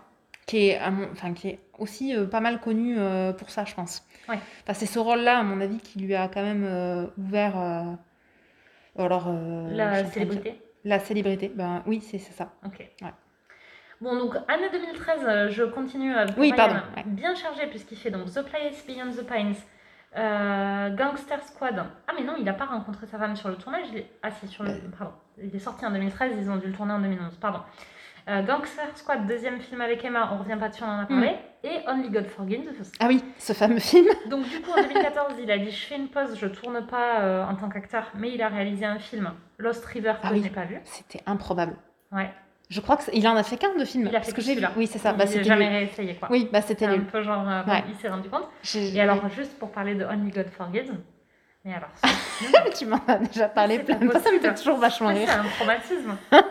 qui 0.46 0.68
est, 0.68 0.80
enfin, 1.12 1.32
qui 1.32 1.48
est 1.48 1.58
aussi 1.78 2.14
euh, 2.16 2.26
pas 2.26 2.40
mal 2.40 2.60
connu 2.60 2.96
euh, 2.98 3.32
pour 3.32 3.50
ça, 3.50 3.64
je 3.64 3.74
pense. 3.74 4.06
Ouais. 4.28 4.38
Enfin, 4.62 4.74
c'est 4.74 4.86
ce 4.86 4.98
rôle-là, 4.98 5.38
à 5.38 5.42
mon 5.42 5.60
avis, 5.60 5.78
qui 5.78 5.98
lui 5.98 6.14
a 6.14 6.28
quand 6.28 6.42
même 6.42 6.64
euh, 6.64 7.06
ouvert. 7.18 7.54
alors, 8.98 9.32
La 9.70 10.04
célébrité. 10.04 10.60
La 10.84 10.98
célébrité, 10.98 11.50
ben 11.54 11.82
oui, 11.86 12.00
c'est 12.02 12.18
c'est 12.18 12.32
ça. 12.32 12.52
Ok. 12.64 12.78
Ouais. 13.02 13.12
Bon, 14.00 14.18
donc, 14.18 14.34
année 14.48 14.68
2013, 14.70 15.20
euh, 15.26 15.48
je 15.50 15.62
continue. 15.62 16.12
pour 16.12 16.38
Oui, 16.38 16.52
Ryan, 16.52 16.56
pardon, 16.56 16.80
ouais. 16.96 17.04
Bien 17.06 17.34
chargé, 17.34 17.66
puisqu'il 17.68 17.96
fait 17.96 18.10
donc 18.10 18.26
The 18.26 18.42
Place 18.42 18.84
Beyond 18.86 19.12
the 19.12 19.24
Pines, 19.26 19.54
Gangster 20.96 21.42
Squad. 21.42 21.84
Ah, 22.06 22.12
mais 22.16 22.24
non, 22.24 22.34
il 22.38 22.44
n'a 22.44 22.52
pas 22.52 22.66
rencontré 22.66 23.06
sa 23.06 23.18
femme 23.18 23.34
sur 23.36 23.48
le 23.48 23.56
tournage. 23.56 23.86
il 23.92 23.98
est- 23.98 24.10
Ah, 24.22 24.30
si, 24.30 24.46
sur 24.48 24.64
le. 24.64 24.72
Pardon. 24.98 25.14
Il 25.42 25.54
est 25.54 25.58
sorti 25.58 25.84
en 25.86 25.90
2013, 25.90 26.32
ils 26.38 26.50
ont 26.50 26.56
dû 26.56 26.66
le 26.68 26.72
tourner 26.74 26.92
en 26.92 27.00
2011. 27.00 27.36
Pardon. 27.40 27.60
Euh, 28.28 28.42
Gangster 28.42 28.84
Squad, 28.94 29.26
deuxième 29.26 29.60
film 29.60 29.80
avec 29.82 30.02
Emma, 30.04 30.30
on 30.32 30.38
revient 30.38 30.56
pas 30.58 30.68
dessus, 30.70 30.82
on 30.82 30.86
en 30.88 31.00
a 31.00 31.04
parlé. 31.06 31.30
Mm. 31.30 31.66
Et 31.66 31.80
Only 31.88 32.10
God 32.10 32.26
Forgives. 32.26 32.70
Ah 33.00 33.06
oui, 33.08 33.22
ce 33.38 33.52
fameux 33.52 33.78
film. 33.78 34.06
Donc, 34.30 34.48
du 34.48 34.60
coup, 34.62 34.70
en 34.70 34.82
2014, 34.82 35.34
il 35.42 35.50
a 35.50 35.58
dit 35.58 35.70
Je 35.70 35.86
fais 35.86 35.96
une 35.96 36.08
pause, 36.08 36.36
je 36.38 36.46
tourne 36.46 36.86
pas 36.86 37.20
euh, 37.20 37.44
en 37.44 37.54
tant 37.54 37.68
qu'acteur, 37.68 38.10
mais 38.14 38.30
il 38.32 38.42
a 38.42 38.48
réalisé 38.48 38.84
un 38.86 38.98
film, 38.98 39.30
Lost 39.58 39.84
River, 39.86 40.12
que 40.14 40.18
Ah 40.22 40.28
je 40.28 40.34
oui. 40.34 40.40
n'ai 40.42 40.50
pas 40.50 40.64
vu. 40.64 40.78
C'était 40.84 41.20
improbable. 41.26 41.76
Ouais. 42.12 42.30
Je 42.70 42.80
crois 42.80 42.96
qu'il 42.96 43.26
en 43.28 43.36
a 43.36 43.42
fait 43.42 43.58
qu'un 43.58 43.74
de 43.76 43.84
film. 43.84 44.04
Il 44.06 44.08
a 44.08 44.20
parce 44.20 44.26
fait 44.28 44.32
que 44.32 44.36
que 44.38 44.42
j'ai 44.42 44.54
vu. 44.54 44.66
Oui, 44.76 44.86
c'est 44.86 44.98
ça. 44.98 45.10
il 45.10 45.18
Bah, 45.18 45.24
n'a 45.24 45.30
c'était 45.30 45.44
jamais 45.44 45.68
réessayé, 45.68 46.14
quoi. 46.14 46.28
Oui, 46.30 46.48
bah 46.50 46.62
c'était 46.62 46.86
un 46.86 46.98
peu 47.00 47.22
genre, 47.22 47.46
euh, 47.46 47.62
Ouais. 47.70 47.84
il 47.88 47.94
s'est 47.96 48.08
rendu 48.08 48.28
compte. 48.30 48.48
Et 48.74 49.00
alors, 49.00 49.28
juste 49.28 49.58
pour 49.58 49.70
parler 49.70 49.94
de 49.94 50.04
Only 50.04 50.30
God 50.30 50.48
Forgives, 50.48 50.92
mais 51.64 51.74
alors, 51.74 51.88
tu 52.78 52.86
m'en 52.86 53.00
as 53.08 53.18
déjà 53.18 53.48
parlé 53.48 53.78
plein 53.78 53.96
de 53.96 54.10
fois, 54.10 54.20
ça 54.20 54.30
me 54.32 54.38
fait 54.38 54.54
toujours 54.54 54.78
vachement 54.78 55.08
ouais, 55.08 55.24
c'est 55.26 55.32
rire. 55.32 55.44
un 55.44 55.48
traumatisme. 55.48 56.16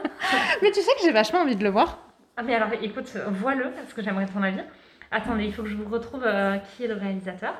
Mais 0.61 0.72
tu 0.72 0.82
sais 0.82 0.91
que 0.95 1.01
j'ai 1.03 1.11
vachement 1.11 1.39
envie 1.41 1.55
de 1.55 1.64
le 1.64 1.70
voir. 1.70 1.99
Ah, 2.38 2.41
mais 2.41 2.55
alors, 2.55 2.70
écoute, 2.82 3.11
vois-le, 3.30 3.70
parce 3.72 3.93
que 3.93 4.01
j'aimerais 4.01 4.26
ton 4.26 4.41
avis. 4.41 4.61
Attendez, 5.11 5.43
il 5.45 5.53
faut 5.53 5.61
que 5.61 5.70
je 5.70 5.76
vous 5.76 5.88
retrouve 5.88 6.24
euh, 6.26 6.57
qui 6.57 6.86
est 6.86 6.88
le 6.88 6.95
réalisateur. 6.95 7.53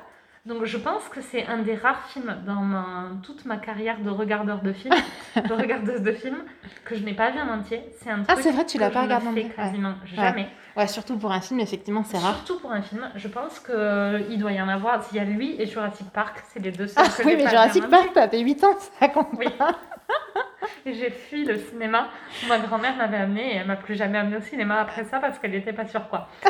Donc, 0.46 0.64
je 0.64 0.76
pense 0.76 1.08
que 1.08 1.20
c'est 1.20 1.46
un 1.46 1.58
des 1.58 1.76
rares 1.76 2.04
films 2.08 2.36
dans 2.44 2.56
ma- 2.62 3.10
toute 3.22 3.44
ma 3.44 3.56
carrière 3.56 4.00
de 4.00 4.10
regardeur 4.10 4.60
de 4.62 4.72
films, 4.72 4.94
de 5.36 5.52
regardeuse 5.54 6.02
de 6.02 6.12
films, 6.12 6.42
que 6.84 6.96
je 6.96 7.04
n'ai 7.04 7.14
pas 7.14 7.30
vu 7.30 7.38
en 7.38 7.48
entier. 7.60 7.82
C'est 8.02 8.10
un 8.10 8.22
Ah, 8.26 8.32
truc 8.32 8.42
c'est 8.44 8.50
vrai, 8.50 8.66
tu 8.66 8.78
l'as 8.78 8.90
pas 8.90 9.02
regardé 9.02 9.28
en 9.28 9.32
ouais. 9.34 9.48
quasiment 9.54 9.94
jamais. 10.04 10.42
Ouais, 10.42 10.48
surtout 10.86 11.16
pour 11.16 11.30
un 11.32 11.40
film, 11.40 11.60
effectivement, 11.60 12.02
c'est 12.04 12.18
rare. 12.18 12.36
Surtout 12.44 12.60
pour 12.60 12.72
un 12.72 12.82
film, 12.82 13.08
je 13.14 13.28
pense 13.28 13.60
qu'il 13.60 14.38
doit 14.38 14.52
y 14.52 14.60
en 14.60 14.68
avoir. 14.68 15.02
S'il 15.04 15.16
y 15.18 15.20
a 15.20 15.24
lui 15.24 15.60
et 15.60 15.66
Jurassic 15.66 16.10
Park, 16.10 16.42
c'est 16.52 16.60
les 16.60 16.72
deux 16.72 16.86
seuls 16.88 17.04
Ah 17.06 17.22
que 17.22 17.26
oui, 17.26 17.36
mais 17.36 17.48
Jurassic 17.48 17.84
en. 17.84 17.88
Park, 17.88 18.10
t'as 18.14 18.28
fait 18.28 18.40
8 18.40 18.64
ans, 18.64 18.76
ça 18.98 19.08
compte 19.08 19.28
Oui. 19.38 19.46
j'ai 20.86 21.10
fui 21.10 21.44
le 21.44 21.58
cinéma. 21.58 22.08
Ma 22.48 22.58
grand-mère 22.58 22.96
m'avait 22.96 23.16
amené 23.18 23.52
et 23.54 23.56
elle 23.56 23.66
m'a 23.66 23.76
plus 23.76 23.94
jamais 23.94 24.18
amené 24.18 24.36
au 24.36 24.40
cinéma 24.40 24.80
après 24.80 25.04
ça 25.04 25.18
parce 25.20 25.38
qu'elle 25.38 25.52
n'était 25.52 25.72
pas 25.72 25.86
sûre 25.86 26.08
quoi. 26.08 26.28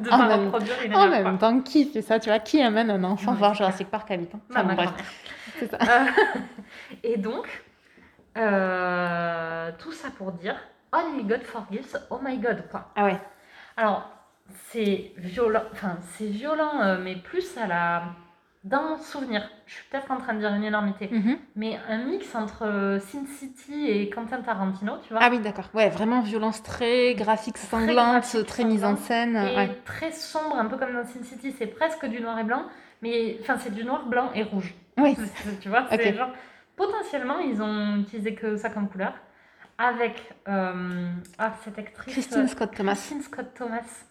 De 0.00 0.08
En 0.10 0.18
pas 0.18 0.28
même- 0.28 0.44
reproduire 0.46 0.76
une 0.84 0.94
En 0.96 1.08
même 1.08 1.38
temps, 1.38 1.60
qui 1.60 1.84
fait 1.86 2.02
ça 2.02 2.18
Tu 2.18 2.28
vois, 2.30 2.38
qui 2.38 2.62
amène 2.62 2.90
un 2.90 3.02
enfant 3.04 3.32
Ouais, 3.32 3.38
voir 3.38 3.54
Jurassic 3.54 3.88
Park 3.90 4.10
à 4.10 4.14
8 4.16 4.34
ans? 4.34 4.40
Bah, 4.50 4.62
Enfin, 4.64 4.74
bon, 4.74 4.90
c'est 5.58 5.70
ça. 5.70 5.78
Euh, 5.82 6.04
et 7.02 7.16
donc, 7.16 7.62
euh, 8.36 9.70
tout 9.78 9.92
ça 9.92 10.08
pour 10.16 10.32
dire 10.32 10.56
Only 10.92 11.24
God 11.24 11.42
Forgives, 11.42 11.98
oh 12.10 12.18
my 12.22 12.38
God 12.38 12.64
quoi. 12.70 12.90
Ah 12.96 13.04
ouais. 13.04 13.18
Alors, 13.78 14.10
c'est 14.70 15.12
violent, 15.16 15.62
enfin, 15.72 15.98
c'est 16.16 16.26
violent, 16.26 16.80
euh, 16.82 16.98
mais 17.02 17.14
plus 17.14 17.56
à 17.56 17.66
la. 17.68 18.02
Dans 18.64 18.82
mon 18.82 18.98
souvenir, 18.98 19.48
je 19.66 19.74
suis 19.74 19.84
peut-être 19.88 20.10
en 20.10 20.16
train 20.16 20.34
de 20.34 20.40
dire 20.40 20.52
une 20.52 20.64
énormité, 20.64 21.08
Mhm. 21.12 21.38
mais 21.54 21.78
un 21.88 21.98
mix 22.06 22.34
entre 22.34 22.66
euh, 22.66 22.98
Sin 22.98 23.24
City 23.24 23.86
et 23.88 24.10
Quentin 24.10 24.42
Tarantino, 24.42 24.94
tu 25.06 25.12
vois. 25.12 25.20
Ah 25.22 25.28
oui, 25.30 25.38
d'accord. 25.38 25.66
Ouais, 25.74 25.88
vraiment 25.90 26.22
violence 26.22 26.60
très 26.64 27.14
graphique, 27.14 27.56
sanglante, 27.56 27.94
graphique, 28.22 28.46
très 28.46 28.64
mise 28.64 28.82
en 28.84 28.96
sanglante. 28.96 29.06
scène. 29.06 29.36
et 29.36 29.56
Ouais. 29.56 29.80
très 29.84 30.10
sombre, 30.10 30.56
un 30.56 30.64
peu 30.66 30.76
comme 30.76 30.92
dans 30.92 31.04
Sin 31.04 31.22
City, 31.22 31.52
c'est 31.56 31.68
presque 31.68 32.04
du 32.06 32.20
noir 32.20 32.36
et 32.40 32.44
blanc, 32.44 32.64
mais 33.00 33.38
enfin 33.40 33.56
c'est 33.58 33.72
du 33.72 33.84
noir, 33.84 34.06
blanc 34.06 34.30
et 34.34 34.42
rouge. 34.42 34.74
Oui. 34.98 35.16
Tu 35.60 35.68
vois, 35.68 35.86
c'est 35.88 36.08
Ok. 36.10 36.16
genre 36.16 36.30
potentiellement 36.76 37.38
ils 37.38 37.62
ont 37.62 37.98
utilisé 38.00 38.34
que 38.34 38.56
ça 38.56 38.70
comme 38.70 38.88
couleur 38.88 39.12
avec 39.78 40.32
euh, 40.48 41.08
ah, 41.38 41.52
cette 41.64 41.78
actrice 41.78 42.12
Christine 42.12 42.40
euh, 42.42 42.46
Scott 42.48 42.74
Thomas. 42.76 42.92
Christine 42.94 43.22
Scott 43.22 43.54
Thomas 43.54 44.04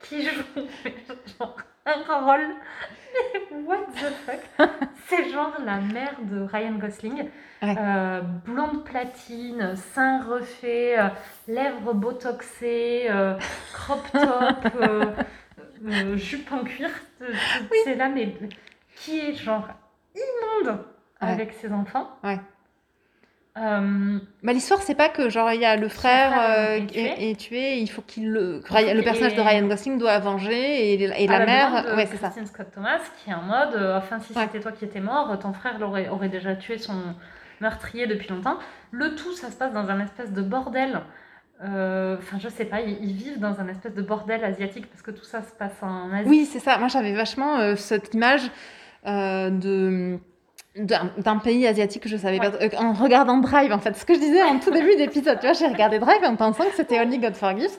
qui 0.00 0.22
joue 0.26 0.42
genre, 1.38 1.56
un 1.84 2.20
rôle 2.20 2.54
what 3.66 3.84
the 3.94 4.12
fuck? 4.24 4.40
C'est 5.08 5.30
genre 5.30 5.52
la 5.64 5.76
mère 5.78 6.14
de 6.22 6.40
Ryan 6.42 6.72
Gosling 6.78 7.28
Ouais. 7.62 7.74
Euh, 7.78 8.22
blonde 8.22 8.84
platine 8.86 9.76
seins 9.76 10.22
refaits 10.22 10.98
euh, 10.98 11.08
lèvres 11.46 11.92
botoxées 11.92 13.08
euh, 13.10 13.36
crop 13.74 14.00
top 14.12 15.16
jupe 16.16 16.50
en 16.52 16.64
cuir 16.64 16.88
c'est 17.84 17.96
là 17.96 18.08
mais 18.08 18.34
qui 18.96 19.18
est 19.20 19.34
genre 19.34 19.68
immonde 20.14 20.78
Ouais. 21.22 21.28
avec 21.28 21.52
ses 21.52 21.70
enfants 21.70 22.08
Ouais. 22.24 22.40
Euh, 23.58 24.18
Bah, 24.42 24.52
l'histoire, 24.52 24.80
c'est 24.80 24.94
pas 24.94 25.08
que 25.08 25.28
genre 25.28 25.50
il 25.52 25.60
y 25.60 25.64
a 25.64 25.76
le 25.76 25.88
frère, 25.88 26.30
frère 26.32 26.58
euh, 26.70 26.76
est 26.76 26.86
tué. 26.86 27.30
est, 27.30 27.34
tué, 27.38 27.78
il 27.78 27.88
faut 27.90 28.02
qu'il 28.02 28.30
le. 28.30 28.62
Ryan- 28.68 28.94
le 28.94 29.02
personnage 29.02 29.34
de 29.34 29.40
Ryan 29.40 29.66
Gosling 29.66 29.98
doit 29.98 30.18
venger 30.20 30.92
et, 30.94 31.26
la, 31.26 31.44
mère. 31.46 31.84
de 31.84 31.96
Ouais, 31.96 32.06
c'est 32.06 32.16
ça. 32.16 32.30
Scott 32.44 32.68
Thomas, 32.72 32.98
qui 33.24 33.30
est 33.30 33.34
en 33.34 33.42
mode, 33.42 33.74
euh, 33.74 33.98
enfin, 33.98 34.18
si 34.20 34.32
Ouais. 34.34 34.42
c'était 34.44 34.60
toi 34.60 34.72
qui 34.72 34.84
étais 34.84 35.00
mort, 35.00 35.36
ton 35.40 35.52
frère 35.52 35.78
l'aurait, 35.78 36.08
aurait 36.08 36.28
déjà 36.28 36.54
tué 36.54 36.78
son 36.78 36.94
meurtrier 37.60 38.06
depuis 38.06 38.28
longtemps. 38.28 38.58
Le 38.92 39.14
tout, 39.16 39.32
ça 39.34 39.50
se 39.50 39.56
passe 39.56 39.72
dans 39.72 39.90
un 39.90 40.00
espèce 40.00 40.32
de 40.32 40.42
bordel. 40.42 41.00
euh, 41.64 42.16
Enfin, 42.18 42.38
je 42.38 42.48
sais 42.48 42.64
pas, 42.64 42.80
ils, 42.80 42.98
ils 43.04 43.12
vivent 43.14 43.40
dans 43.40 43.60
un 43.60 43.68
espèce 43.68 43.94
de 43.94 44.00
bordel 44.02 44.44
asiatique 44.44 44.86
parce 44.88 45.02
que 45.02 45.10
tout 45.10 45.24
ça 45.24 45.42
se 45.42 45.52
passe 45.52 45.82
en 45.82 46.10
Asie. 46.12 46.28
Oui, 46.28 46.46
c'est 46.50 46.60
ça. 46.60 46.78
Moi, 46.78 46.88
j'avais 46.88 47.12
vachement 47.14 47.58
euh, 47.58 47.74
cette 47.76 48.14
image 48.14 48.42
euh, 49.06 49.50
de 49.50 50.18
d'un 50.76 51.38
pays 51.38 51.66
asiatique 51.66 52.04
que 52.04 52.08
je 52.08 52.16
savais 52.16 52.38
Ouais. 52.38 52.48
pas 52.48 52.56
euh, 52.62 52.68
en 52.78 52.92
regardant 52.92 53.38
Drive 53.38 53.72
en 53.72 53.80
fait 53.80 53.96
ce 53.96 54.04
que 54.04 54.14
je 54.14 54.20
disais 54.20 54.42
en 54.44 54.60
tout 54.60 54.70
début 54.70 54.94
d'épisode 54.94 55.38
tu 55.40 55.46
vois 55.46 55.52
j'ai 55.52 55.66
regardé 55.66 55.98
Drive 55.98 56.22
en 56.22 56.36
pensant 56.36 56.62
que 56.62 56.76
c'était 56.76 57.00
Only 57.00 57.18
God 57.18 57.34
Forgives 57.34 57.76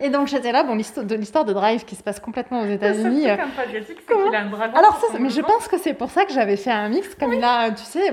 et 0.00 0.10
donc 0.10 0.26
j'étais 0.26 0.50
là 0.50 0.64
bon 0.64 0.74
l'histoire 0.74 1.06
de 1.06 1.14
l'histoire 1.14 1.44
de 1.44 1.52
Drive 1.52 1.84
qui 1.84 1.94
se 1.94 2.02
passe 2.02 2.18
complètement 2.18 2.62
aux 2.62 2.66
États-Unis 2.66 3.30
euh, 3.30 3.36
truc 3.36 3.46
un 3.46 3.62
peu 3.62 3.68
asiatique, 3.68 3.98
c'est 4.00 4.12
comment 4.12 4.26
qu'il 4.26 4.34
a 4.34 4.40
un 4.40 4.50
dragon. 4.50 4.76
Alors, 4.76 4.96
ça, 5.00 5.16
mais 5.20 5.30
je 5.30 5.40
pense 5.42 5.68
que 5.68 5.78
c'est 5.78 5.94
pour 5.94 6.10
ça 6.10 6.24
que 6.24 6.32
j'avais 6.32 6.56
fait 6.56 6.72
un 6.72 6.88
mix, 6.88 7.14
comme 7.14 7.32
il 7.32 7.44
a, 7.44 7.70
tu 7.70 7.84
sais, 7.84 8.12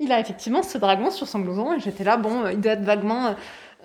il 0.00 0.12
a 0.12 0.20
effectivement 0.20 0.62
ce 0.62 0.76
dragon 0.76 1.10
sur 1.10 1.26
son 1.26 1.38
blouson, 1.38 1.72
et 1.72 1.80
j'étais 1.80 2.04
là, 2.04 2.18
bon, 2.18 2.44
euh, 2.44 2.52
il 2.52 2.60
doit 2.60 2.72
être 2.72 2.82
vaguement, 2.84 3.34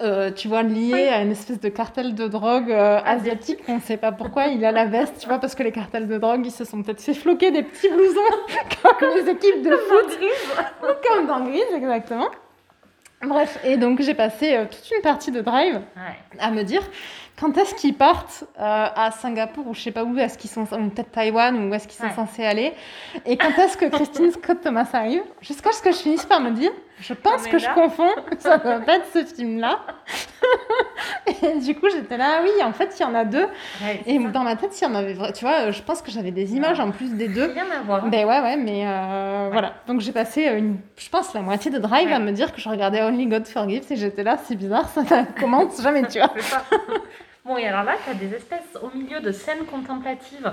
euh, 0.01 0.31
tu 0.31 0.47
vois, 0.47 0.63
lié 0.63 0.91
Oui. 0.93 1.03
à 1.07 1.21
une 1.21 1.31
espèce 1.31 1.59
de 1.59 1.69
cartel 1.69 2.13
de 2.15 2.27
drogue 2.27 2.71
euh, 2.71 2.99
asiatique, 3.05 3.59
on 3.67 3.75
ne 3.75 3.81
sait 3.81 3.97
pas 3.97 4.11
pourquoi, 4.11 4.47
il 4.47 4.63
a 4.65 4.71
la 4.71 4.85
veste, 4.85 5.15
tu 5.19 5.27
vois, 5.27 5.39
parce 5.39 5.55
que 5.55 5.63
les 5.63 5.71
cartels 5.71 6.07
de 6.07 6.17
drogue, 6.17 6.45
ils 6.45 6.51
se 6.51 6.63
sont 6.65 6.83
peut-être 6.83 7.01
fait 7.01 7.13
floquer 7.13 7.51
des 7.51 7.63
petits 7.63 7.89
blousons, 7.89 8.19
comme 8.99 9.09
les 9.15 9.29
équipes 9.31 9.63
de 9.63 9.75
foot, 9.75 10.19
comme 11.07 11.27
dans 11.27 11.39
Grise, 11.45 11.63
exactement. 11.75 12.29
Bref, 13.23 13.59
et 13.63 13.77
donc 13.77 13.99
j'ai 14.01 14.13
passé 14.13 14.55
euh, 14.55 14.65
toute 14.65 14.91
une 14.95 15.01
partie 15.01 15.31
de 15.31 15.41
Drive 15.41 15.73
Ouais. 15.95 16.39
à 16.39 16.51
me 16.51 16.61
dire 16.63 16.83
quand 17.39 17.55
est-ce 17.57 17.75
qu'ils 17.75 17.93
partent 17.95 18.43
euh, 18.59 18.87
à 18.95 19.11
Singapour 19.11 19.67
ou 19.67 19.73
je 19.75 19.81
sais 19.81 19.91
pas 19.91 20.03
où 20.03 20.17
est-ce 20.17 20.37
qu'ils 20.37 20.49
sont 20.49 20.63
ou 20.63 20.89
peut-être 20.89 21.11
Taïwan 21.11 21.55
ou 21.55 21.69
où 21.69 21.73
est-ce 21.73 21.87
qu'ils 21.87 21.97
sont 21.99 22.05
Ouais. 22.07 22.13
censés 22.15 22.43
aller? 22.45 22.73
Et 23.25 23.37
quand 23.37 23.55
est-ce 23.57 23.77
que 23.77 23.85
Christine 23.85 24.31
Scott 24.41 24.61
Thomas 24.63 24.87
arrive? 24.93 25.21
Jusqu'à 25.41 25.71
ce 25.71 25.81
que 25.81 25.91
je 25.91 25.97
finisse 25.97 26.25
par 26.25 26.39
me 26.39 26.51
dire 26.51 26.71
je 26.99 27.13
pense 27.13 27.45
que 27.45 27.59
je 27.59 27.71
confonds 27.75 28.09
ça 28.39 28.57
doit 28.57 28.79
pas 28.79 28.95
être 28.95 29.05
ce 29.13 29.23
film 29.23 29.59
là 29.59 29.77
et 31.43 31.59
du 31.59 31.75
coup 31.75 31.87
j'étais 31.91 32.17
là 32.17 32.39
oui 32.41 32.49
en 32.63 32.73
fait 32.73 32.95
il 32.97 33.03
y 33.03 33.05
en 33.05 33.13
a 33.13 33.23
deux 33.23 33.45
Ouais, 33.83 34.01
et 34.07 34.19
ça. 34.19 34.29
dans 34.29 34.43
ma 34.43 34.55
tête 34.55 34.79
il 34.81 34.83
y 34.83 34.87
en 34.87 34.95
avait 34.95 35.15
tu 35.33 35.45
vois 35.45 35.69
je 35.69 35.81
pense 35.83 36.01
que 36.01 36.09
j'avais 36.09 36.31
des 36.31 36.55
images 36.55 36.79
en 36.79 36.89
plus 36.89 37.13
des 37.13 37.27
deux 37.27 37.51
Rien 37.51 37.65
à 37.71 37.83
voir. 37.83 38.05
ben 38.07 38.25
ouais, 38.25 38.39
ouais, 38.41 38.57
mais 38.57 38.81
euh, 38.87 39.49
voilà. 39.51 39.73
Donc 39.85 40.01
j'ai 40.01 40.11
passé, 40.11 40.47
euh, 40.47 40.57
une, 40.57 40.77
je 40.97 41.07
pense, 41.09 41.33
la 41.35 41.41
moitié 41.41 41.69
de 41.69 41.77
Drive 41.77 42.11
à 42.11 42.17
me 42.19 42.31
dire 42.31 42.51
que 42.51 42.59
je 42.59 42.67
regardais 42.67 43.03
Only 43.03 43.27
God 43.27 43.45
Forgives 43.47 43.83
et 43.91 43.95
j'étais 43.95 44.23
là, 44.23 44.37
c'est 44.45 44.55
bizarre, 44.55 44.89
ça 44.89 45.01
ne 45.03 45.39
commence 45.39 45.79
jamais, 45.81 46.07
tu 46.07 46.17
vois. 46.19 46.31
Bon, 47.47 47.57
et 47.57 47.65
alors 47.65 47.83
là, 47.83 47.93
tu 48.03 48.09
as 48.09 48.13
des 48.13 48.33
espèces 48.33 48.77
au 48.81 48.95
milieu 48.97 49.21
de 49.21 49.31
scènes 49.31 49.65
contemplatives 49.65 50.51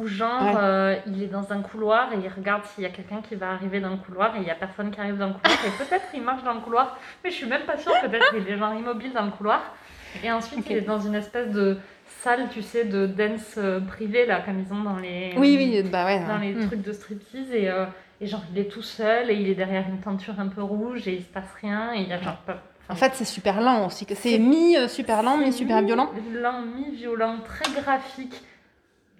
où, 0.00 0.06
genre, 0.06 0.42
Ouais. 0.42 0.52
euh, 0.56 0.96
il 1.06 1.22
est 1.22 1.26
dans 1.28 1.52
un 1.52 1.60
couloir 1.60 2.12
et 2.12 2.16
il 2.16 2.28
regarde 2.28 2.64
s'il 2.64 2.82
y 2.82 2.86
a 2.86 2.90
quelqu'un 2.90 3.20
qui 3.20 3.34
va 3.34 3.50
arriver 3.50 3.80
dans 3.80 3.90
le 3.90 3.96
couloir 3.98 4.34
et 4.36 4.40
il 4.40 4.46
y 4.46 4.50
a 4.50 4.54
personne 4.54 4.90
qui 4.90 4.98
arrive 5.00 5.18
dans 5.18 5.28
le 5.28 5.34
couloir. 5.34 5.58
Et 5.66 5.70
peut-être 5.84 6.06
il 6.14 6.22
marche 6.22 6.42
dans 6.42 6.54
le 6.54 6.60
couloir, 6.60 6.98
mais 7.22 7.30
je 7.30 7.36
suis 7.36 7.46
même 7.46 7.62
pas 7.62 7.76
sûre. 7.76 7.92
Peut-être 8.00 8.30
qu'il 8.30 8.48
est 8.48 8.56
genre 8.56 8.72
immobile 8.74 9.12
dans 9.12 9.24
le 9.24 9.30
couloir. 9.32 9.62
Et 10.22 10.32
ensuite, 10.32 10.60
Ok. 10.60 10.66
il 10.70 10.76
est 10.78 10.80
dans 10.80 10.98
une 11.00 11.14
espèce 11.14 11.50
de 11.52 11.76
salle, 12.06 12.48
tu 12.50 12.62
sais, 12.62 12.84
de 12.84 13.06
dance 13.06 13.56
euh, 13.58 13.80
privée, 13.80 14.24
là, 14.26 14.40
comme 14.40 14.58
ils 14.60 14.72
ont 14.72 14.80
dans 14.82 14.96
les, 14.96 15.34
Oui, 15.36 15.56
oui, 15.58 15.82
bah 15.90 16.06
ouais. 16.06 16.24
dans 16.26 16.38
les 16.38 16.54
Mm. 16.54 16.66
trucs 16.66 16.82
de 16.82 16.92
striptease. 16.92 17.52
Et, 17.52 17.68
euh, 17.68 17.84
et 18.20 18.26
genre, 18.26 18.42
il 18.52 18.58
est 18.58 18.70
tout 18.70 18.82
seul 18.82 19.30
et 19.30 19.34
il 19.34 19.48
est 19.50 19.54
derrière 19.54 19.84
une 19.88 20.00
tenture 20.00 20.40
un 20.40 20.48
peu 20.48 20.62
rouge 20.62 21.06
et 21.06 21.14
il 21.16 21.22
se 21.22 21.28
passe 21.28 21.52
rien. 21.60 21.92
Et 21.94 22.00
il 22.00 22.08
y 22.08 22.12
a 22.12 22.18
genre. 22.20 22.38
En 22.90 22.94
fait, 22.94 23.12
c'est 23.14 23.24
super 23.24 23.60
lent 23.60 23.86
aussi. 23.86 24.06
C'est 24.14 24.38
mi-super 24.38 25.22
lent, 25.22 25.36
C'est 25.38 25.44
mi-super 25.46 25.82
violent. 25.82 26.10
Lent, 26.32 26.60
mi-violent, 26.76 27.36
très 27.44 27.70
graphique. 27.80 28.42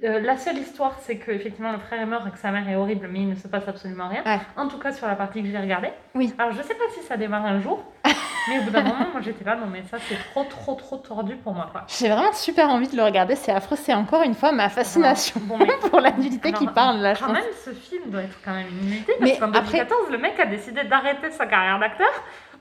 Euh, 0.02 0.20
la 0.20 0.36
seule 0.36 0.58
histoire, 0.58 0.96
c'est 1.00 1.16
que 1.16 1.30
effectivement 1.30 1.72
le 1.72 1.78
frère 1.78 2.02
est 2.02 2.06
mort 2.06 2.26
et 2.26 2.30
que 2.30 2.36
sa 2.38 2.50
mère 2.50 2.68
est 2.68 2.74
horrible, 2.74 3.08
mais 3.10 3.20
il 3.20 3.28
ne 3.30 3.36
se 3.36 3.48
passe 3.48 3.66
absolument 3.66 4.08
rien. 4.08 4.22
Ouais. 4.26 4.40
En 4.56 4.68
tout 4.68 4.76
cas, 4.78 4.92
sur 4.92 5.06
la 5.06 5.14
partie 5.14 5.42
que 5.42 5.48
j'ai 5.48 5.56
regardée. 5.58 5.90
Oui. 6.14 6.34
Alors, 6.36 6.52
je 6.52 6.60
sais 6.62 6.74
pas 6.74 6.84
si 6.94 7.00
ça 7.06 7.16
démarre 7.16 7.46
un 7.46 7.60
jour, 7.60 7.82
mais 8.48 8.58
au 8.58 8.62
bout 8.62 8.70
d'un 8.70 8.82
moment, 8.82 9.06
moi 9.12 9.20
j'étais 9.22 9.44
là, 9.44 9.54
non, 9.56 9.66
mais 9.72 9.82
ça 9.90 9.96
c'est 10.08 10.16
trop, 10.32 10.44
trop, 10.44 10.74
trop 10.74 10.96
tordu 10.98 11.36
pour 11.36 11.54
moi. 11.54 11.70
J'ai 11.88 12.08
vraiment 12.08 12.32
super 12.34 12.68
envie 12.68 12.88
de 12.88 12.96
le 12.96 13.04
regarder. 13.04 13.34
C'est 13.36 13.52
affreux. 13.52 13.76
C'est 13.80 13.94
encore 13.94 14.22
une 14.24 14.34
fois 14.34 14.52
ma 14.52 14.68
fascination 14.68 15.40
Bon, 15.44 15.56
mais 15.58 15.72
pour 15.88 16.00
la 16.00 16.10
nudité 16.10 16.52
qui 16.52 16.66
parle 16.66 16.98
là, 16.98 17.14
quand 17.18 17.32
même, 17.32 17.44
ce 17.64 17.70
film 17.70 18.02
doit 18.10 18.22
être 18.24 18.36
quand 18.44 18.52
même 18.52 18.66
une 18.82 18.88
unité, 18.88 19.12
parce 19.18 19.38
qu'en 19.38 19.52
après- 19.52 19.78
2014, 19.84 20.10
le 20.10 20.18
mec 20.18 20.38
a 20.38 20.46
décidé 20.46 20.84
d'arrêter 20.84 21.30
sa 21.30 21.46
carrière 21.46 21.78
d'acteur 21.78 22.10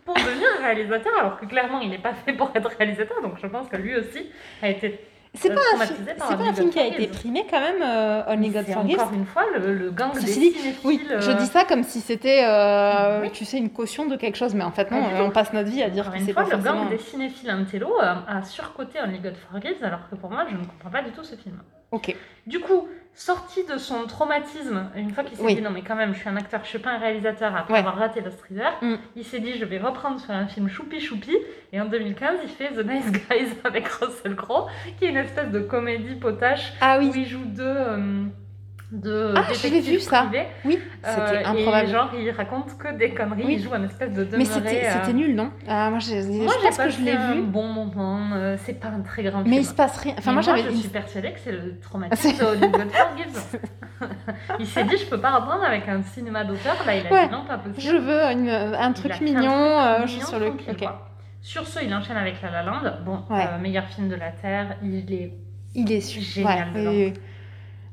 pour 0.05 0.15
devenir 0.15 0.47
réalisateur, 0.61 1.13
alors 1.19 1.39
que 1.39 1.45
clairement 1.45 1.79
il 1.79 1.89
n'est 1.89 1.97
pas 1.97 2.13
fait 2.13 2.33
pour 2.33 2.51
être 2.55 2.69
réalisateur, 2.77 3.21
donc 3.21 3.33
je 3.41 3.47
pense 3.47 3.67
que 3.67 3.77
lui 3.77 3.95
aussi 3.95 4.29
a 4.61 4.69
été 4.69 4.99
C'est 5.33 5.49
euh, 5.51 5.55
pas, 5.55 5.61
un, 5.75 5.85
fi- 5.85 5.93
par 6.17 6.37
pas 6.37 6.43
un 6.43 6.53
film 6.53 6.69
qui 6.69 6.79
a 6.79 6.87
été 6.87 7.07
primé 7.07 7.45
quand 7.49 7.59
même, 7.59 7.81
euh, 7.81 8.21
Only 8.27 8.49
God 8.49 8.65
Forgives. 8.65 8.99
encore 8.99 9.13
une 9.13 9.25
fois 9.25 9.43
le, 9.57 9.73
le 9.73 9.91
gang 9.91 10.11
Ceci 10.13 10.39
des 10.51 10.61
dit. 10.61 10.75
Oui, 10.83 11.05
je 11.19 11.31
euh, 11.31 11.33
dis 11.35 11.45
ça 11.47 11.63
comme 11.63 11.83
si 11.83 12.01
c'était, 12.01 12.43
euh, 12.45 13.21
Oui. 13.21 13.31
tu 13.31 13.45
sais, 13.45 13.57
une 13.57 13.69
caution 13.71 14.05
de 14.05 14.15
quelque 14.15 14.35
chose, 14.37 14.53
mais 14.55 14.63
en 14.63 14.71
fait 14.71 14.91
non, 14.91 15.01
on 15.21 15.31
passe 15.31 15.53
notre 15.53 15.69
vie 15.69 15.81
à 15.83 15.89
dire 15.89 16.03
Encore 16.03 16.13
que 16.15 16.19
une 16.19 16.25
c'est 16.25 16.33
fois, 16.33 16.43
pas 16.43 16.55
le 16.57 16.61
gang 16.63 16.89
des 16.89 16.97
cinéphiles 16.97 17.49
intello 17.49 17.99
euh, 18.01 18.13
a 18.27 18.43
surcoté 18.43 18.99
Only 19.01 19.19
God 19.19 19.35
Forgives, 19.51 19.83
alors 19.83 20.09
que 20.09 20.15
pour 20.15 20.29
moi, 20.29 20.45
je 20.49 20.55
ne 20.55 20.65
comprends 20.65 20.89
pas 20.91 21.01
du 21.01 21.11
tout 21.11 21.23
ce 21.23 21.35
film. 21.35 21.55
Ok. 21.91 22.15
Du 22.45 22.59
coup, 22.59 22.87
sorti 23.15 23.63
de 23.65 23.77
son 23.77 24.05
traumatisme, 24.07 24.89
une 24.95 25.11
fois 25.11 25.23
qu'il 25.23 25.37
s'est 25.37 25.43
Oui. 25.43 25.55
dit 25.55 25.61
non 25.61 25.69
mais 25.69 25.81
quand 25.83 25.95
même, 25.95 26.13
je 26.13 26.19
suis 26.19 26.29
un 26.29 26.35
acteur, 26.35 26.61
je 26.63 26.69
suis 26.69 26.79
pas 26.79 26.91
un 26.91 26.97
réalisateur 26.97 27.55
après 27.55 27.73
Ouais. 27.73 27.79
avoir 27.79 27.95
raté 27.97 28.21
Lost 28.21 28.41
River, 28.49 28.69
Mm. 28.81 28.95
il 29.15 29.23
s'est 29.23 29.39
dit 29.39 29.53
je 29.57 29.65
vais 29.65 29.77
reprendre 29.77 30.19
sur 30.19 30.31
un 30.31 30.47
film 30.47 30.67
choupi 30.67 30.99
choupi, 30.99 31.35
et 31.71 31.79
en 31.79 31.85
2015, 31.85 32.39
il 32.43 32.49
fait 32.49 32.69
The 32.73 32.85
Nice 32.85 33.11
Guys 33.11 33.53
avec 33.63 33.87
Russell 33.87 34.35
Crowe, 34.35 34.67
qui 34.97 35.05
est 35.05 35.09
une 35.09 35.17
espèce 35.17 35.49
de 35.51 35.59
comédie 35.59 36.15
potache 36.15 36.73
Ah 36.81 36.97
oui, 36.99 37.11
où 37.13 37.15
il 37.15 37.25
joue 37.27 37.45
deux... 37.45 37.63
euh, 37.63 38.23
de 38.93 39.33
Ah, 39.35 39.41
je 39.51 39.67
l'ai 39.67 39.81
vu, 39.81 39.99
ça. 39.99 40.21
privés. 40.23 40.45
oui, 40.65 40.79
Euh, 41.05 41.09
c'était 41.27 41.43
improbable. 41.43 41.87
Et 41.87 41.91
genre, 41.91 42.11
il 42.17 42.29
raconte 42.31 42.77
que 42.77 42.93
des 42.95 43.09
conneries, 43.13 43.43
Oui. 43.45 43.53
il 43.57 43.63
joue 43.63 43.73
un 43.73 43.83
espèce 43.83 44.11
de 44.11 44.23
demeuré. 44.23 44.37
Mais 44.37 44.45
c'était 44.45 44.85
euh, 45.09 45.13
nul, 45.13 45.35
non? 45.35 45.49
Ah, 45.67 45.89
Moi, 45.89 45.97
j'ai- 45.99 46.21
Moi, 46.21 46.53
je 46.61 46.67
pense 46.67 46.77
que 46.77 46.89
je 46.89 47.01
l'ai 47.01 47.17
vu, 47.17 47.41
bon 47.41 47.67
moment. 47.67 48.19
euh, 48.35 48.55
c'est 48.63 48.79
pas 48.79 48.89
un 48.89 49.01
très 49.01 49.23
grand 49.23 49.39
mais 49.39 49.49
film. 49.49 49.61
il 49.61 49.65
se 49.65 49.73
passe 49.73 49.97
rien. 49.97 50.13
Enfin, 50.17 50.31
Mais 50.31 50.33
moi, 50.33 50.41
j'avais 50.43 50.63
je 50.63 50.75
suis 50.77 50.89
persuadée 50.89 51.31
que 51.33 51.39
c'est 51.39 51.51
le 51.51 51.79
traumatisme 51.81 52.37
de 52.39 52.43
Hollywood 52.45 52.91
Forgives. 52.91 53.59
il 54.59 54.67
s'est 54.67 54.83
dit, 54.83 54.97
je 54.97 55.05
peux 55.07 55.19
pas 55.19 55.31
reprendre 55.31 55.63
avec 55.63 55.87
un 55.87 56.01
cinéma 56.03 56.43
d'auteur. 56.43 56.75
Là, 56.85 56.95
il 56.95 57.07
a 57.07 57.11
Ouais. 57.11 57.25
dit 57.27 57.31
non, 57.31 57.45
pas 57.45 57.57
possible. 57.57 57.81
Je 57.81 57.97
veux 57.97 58.21
une- 58.31 58.49
un 58.49 58.91
truc 58.93 59.19
mignon, 59.21 59.51
euh, 59.81 60.05
je 60.05 60.23
sur 60.23 60.39
le... 60.39 60.53
Sur 61.41 61.67
ce, 61.67 61.83
il 61.83 61.93
enchaîne 61.93 62.15
avec 62.15 62.41
La 62.41 62.51
La 62.51 62.63
Land. 62.63 62.81
Bon, 63.05 63.23
Ouais. 63.29 63.43
euh, 63.43 63.59
meilleur 63.59 63.85
film 63.87 64.07
de 64.07 64.15
la 64.15 64.31
Terre. 64.31 64.77
Il 64.81 65.11
est. 65.11 65.33
Il 65.75 65.91
est 65.91 65.99
Génial 65.99 66.69
ouais. 66.75 67.13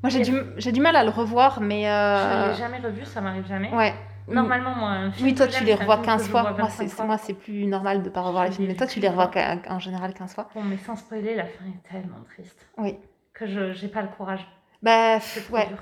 Moi, 0.03 0.11
j'ai 0.11 0.23
du, 0.23 0.33
j'ai 0.57 0.73
du 0.73 0.81
mal 0.81 0.97
à 0.97 1.05
le 1.05 1.11
revoir, 1.11 1.61
mais... 1.61 1.83
Je 1.83 1.89
euh, 1.89 2.53
l'ai 2.53 2.59
jamais 2.59 2.79
revu, 2.79 3.05
ça 3.05 3.21
m'arrive 3.21 3.47
jamais. 3.47 3.71
Ouais. 3.75 3.95
Normalement, 4.29 4.75
moi, 4.75 4.89
un 4.91 5.13
film 5.13 5.29
Oui, 5.29 5.35
toi, 5.35 5.47
tu 5.47 5.65
les 5.65 5.75
revois 5.75 5.97
film 5.97 6.07
15 6.07 6.21
que 6.21 6.27
je 6.27 6.31
fois. 6.31 6.43
Moi, 6.43 6.53
25 6.53 6.71
c'est 6.71 6.89
fois. 6.89 7.05
moi, 7.05 7.19
c'est 7.19 7.35
plus 7.35 7.67
normal 7.67 8.03
de 8.03 8.09
pas 8.11 8.21
revoir 8.21 8.45
les 8.45 8.51
Je 8.51 8.57
films. 8.57 8.69
Mais 8.69 8.77
toi, 8.77 8.87
tu 8.87 9.01
les 9.01 9.09
revois 9.09 9.31
en 9.69 9.79
général 9.79 10.15
15 10.15 10.35
fois. 10.35 10.49
Bon, 10.55 10.63
mais 10.63 10.79
sans 10.79 10.97
spoiler, 10.97 11.35
la 11.35 11.45
fin 11.45 11.65
est 11.67 11.89
tellement 11.91 12.23
triste. 12.33 12.67
Oui. 12.79 12.97
Que 13.35 13.47
je 13.47 13.73
j'ai 13.73 13.89
pas 13.89 14.03
le 14.03 14.09
courage. 14.09 14.47
Bah, 14.83 15.19
ouais, 15.51 15.67
dur. 15.67 15.79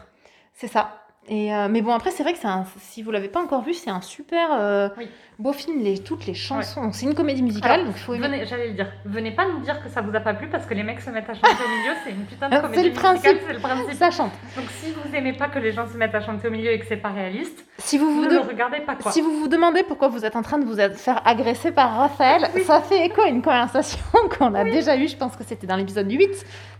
c'est 0.54 0.68
ça. 0.68 1.02
Et 1.28 1.54
euh, 1.54 1.68
mais 1.68 1.82
bon, 1.82 1.92
après, 1.92 2.10
c'est 2.10 2.22
vrai 2.22 2.32
que 2.32 2.38
c'est 2.38 2.48
un, 2.48 2.64
si 2.78 3.02
vous 3.02 3.10
l'avez 3.10 3.28
pas 3.28 3.40
encore 3.40 3.62
vu, 3.62 3.74
c'est 3.74 3.90
un 3.90 4.00
super 4.00 4.48
euh, 4.52 4.88
Oui. 4.96 5.08
Beau 5.38 5.52
film. 5.52 5.80
Les, 5.82 5.98
toutes 5.98 6.26
les 6.26 6.34
chansons. 6.34 6.90
C'est 6.92 7.06
une 7.06 7.14
comédie 7.14 7.42
musicale, 7.42 7.72
Alors, 7.72 7.86
donc 7.86 7.94
il 7.96 8.00
faut 8.02 8.14
aimer. 8.14 8.26
Venez, 8.28 8.46
j'allais 8.46 8.68
le 8.68 8.74
dire. 8.74 8.90
Venez 9.04 9.30
pas 9.30 9.44
nous 9.46 9.60
dire 9.60 9.82
que 9.82 9.88
ça 9.88 10.00
vous 10.00 10.14
a 10.16 10.20
pas 10.20 10.34
plu 10.34 10.48
parce 10.48 10.66
que 10.66 10.74
les 10.74 10.82
mecs 10.82 11.00
se 11.00 11.10
mettent 11.10 11.30
à 11.30 11.34
chanter 11.34 11.48
au 11.64 11.68
milieu, 11.78 11.92
c'est 12.04 12.10
une 12.10 12.24
putain 12.24 12.48
de 12.48 12.56
comédie 12.60 12.88
musicale, 12.88 13.18
c'est 13.22 13.52
le 13.52 13.58
principe. 13.60 13.92
Ça 13.94 14.10
chante. 14.10 14.32
Donc 14.56 14.66
si 14.82 14.90
vous 14.92 15.14
aimez 15.14 15.32
pas 15.34 15.48
que 15.48 15.58
les 15.58 15.72
gens 15.72 15.86
se 15.86 15.96
mettent 15.96 16.14
à 16.14 16.20
chanter 16.20 16.48
au 16.48 16.50
milieu 16.50 16.72
et 16.72 16.78
que 16.80 16.86
c'est 16.86 16.96
pas 16.96 17.10
réaliste, 17.10 17.64
Si 17.78 17.98
vous 17.98 18.10
vous, 18.12 18.24
ne 18.24 18.28
de- 18.30 18.34
le 18.34 18.40
regardez 18.40 18.80
pas 18.80 18.96
quoi. 18.96 19.12
si 19.12 19.20
vous 19.20 19.38
vous 19.40 19.48
demandez 19.48 19.82
pourquoi 19.84 20.08
vous 20.08 20.24
êtes 20.24 20.34
en 20.36 20.42
train 20.42 20.58
de 20.58 20.64
vous 20.64 20.76
faire 20.96 21.22
agresser 21.26 21.70
par 21.70 21.96
Raphaël, 21.96 22.42
ça 22.66 22.80
fait 22.80 23.06
écho 23.06 23.20
à 23.22 23.28
une 23.28 23.42
conversation 23.42 23.98
qu'on 24.38 24.54
a 24.54 24.64
déjà 24.64 24.96
eue, 24.96 25.06
je 25.08 25.16
pense 25.16 25.36
que 25.36 25.44
c'était 25.44 25.66
dans 25.66 25.76
l'épisode 25.76 26.10
8, 26.10 26.28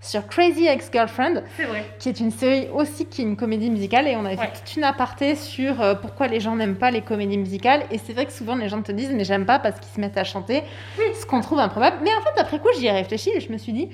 sur 0.00 0.26
Crazy 0.26 0.66
Ex-Girlfriend, 0.66 1.42
qui 1.98 2.08
est 2.08 2.18
une 2.20 2.30
série 2.32 2.68
aussi 2.74 3.06
qui 3.06 3.22
est 3.22 3.24
une 3.24 3.36
comédie 3.36 3.70
musicale, 3.70 4.06
et 4.08 4.16
on 4.16 4.24
avait 4.24 4.36
Ouais. 4.38 4.46
fait 4.46 4.58
toute 4.58 4.76
une 4.76 4.84
aparté 4.84 5.34
sur 5.34 5.80
euh, 5.80 5.94
pourquoi 5.94 6.26
les 6.28 6.38
gens 6.40 6.54
n'aiment 6.56 6.76
pas 6.76 6.90
les 6.90 7.00
comédies 7.02 7.38
musicales, 7.38 7.82
et 7.90 7.98
c'est 7.98 8.12
vrai 8.12 8.26
que 8.26 8.32
souvent 8.32 8.47
les 8.54 8.68
gens 8.68 8.82
te 8.82 8.92
disent, 8.92 9.12
mais 9.12 9.24
j'aime 9.24 9.46
pas 9.46 9.58
parce 9.58 9.80
qu'ils 9.80 9.92
se 9.94 10.00
mettent 10.00 10.18
à 10.18 10.24
chanter, 10.24 10.62
ce 10.96 11.26
qu'on 11.26 11.40
trouve 11.40 11.58
improbable. 11.58 11.98
Mais 12.02 12.10
en 12.14 12.22
fait, 12.22 12.40
après 12.40 12.58
coup, 12.58 12.68
j'y 12.78 12.86
ai 12.86 12.92
réfléchi 12.92 13.30
et 13.34 13.40
je 13.40 13.52
me 13.52 13.58
suis 13.58 13.72
dit, 13.72 13.88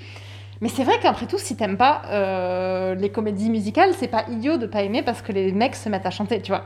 mais 0.61 0.69
c'est 0.69 0.85
vrai 0.85 0.99
qu'après 1.01 1.27
tout, 1.27 1.39
si 1.39 1.57
t'aimes 1.57 1.77
pas 1.77 2.03
euh, 2.07 2.95
les 2.95 3.11
comédies 3.11 3.51
musicales, 3.51 3.91
c'est 3.99 4.09
pas 4.09 4.25
idiot 4.29 4.57
de 4.57 4.67
pas 4.67 4.83
aimer 4.83 5.03
parce 5.03 5.23
que 5.23 5.33
les 5.33 5.53
mecs 5.53 5.75
se 5.75 5.89
mettent 5.89 6.07
à 6.07 6.11
chanter, 6.11 6.41
tu 6.41 6.53
vois. 6.53 6.65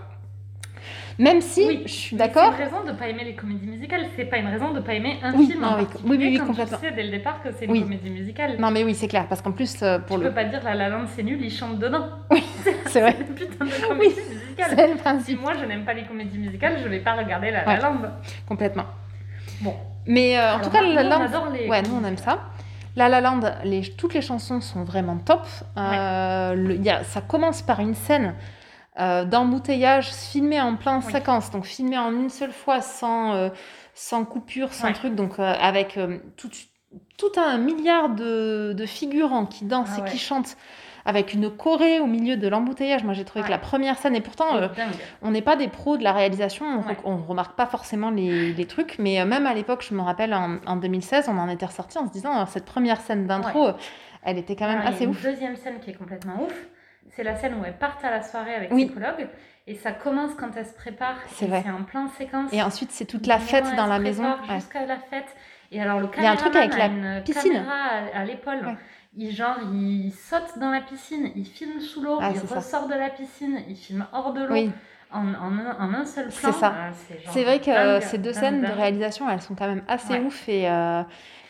Même 1.18 1.40
si, 1.40 1.66
Oui, 1.66 1.82
je 1.84 1.90
suis 1.92 2.16
d'accord. 2.16 2.52
C'est 2.56 2.62
une 2.64 2.70
raison 2.70 2.84
de 2.86 2.92
pas 2.96 3.08
aimer 3.08 3.24
les 3.24 3.34
comédies 3.34 3.66
musicales, 3.66 4.06
c'est 4.14 4.26
pas 4.26 4.36
une 4.36 4.46
raison 4.46 4.72
de 4.72 4.78
pas 4.78 4.94
aimer 4.94 5.18
un 5.22 5.34
Oui, 5.34 5.48
film. 5.48 5.62
non, 5.62 5.68
en 5.70 5.78
oui, 5.78 5.86
oui, 6.04 6.16
oui, 6.16 6.28
oui, 6.32 6.38
complètement. 6.38 6.78
Tu 6.78 6.86
sais 6.86 6.92
dès 6.92 7.02
le 7.02 7.10
départ 7.10 7.42
que 7.42 7.48
c'est 7.50 7.64
une 7.64 7.72
Oui. 7.72 7.82
comédie 7.82 8.10
musicale. 8.10 8.56
Non, 8.60 8.70
mais 8.70 8.84
oui, 8.84 8.94
c'est 8.94 9.08
clair, 9.08 9.26
parce 9.28 9.42
qu'en 9.42 9.50
plus, 9.50 9.82
euh, 9.82 9.98
pour 9.98 10.18
tu 10.18 10.22
le. 10.22 10.28
peux 10.28 10.34
pas 10.36 10.44
dire 10.44 10.60
La 10.62 10.74
La 10.74 10.88
Land 10.88 11.06
c'est 11.08 11.24
nul, 11.24 11.42
ils 11.42 11.50
chantent 11.52 11.78
dedans. 11.80 12.06
C'est 12.86 13.00
vrai. 13.00 13.16
C'est 13.18 13.26
une 13.28 13.34
putain 13.34 13.64
de 13.64 13.86
comédie 13.88 14.14
musicale. 14.30 14.70
C'est 14.76 15.14
le 15.14 15.20
Si 15.24 15.36
moi 15.36 15.52
je 15.60 15.64
n'aime 15.66 15.84
pas 15.84 15.92
les 15.92 16.04
comédies 16.04 16.38
musicales, 16.38 16.76
je 16.82 16.88
vais 16.88 17.00
pas 17.00 17.14
regarder 17.14 17.50
La 17.50 17.66
Ouais. 17.66 17.76
La 17.76 17.82
Land. 17.82 17.96
complètement. 18.46 18.84
Bon. 19.60 19.74
Mais 20.06 20.38
euh, 20.38 20.54
en 20.54 20.60
tout 20.60 20.70
cas, 20.70 20.82
La 20.82 21.02
La 21.02 21.16
on 21.16 21.18
Land. 21.20 21.24
adore 21.26 21.48
les 21.50 21.68
Ouais, 21.68 21.82
nous 21.82 21.98
on 22.00 22.04
aime 22.06 22.16
ça. 22.16 22.44
La 22.96 23.08
La 23.08 23.20
Land, 23.20 23.40
les, 23.64 23.82
toutes 23.82 24.14
les 24.14 24.22
chansons 24.22 24.60
sont 24.60 24.84
vraiment 24.84 25.16
top. 25.18 25.46
Euh, 25.76 26.54
le- 26.54 26.74
il 26.76 26.82
y 26.84 26.90
a- 26.90 27.02
ça 27.04 27.20
commence 27.20 27.60
par 27.62 27.80
une 27.80 27.94
scène 27.94 28.34
euh, 29.00 29.24
d'embouteillage 29.24 30.10
filmée 30.12 30.60
en 30.60 30.76
plein 30.76 30.98
Oui. 30.98 31.12
séquence, 31.12 31.50
donc 31.50 31.64
filmée 31.66 31.98
en 31.98 32.12
une 32.12 32.30
seule 32.30 32.52
fois, 32.52 32.80
sans, 32.80 33.34
euh, 33.34 33.48
sans 33.94 34.24
coupure, 34.24 34.72
sans 34.72 34.88
Ouais. 34.88 34.92
truc, 34.92 35.14
donc 35.14 35.38
euh, 35.38 35.54
avec 35.60 35.96
euh, 35.96 36.18
tout, 36.36 36.50
tout 37.16 37.32
un 37.36 37.58
milliard 37.58 38.08
de, 38.10 38.72
de 38.76 38.86
figurants 38.86 39.46
qui 39.46 39.64
dansent 39.64 39.96
Ah 39.96 40.00
et 40.06 40.10
qui 40.10 40.18
chantent. 40.18 40.56
Avec 41.04 41.32
une 41.32 41.48
choré 41.48 42.00
au 42.00 42.06
milieu 42.06 42.36
de 42.36 42.48
l'embouteillage, 42.48 43.02
moi 43.02 43.14
j'ai 43.14 43.24
trouvé 43.24 43.42
que 43.42 43.50
la 43.50 43.56
première 43.56 43.96
scène, 43.96 44.14
et 44.14 44.20
pourtant 44.20 44.56
euh, 44.56 44.68
on 45.22 45.30
n'est 45.30 45.40
pas 45.40 45.56
des 45.56 45.68
pros 45.68 45.96
de 45.96 46.04
la 46.04 46.12
réalisation, 46.12 46.66
on, 46.66 46.86
Ouais. 46.86 46.96
on 47.04 47.16
remarque 47.16 47.56
pas 47.56 47.64
forcément 47.64 48.10
les, 48.10 48.52
les 48.52 48.66
trucs, 48.66 48.96
mais 48.98 49.18
euh, 49.18 49.24
même 49.24 49.46
à 49.46 49.54
l'époque, 49.54 49.82
je 49.88 49.94
me 49.94 50.02
rappelle 50.02 50.34
en, 50.34 50.58
en 50.66 50.76
2016, 50.76 51.28
on 51.28 51.38
en 51.38 51.48
était 51.48 51.64
ressorti 51.64 51.96
en 51.96 52.06
se 52.06 52.12
disant 52.12 52.44
cette 52.44 52.66
première 52.66 53.00
scène 53.00 53.26
d'intro, 53.26 53.68
elle 54.22 54.36
était 54.36 54.54
quand 54.54 54.66
même 54.66 54.80
Alors, 54.80 54.90
il 54.90 54.90
y 54.90 54.92
a 54.92 54.96
assez 54.96 55.04
une 55.04 55.10
ouf. 55.10 55.22
deuxième 55.22 55.56
scène 55.56 55.80
qui 55.80 55.90
est 55.90 55.94
complètement 55.94 56.42
ouf. 56.42 56.66
C'est 57.10 57.22
la 57.24 57.36
scène 57.36 57.54
où 57.60 57.64
elles 57.64 57.76
partent 57.78 58.04
à 58.04 58.10
la 58.10 58.22
soirée 58.22 58.54
avec 58.54 58.72
Oui. 58.72 58.86
psychologue. 58.86 59.28
Et 59.66 59.74
ça 59.74 59.92
commence 59.92 60.34
quand 60.34 60.56
elles 60.56 60.66
se 60.66 60.74
préparent. 60.74 61.18
C'est 61.34 61.46
vrai. 61.46 61.62
C'est 61.64 61.70
en 61.70 61.82
plein 61.84 62.08
séquence. 62.08 62.52
Et 62.52 62.62
ensuite, 62.62 62.90
c'est 62.90 63.04
toute 63.04 63.26
la 63.26 63.38
fête 63.38 63.66
dans 63.76 63.86
la 63.86 63.98
maison. 63.98 64.24
Ouais. 64.48 64.54
Jusqu'à 64.56 64.86
la 64.86 64.96
fête. 64.98 65.34
Et 65.70 65.82
alors, 65.82 66.00
le 66.00 66.08
Il 66.16 66.22
y 66.22 66.26
a 66.26 66.30
un 66.32 66.36
truc 66.36 66.56
avec 66.56 66.74
la 66.76 66.86
une 66.86 67.22
piscine. 67.24 67.52
caméra 67.52 67.74
à, 68.14 68.20
à 68.20 68.24
l'épaule. 68.24 68.64
Ouais. 68.64 68.76
Il, 69.16 69.30
genre, 69.34 69.56
il 69.72 70.12
saute 70.12 70.58
dans 70.58 70.70
la 70.70 70.80
piscine, 70.80 71.30
il 71.34 71.44
filme 71.44 71.80
sous 71.80 72.00
l'eau, 72.02 72.18
Ah, 72.20 72.30
il 72.32 72.40
ça. 72.40 72.54
ressort 72.56 72.86
de 72.88 72.94
la 72.94 73.10
piscine, 73.10 73.60
il 73.68 73.76
filme 73.76 74.06
hors 74.12 74.32
de 74.32 74.44
l'eau 74.44 74.52
Oui, 74.54 74.70
en, 75.10 75.26
en 75.34 75.58
un, 75.58 75.76
en 75.80 75.92
un 75.94 76.04
seul 76.04 76.30
C'est 76.30 76.42
plan. 76.42 76.52
ça. 76.52 76.74
Ah, 76.76 76.90
c'est 76.92 77.20
genre 77.24 77.32
c'est 77.34 77.42
vrai 77.42 77.58
que 77.58 77.70
euh, 77.70 77.98
dingue, 77.98 78.02
ces 78.08 78.18
deux 78.18 78.32
dingue, 78.32 78.40
scènes 78.40 78.60
de 78.62 78.66
réalisation, 78.72 79.28
elles 79.28 79.40
sont 79.42 79.54
quand 79.54 79.66
même 79.66 79.82
assez 79.88 80.12
Ouais. 80.14 80.20
ouf. 80.20 80.48
Et, 80.48 80.68
euh, 80.70 81.02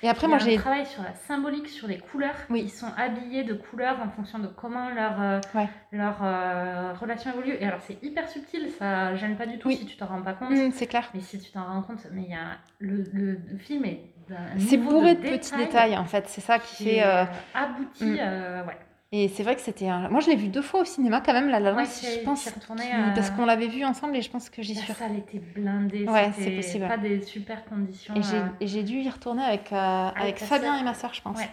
et 0.02 0.08
après, 0.08 0.26
Il 0.26 0.30
y 0.30 0.32
moi, 0.32 0.38
a 0.38 0.42
un 0.42 0.44
j'ai. 0.44 0.56
travail 0.56 0.86
sur 0.86 1.02
la 1.02 1.14
symbolique, 1.14 1.68
sur 1.68 1.88
les 1.88 1.98
couleurs. 1.98 2.34
Oui. 2.50 2.62
Ils 2.64 2.70
sont 2.70 2.90
habillés 2.96 3.44
de 3.44 3.54
couleurs 3.54 3.98
en 4.00 4.08
fonction 4.10 4.38
de 4.38 4.46
comment 4.48 4.88
leur, 4.90 5.20
euh, 5.20 5.40
Ouais. 5.54 5.68
leur 5.92 6.16
euh, 6.22 6.92
relation 7.00 7.30
évolue. 7.32 7.54
Et 7.60 7.66
alors, 7.66 7.80
c'est 7.82 8.02
hyper 8.02 8.28
subtil, 8.28 8.68
ça 8.78 9.14
gêne 9.16 9.36
pas 9.36 9.46
du 9.46 9.58
tout 9.58 9.68
Oui. 9.68 9.76
si 9.76 9.86
tu 9.86 9.96
t'en 9.96 10.06
rends 10.06 10.22
pas 10.22 10.34
compte. 10.34 10.50
Hum, 10.52 10.70
c'est 10.72 10.86
clair. 10.86 11.08
Mais 11.14 11.20
si 11.20 11.38
tu 11.38 11.50
t'en 11.50 11.64
rends 11.64 11.82
compte, 11.82 12.06
mais 12.12 12.22
il 12.22 12.30
y 12.30 12.34
a 12.34 12.58
le, 12.78 13.04
le, 13.12 13.38
le 13.50 13.58
film 13.58 13.84
est 13.84 14.00
C'est 14.58 14.76
bourré 14.76 15.14
de 15.14 15.22
de 15.22 15.28
petits 15.36 15.56
détails, 15.56 15.96
en 15.96 16.04
fait. 16.04 16.24
C'est 16.28 16.40
ça 16.42 16.58
qui 16.58 16.76
qui 16.76 16.84
fait. 16.84 17.02
euh, 17.02 17.22
euh, 17.22 17.24
abouti. 17.54 18.16
euh, 18.20 18.64
ouais. 18.64 18.76
Et 19.10 19.28
c'est 19.28 19.42
vrai 19.42 19.54
que 19.56 19.62
c'était. 19.62 19.88
un- 19.88 20.08
Moi, 20.10 20.20
je 20.20 20.28
l'ai 20.28 20.36
vu 20.36 20.48
deux 20.48 20.60
fois 20.62 20.80
au 20.80 20.84
cinéma 20.84 21.20
quand 21.22 21.32
même, 21.32 21.48
La 21.48 21.60
La. 21.60 21.74
Ouais, 21.74 21.84
je 21.84 22.22
pense. 22.24 22.46
euh, 22.46 23.14
Parce 23.14 23.30
qu'on 23.30 23.46
l'avait 23.46 23.68
vu 23.68 23.84
ensemble 23.84 24.16
et 24.16 24.22
je 24.22 24.30
pense 24.30 24.50
que 24.50 24.62
j'y 24.62 24.74
La 24.74 24.82
suis 24.82 24.92
salle 24.92 25.16
était 25.16 25.38
blindée. 25.38 26.04
Ouais, 26.06 26.30
c'est 26.36 26.50
possible. 26.54 26.86
Pas 26.88 26.98
des 26.98 27.22
super 27.22 27.64
conditions. 27.64 28.14
Et 28.16 28.22
j'ai, 28.22 28.36
euh, 28.36 28.48
j'ai 28.60 28.82
dû 28.82 28.98
y 29.00 29.08
retourner 29.08 29.42
avec, 29.42 29.72
euh, 29.72 29.76
avec, 29.76 30.38
Fabien 30.40 30.78
et 30.78 30.82
ma 30.84 30.92
soeur, 30.94 31.14
je 31.14 31.22
pense. 31.22 31.38
Ouais. 31.38 31.50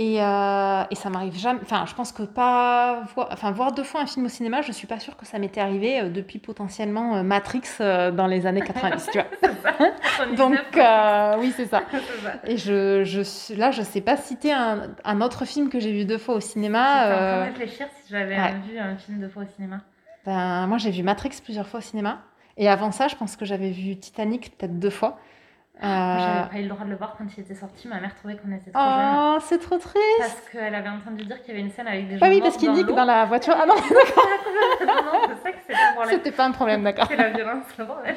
Et, 0.00 0.22
euh, 0.22 0.84
et 0.92 0.94
ça 0.94 1.10
m'arrive 1.10 1.36
jamais. 1.36 1.58
Enfin, 1.60 1.84
je 1.84 1.92
pense 1.92 2.12
que 2.12 2.22
pas 2.22 3.00
voir, 3.16 3.30
enfin, 3.32 3.50
voir 3.50 3.72
deux 3.72 3.82
fois 3.82 4.00
un 4.02 4.06
film 4.06 4.26
au 4.26 4.28
cinéma, 4.28 4.62
je 4.62 4.70
suis 4.70 4.86
pas 4.86 5.00
sûre 5.00 5.16
que 5.16 5.26
ça 5.26 5.40
m'était 5.40 5.60
arrivé 5.60 5.98
euh, 6.00 6.08
depuis 6.08 6.38
potentiellement 6.38 7.16
euh, 7.16 7.24
Matrix 7.24 7.62
dans 7.80 8.28
les 8.28 8.46
années 8.46 8.60
90, 8.62 9.08
tu 9.10 9.18
vois. 9.18 9.26
c'est 9.42 9.60
ça. 9.60 9.72
79, 10.18 10.36
Donc, 10.36 10.76
euh, 10.76 11.34
oui, 11.40 11.52
c'est 11.56 11.66
ça. 11.66 11.82
Et 12.44 12.56
je, 12.56 13.02
je, 13.02 13.20
suis- 13.22 13.56
là, 13.56 13.72
je 13.72 13.82
sais 13.82 14.00
pas 14.00 14.16
citer 14.16 14.52
un, 14.52 14.82
un 15.04 15.20
autre 15.20 15.44
film 15.44 15.68
que 15.68 15.80
j'ai 15.80 15.90
vu 15.92 16.04
deux 16.04 16.18
fois 16.18 16.36
au 16.36 16.40
cinéma. 16.40 16.80
en 16.80 17.08
train 17.08 17.16
euh, 17.16 17.40
de 17.46 17.50
réfléchir 17.50 17.86
si 18.00 18.12
j'avais 18.12 18.36
ouais. 18.36 18.54
vu 18.70 18.78
un 18.78 18.96
film 18.96 19.18
deux 19.18 19.28
fois 19.28 19.42
au 19.42 19.46
cinéma. 19.56 19.80
ben, 20.24 20.68
moi, 20.68 20.78
j'ai 20.78 20.92
vu 20.92 21.02
Matrix 21.02 21.40
plusieurs 21.42 21.66
fois 21.66 21.78
au 21.78 21.82
cinéma. 21.82 22.18
Et 22.56 22.68
avant 22.68 22.92
ça, 22.92 23.08
je 23.08 23.16
pense 23.16 23.34
que 23.34 23.44
j'avais 23.44 23.70
vu 23.70 23.96
Titanic 23.96 24.56
peut-être 24.56 24.78
deux 24.78 24.90
fois. 24.90 25.18
Moi, 25.80 25.90
Euh, 25.90 26.18
J'avais 26.18 26.48
pas 26.50 26.58
eu 26.58 26.62
le 26.62 26.68
droit 26.68 26.84
de 26.84 26.90
le 26.90 26.96
voir 26.96 27.14
quand 27.16 27.24
il 27.36 27.40
était 27.40 27.54
sorti. 27.54 27.86
Ma 27.88 28.00
mère 28.00 28.14
trouvait 28.16 28.36
qu'on 28.36 28.50
était 28.52 28.70
trop 28.70 28.82
jeunes. 28.82 29.14
Oh, 29.16 29.38
c'est 29.40 29.58
trop 29.58 29.78
triste. 29.78 29.96
Parce 30.18 30.40
qu'elle 30.50 30.74
avait 30.74 30.88
entendu 30.88 31.24
dire 31.24 31.40
qu'il 31.40 31.48
y 31.48 31.56
avait 31.56 31.60
une 31.66 31.70
scène 31.70 31.86
avec 31.86 32.08
des 32.08 32.18
gens 32.18 32.26
Ah 32.26 32.30
oui, 32.30 32.40
parce 32.40 32.56
qu'il 32.56 32.68
dans 32.68 32.74
dit 32.74 32.82
que 32.82 32.88
l'eau. 32.88 32.96
dans 32.96 33.04
la 33.04 33.24
voiture. 33.26 33.54
Ah 33.56 33.64
non, 33.66 33.74
non, 33.76 34.94
non, 35.04 35.20
je 35.28 35.42
sais 35.42 35.52
que 35.52 35.58
c'est 35.68 36.10
c'était 36.10 36.32
pas 36.32 36.46
un 36.46 36.52
problème, 36.52 36.82
d'accord. 36.82 37.06
C'est 37.08 37.16
la 37.16 37.30
violence, 37.30 37.64
le 37.78 37.84
problème. 37.84 38.16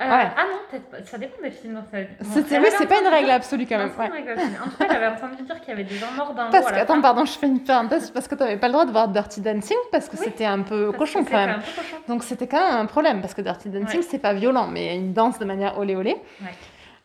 Euh, 0.00 0.04
Ouais. 0.10 0.26
Ah 0.36 0.44
non, 0.50 0.58
peut-être 0.68 0.90
pas. 0.90 1.02
Ça 1.04 1.18
dépend 1.18 1.40
des 1.40 1.52
films. 1.52 1.74
Bon, 1.92 1.98
C'était- 2.32 2.56
elle 2.56 2.62
oui, 2.62 2.68
c'est 2.76 2.86
pas 2.86 3.00
une 3.00 3.06
règle 3.06 3.30
absolue 3.30 3.64
quand 3.64 3.76
Non, 3.78 3.84
même. 3.84 3.92
pas 3.92 4.02
ouais. 4.02 4.08
une 4.08 4.12
règle 4.14 4.30
absolue. 4.32 4.56
En 4.60 4.68
tout 4.68 4.76
cas, 4.76 4.92
avait 4.92 5.06
entendu 5.06 5.42
dire 5.44 5.60
qu'il 5.60 5.68
y 5.68 5.72
avait 5.72 5.84
des 5.84 5.94
gens 5.94 6.10
morts 6.16 6.34
dans 6.34 6.46
l'eau. 6.46 6.50
Parce 6.50 6.66
que, 6.72 6.74
attends, 6.76 6.94
fin. 6.96 7.00
pardon, 7.00 7.24
je 7.24 7.38
fais 7.38 7.46
une 7.46 7.62
parenthèse 7.62 8.10
parce 8.10 8.26
que 8.26 8.34
t'avais 8.34 8.56
pas 8.56 8.66
le 8.66 8.72
droit 8.72 8.86
de 8.86 8.90
voir 8.90 9.06
Dirty 9.06 9.40
Dancing 9.40 9.76
parce 9.92 10.08
que 10.08 10.16
Oui, 10.16 10.22
c'était 10.24 10.46
un 10.46 10.62
peu 10.62 10.90
cochon 10.90 11.24
quand 11.24 11.36
même. 11.36 11.50
un 11.50 11.54
peu 11.60 11.70
cochon. 11.76 11.96
Donc 12.08 12.24
c'était 12.24 12.48
quand 12.48 12.58
même 12.68 12.76
un 12.80 12.86
problème 12.86 13.20
parce 13.20 13.34
que 13.34 13.40
Dirty 13.42 13.68
Dancing 13.68 14.00
Ouais. 14.00 14.06
c'est 14.08 14.18
pas 14.18 14.32
violent 14.34 14.66
mais 14.66 14.96
ils 14.96 15.12
dansent 15.12 15.38
de 15.38 15.44
manière 15.44 15.78
olé 15.78 15.94
olé. 15.94 16.16
Ouais. 16.42 16.48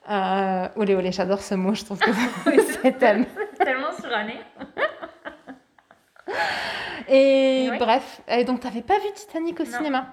Euh, 0.09 0.67
olé 0.75 0.95
olé, 0.95 1.11
j'adore 1.11 1.41
ce 1.41 1.53
mot, 1.53 1.75
je 1.75 1.85
trouve 1.85 1.99
que 1.99 2.09
c'est 2.81 2.97
tellement. 2.97 3.25
tellement 3.63 3.91
suranné. 4.01 4.33
Et 7.07 7.69
bref, 7.79 8.21
et 8.27 8.43
donc 8.45 8.59
t'avais 8.61 8.81
pas 8.81 8.95
vu 8.95 9.07
Titanic 9.15 9.59
au 9.59 9.63
Non. 9.63 9.71
cinéma? 9.77 10.05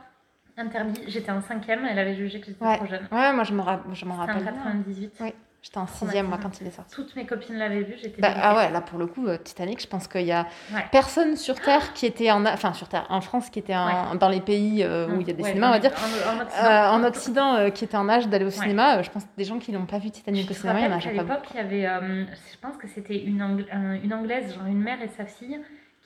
Interdit. 0.57 1.03
J'étais 1.09 1.31
en 1.33 1.43
cinquième. 1.43 1.85
Elle 1.85 1.99
avait 1.99 2.15
jugé 2.15 2.41
que 2.41 2.47
j'étais 2.47 2.65
Ouais. 2.65 2.77
trop 2.77 2.87
jeune. 2.87 3.07
Ouais, 3.13 3.33
moi 3.33 3.45
je 3.45 3.53
m'en 3.55 3.65
C'était 3.95 4.11
en 4.13 4.15
rappelle. 4.15 4.43
bien. 4.43 4.53
98. 4.53 5.13
Oui. 5.21 5.33
J'étais 5.63 5.79
en 5.79 5.87
sixième 5.89 6.27
moi 6.29 6.39
quand 6.41 6.61
il 6.61 6.67
est 6.69 6.71
sorti. 6.71 6.95
Toutes 6.95 7.17
mes 7.17 7.27
copines 7.27 7.57
l'avaient 7.57 7.83
vu. 7.83 7.95
J'étais 8.01 8.21
Bah, 8.23 8.33
ah 8.41 8.55
ouais, 8.57 8.71
là 8.71 8.81
pour 8.81 9.01
le 9.01 9.07
coup, 9.09 9.27
euh, 9.27 9.37
Titanic, 9.37 9.83
je 9.83 9.89
pense 9.89 10.07
qu'il 10.07 10.23
y 10.23 10.31
a 10.31 10.47
Ouais. 10.73 10.85
personne 10.93 11.35
sur 11.35 11.57
Terre 11.61 11.93
qui 11.93 12.07
était 12.07 12.31
en... 12.31 12.47
Enfin 12.47 12.73
sur 12.73 12.87
Terre, 12.89 13.05
en 13.09 13.21
France 13.21 13.51
qui 13.51 13.59
était 13.59 13.75
dans 14.21 14.29
les 14.29 14.41
pays 14.41 14.85
euh, 14.85 15.09
où 15.09 15.21
il 15.21 15.27
y 15.27 15.31
a 15.31 15.35
des 15.35 15.43
cinémas, 15.43 15.69
on 15.69 15.73
va 15.73 15.79
dire. 15.81 15.91
En, 15.93 16.37
en 16.39 16.41
Occident. 16.41 16.65
Euh, 16.65 16.91
en 16.91 17.05
Occident 17.05 17.55
euh, 17.57 17.71
qui 17.71 17.85
était 17.85 17.97
en 17.97 18.09
âge 18.09 18.29
d'aller 18.29 18.45
au 18.45 18.51
cinéma, 18.51 19.03
je 19.03 19.11
pense 19.11 19.25
que 19.25 19.31
des 19.37 19.45
gens 19.45 19.59
qui 19.59 19.73
n'ont 19.73 19.87
pas 19.87 19.99
vu 19.99 20.11
Titanic 20.13 20.47
Je 20.47 20.53
au 20.53 20.55
cinéma, 20.55 20.79
il 20.79 20.85
y 20.85 20.87
en 20.87 20.93
a 20.93 20.95
rappelle 20.99 21.17
pas 21.17 21.23
l'époque, 21.35 21.49
il 21.53 21.57
y 21.57 21.85
avait, 21.87 22.27
je 22.53 22.59
pense 22.63 22.77
que 22.77 22.87
c'était 22.87 23.19
une, 23.25 23.67
une 24.05 24.15
anglaise, 24.15 24.55
genre 24.55 24.67
une 24.67 24.81
mère 24.83 25.03
et 25.03 25.09
sa 25.09 25.25
fille, 25.27 25.59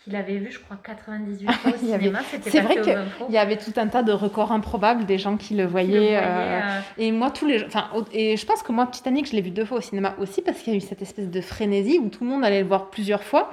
qui 0.04 0.10
l'avaient 0.10 0.38
vu, 0.38 0.50
je 0.50 0.58
crois, 0.58 0.78
98 0.82 1.50
fois 1.52 1.70
au 1.72 1.74
Il 1.82 1.92
avait- 1.92 2.04
cinéma. 2.04 2.20
C'est 2.42 2.60
vrai 2.60 2.80
aux 2.80 2.84
que 2.84 2.90
infos. 2.90 3.26
Il 3.28 3.34
y 3.34 3.38
avait 3.38 3.58
tout 3.58 3.72
un 3.76 3.86
tas 3.86 4.02
de 4.02 4.12
records 4.12 4.50
improbables 4.50 5.04
des 5.04 5.18
gens 5.18 5.36
qui 5.36 5.54
le 5.54 5.60
Qui 5.60 5.64
le 5.64 5.66
voyaient. 5.68 6.16
euh, 6.16 6.20
euh, 6.22 6.80
Et 6.96 7.12
moi, 7.12 7.30
tous 7.30 7.46
les, 7.46 7.62
enfin, 7.64 7.88
et 8.12 8.36
je 8.36 8.46
pense 8.46 8.62
que 8.62 8.72
moi, 8.72 8.86
Titanic, 8.86 9.26
je 9.28 9.32
l'ai 9.32 9.42
vu 9.42 9.50
deux 9.50 9.64
fois 9.66 9.78
au 9.78 9.82
cinéma 9.82 10.14
aussi 10.18 10.40
parce 10.42 10.58
qu'il 10.60 10.72
y 10.72 10.76
a 10.76 10.78
eu 10.78 10.80
cette 10.80 11.02
espèce 11.02 11.28
de 11.28 11.40
frénésie 11.42 11.98
où 12.02 12.08
tout 12.08 12.24
le 12.24 12.30
monde 12.30 12.44
allait 12.44 12.62
le 12.62 12.66
voir 12.68 12.88
plusieurs 12.88 13.22
fois 13.22 13.50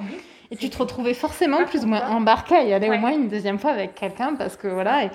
et 0.50 0.56
tu 0.56 0.70
te 0.70 0.78
retrouvais 0.78 1.14
forcément 1.14 1.66
plus 1.66 1.84
ou 1.84 1.88
moins 1.88 2.08
embarqué 2.08 2.56
à 2.56 2.64
y 2.64 2.72
aller 2.74 2.90
Ouais. 2.90 2.96
au 2.98 3.00
moins 3.00 3.12
une 3.12 3.28
deuxième 3.28 3.60
fois 3.60 3.72
avec 3.72 3.94
quelqu'un 3.96 4.36
parce 4.36 4.56
que 4.56 4.68
voilà. 4.70 5.04
Et, 5.04 5.10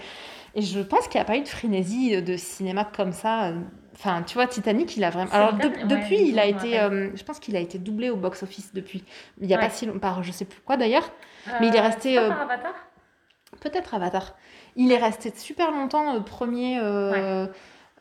et 0.54 0.60
je 0.60 0.80
pense 0.80 1.08
qu'il 1.08 1.18
n'y 1.18 1.22
a 1.22 1.24
pas 1.24 1.38
eu 1.38 1.42
de 1.42 1.48
frénésie 1.48 2.20
de 2.20 2.36
cinéma 2.36 2.84
comme 2.94 3.12
ça. 3.12 3.52
Euh, 3.92 3.94
Enfin, 3.94 4.22
tu 4.22 4.34
vois, 4.34 4.46
Titanic, 4.46 4.96
il 4.96 5.04
a 5.04 5.10
vraiment. 5.10 5.30
Alors 5.32 5.52
de- 5.54 5.86
depuis, 5.86 6.28
il 6.28 6.38
a 6.38 6.46
été, 6.46 6.80
euh, 6.80 7.10
je 7.14 7.22
pense 7.24 7.38
qu'il 7.38 7.56
a 7.56 7.60
été 7.60 7.78
doublé 7.78 8.10
au 8.10 8.16
box-office 8.16 8.72
depuis. 8.74 9.04
Il 9.40 9.46
n'y 9.46 9.54
a 9.54 9.58
Ouais. 9.58 9.64
pas 9.64 9.70
si 9.70 9.86
longtemps, 9.86 9.98
par 9.98 10.22
je 10.22 10.32
sais 10.32 10.44
plus 10.46 10.60
quoi 10.60 10.76
d'ailleurs. 10.76 11.10
Mais 11.60 11.68
il 11.68 11.76
est 11.76 11.78
Euh, 11.78 11.82
resté, 11.82 12.14
pas 12.16 12.22
euh, 12.22 12.28
par 12.28 12.40
Avatar? 12.42 12.74
Peut-être 13.60 13.94
Avatar. 13.94 14.34
Il 14.76 14.90
est 14.92 14.96
resté 14.98 15.32
super 15.36 15.70
longtemps 15.70 16.14
euh, 16.16 16.20
premier 16.20 16.78
euh, 16.80 17.46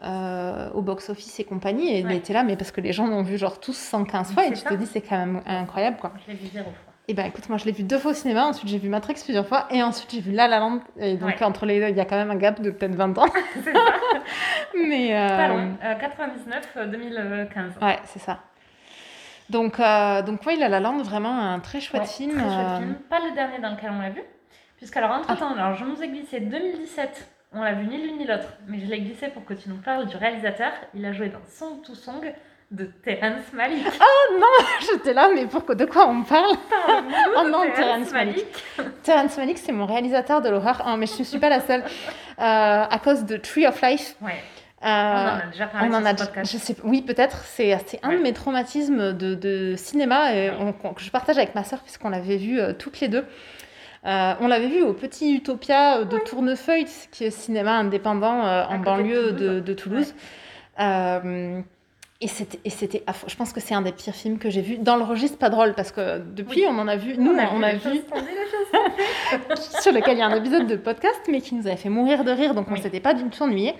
euh, 0.03 0.69
au 0.71 0.81
box-office 0.81 1.39
et 1.39 1.43
compagnie. 1.43 1.95
Et 1.99 2.05
Ouais. 2.05 2.15
était 2.17 2.33
là, 2.33 2.43
mais 2.43 2.55
parce 2.55 2.71
que 2.71 2.79
les 2.81 2.93
gens 2.93 3.07
l'ont 3.07 3.21
vu 3.23 3.37
genre 3.37 3.59
tous 3.59 3.75
115 3.77 4.33
fois. 4.33 4.45
Et 4.45 4.51
tu 4.51 4.55
ça. 4.57 4.69
te 4.69 4.73
dis, 4.75 4.85
c'est 4.85 5.01
quand 5.01 5.17
même 5.17 5.41
incroyable 5.45 5.97
quoi. 5.97 6.13
Je 6.25 6.31
l'ai 6.31 6.37
vu 6.37 6.47
zéro 6.47 6.71
fois. 6.71 6.90
Et 7.11 7.13
ben 7.13 7.25
écoute, 7.25 7.49
moi 7.49 7.57
je 7.57 7.65
l'ai 7.65 7.73
vu 7.73 7.83
deux 7.83 7.97
fois 7.97 8.11
au 8.11 8.13
cinéma. 8.13 8.45
Ensuite, 8.45 8.69
j'ai 8.69 8.77
vu 8.77 8.87
Matrix 8.87 9.15
plusieurs 9.25 9.45
fois. 9.45 9.67
Et 9.69 9.83
ensuite, 9.83 10.09
j'ai 10.11 10.21
vu 10.21 10.31
La 10.31 10.47
La 10.47 10.59
Land. 10.59 10.79
Et 10.97 11.17
donc, 11.17 11.27
Ouais. 11.27 11.43
entre 11.43 11.65
les 11.65 11.77
deux, 11.81 11.89
il 11.89 11.97
y 11.97 11.99
a 11.99 12.05
quand 12.05 12.15
même 12.15 12.31
un 12.31 12.37
gap 12.37 12.61
de 12.61 12.71
peut-être 12.71 12.95
20 12.95 13.17
ans. 13.17 13.25
C'est 13.53 13.73
ça, 13.73 13.79
mais. 14.87 15.13
euh, 15.13 15.27
pas 15.27 15.47
loin. 15.49 15.67
Euh, 15.83 15.95
99, 15.95 16.69
euh, 16.77 16.85
2015. 16.85 17.73
Ouais, 17.81 17.99
c'est 18.05 18.19
ça. 18.19 18.39
Donc, 19.49 19.77
euh, 19.81 20.21
donc 20.21 20.39
oui, 20.47 20.55
La 20.57 20.69
La 20.69 20.79
Land, 20.79 20.99
vraiment 21.03 21.37
un 21.37 21.59
très 21.59 21.81
chouette 21.81 22.03
Ouais, 22.03 22.07
film. 22.07 22.31
Très 22.31 22.43
chouette 22.43 22.53
euh, 22.69 22.77
film. 22.77 22.95
Pas 23.09 23.19
le 23.19 23.35
dernier 23.35 23.59
dans 23.59 23.71
lequel 23.71 23.91
on 23.93 23.99
l'a 24.01 24.09
vu. 24.11 24.21
Puisqu'alors, 24.77 25.11
entre 25.11 25.37
temps, 25.37 25.53
Ah. 25.57 25.65
alors 25.65 25.75
je 25.77 25.83
nous 25.83 26.01
ai 26.01 26.07
glissé 26.07 26.39
2017. 26.39 27.27
On 27.53 27.61
l'a 27.61 27.73
vu 27.73 27.85
ni 27.87 27.97
l'une 28.01 28.19
ni 28.19 28.25
l'autre. 28.25 28.47
Mais 28.69 28.79
je 28.79 28.85
l'ai 28.85 29.01
glissé 29.01 29.27
pour 29.27 29.43
que 29.43 29.53
tu 29.53 29.67
nous 29.67 29.75
parles 29.81 30.07
du 30.07 30.15
réalisateur. 30.15 30.71
Il 30.95 31.05
a 31.05 31.11
joué 31.11 31.27
dans 31.27 31.43
Song 31.49 31.81
to 31.85 31.93
Song 31.93 32.21
de 32.71 32.85
Terrence 33.03 33.51
Malick. 33.53 33.85
J'étais 34.91 35.13
là, 35.13 35.29
mais 35.33 35.45
pourquoi, 35.45 35.75
de 35.75 35.85
quoi 35.85 36.07
on 36.07 36.23
parle? 36.23 36.55
Oh 37.37 37.47
non, 37.49 37.59
Malick. 37.67 38.11
Malick. 38.11 38.45
Terrence 39.03 39.37
Malick, 39.37 39.57
c'est 39.57 39.71
mon 39.71 39.85
réalisateur 39.85 40.41
de 40.41 40.49
l'horreur. 40.49 40.81
Ah, 40.85 40.95
mais 40.97 41.05
je 41.05 41.19
ne 41.19 41.23
suis 41.23 41.39
pas 41.39 41.49
la 41.49 41.59
seule. 41.61 41.81
Euh, 41.81 41.85
à 42.39 42.99
cause 43.03 43.25
de 43.25 43.37
Tree 43.37 43.67
of 43.67 43.81
Life. 43.81 44.15
Ouais, 44.21 44.31
Euh, 44.83 44.87
on 44.87 44.87
en 44.87 45.39
a 45.39 45.45
déjà 45.51 45.67
parlé 45.67 45.89
on 45.91 45.93
en 45.93 46.05
a, 46.05 46.17
ce 46.17 46.23
podcast. 46.25 46.51
je 46.51 46.57
sais, 46.57 46.75
oui, 46.83 47.01
peut-être. 47.01 47.43
C'est 47.45 47.73
un 48.03 48.09
Ouais. 48.09 48.17
de 48.17 48.21
mes 48.23 48.33
traumatismes 48.33 49.13
de, 49.13 49.35
de 49.35 49.75
cinéma 49.75 50.33
et 50.33 50.49
on- 50.51 50.73
que 50.93 51.01
je 51.01 51.11
partage 51.11 51.37
avec 51.37 51.53
ma 51.55 51.63
sœur 51.63 51.79
puisqu'on 51.81 52.09
l'avait 52.09 52.37
vu 52.37 52.59
euh, 52.59 52.73
toutes 52.73 52.99
les 52.99 53.07
deux. 53.07 53.25
Euh, 54.05 54.33
on 54.39 54.47
l'avait 54.47 54.67
vu 54.69 54.81
au 54.81 54.93
Petit 54.93 55.35
Utopia 55.35 56.03
de 56.05 56.17
Tournefeuille, 56.17 56.87
qui 57.11 57.25
est 57.25 57.29
cinéma 57.31 57.73
indépendant 57.73 58.41
en 58.67 58.79
de 58.79 58.83
banlieue 58.83 59.27
Toulouse. 59.29 59.35
de, 59.41 59.59
de 59.59 59.73
Toulouse. 59.73 60.15
Et 62.21 62.27
c'était. 62.27 63.03
Je 63.27 63.35
pense 63.35 63.51
que 63.51 63.59
c'est 63.59 63.73
un 63.73 63.81
des 63.81 63.91
pires 63.91 64.13
films 64.15 64.37
que 64.37 64.49
j'ai 64.49 64.61
vu. 64.61 64.77
Dans 64.77 64.95
le 64.95 65.03
registre, 65.03 65.37
pas 65.37 65.49
drôle, 65.49 65.73
parce 65.73 65.91
que 65.91 66.19
depuis, 66.19 66.61
Oui. 66.61 66.67
on 66.69 66.77
en 66.79 66.87
a 66.87 66.95
vu. 66.95 67.15
Nous, 67.17 67.31
on 67.31 67.37
a, 67.63 67.73
vu 67.73 67.79
tendues, 68.01 68.27
les 68.29 69.57
choses 69.59 69.81
sur 69.81 69.91
lequel 69.91 70.17
il 70.17 70.19
y 70.19 70.21
a 70.21 70.27
un 70.27 70.35
épisode 70.35 70.67
de 70.67 70.75
podcast, 70.75 71.21
mais 71.29 71.41
qui 71.41 71.55
nous 71.55 71.67
avait 71.67 71.77
fait 71.77 71.89
mourir 71.89 72.23
de 72.23 72.31
rire, 72.31 72.53
donc 72.53 72.67
on 72.69 72.73
Oui. 72.73 72.81
s'était 72.81 72.99
pas 72.99 73.13
du 73.13 73.23
tout 73.29 73.43
ennuyé. 73.43 73.73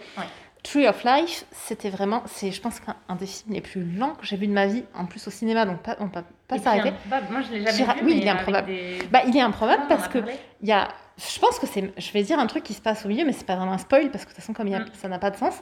Tree 0.64 0.88
of 0.88 1.04
Life, 1.04 1.46
c'était 1.52 1.90
vraiment, 1.90 2.22
c'est, 2.28 2.52
je 2.52 2.62
pense 2.62 2.80
qu'un 2.80 2.96
un 3.10 3.16
des 3.16 3.26
films 3.26 3.54
les 3.56 3.62
plus 3.62 3.84
lents 3.84 4.14
que 4.14 4.26
j'ai 4.28 4.38
vu 4.38 4.46
de 4.46 4.54
ma 4.54 4.68
vie, 4.68 4.84
en 4.94 5.06
plus 5.08 5.28
au 5.28 5.32
cinéma, 5.32 5.66
donc 5.66 5.80
pas, 5.82 5.96
on 6.00 6.08
peut 6.08 6.22
pas 6.48 6.60
s'arrêter. 6.60 6.94
Moi, 7.32 7.42
je 7.42 7.52
l'ai 7.56 7.66
jamais 7.66 7.94
vu. 8.00 8.06
oui, 8.06 8.14
mais 8.14 8.22
il 8.22 8.28
est 8.28 8.30
improbable. 8.30 8.68
des- 8.68 9.00
Bah, 9.12 9.22
il 9.28 9.36
est 9.36 9.42
improbable 9.42 9.82
on 9.82 9.86
en 9.86 9.90
parce 9.90 10.06
a 10.06 10.10
que 10.10 10.20
il 10.62 10.68
y 10.70 10.72
a, 10.72 10.88
je 11.18 11.40
pense 11.40 11.58
que 11.58 11.66
c'est, 11.66 11.92
je 11.98 12.12
vais 12.12 12.22
dire 12.22 12.38
un 12.38 12.46
truc 12.46 12.64
qui 12.64 12.76
se 12.76 12.82
passe 12.82 13.04
au 13.06 13.08
milieu, 13.10 13.26
mais 13.26 13.34
c'est 13.34 13.46
pas 13.48 13.56
vraiment 13.56 13.72
un 13.72 13.80
spoil 13.80 14.12
parce 14.12 14.24
que 14.26 14.30
de 14.30 14.36
toute 14.36 14.42
façon 14.44 14.54
comme 14.54 14.68
y 14.68 14.76
a- 14.76 14.82
Mm. 14.82 14.86
ça 14.94 15.08
n'a 15.08 15.18
pas 15.18 15.32
de 15.32 15.38
sens. 15.38 15.56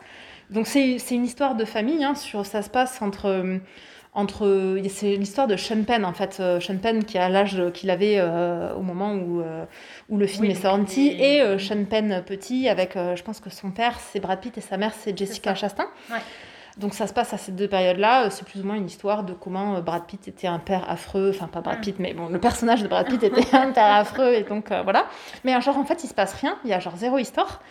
Donc 0.49 0.67
c'est, 0.67 0.97
une 1.11 1.25
histoire 1.25 1.55
de 1.55 1.65
famille, 1.65 2.03
hein, 2.03 2.15
sur, 2.15 2.45
ça 2.45 2.61
se 2.61 2.69
passe 2.69 3.01
entre, 3.01 3.27
euh, 3.27 3.57
entre, 4.13 4.79
c'est 4.89 5.15
l'histoire 5.15 5.47
de 5.47 5.55
Sean 5.55 5.83
Penn 5.83 6.05
en 6.05 6.13
fait, 6.13 6.37
euh, 6.39 6.59
Sean 6.59 6.77
Penn 6.77 7.03
qui 7.03 7.17
a 7.17 7.29
l'âge 7.29 7.61
qu'il 7.73 7.89
avait 7.89 8.15
euh, 8.17 8.73
au 8.73 8.81
moment 8.81 9.13
où 9.13 9.41
euh, 9.41 9.65
où 10.09 10.17
le 10.17 10.25
film 10.25 10.45
Oui, 10.45 10.51
est 10.51 10.55
sorti 10.55 11.11
il 11.11 11.21
et 11.21 11.41
euh, 11.41 11.59
Sean 11.59 11.85
Penn 11.85 12.23
petit 12.25 12.67
avec, 12.67 12.95
je 12.95 13.21
pense 13.21 13.39
que 13.39 13.49
son 13.49 13.71
père 13.71 13.99
c'est 13.99 14.19
Brad 14.19 14.39
Pitt 14.39 14.57
et 14.57 14.61
sa 14.61 14.77
mère 14.77 14.93
c'est 14.97 15.15
Jessica. 15.17 15.53
Chastain. 15.53 15.87
Ouais. 16.09 16.17
Donc 16.79 16.93
ça 16.93 17.07
se 17.07 17.13
passe 17.13 17.33
à 17.33 17.37
ces 17.37 17.51
deux 17.51 17.67
périodes-là. 17.67 18.29
C'est 18.29 18.45
plus 18.45 18.61
ou 18.61 18.63
moins 18.65 18.75
une 18.75 18.85
histoire 18.85 19.23
de 19.23 19.33
comment 19.33 19.81
Brad 19.81 20.05
Pitt 20.05 20.27
était 20.29 20.47
un 20.47 20.59
père 20.59 20.89
affreux. 20.89 21.31
Enfin, 21.35 21.47
pas 21.47 21.59
Brad 21.61 21.79
Mm. 21.79 21.81
Pitt, 21.81 21.99
mais 21.99 22.13
bon, 22.13 22.29
le 22.29 22.39
personnage 22.39 22.81
de 22.81 22.87
Brad 22.87 23.07
Pitt 23.07 23.21
était 23.23 23.55
un 23.55 23.71
père 23.71 23.93
affreux. 23.95 24.33
Et 24.33 24.43
donc 24.43 24.71
euh, 24.71 24.81
voilà. 24.83 25.05
Mais 25.43 25.59
genre, 25.61 25.77
en 25.77 25.83
fait, 25.83 26.03
il 26.03 26.07
se 26.07 26.13
passe 26.13 26.33
rien. 26.33 26.57
Il 26.63 26.69
y 26.69 26.73
a 26.73 26.79
genre 26.79 26.95
zéro 26.95 27.17
histoire. 27.17 27.61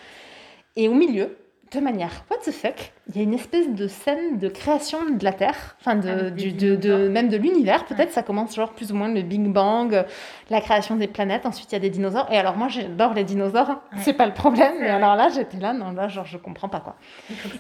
Et 0.77 0.89
au 0.89 0.95
milieu, 0.95 1.37
de 1.73 1.81
manière 1.81 2.25
what 2.31 2.39
the 2.45 2.51
fuck, 2.51 2.93
il 3.09 3.17
y 3.17 3.21
a 3.21 3.23
une 3.23 3.35
espèce 3.35 3.69
de 3.69 3.87
scène 3.89 4.39
de 4.39 4.49
création 4.49 4.99
de 5.11 5.23
la 5.23 5.33
Terre. 5.33 5.77
Enfin, 5.81 5.97
de, 5.97 6.31
du, 6.31 6.53
de, 6.53 6.77
de- 6.77 7.09
même 7.09 7.29
de 7.29 7.37
l'univers. 7.37 7.85
Peut-être 7.85 8.11
ça 8.13 8.23
commence 8.23 8.55
genre 8.57 8.73
plus 8.73 8.91
ou 8.93 8.95
moins 8.95 9.09
le 9.09 9.21
Big 9.23 9.43
Bang, 9.47 9.93
euh, 9.95 10.03
la 10.51 10.61
création 10.63 10.97
des 10.97 11.07
planètes. 11.09 11.45
Ensuite, 11.47 11.71
il 11.71 11.75
y 11.75 11.77
a 11.77 11.81
des 11.81 11.91
dinosaures. 11.91 12.27
Et 12.33 12.39
alors, 12.39 12.57
moi, 12.57 12.69
j'adore 12.69 13.13
les 13.15 13.25
dinosaures. 13.25 13.69
hein. 13.71 13.81
Ouais. 13.93 13.99
C'est 14.03 14.15
pas 14.15 14.27
le 14.27 14.33
problème. 14.35 14.75
Mais 14.81 14.89
alors 14.89 15.15
là, 15.15 15.29
j'étais 15.35 15.59
là. 15.59 15.73
Non, 15.75 15.93
là, 15.93 16.09
genre, 16.09 16.25
je 16.27 16.39
comprends 16.39 16.69
pas 16.69 16.81
quoi. 16.81 16.97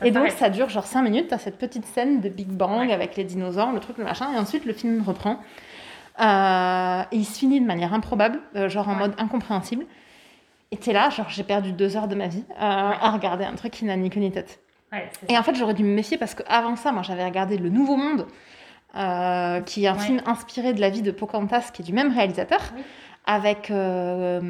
Et 0.05 0.11
donc 0.11 0.31
ça 0.31 0.49
dure 0.49 0.69
genre 0.71 0.87
5 0.87 1.03
minutes, 1.03 1.29
t'as 1.29 1.39
cette 1.39 1.59
petite 1.59 1.85
scène 1.85 2.21
de 2.21 2.29
Big 2.29 2.49
Bang 2.49 2.87
Ouais. 2.89 2.93
avec 2.95 3.17
les 3.17 3.25
dinosaures, 3.25 3.73
le 3.73 3.81
truc, 3.81 3.99
le 3.99 4.05
machin, 4.05 4.27
et 4.35 4.39
ensuite 4.39 4.65
le 4.65 4.73
film 4.73 5.03
reprend. 5.07 5.39
Euh, 6.21 7.03
et 7.13 7.17
il 7.17 7.25
se 7.25 7.39
finit 7.39 7.61
de 7.61 7.67
manière 7.67 7.95
improbable, 7.95 8.41
euh, 8.57 8.69
genre 8.69 8.89
en 8.89 8.93
Ouais. 8.95 8.99
mode 9.01 9.15
incompréhensible. 9.19 9.85
Et 10.71 10.77
t'es 10.77 10.93
là, 10.93 11.09
genre 11.11 11.29
j'ai 11.31 11.45
perdu 11.45 11.73
deux 11.73 11.97
heures 11.97 12.09
de 12.09 12.14
ma 12.14 12.29
vie 12.29 12.45
euh, 12.51 12.55
à 12.61 13.11
regarder 13.11 13.45
un 13.45 13.55
truc 13.55 13.73
qui 13.73 13.85
n'a 13.87 13.97
ni 13.97 14.11
queue 14.11 14.21
ni 14.21 14.31
tête. 14.31 14.61
Ouais, 14.93 15.09
Et 15.29 15.37
en 15.39 15.43
fait 15.43 15.55
j'aurais 15.55 15.75
dû 15.75 15.83
me 15.85 15.95
méfier 15.95 16.19
parce 16.19 16.35
qu'avant 16.35 16.77
ça, 16.77 16.93
moi 16.93 17.03
j'avais 17.03 17.25
regardé 17.25 17.57
Le 17.59 17.69
Nouveau 17.71 17.97
Monde, 17.97 18.27
euh, 18.97 19.61
qui 19.62 19.85
est 19.85 19.89
un 19.89 19.95
Ouais. 19.95 19.99
film 20.01 20.21
inspiré 20.27 20.73
de 20.75 20.81
la 20.81 20.91
vie 20.91 21.03
de 21.03 21.11
Pocahontas, 21.11 21.71
qui 21.73 21.83
est 21.83 21.85
du 21.85 21.93
même 21.93 22.12
réalisateur, 22.14 22.61
Oui. 22.77 22.83
avec... 23.27 23.71
euh, 23.71 24.41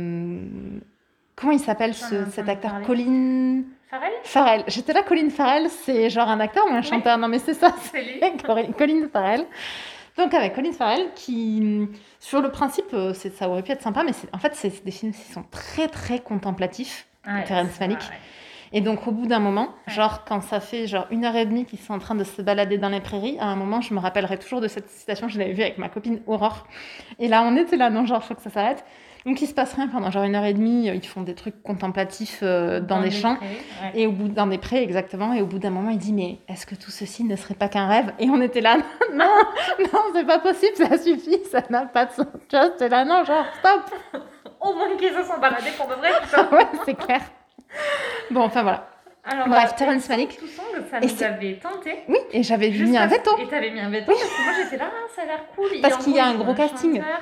comment 1.36 1.52
il 1.52 1.60
s'appelle 1.60 1.94
ce- 1.94 2.26
cet 2.30 2.48
acteur. 2.48 2.72
Colin... 2.84 3.62
Farrell? 3.90 4.12
Farrell. 4.24 4.64
J'étais 4.66 4.92
là, 4.92 5.02
Colin 5.02 5.30
Farrell, 5.30 5.68
c'est 5.70 6.10
genre 6.10 6.28
un 6.28 6.40
acteur 6.40 6.64
ou 6.66 6.70
un 6.70 6.76
Ouais. 6.76 6.82
chanteur? 6.82 7.16
Non, 7.16 7.28
mais 7.28 7.38
c'est 7.38 7.54
ça, 7.54 7.72
C'est 7.80 8.02
lui. 8.02 8.20
Colin 8.76 9.08
Farrell. 9.12 9.44
Donc 10.18 10.34
avec 10.34 10.54
Colin 10.54 10.72
Farrell, 10.72 11.06
qui, 11.14 11.88
sur 12.20 12.40
le 12.42 12.50
principe, 12.50 12.92
euh, 12.92 13.14
ça 13.14 13.48
aurait 13.48 13.62
pu 13.62 13.70
être 13.72 13.82
sympa, 13.82 14.02
mais 14.04 14.12
en 14.32 14.38
fait, 14.38 14.54
c'est 14.54 14.84
des 14.84 14.90
films 14.90 15.12
qui 15.12 15.32
sont 15.32 15.44
très, 15.50 15.88
très 15.88 16.18
contemplatifs. 16.18 17.06
Ouais, 17.26 17.44
Terrence 17.44 17.78
Malick. 17.80 17.98
ouais. 18.00 18.16
Et 18.72 18.80
donc 18.82 19.06
au 19.06 19.12
bout 19.12 19.26
d'un 19.26 19.38
moment, 19.38 19.68
Ouais. 19.86 19.94
genre 19.94 20.24
quand 20.26 20.42
ça 20.42 20.60
fait 20.60 20.86
genre 20.86 21.06
une 21.10 21.24
heure 21.24 21.36
et 21.36 21.46
demie 21.46 21.64
qu'ils 21.64 21.78
sont 21.78 21.94
en 21.94 21.98
train 21.98 22.14
de 22.14 22.24
se 22.24 22.42
balader 22.42 22.76
dans 22.78 22.90
les 22.90 23.00
prairies, 23.00 23.38
à 23.40 23.46
un 23.46 23.56
moment, 23.56 23.80
je 23.80 23.94
me 23.94 23.98
rappellerai 23.98 24.38
toujours 24.38 24.60
de 24.60 24.68
cette 24.68 24.90
citation, 24.90 25.26
je 25.28 25.38
l'avais 25.38 25.52
vue 25.54 25.62
avec 25.62 25.78
ma 25.78 25.88
copine 25.88 26.20
Aurore. 26.26 26.66
Et 27.18 27.28
là, 27.28 27.42
on 27.44 27.56
était 27.56 27.76
là, 27.76 27.88
non, 27.88 28.04
genre, 28.04 28.22
faut 28.22 28.34
que 28.34 28.42
ça 28.42 28.50
s'arrête. 28.50 28.84
Donc 29.26 29.40
il 29.42 29.46
se 29.46 29.54
passe 29.54 29.74
rien 29.74 29.88
pendant 29.88 30.10
genre 30.10 30.24
une 30.24 30.34
heure 30.34 30.44
et 30.44 30.54
demie, 30.54 30.88
euh, 30.88 30.94
ils 30.94 31.06
font 31.06 31.22
des 31.22 31.34
trucs 31.34 31.62
contemplatifs 31.62 32.40
euh, 32.42 32.80
dans, 32.80 33.00
les 33.00 33.10
des 33.10 33.14
champs. 33.16 33.34
ouais. 33.40 33.92
Et 33.94 34.06
au 34.06 34.12
bout 34.12 34.28
dans 34.28 34.46
des 34.46 34.58
prés, 34.58 34.82
exactement. 34.82 35.32
Et 35.32 35.42
au 35.42 35.46
bout 35.46 35.58
d'un 35.58 35.70
moment, 35.70 35.90
il 35.90 35.98
dit 35.98 36.12
Mais 36.12 36.38
est-ce 36.48 36.66
que 36.66 36.74
tout 36.74 36.90
ceci 36.90 37.24
ne 37.24 37.36
serait 37.36 37.54
pas 37.54 37.68
qu'un 37.68 37.86
rêve? 37.86 38.12
Et 38.18 38.28
on 38.30 38.40
était 38.40 38.60
là 38.60 38.78
Non, 39.14 39.26
non, 39.92 40.00
c'est 40.14 40.26
pas 40.26 40.38
possible, 40.38 40.76
ça 40.76 40.98
suffit, 40.98 41.40
ça 41.50 41.62
n'a 41.70 41.86
pas 41.86 42.06
de 42.06 42.12
sens. 42.12 42.26
Tu 42.48 42.56
vois, 42.56 42.70
c'était 42.70 42.88
là, 42.88 43.04
non, 43.04 43.24
genre, 43.24 43.44
stop 43.58 44.22
Au 44.60 44.74
moins 44.74 44.96
qu'ils 44.96 45.10
se 45.10 45.22
sont 45.22 45.38
baladés 45.40 45.70
pour 45.76 45.86
de 45.88 45.94
vrai. 45.94 46.10
Ouais, 46.52 46.66
c'est 46.84 46.94
clair. 46.94 47.20
Bon, 48.30 48.42
enfin 48.42 48.62
voilà. 48.62 48.88
Alors, 49.24 49.46
Bref, 49.48 49.72
euh, 49.72 49.76
Terrence 49.76 50.02
Sans 50.02 50.08
Malick. 50.14 50.38
Tout 50.38 50.46
ça 50.46 50.62
nous 51.00 51.22
avait 51.22 51.56
tenté. 51.56 51.98
Oui, 52.08 52.18
et 52.32 52.42
j'avais 52.42 52.70
mis 52.70 52.96
un 52.96 53.06
veto. 53.06 53.30
Et 53.38 53.46
t'avais 53.46 53.70
mis 53.70 53.80
un 53.80 53.90
veto 53.90 54.06
parce 54.06 54.22
que 54.22 54.42
moi 54.42 54.52
j'étais 54.62 54.76
là, 54.78 54.90
ah, 54.90 55.06
ça 55.14 55.22
a 55.22 55.24
l'air 55.26 55.40
cool. 55.54 55.68
Parce 55.82 56.02
qu'il 56.02 56.14
y 56.14 56.18
a 56.18 56.26
un 56.26 56.34
gros 56.34 56.54
casting. 56.54 56.96
chanteur, 56.96 57.20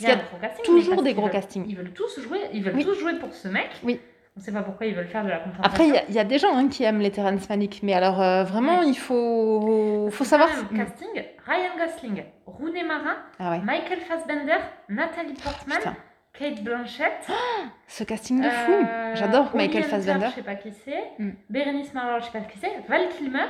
Parce 0.00 0.04
qu'il 0.04 0.08
y 0.08 0.12
a 0.12 0.16
gros 0.16 0.38
casting, 0.40 0.64
toujours 0.64 1.02
des 1.02 1.14
gros 1.14 1.22
veulent- 1.24 1.32
castings. 1.32 1.64
Ils 1.68 1.76
veulent 1.76 1.92
tous 1.92 2.20
jouer, 2.20 2.40
ils 2.52 2.62
veulent 2.62 2.74
Oui. 2.76 2.84
tous 2.84 2.94
jouer 2.94 3.14
pour 3.18 3.32
ce 3.32 3.48
mec. 3.48 3.70
Oui. 3.82 4.00
On 4.38 4.40
sait 4.42 4.52
pas 4.52 4.60
pourquoi 4.62 4.84
ils 4.86 4.94
veulent 4.94 5.06
faire 5.08 5.24
de 5.24 5.30
la 5.30 5.38
contemplation. 5.38 5.62
Après, 5.72 5.88
il 5.88 5.94
y 5.94 5.96
a- 5.96 6.04
il 6.10 6.14
y, 6.14 6.18
a 6.18 6.24
des 6.24 6.38
gens 6.38 6.54
hein, 6.54 6.68
qui 6.68 6.84
aiment 6.84 7.00
les 7.00 7.10
Terrence 7.10 7.48
Malick, 7.48 7.80
mais 7.82 7.94
alors 7.94 8.20
euh, 8.20 8.44
vraiment, 8.44 8.82
il 8.82 8.96
faut, 8.98 10.10
faut 10.10 10.24
savoir. 10.24 10.50
Même, 10.70 10.84
casting 10.86 11.24
Ryan 11.46 11.70
Gosling, 11.86 12.22
Rooney 12.44 12.84
Mara, 12.84 13.14
Ah 13.38 13.52
ouais, 13.52 13.60
Michael 13.60 14.00
Fassbender, 14.00 14.58
Nathalie 14.90 15.32
Portman, 15.42 15.78
putain. 15.78 15.96
Kate 16.38 16.62
Blanchett. 16.62 17.26
Ce 17.88 18.04
casting 18.04 18.42
de 18.42 18.50
fou. 18.50 18.72
euh, 18.72 19.14
J'adore 19.14 19.56
Michael 19.56 19.84
Fassbender. 19.84 20.26
Je 20.28 20.34
sais 20.34 20.42
pas 20.42 20.56
qui 20.56 20.70
c'est. 20.84 21.04
Mm. 21.18 21.30
Bérénice 21.48 21.94
Marlowe, 21.94 22.20
je 22.20 22.26
sais 22.26 22.32
pas 22.32 22.40
qui 22.40 22.58
c'est. 22.58 22.72
Val 22.90 23.08
Kilmer. 23.16 23.46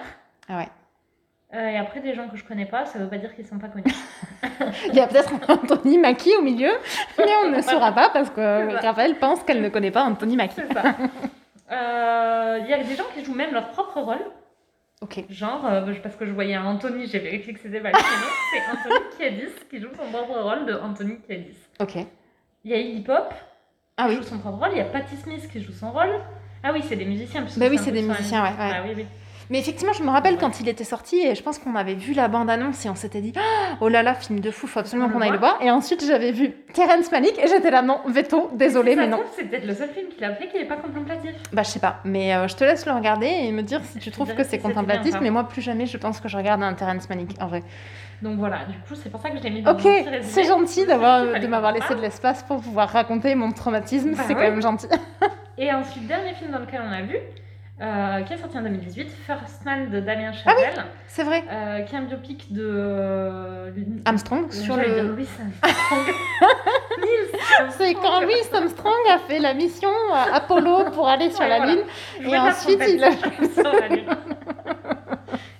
Ah 0.48 0.58
ouais. 0.58 0.68
Euh, 1.54 1.68
et 1.68 1.76
après, 1.78 2.00
des 2.00 2.14
gens 2.14 2.28
que 2.28 2.36
je 2.36 2.44
connais 2.44 2.66
pas, 2.66 2.86
ça 2.86 2.98
veut 2.98 3.08
pas 3.08 3.18
dire 3.18 3.34
qu'ils 3.34 3.46
sont 3.46 3.58
pas 3.58 3.68
connus. 3.68 3.84
Il 4.88 4.94
y 4.94 5.00
a 5.00 5.06
peut-être 5.06 5.32
Anthony 5.48 5.96
Mackie 5.96 6.34
au 6.38 6.42
milieu, 6.42 6.72
mais 7.18 7.24
on 7.44 7.50
ne 7.50 7.60
saura 7.62 7.92
pas 7.92 8.10
parce 8.10 8.30
que. 8.30 8.74
Raphaël 8.84 9.16
pense 9.18 9.42
qu'elle 9.44 9.62
ne 9.62 9.68
connaît 9.68 9.92
pas 9.92 10.02
Anthony 10.04 10.36
Mackie. 10.36 10.60
Euh, 11.72 12.58
Il 12.62 12.68
y 12.68 12.72
a 12.72 12.82
des 12.82 12.94
gens 12.96 13.04
qui 13.14 13.24
jouent 13.24 13.34
même 13.34 13.52
leur 13.52 13.68
propre 13.70 14.00
rôle. 14.00 14.24
Ok. 15.02 15.24
Genre, 15.28 15.64
euh, 15.66 15.92
parce 16.02 16.16
que 16.16 16.24
je 16.26 16.32
voyais 16.32 16.54
un 16.54 16.64
Anthony, 16.64 17.06
j'ai 17.06 17.18
vérifié 17.18 17.52
que 17.52 17.60
c'était 17.60 17.80
Val 17.80 17.92
Kilmer. 17.92 18.32
c'est 18.50 18.70
Anthony 18.90 19.06
Kiedis 19.18 19.52
qui 19.70 19.78
joue 19.80 19.88
son 19.90 20.10
propre 20.10 20.40
rôle 20.40 20.66
de 20.66 20.74
Anthony 20.74 21.18
Kiedis. 21.20 21.56
Ok. 21.80 21.96
Il 22.64 22.70
y 22.70 22.74
a 22.74 22.78
Iggy 22.78 23.02
Pop 23.02 23.32
Ah 23.98 24.04
qui 24.04 24.10
oui. 24.10 24.16
joue 24.16 24.22
son 24.22 24.38
propre 24.38 24.58
rôle. 24.58 24.70
Il 24.72 24.78
y 24.78 24.80
a 24.80 24.84
Patti 24.86 25.16
Smith 25.16 25.48
qui 25.52 25.62
joue 25.62 25.72
son 25.72 25.92
rôle. 25.92 26.18
Ah 26.64 26.70
oui, 26.72 26.82
c'est 26.88 26.96
des 26.96 27.04
musiciens. 27.04 27.44
Bah 27.56 27.66
oui, 27.70 27.78
c'est 27.78 27.92
des 27.92 28.02
musiciens, 28.02 28.42
ouais, 28.42 28.48
musique. 28.50 28.60
ouais. 28.64 28.72
Ah 28.74 28.82
oui, 28.86 28.92
oui. 28.96 29.06
Mais 29.50 29.58
effectivement, 29.58 29.92
je 29.92 30.02
me 30.02 30.10
rappelle 30.10 30.38
quand 30.38 30.60
il 30.60 30.68
était 30.68 30.84
sorti 30.84 31.24
et 31.24 31.34
je 31.34 31.42
pense 31.42 31.58
qu'on 31.58 31.76
avait 31.76 31.94
vu 31.94 32.14
la 32.14 32.28
bande-annonce 32.28 32.84
et 32.84 32.88
on 32.88 32.94
s'était 32.94 33.20
dit 33.20 33.32
Ah, 33.36 33.76
Oh 33.80 33.88
là 33.88 34.02
là, 34.02 34.14
film 34.14 34.40
de 34.40 34.50
fou, 34.50 34.66
faut 34.66 34.80
absolument 34.80 35.08
qu'on 35.08 35.20
aille 35.20 35.30
le 35.30 35.38
voir. 35.38 35.58
Et 35.60 35.70
ensuite, 35.70 36.04
j'avais 36.04 36.32
vu 36.32 36.52
Terrence 36.72 37.10
Malick 37.12 37.38
et 37.38 37.46
j'étais 37.46 37.70
là, 37.70 37.82
non, 37.82 38.00
veto, 38.06 38.50
désolé, 38.54 38.96
mais 38.96 39.06
non. 39.06 39.20
C'est 39.36 39.44
peut-être 39.44 39.66
le 39.66 39.74
seul 39.74 39.90
film 39.90 40.08
qu'il 40.08 40.24
a 40.24 40.34
fait 40.34 40.48
qui 40.48 40.58
n'est 40.58 40.64
pas 40.64 40.76
contemplatif. 40.76 41.32
Bah, 41.52 41.62
je 41.62 41.70
sais 41.70 41.78
pas, 41.80 42.00
mais 42.04 42.34
euh, 42.34 42.48
je 42.48 42.56
te 42.56 42.64
laisse 42.64 42.86
le 42.86 42.92
regarder 42.92 43.26
et 43.26 43.52
me 43.52 43.62
dire 43.62 43.80
si 43.84 43.98
tu 43.98 44.10
trouves 44.10 44.34
que 44.34 44.44
c'est 44.44 44.58
contemplatif. 44.58 45.12
bien. 45.12 45.20
Mais 45.20 45.30
moi, 45.30 45.44
plus 45.44 45.62
jamais, 45.62 45.86
je 45.86 45.96
pense 45.96 46.20
que 46.20 46.28
je 46.28 46.36
regarde 46.36 46.62
un 46.62 46.74
Terrence 46.74 47.08
Malick 47.08 47.40
en 47.40 47.46
vrai. 47.46 47.62
Donc 48.22 48.38
voilà, 48.38 48.64
du 48.64 48.78
coup, 48.78 48.94
c'est 48.94 49.10
pour 49.10 49.20
ça 49.20 49.30
que 49.30 49.38
je 49.38 49.42
l'ai 49.42 49.50
mis 49.50 49.62
dans 49.62 49.72
Ok, 49.72 49.86
c'est 50.22 50.44
gentil 50.44 50.86
d'avoir, 50.86 51.22
de 51.40 51.46
m'avoir 51.46 51.72
laissé 51.72 51.94
de 51.94 52.00
l'espace 52.00 52.42
pour 52.42 52.60
pouvoir 52.60 52.88
raconter 52.88 53.34
mon 53.34 53.52
traumatisme. 53.52 54.12
Bah 54.14 54.22
c'est 54.26 54.34
quand 54.34 54.40
même 54.40 54.62
gentil. 54.62 54.86
Et 55.58 55.72
ensuite, 55.72 56.06
dernier 56.06 56.34
film 56.34 56.50
dans 56.50 56.58
lequel 56.58 56.80
on 56.86 56.92
a 56.92 57.02
vu, 57.02 57.16
euh, 57.80 58.22
qui 58.22 58.32
est 58.32 58.38
sorti 58.38 58.56
en 58.56 58.62
2018, 58.62 59.10
First 59.26 59.64
Man 59.64 59.90
de 59.90 60.00
Damien 60.00 60.32
Ah 60.46 60.52
oui. 60.56 60.62
Chazelle, 60.64 60.84
C'est 61.08 61.24
vrai. 61.24 61.44
euh, 61.50 61.80
qui 61.82 61.94
est 61.94 61.98
un 61.98 62.02
biopic 62.02 62.52
de. 62.52 62.62
euh, 62.64 63.70
Armstrong 64.04 64.50
sur 64.50 64.76
j'allais 64.76 64.94
dire 64.94 65.02
le. 65.04 65.10
Louis 65.14 65.28
Armstrong. 65.38 66.14
C'est 67.70 67.94
quand 67.94 68.20
Louis 68.22 68.34
Armstrong 68.52 68.94
a 69.14 69.18
fait 69.18 69.38
la 69.38 69.54
mission 69.54 69.88
euh, 69.90 70.34
Apollo 70.34 70.90
pour 70.92 71.08
aller 71.08 71.30
sur 71.30 71.40
Ouais, 71.40 71.48
la 71.48 71.58
voilà. 71.58 71.72
Lune. 71.74 71.84
Et 72.20 72.36
ensuite, 72.38 72.82
il 72.88 73.04
a- 73.04 73.12
sur 73.12 73.72
la 73.72 73.88
Lune. 73.88 74.08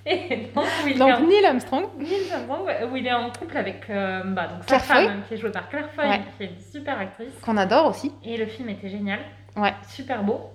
Et 0.09 0.49
donc, 0.55 0.65
où 0.83 0.87
il, 0.87 0.93
est 0.93 0.97
Donc 0.99 1.09
en... 1.11 1.19
Neil 1.21 1.45
Armstrong. 1.45 1.85
Nils 1.99 2.31
Armstrong, 2.33 2.65
où 2.91 2.95
il 2.95 3.05
est 3.05 3.13
en 3.13 3.29
couple 3.29 3.57
avec 3.57 3.89
euh, 3.89 4.21
bah, 4.25 4.47
donc, 4.47 4.59
sa 4.61 4.79
Claire 4.79 4.83
Foy. 4.85 5.05
femme, 5.07 5.21
qui 5.27 5.33
est 5.33 5.37
jouée 5.37 5.51
par 5.51 5.67
Claire 5.69 5.89
Foy, 5.93 6.05
Ouais. 6.07 6.21
qui 6.37 6.43
est 6.43 6.47
une 6.47 6.59
super 6.61 6.97
actrice. 6.97 7.33
qu'on 7.43 7.57
adore 7.57 7.87
aussi. 7.87 8.13
Et 8.23 8.37
le 8.37 8.45
film 8.45 8.69
était 8.69 8.87
génial. 8.89 9.19
Ouais. 9.57 9.73
Super 9.89 10.23
beau. 10.23 10.49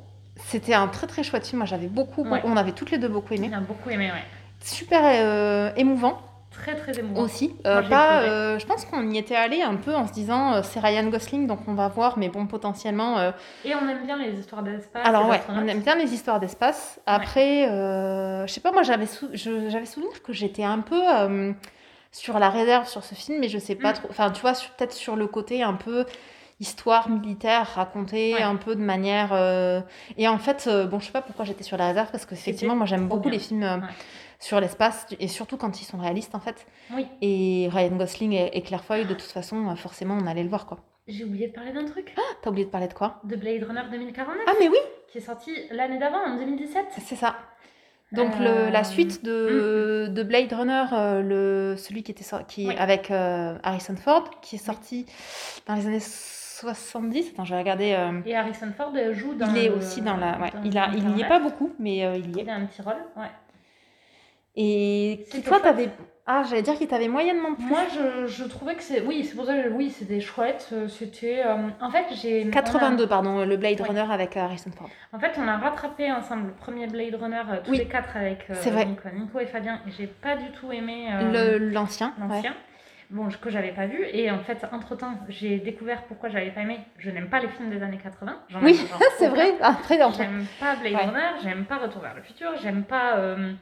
C'était 0.46 0.74
un 0.74 0.88
très 0.88 1.06
très 1.06 1.22
chouette 1.22 1.46
film. 1.46 1.58
Moi, 1.58 1.66
j'avais 1.66 1.86
beaucoup, 1.86 2.24
Ouais. 2.28 2.40
on 2.44 2.56
avait 2.56 2.72
toutes 2.72 2.90
les 2.90 2.98
deux 2.98 3.08
beaucoup 3.08 3.34
aimé. 3.34 3.50
J'ai 3.52 3.60
beaucoup 3.60 3.90
aimé, 3.90 4.10
ouais. 4.12 4.22
Super 4.60 5.00
euh, 5.04 5.70
émouvant 5.76 6.20
Très 6.50 6.74
très 6.76 6.98
émouvant. 6.98 7.22
aussi. 7.22 7.54
Euh, 7.66 7.80
Moi, 7.80 7.88
pas, 7.88 8.20
euh, 8.20 8.58
je 8.58 8.66
pense 8.66 8.84
qu'on 8.84 9.08
y 9.10 9.16
était 9.16 9.34
allé 9.34 9.62
un 9.62 9.76
peu 9.76 9.94
en 9.94 10.06
se 10.06 10.12
disant 10.12 10.62
c'est 10.62 10.80
Ryan 10.80 11.04
Gosling 11.08 11.46
donc 11.46 11.60
on 11.66 11.72
va 11.74 11.88
voir, 11.88 12.18
mais 12.18 12.28
bon 12.28 12.46
potentiellement. 12.46 13.18
Et 13.64 13.74
on 13.74 13.88
aime 13.88 14.04
bien 14.04 14.16
les 14.18 14.38
histoires 14.38 14.62
d'espace. 14.62 15.06
Alors 15.08 15.28
ouais, 15.28 15.40
on 15.48 15.66
aime 15.66 15.80
bien 15.80 15.94
les 15.96 16.12
histoires 16.12 16.38
d'espace. 16.40 17.00
Après, 17.06 17.64
je 17.66 18.52
sais 18.52 18.60
pas, 18.60 18.70
moi 18.72 18.82
j'avais 18.82 19.06
sou- 19.06 19.30
j'avais 19.32 19.86
souvenir 19.86 20.22
que 20.22 20.32
j'étais 20.34 20.64
un 20.64 20.80
peu 20.80 21.00
sur 22.12 22.38
la 22.38 22.50
réserve 22.50 22.86
sur 22.86 23.02
ce 23.02 23.14
film, 23.14 23.38
mais 23.40 23.48
je 23.48 23.58
sais 23.58 23.74
pas 23.74 23.92
Mm. 23.92 23.94
trop. 23.94 24.08
Enfin, 24.10 24.30
tu 24.30 24.42
vois, 24.42 24.52
peut-être 24.52 24.92
sur 24.92 25.16
le 25.16 25.26
côté 25.26 25.62
un 25.62 25.72
peu. 25.72 26.04
Histoire 26.62 27.08
militaire 27.10 27.66
racontée 27.74 28.34
Ouais. 28.34 28.42
un 28.42 28.56
peu 28.56 28.74
de 28.74 28.80
manière. 28.80 29.30
euh, 29.32 29.80
Et 30.16 30.26
en 30.28 30.38
fait, 30.38 30.64
euh, 30.66 30.86
bon, 30.86 30.98
je 31.00 31.06
sais 31.06 31.12
pas 31.12 31.20
pourquoi 31.22 31.44
j'étais 31.44 31.64
sur 31.64 31.76
la 31.76 31.88
réserve 31.88 32.10
parce 32.10 32.24
que 32.24 32.34
effectivement, 32.34 32.76
moi 32.76 32.86
j'aime 32.86 33.08
beaucoup 33.08 33.22
bien. 33.28 33.32
les 33.32 33.38
films 33.38 33.62
euh, 33.64 33.76
Ouais. 33.78 33.92
sur 34.38 34.58
l'espace 34.60 35.06
et 35.20 35.28
surtout 35.28 35.56
quand 35.56 35.80
ils 35.80 35.84
sont 35.84 35.98
réalistes 35.98 36.34
en 36.34 36.40
fait. 36.40 36.66
Oui. 36.94 37.06
Et 37.20 37.68
Ryan 37.70 37.96
Gosling 37.96 38.32
et, 38.32 38.56
et 38.56 38.62
Claire 38.62 38.84
Foy, 38.84 39.04
de 39.04 39.14
toute 39.14 39.22
façon, 39.30 39.74
forcément, 39.76 40.16
on 40.22 40.26
allait 40.26 40.42
le 40.44 40.48
voir 40.48 40.64
quoi. 40.66 40.78
J'ai 41.08 41.24
oublié 41.24 41.48
de 41.48 41.52
parler 41.52 41.72
d'un 41.72 41.84
truc. 41.84 42.14
T'as 42.42 42.50
oublié 42.50 42.64
de 42.64 42.70
parler 42.70 42.86
de 42.88 42.94
quoi? 42.94 43.20
De 43.24 43.34
Blade 43.36 43.64
Runner 43.64 43.82
2049, 43.90 44.36
Ah 44.46 44.52
mais 44.60 44.68
oui, 44.68 44.78
qui 45.10 45.18
est 45.18 45.20
sorti 45.20 45.50
l'année 45.72 45.98
d'avant, 45.98 46.24
en 46.24 46.36
2017. 46.38 46.86
c'est 47.06 47.16
ça. 47.16 47.34
Donc 48.12 48.38
le, 48.38 48.68
la 48.70 48.84
suite 48.84 49.24
de, 49.24 50.06
de 50.10 50.22
Blade 50.22 50.52
Runner, 50.52 50.84
le, 51.22 51.76
celui 51.78 52.02
qui 52.02 52.10
était 52.12 52.24
qui, 52.46 52.68
Oui. 52.68 52.74
avec 52.78 53.10
Harrison 53.10 53.96
Ford, 53.96 54.28
qui 54.42 54.56
est 54.56 54.64
sorti 54.64 55.06
dans 55.66 55.74
les 55.74 55.86
années 55.86 55.98
70. 56.68 57.30
Attends, 57.32 57.44
je 57.44 57.54
vais 57.54 57.60
regarder. 57.60 57.92
euh, 57.92 58.20
Et 58.26 58.36
Harrison 58.36 58.72
Ford 58.76 58.92
joue 59.12 59.34
dans 59.34 59.46
il 59.54 59.58
est 59.58 59.68
le- 59.68 59.74
aussi 59.76 60.00
dans 60.02 60.16
la. 60.16 60.38
Ouais, 60.38 60.50
dans 60.52 60.62
il, 60.64 60.76
a, 60.78 60.86
il 60.92 60.98
est 60.98 61.00
2049. 61.02 61.28
pas 61.28 61.38
beaucoup, 61.40 61.72
mais 61.78 62.04
euh, 62.04 62.16
il 62.16 62.34
y 62.36 62.40
est. 62.40 62.42
Il 62.44 62.50
a 62.50 62.54
un 62.54 62.66
petit 62.66 62.82
rôle, 62.82 62.94
ouais. 63.16 63.30
Et 64.54 65.24
C'était 65.30 65.48
toi, 65.48 65.60
t'avais. 65.60 65.88
Ah, 66.24 66.44
j'allais 66.48 66.62
dire 66.62 66.74
qu'il 66.78 66.86
t'avait 66.86 67.08
moyennement 67.08 67.54
plu. 67.54 67.64
Moi, 67.64 67.80
je, 67.92 68.26
je 68.26 68.44
trouvais 68.44 68.76
que 68.76 68.82
c'est. 68.82 69.00
Oui, 69.00 69.24
c'est 69.24 69.34
pour 69.34 69.44
ça 69.44 69.60
que 69.60 69.68
oui, 69.70 69.90
c'était 69.90 70.20
chouette. 70.20 70.68
euh, 70.72 70.86
C'était. 70.86 71.42
euh, 71.44 71.56
En 71.80 71.90
fait, 71.90 72.04
j'ai. 72.12 72.44
on 72.44 72.48
a- 72.48 72.52
82, 72.52 73.06
pardon, 73.08 73.44
le 73.44 73.56
Blade 73.56 73.80
Oui. 73.80 73.86
Runner 73.88 74.04
avec 74.12 74.36
Harrison 74.36 74.70
Ford. 74.70 74.88
En 75.12 75.18
fait, 75.18 75.32
on 75.38 75.48
a 75.48 75.56
rattrapé 75.56 76.12
ensemble 76.12 76.48
le 76.48 76.52
premier 76.52 76.86
Blade 76.86 77.14
Runner, 77.16 77.42
tous 77.64 77.72
Oui. 77.72 77.78
les 77.78 77.86
quatre 77.86 78.16
avec. 78.16 78.48
Nico, 78.50 79.08
Nico 79.12 79.40
et 79.40 79.46
Fabien. 79.46 79.80
Et 79.88 79.90
j'ai 79.90 80.06
pas 80.06 80.36
du 80.36 80.50
tout 80.52 80.70
aimé 80.70 81.08
L'ancien. 81.58 82.12
ouais. 82.30 82.42
Bon, 83.12 83.28
que 83.38 83.50
j'avais 83.50 83.72
pas 83.72 83.86
vu. 83.86 84.04
Et 84.12 84.30
en 84.30 84.38
fait, 84.40 84.66
entre 84.72 84.96
temps, 84.96 85.18
j'ai 85.28 85.58
découvert 85.58 86.02
pourquoi 86.04 86.30
j'avais 86.30 86.50
pas 86.50 86.62
aimé. 86.62 86.80
Je 86.98 87.10
n'aime 87.10 87.28
pas 87.28 87.40
les 87.40 87.48
films 87.48 87.68
des 87.70 87.82
années 87.82 87.98
80. 88.02 88.36
J'en 88.48 88.60
Oui, 88.62 88.74
c'est 89.18 89.28
vrai. 89.28 89.52
Après, 89.60 90.02
entre- 90.02 90.16
J'aime 90.16 90.46
pas 90.58 90.76
Blade 90.76 90.92
Ouais. 90.94 91.04
Runner, 91.06 91.38
j'aime 91.42 91.64
pas 91.66 91.76
Retour 91.76 92.00
vers 92.02 92.14
le 92.14 92.22
futur, 92.22 92.50
j'aime 92.62 92.84
pas. 92.84 93.16
euh, 93.18 93.52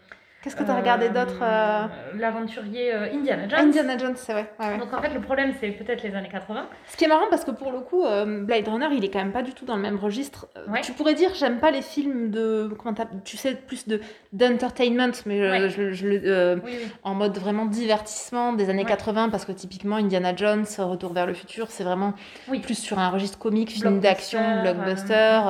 Qu'est-ce 0.42 0.56
que 0.56 0.62
t'as 0.62 0.74
regardé 0.74 1.06
euh, 1.06 1.10
d'autre 1.10 1.38
euh, 1.42 1.86
L'aventurier 2.18 2.94
euh, 2.94 3.12
Indiana 3.12 3.46
Jones. 3.46 3.58
Indiana 3.60 3.98
Jones, 3.98 4.14
c'est 4.16 4.32
vrai. 4.32 4.50
ouais, 4.58 4.66
ouais. 4.68 4.78
Donc 4.78 4.90
en 4.94 5.02
fait, 5.02 5.12
le 5.12 5.20
problème, 5.20 5.52
c'est 5.60 5.68
peut-être 5.70 6.02
les 6.02 6.14
années 6.14 6.30
80. 6.30 6.66
Ce 6.88 6.96
qui 6.96 7.04
est 7.04 7.08
marrant 7.08 7.26
parce 7.28 7.44
que 7.44 7.50
pour 7.50 7.70
le 7.72 7.80
coup, 7.80 8.04
euh, 8.06 8.42
Blade 8.44 8.66
Runner, 8.66 8.88
il 8.92 9.04
est 9.04 9.10
quand 9.10 9.18
même 9.18 9.32
pas 9.32 9.42
du 9.42 9.52
tout 9.52 9.66
dans 9.66 9.76
le 9.76 9.82
même 9.82 9.96
registre. 9.98 10.46
Ouais. 10.68 10.80
Tu 10.80 10.92
pourrais 10.92 11.12
dire, 11.12 11.34
j'aime 11.34 11.58
pas 11.58 11.70
les 11.70 11.82
films 11.82 12.30
de, 12.30 12.74
comment 12.82 12.94
tu 13.24 13.36
sais, 13.36 13.54
plus 13.54 13.86
de 13.86 14.00
d'entertainment, 14.32 15.12
mais 15.26 15.68
je, 15.68 15.92
je 15.92 16.06
le- 16.08 16.60
Oui, 16.64 16.72
oui. 16.84 16.88
en 17.02 17.14
mode 17.14 17.36
vraiment 17.36 17.66
divertissement 17.66 18.54
des 18.54 18.70
années 18.70 18.84
Ouais. 18.84 18.88
80 18.88 19.28
parce 19.28 19.44
que 19.44 19.52
typiquement 19.52 19.96
Indiana 19.96 20.34
Jones, 20.34 20.64
Retour 20.78 21.12
vers 21.12 21.26
le 21.26 21.34
futur, 21.34 21.70
c'est 21.70 21.84
vraiment 21.84 22.14
Oui. 22.48 22.60
plus 22.60 22.76
sur 22.76 22.98
un 22.98 23.10
registre 23.10 23.38
comique, 23.38 23.70
film 23.70 24.00
d'action, 24.00 24.62
blockbuster. 24.62 25.40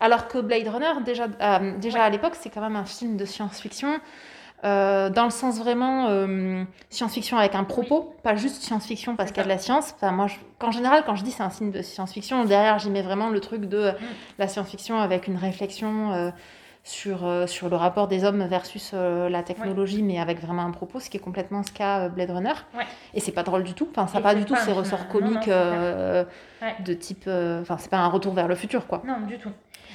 Alors 0.00 0.28
que 0.28 0.38
Blade 0.38 0.68
Runner, 0.68 0.92
déjà, 1.04 1.26
euh, 1.40 1.76
déjà 1.78 1.98
Ouais. 1.98 2.04
à 2.04 2.10
l'époque, 2.10 2.34
c'est 2.38 2.50
quand 2.50 2.60
même 2.60 2.76
un 2.76 2.84
film 2.84 3.16
de 3.16 3.24
science-fiction. 3.24 4.00
euh, 4.64 5.08
dans 5.08 5.22
le 5.22 5.30
sens 5.30 5.58
vraiment 5.60 6.08
euh, 6.08 6.64
science-fiction 6.90 7.36
avec 7.38 7.54
un 7.54 7.62
propos, 7.62 8.12
pas 8.24 8.34
juste 8.34 8.60
science-fiction 8.60 9.14
parce 9.14 9.30
qu'il 9.30 9.36
y 9.38 9.40
a 9.42 9.44
de 9.44 9.48
la 9.48 9.58
science. 9.58 9.94
Enfin, 9.94 10.10
moi, 10.10 10.26
je- 10.26 10.34
en 10.66 10.72
général, 10.72 11.04
quand 11.06 11.14
je 11.14 11.22
dis 11.22 11.30
c'est 11.30 11.44
un 11.44 11.50
film 11.50 11.70
de 11.70 11.80
science-fiction, 11.80 12.44
derrière, 12.44 12.76
j'y 12.80 12.90
mets 12.90 13.02
vraiment 13.02 13.28
le 13.30 13.38
truc 13.38 13.66
de 13.66 13.76
euh, 13.78 13.92
Mm. 13.92 13.96
la 14.40 14.48
science-fiction 14.48 14.98
avec 15.00 15.28
une 15.28 15.36
réflexion 15.36 16.32
sur, 16.82 17.18
sur 17.46 17.68
le 17.68 17.76
rapport 17.76 18.08
des 18.08 18.24
hommes 18.24 18.44
versus 18.46 18.94
la 18.94 19.42
technologie, 19.44 20.02
mais 20.02 20.18
avec 20.18 20.40
vraiment 20.40 20.62
un 20.62 20.70
propos, 20.72 20.98
ce 21.00 21.08
qui 21.10 21.18
est 21.18 21.20
complètement 21.20 21.62
ce 21.62 21.70
qu'a 21.70 22.08
Blade 22.08 22.30
Runner. 22.32 22.54
Et 23.14 23.20
c'est 23.20 23.30
pas 23.30 23.44
drôle 23.44 23.62
du 23.62 23.74
tout. 23.74 23.86
Enfin, 23.92 24.08
ça 24.08 24.14
n'a 24.18 24.22
pas 24.22 24.34
du 24.34 24.44
tout 24.44 24.54
pas 24.54 24.60
ces 24.60 24.72
ressorts 24.72 25.06
non, 25.14 25.20
non, 25.20 25.34
comiques 25.34 25.46
Ouais. 26.62 26.74
de 26.80 26.94
type. 26.94 27.28
Enfin, 27.28 27.76
c'est 27.78 27.90
pas 27.90 27.98
un 27.98 28.08
retour 28.08 28.32
vers 28.34 28.48
le 28.48 28.56
futur, 28.56 28.86
quoi. 28.88 29.02
Non, 29.06 29.20
du 29.26 29.38
tout. 29.38 29.50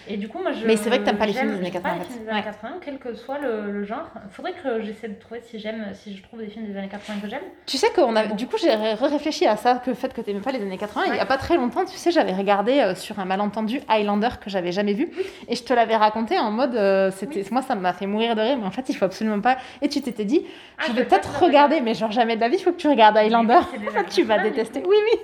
Et 0.08 0.18
du 0.18 0.28
coup, 0.28 0.40
moi, 0.42 0.52
je. 0.52 0.66
Mais 0.66 0.76
c'est 0.76 0.90
vrai 0.90 1.00
que 1.00 1.06
t'aimes 1.06 1.18
pas 1.18 1.26
les 1.26 1.34
films 1.34 1.48
des 1.50 1.56
années 1.58 1.72
j'aime 1.72 1.82
pas 1.82 1.90
80, 1.92 2.00
les 2.00 2.06
films 2.06 2.20
des 2.20 2.26
ouais. 2.26 2.32
années 2.34 2.44
80, 2.44 2.70
quel 2.84 2.98
que 3.00 3.14
soit 3.14 3.38
le, 3.40 3.72
le 3.72 3.84
genre. 3.86 4.10
Faudrait 4.32 4.54
que 4.54 4.82
j'essaie 4.82 5.08
de 5.08 5.20
trouver 5.20 5.42
si 5.44 5.60
j'aime, 5.60 5.88
si 5.94 6.16
je 6.18 6.24
trouve 6.24 6.40
des 6.40 6.48
films 6.48 6.66
des 6.66 6.78
années 6.78 6.90
80 6.90 7.20
que 7.22 7.30
j'aime. 7.30 7.42
Tu 7.66 7.78
sais 7.78 7.90
qu'on 7.96 8.16
a, 8.16 8.26
Bon. 8.26 8.36
du 8.36 8.48
coup, 8.48 8.58
j'ai 8.62 8.74
ré- 8.74 8.94
réfléchi 8.96 9.46
à 9.48 9.56
ça, 9.56 9.76
que 9.84 9.90
le 9.90 9.96
fait 9.96 10.14
que 10.14 10.22
t'aimais 10.22 10.40
pas 10.42 10.52
les 10.52 10.62
années 10.62 10.78
80. 10.78 11.06
Il 11.08 11.16
y 11.16 11.20
a 11.20 11.26
pas 11.26 11.38
très 11.38 11.56
longtemps, 11.56 11.86
tu 11.86 11.96
sais, 11.98 12.12
j'avais 12.12 12.34
regardé 12.34 12.80
euh, 12.80 12.96
sur 12.96 13.20
un 13.20 13.26
malentendu 13.26 13.80
Highlander 13.88 14.30
que 14.42 14.50
j'avais 14.50 14.72
jamais 14.72 14.94
vu, 14.94 15.10
et 15.48 15.56
je 15.56 15.64
te 15.64 15.74
l'avais 15.74 15.96
raconté 15.96 16.38
en 16.40 16.52
mode, 16.52 16.76
euh, 16.76 17.10
c'était, 17.12 17.44
moi, 17.52 17.62
ça 17.62 17.76
m'a 17.76 17.94
fait 17.94 18.06
mourir 18.08 18.36
de 18.36 18.42
rire, 18.42 18.58
mais 18.60 18.66
en 18.66 18.72
fait, 18.72 18.90
il 18.90 18.96
faut 18.96 19.06
absolument 19.06 19.40
pas. 19.42 19.58
Et 19.82 19.90
tu 19.90 20.02
t'étais 20.02 20.26
dit, 20.26 20.46
Ah, 20.80 20.84
je 20.88 20.94
vais 20.94 21.06
peut-être 21.06 21.42
regarder, 21.42 21.80
mais 21.82 21.94
genre 21.94 22.12
jamais 22.12 22.36
de 22.36 22.42
la 22.42 22.50
vie, 22.50 22.58
il 22.58 22.62
faut 22.64 22.72
que 22.72 22.78
tu 22.78 22.88
regardes 22.90 23.16
Highlander. 23.18 23.60
Tu 24.10 24.24
vas 24.24 24.36
80, 24.38 24.44
détester. 24.50 24.84
Oui, 24.86 24.96
oui. 25.12 25.20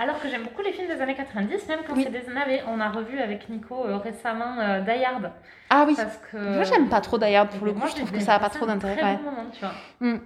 Alors 0.00 0.18
que 0.20 0.28
j'aime 0.28 0.44
beaucoup 0.44 0.62
les 0.62 0.72
films 0.72 0.88
des 0.88 1.00
années 1.02 1.14
90, 1.14 1.68
même 1.68 1.80
quand 1.86 1.94
Oui. 1.94 2.04
c'est 2.04 2.10
des 2.26 2.32
navets. 2.32 2.62
On 2.66 2.80
a 2.80 2.88
revu 2.88 3.18
avec 3.20 3.48
Nico 3.50 3.84
euh, 3.84 3.98
récemment 3.98 4.58
euh, 4.58 4.80
Die 4.80 5.04
Hard. 5.04 5.30
Ah 5.68 5.84
oui. 5.86 5.94
Parce 5.96 6.16
que. 6.16 6.36
Moi, 6.38 6.64
j'aime 6.64 6.88
pas 6.88 7.00
trop 7.02 7.18
Die 7.18 7.34
Hard 7.34 7.50
pour 7.50 7.66
le 7.66 7.72
Mais 7.72 7.74
coup. 7.74 7.78
moi, 7.80 7.88
Je 7.88 7.96
trouve 7.96 8.10
que 8.10 8.20
ça 8.20 8.34
a 8.34 8.38
pas 8.38 8.48
trop 8.48 8.64
un 8.64 8.68
d'intérêt. 8.68 8.96
Très 8.96 9.04
ouais. 9.04 9.16
bon 9.18 9.24
moment, 9.30 9.50
tu 9.52 9.60
vois. 9.60 9.72
Mm. 10.00 10.20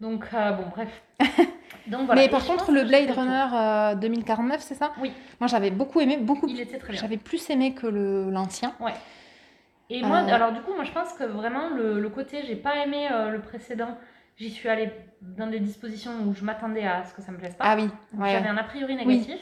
Donc, 0.00 0.24
euh, 0.34 0.50
bon, 0.52 0.64
bref. 0.74 1.02
Donc, 1.86 2.06
voilà. 2.06 2.20
Mais 2.20 2.28
par 2.28 2.44
contre, 2.44 2.72
le 2.72 2.82
Blade 2.82 3.10
Runner 3.10 3.46
euh, 3.54 3.94
2049, 3.94 4.60
c'est 4.60 4.74
ça? 4.74 4.92
Oui. 5.00 5.12
Moi, 5.40 5.46
j'avais 5.46 5.70
beaucoup 5.70 6.00
aimé, 6.00 6.16
beaucoup. 6.16 6.48
Il 6.48 6.60
était 6.60 6.78
très 6.78 6.92
bien. 6.92 7.00
J'avais 7.00 7.16
plus 7.16 7.48
aimé 7.50 7.74
que 7.74 7.86
l'ancien. 7.86 8.74
Et 9.88 10.02
moi, 10.02 10.18
Euh, 10.22 10.34
alors 10.34 10.52
du 10.52 10.60
coup, 10.62 10.72
moi 10.74 10.84
je 10.84 10.90
pense 10.90 11.12
que 11.12 11.24
vraiment 11.24 11.68
le, 11.68 12.00
le 12.00 12.08
côté, 12.08 12.42
j'ai 12.46 12.56
pas 12.56 12.76
aimé 12.84 13.08
euh, 13.12 13.28
le 13.30 13.40
précédent. 13.40 13.98
J'y 14.36 14.50
suis 14.50 14.68
allée 14.68 14.90
dans 15.22 15.46
des 15.46 15.60
dispositions 15.60 16.12
où 16.26 16.34
je 16.34 16.44
m'attendais 16.44 16.84
à 16.86 17.04
ce 17.04 17.14
que 17.14 17.22
ça 17.22 17.32
me 17.32 17.38
plaise 17.38 17.54
pas. 17.54 17.64
Ah 17.66 17.76
oui. 17.76 17.88
Ouais. 18.14 18.30
J'avais 18.32 18.48
un 18.48 18.56
a 18.56 18.64
priori 18.64 18.96
négatif. 18.96 19.38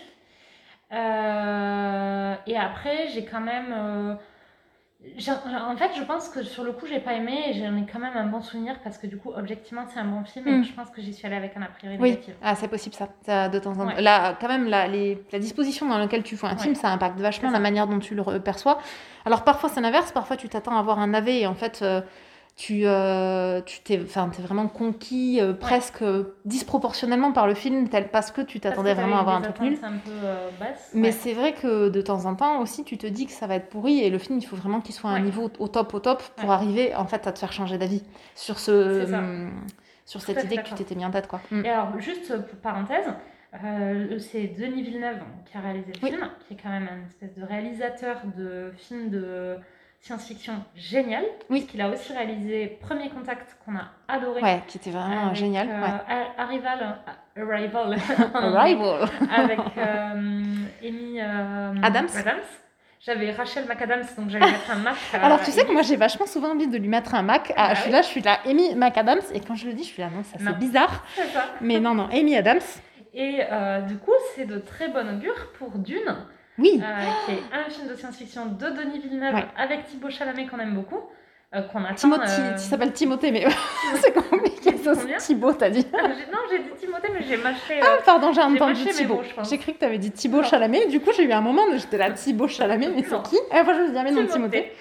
Euh, 0.93 2.35
et 2.47 2.57
après, 2.57 3.09
j'ai 3.09 3.25
quand 3.25 3.41
même. 3.41 3.73
euh, 3.73 4.15
en 5.03 5.77
fait, 5.77 5.91
je 5.97 6.03
pense 6.03 6.29
que 6.29 6.43
sur 6.43 6.63
le 6.63 6.73
coup, 6.73 6.85
j'ai 6.87 7.01
pas 7.01 7.15
aimé 7.15 7.33
et 7.49 7.53
j'en 7.55 7.75
ai 7.77 7.87
quand 7.91 7.99
même 7.99 8.15
un 8.17 8.27
bon 8.27 8.43
souvenir 8.43 8.77
parce 8.85 8.99
que 8.99 9.07
du 9.07 9.17
coup, 9.17 9.31
objectivement, 9.35 9.85
c'est 9.89 9.99
un 9.99 10.05
bon 10.05 10.25
film. 10.25 10.47
Et 10.49 10.63
je 10.65 10.73
pense 10.75 10.91
que 10.91 11.01
j'y 11.01 11.15
suis 11.15 11.27
allée 11.27 11.37
avec 11.37 11.57
un 11.57 11.63
a 11.63 11.67
priori 11.69 11.97
Oui, 11.99 12.11
négatif. 12.11 12.35
ah, 12.43 12.55
c'est 12.55 12.69
possible 12.69 12.95
ça, 12.95 13.09
ça, 13.25 13.49
de 13.49 13.59
temps 13.59 13.71
en 13.73 13.87
temps. 13.87 13.87
Ouais. 13.95 14.03
Là, 14.03 14.37
quand 14.39 14.49
même, 14.49 14.69
la, 14.69 14.87
les- 14.89 15.25
la 15.33 15.39
disposition 15.39 15.89
dans 15.89 15.97
laquelle 15.97 16.23
tu 16.23 16.35
vois 16.35 16.51
un 16.51 16.57
Ouais. 16.57 16.63
film, 16.63 16.75
ça 16.75 16.89
impacte 16.91 17.19
vachement 17.19 17.51
la 17.51 17.61
manière 17.61 17.87
dont 17.87 17.99
tu 17.99 18.15
le 18.15 18.23
perçois. 18.41 18.79
Alors 19.25 19.45
parfois 19.45 19.69
c'est 19.71 19.81
l'inverse, 19.81 20.13
parfois 20.13 20.37
tu 20.37 20.49
t'attends 20.49 20.77
à 20.77 20.83
voir 20.83 20.99
un 20.99 21.07
navet 21.09 21.41
et 21.41 21.47
en 21.47 21.55
fait 21.55 21.81
euh, 21.83 22.01
tu 22.61 22.83
euh, 22.85 23.63
tu 23.63 23.81
t'es, 23.81 23.97
t'es 23.97 24.43
vraiment 24.43 24.69
conquis 24.69 25.41
euh, 25.41 25.55
presque 25.55 26.03
euh, 26.03 26.37
disproportionnellement 26.45 27.33
par 27.33 27.47
le 27.47 27.55
film, 27.55 27.89
tel, 27.89 28.09
parce 28.09 28.31
que 28.31 28.43
tu 28.43 28.61
t'attendais 28.61 28.93
vraiment 28.93 29.19
à 29.19 29.23
voir 29.23 29.37
un 29.37 29.41
truc 29.41 29.59
nul. 29.61 29.79
un 29.83 29.93
peu 29.93 30.11
euh. 30.11 30.51
Mais 30.93 31.09
Ouais. 31.09 31.13
c'est 31.13 31.33
vrai 31.33 31.55
que 31.55 31.89
de 31.89 32.03
temps 32.03 32.27
en 32.27 32.35
temps 32.35 32.61
aussi, 32.61 32.85
tu 32.85 32.99
te 32.99 33.07
dis 33.07 33.25
que 33.25 33.33
ça 33.33 33.47
va 33.47 33.55
être 33.55 33.71
pourri 33.71 34.01
et 34.01 34.11
le 34.11 34.19
film, 34.19 34.39
il 34.39 34.45
faut 34.45 34.57
vraiment 34.57 34.83
qu'il 34.83 34.95
soit 34.95 35.09
à 35.09 35.15
un 35.15 35.21
niveau 35.21 35.51
au 35.59 35.69
top, 35.69 35.95
au 35.95 36.01
top 36.01 36.23
pour 36.37 36.51
arriver 36.53 36.95
en 36.95 37.07
fait 37.07 37.27
à 37.27 37.33
te 37.33 37.39
faire 37.39 37.51
changer 37.51 37.79
d'avis 37.79 38.03
sur 38.35 38.59
ce, 38.59 39.11
hum, 39.11 39.53
sur 40.05 40.21
cette 40.21 40.45
idée 40.45 40.57
que 40.59 40.69
tu 40.69 40.75
t'étais 40.75 40.95
mis 40.95 41.07
en 41.07 41.11
tête 41.11 41.29
quoi. 41.29 41.41
Mm. 41.51 41.65
Et 41.65 41.71
alors, 41.71 41.99
juste 41.99 42.29
pour 42.47 42.59
parenthèse, 42.59 43.07
euh, 43.65 44.19
c'est 44.19 44.49
Denis 44.49 44.83
Villeneuve 44.83 45.21
qui 45.51 45.57
a 45.57 45.61
réalisé 45.61 45.93
le 45.95 46.01
Oui. 46.03 46.11
film, 46.11 46.29
qui 46.47 46.53
est 46.53 46.59
quand 46.63 46.69
même 46.69 46.89
un 46.93 47.07
espèce 47.07 47.35
de 47.35 47.43
réalisateur 47.43 48.21
de 48.37 48.71
films 48.77 49.09
de 49.09 49.57
science-fiction 50.01 50.55
génial. 50.75 51.25
Oui. 51.51 51.67
Il 51.75 51.81
a 51.81 51.89
aussi 51.91 52.13
réalisé 52.13 52.79
Premier 52.81 53.09
Contact, 53.11 53.57
qu'on 53.65 53.77
a 53.77 53.91
adoré. 54.09 54.41
Ouais, 54.41 54.63
qui 54.67 54.79
était 54.79 54.91
vraiment 54.91 55.27
avec, 55.27 55.37
génial. 55.37 55.69
euh, 55.69 55.81
ouais. 55.83 56.27
Arrival, 56.39 56.99
euh, 57.37 57.53
Arrival, 57.53 57.99
Arrival. 58.35 59.09
avec 59.35 59.59
euh, 59.77 60.55
Amy 60.83 61.21
euh, 61.21 61.75
Adams. 61.83 62.09
J'avais 63.03 63.33
Rachel 63.33 63.65
McAdams, 63.67 64.05
donc 64.19 64.29
j'allais 64.29 64.51
mettre 64.51 64.71
un 64.71 64.85
à 64.87 65.25
Alors 65.25 65.41
tu 65.43 65.51
sais 65.53 65.65
que 65.65 65.73
moi 65.73 65.81
j'ai 65.81 65.97
vachement 65.97 66.27
souvent 66.27 66.51
envie 66.51 66.67
de 66.69 66.77
lui 66.77 66.89
mettre 66.89 67.15
un 67.15 67.23
Mac. 67.23 67.51
Ah, 67.57 67.69
Bah 67.69 67.75
je 67.75 67.81
suis 67.83 67.91
là, 67.91 68.03
je 68.03 68.07
suis 68.09 68.21
là, 68.21 68.41
Amy 68.45 68.75
McAdams, 68.75 69.23
et 69.33 69.41
quand 69.41 69.55
je 69.55 69.69
le 69.69 69.73
dis, 69.73 69.85
je 69.85 69.89
suis 69.89 70.03
là, 70.03 70.11
non, 70.15 70.23
ça 70.23 70.37
c'est 70.39 70.59
bizarre. 70.59 71.03
C'est 71.15 71.29
ça. 71.29 71.47
Mais 71.63 71.81
non, 71.81 71.95
non, 71.95 72.09
Amy 72.13 72.37
Adams. 72.37 72.61
Et 73.15 73.41
du 73.89 73.97
coup, 73.97 74.13
c'est 74.35 74.45
de 74.45 74.59
très 74.59 74.89
bon 74.89 75.17
augure 75.17 75.51
pour 75.59 75.71
Dune. 75.79 76.15
Oui, 76.61 76.81
euh, 76.83 77.05
qui 77.27 77.33
est 77.33 77.43
un 77.53 77.71
film 77.71 77.89
de 77.89 77.95
science-fiction 77.97 78.47
de 78.47 78.67
Denis 78.71 78.99
Villeneuve 79.01 79.35
Ouais. 79.35 79.45
avec 79.57 79.87
Thibaut 79.87 80.11
Chalamet 80.11 80.47
qu'on 80.47 80.59
aime 80.59 80.75
beaucoup, 80.75 81.01
euh, 81.55 81.63
qu'on 81.63 81.83
attend. 81.85 81.95
Timothy, 81.95 82.41
euh, 82.41 82.51
il 82.53 82.59
s'appelle 82.59 82.93
Timothée, 82.93 83.33
mais 83.33 83.47
c'est 84.03 84.13
compliqué. 84.13 84.75
Thibaut, 85.19 85.53
t'as 85.53 85.71
dit. 85.71 85.87
ah, 85.93 86.03
non, 86.09 86.39
j'ai 86.51 86.59
dit 86.59 86.71
Timothée, 86.81 87.09
mais 87.13 87.23
j'ai 87.27 87.37
mâché. 87.37 87.81
euh, 87.81 87.85
Ah, 87.85 88.03
pardon, 88.05 88.33
j'ai 88.33 88.43
entendu 88.43 88.85
Thibaut. 88.85 89.23
J'ai 89.49 89.59
cru 89.59 89.73
que 89.73 89.79
t'avais 89.79 89.99
dit 89.99 90.11
Thibaut 90.11 90.39
Non. 90.39 90.43
Chalamet. 90.45 90.87
Du 90.87 91.01
coup, 91.01 91.11
j'ai 91.17 91.25
eu 91.25 91.33
un 91.33 91.41
moment 91.41 91.63
où 91.73 91.77
j'étais 91.79 91.99
là, 91.99 92.11
Thibaut 92.11 92.49
Chalamet, 92.49 92.89
mais 92.95 93.03
c'est 93.05 93.23
qui? 93.23 93.37
Et 93.53 93.57
après, 93.57 93.75
je 93.75 93.79
me 93.81 93.85
suis 93.85 93.93
dit, 93.93 93.99
ah, 93.99 94.03
mais 94.05 94.13
non, 94.13 94.27
Timothée. 94.27 94.73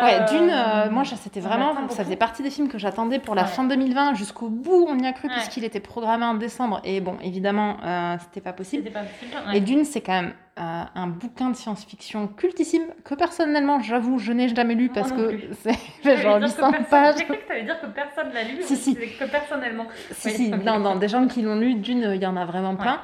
Ouais, 0.00 0.20
Euh, 0.20 0.24
Dune, 0.26 0.50
euh, 0.52 0.88
moi, 0.90 1.04
ça, 1.04 1.16
c'était 1.16 1.40
vraiment, 1.40 1.74
ça 1.88 2.04
faisait 2.04 2.14
partie 2.14 2.44
des 2.44 2.50
films 2.50 2.68
que 2.68 2.78
j'attendais 2.78 3.18
pour 3.18 3.34
la 3.34 3.42
Ouais. 3.42 3.48
fin 3.48 3.64
2020 3.64 4.14
jusqu'au 4.14 4.48
bout. 4.48 4.86
On 4.88 4.96
y 5.00 5.06
a 5.06 5.12
cru 5.12 5.26
Ouais. 5.26 5.34
puisqu'il 5.34 5.64
était 5.64 5.80
programmé 5.80 6.24
en 6.24 6.34
décembre. 6.34 6.80
Et 6.84 7.00
bon, 7.00 7.16
évidemment, 7.24 7.76
euh, 7.84 8.14
c'était 8.20 8.40
pas 8.40 8.52
possible. 8.52 8.84
C'était 8.84 8.94
pas 8.94 9.04
possible. 9.04 9.32
Et 9.50 9.54
ouais. 9.54 9.60
Dune, 9.60 9.84
c'est 9.84 10.00
quand 10.00 10.12
même 10.12 10.32
euh, 10.60 10.82
un 10.94 11.06
bouquin 11.06 11.50
de 11.50 11.56
science-fiction 11.56 12.26
cultissime 12.28 12.82
que 13.04 13.14
personnellement, 13.14 13.80
j'avoue, 13.80 14.18
je 14.18 14.32
n'ai 14.32 14.48
jamais 14.54 14.74
lu 14.74 14.90
parce 14.90 15.10
que 15.10 15.40
c'est 15.62 16.16
genre 16.18 16.38
dire 16.38 16.48
que 16.48 16.60
800 16.60 16.70
personne- 16.70 16.86
pages. 16.90 17.14
J'ai 17.18 17.24
cru 17.24 17.36
que 17.38 17.46
tu 17.46 17.52
allais 17.52 17.62
dire 17.64 17.80
que 17.80 17.86
personne 17.86 18.32
l'a 18.34 18.44
lu. 18.44 18.58
Si, 18.62 18.76
si. 18.76 18.94
Que 18.94 19.24
personnellement. 19.30 19.86
Si, 20.12 20.30
si, 20.30 20.50
non, 20.50 20.78
non, 20.78 20.96
des 20.96 21.08
gens 21.08 21.26
qui 21.26 21.42
l'ont 21.42 21.56
lu, 21.58 21.74
Dune, 21.76 22.12
il 22.14 22.22
y 22.22 22.26
en 22.26 22.36
a 22.36 22.44
vraiment 22.44 22.76
plein. 22.76 23.00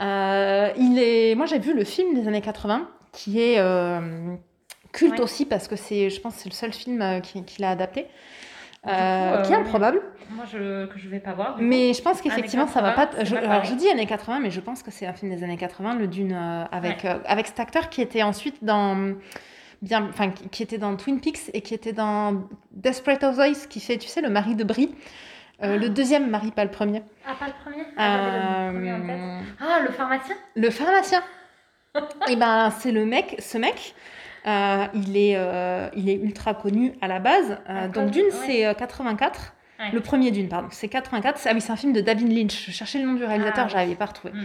Euh, 0.00 0.70
il 0.76 0.98
est... 0.98 1.34
Moi, 1.34 1.46
j'ai 1.46 1.58
vu 1.58 1.74
le 1.74 1.84
film 1.84 2.14
des 2.14 2.26
années 2.28 2.40
80, 2.40 2.88
qui 3.12 3.40
est 3.40 3.58
euh, 3.58 4.34
culte 4.92 5.14
Ouais. 5.14 5.20
aussi, 5.20 5.44
parce 5.46 5.68
que 5.68 5.76
c'est, 5.76 6.10
je 6.10 6.20
pense 6.20 6.34
que 6.36 6.40
c'est 6.42 6.48
le 6.48 6.54
seul 6.54 6.72
film 6.72 7.00
euh, 7.02 7.20
qui- 7.20 7.44
qu'il 7.44 7.64
a 7.64 7.70
adapté, 7.70 8.06
euh, 8.86 9.36
coup, 9.36 9.46
qui 9.46 9.52
est 9.52 9.56
euh, 9.56 9.60
improbable. 9.60 10.02
Moi, 10.30 10.44
je, 10.50 10.86
que 10.86 10.98
je 10.98 11.08
vais 11.08 11.20
pas 11.20 11.32
voir. 11.32 11.56
coup. 11.56 11.62
Mais 11.62 11.92
je 11.92 12.02
pense 12.02 12.20
qu'effectivement, 12.20 12.66
ça 12.66 12.80
va 12.80 12.92
80, 12.92 13.06
pas. 13.06 13.16
c'est 13.18 13.26
Je, 13.26 13.34
pas 13.34 13.40
alors, 13.40 13.64
je 13.64 13.74
dis 13.74 13.88
années 13.88 14.06
80, 14.06 14.40
mais 14.40 14.50
je 14.50 14.60
pense 14.60 14.82
que 14.82 14.90
c'est 14.90 15.06
un 15.06 15.12
film 15.12 15.34
des 15.34 15.42
années 15.44 15.56
80, 15.56 15.96
le 15.96 16.06
Dune, 16.06 16.32
euh, 16.32 16.64
avec, 16.72 17.04
euh, 17.04 17.18
avec 17.26 17.46
cet 17.46 17.60
acteur 17.60 17.90
qui 17.90 18.00
était 18.00 18.22
ensuite 18.22 18.64
dans. 18.64 19.14
Bien, 19.82 20.06
enfin, 20.10 20.30
qui, 20.30 20.62
était 20.62 20.76
dans 20.76 20.94
Twin 20.96 21.20
Peaks 21.20 21.50
et 21.54 21.62
qui 21.62 21.72
était 21.72 21.94
dans 21.94 22.44
Desperate 22.70 23.24
Housewives, 23.24 23.66
qui 23.66 23.80
fait, 23.80 23.96
tu 23.96 24.08
sais, 24.08 24.20
le 24.20 24.28
mari 24.28 24.54
de 24.54 24.62
Brie. 24.62 24.94
Euh, 25.62 25.78
le 25.78 25.88
deuxième 25.88 26.30
mari, 26.30 26.50
pas 26.50 26.64
le 26.64 26.70
premier. 26.70 27.02
Ah, 27.26 27.34
pas 27.38 27.46
le 27.46 27.52
premier? 27.62 27.84
Ah, 27.96 28.70
le 28.70 28.72
premier 28.72 28.92
en 28.92 29.06
tête. 29.06 29.54
Ah, 29.60 29.80
le 29.80 29.90
pharmacien? 29.90 30.34
le 30.54 30.70
pharmacien. 30.70 31.22
et 32.28 32.36
ben, 32.36 32.70
c'est 32.78 32.92
le 32.92 33.04
mec, 33.04 33.36
ce 33.38 33.58
mec. 33.58 33.94
Euh, 34.46 34.86
il, 34.94 35.16
est, 35.16 35.34
euh, 35.36 35.88
il 35.94 36.08
est 36.08 36.14
ultra 36.14 36.54
connu 36.54 36.94
à 37.00 37.08
la 37.08 37.18
base. 37.18 37.52
Euh, 37.52 37.56
Ah, 37.84 37.88
donc, 37.88 38.10
Dune, 38.10 38.24
ouais. 38.24 38.30
c'est 38.46 38.66
euh, 38.66 38.74
84. 38.74 39.54
Ouais. 39.78 39.90
Le 39.92 40.00
premier 40.00 40.30
Dune, 40.30 40.48
pardon. 40.48 40.68
C'est 40.70 40.88
84. 40.88 41.40
Ah 41.46 41.50
oui, 41.54 41.60
c'est 41.60 41.72
un 41.72 41.76
film 41.76 41.92
de 41.92 42.00
David 42.00 42.32
Lynch. 42.32 42.66
Je 42.66 42.70
cherchais 42.72 42.98
le 42.98 43.06
nom 43.06 43.14
du 43.14 43.24
réalisateur, 43.24 43.64
Ah, 43.66 43.68
je 43.68 43.74
n'arrivais 43.74 43.94
pas 43.96 44.06
retrouvé. 44.06 44.34
Mm. 44.34 44.44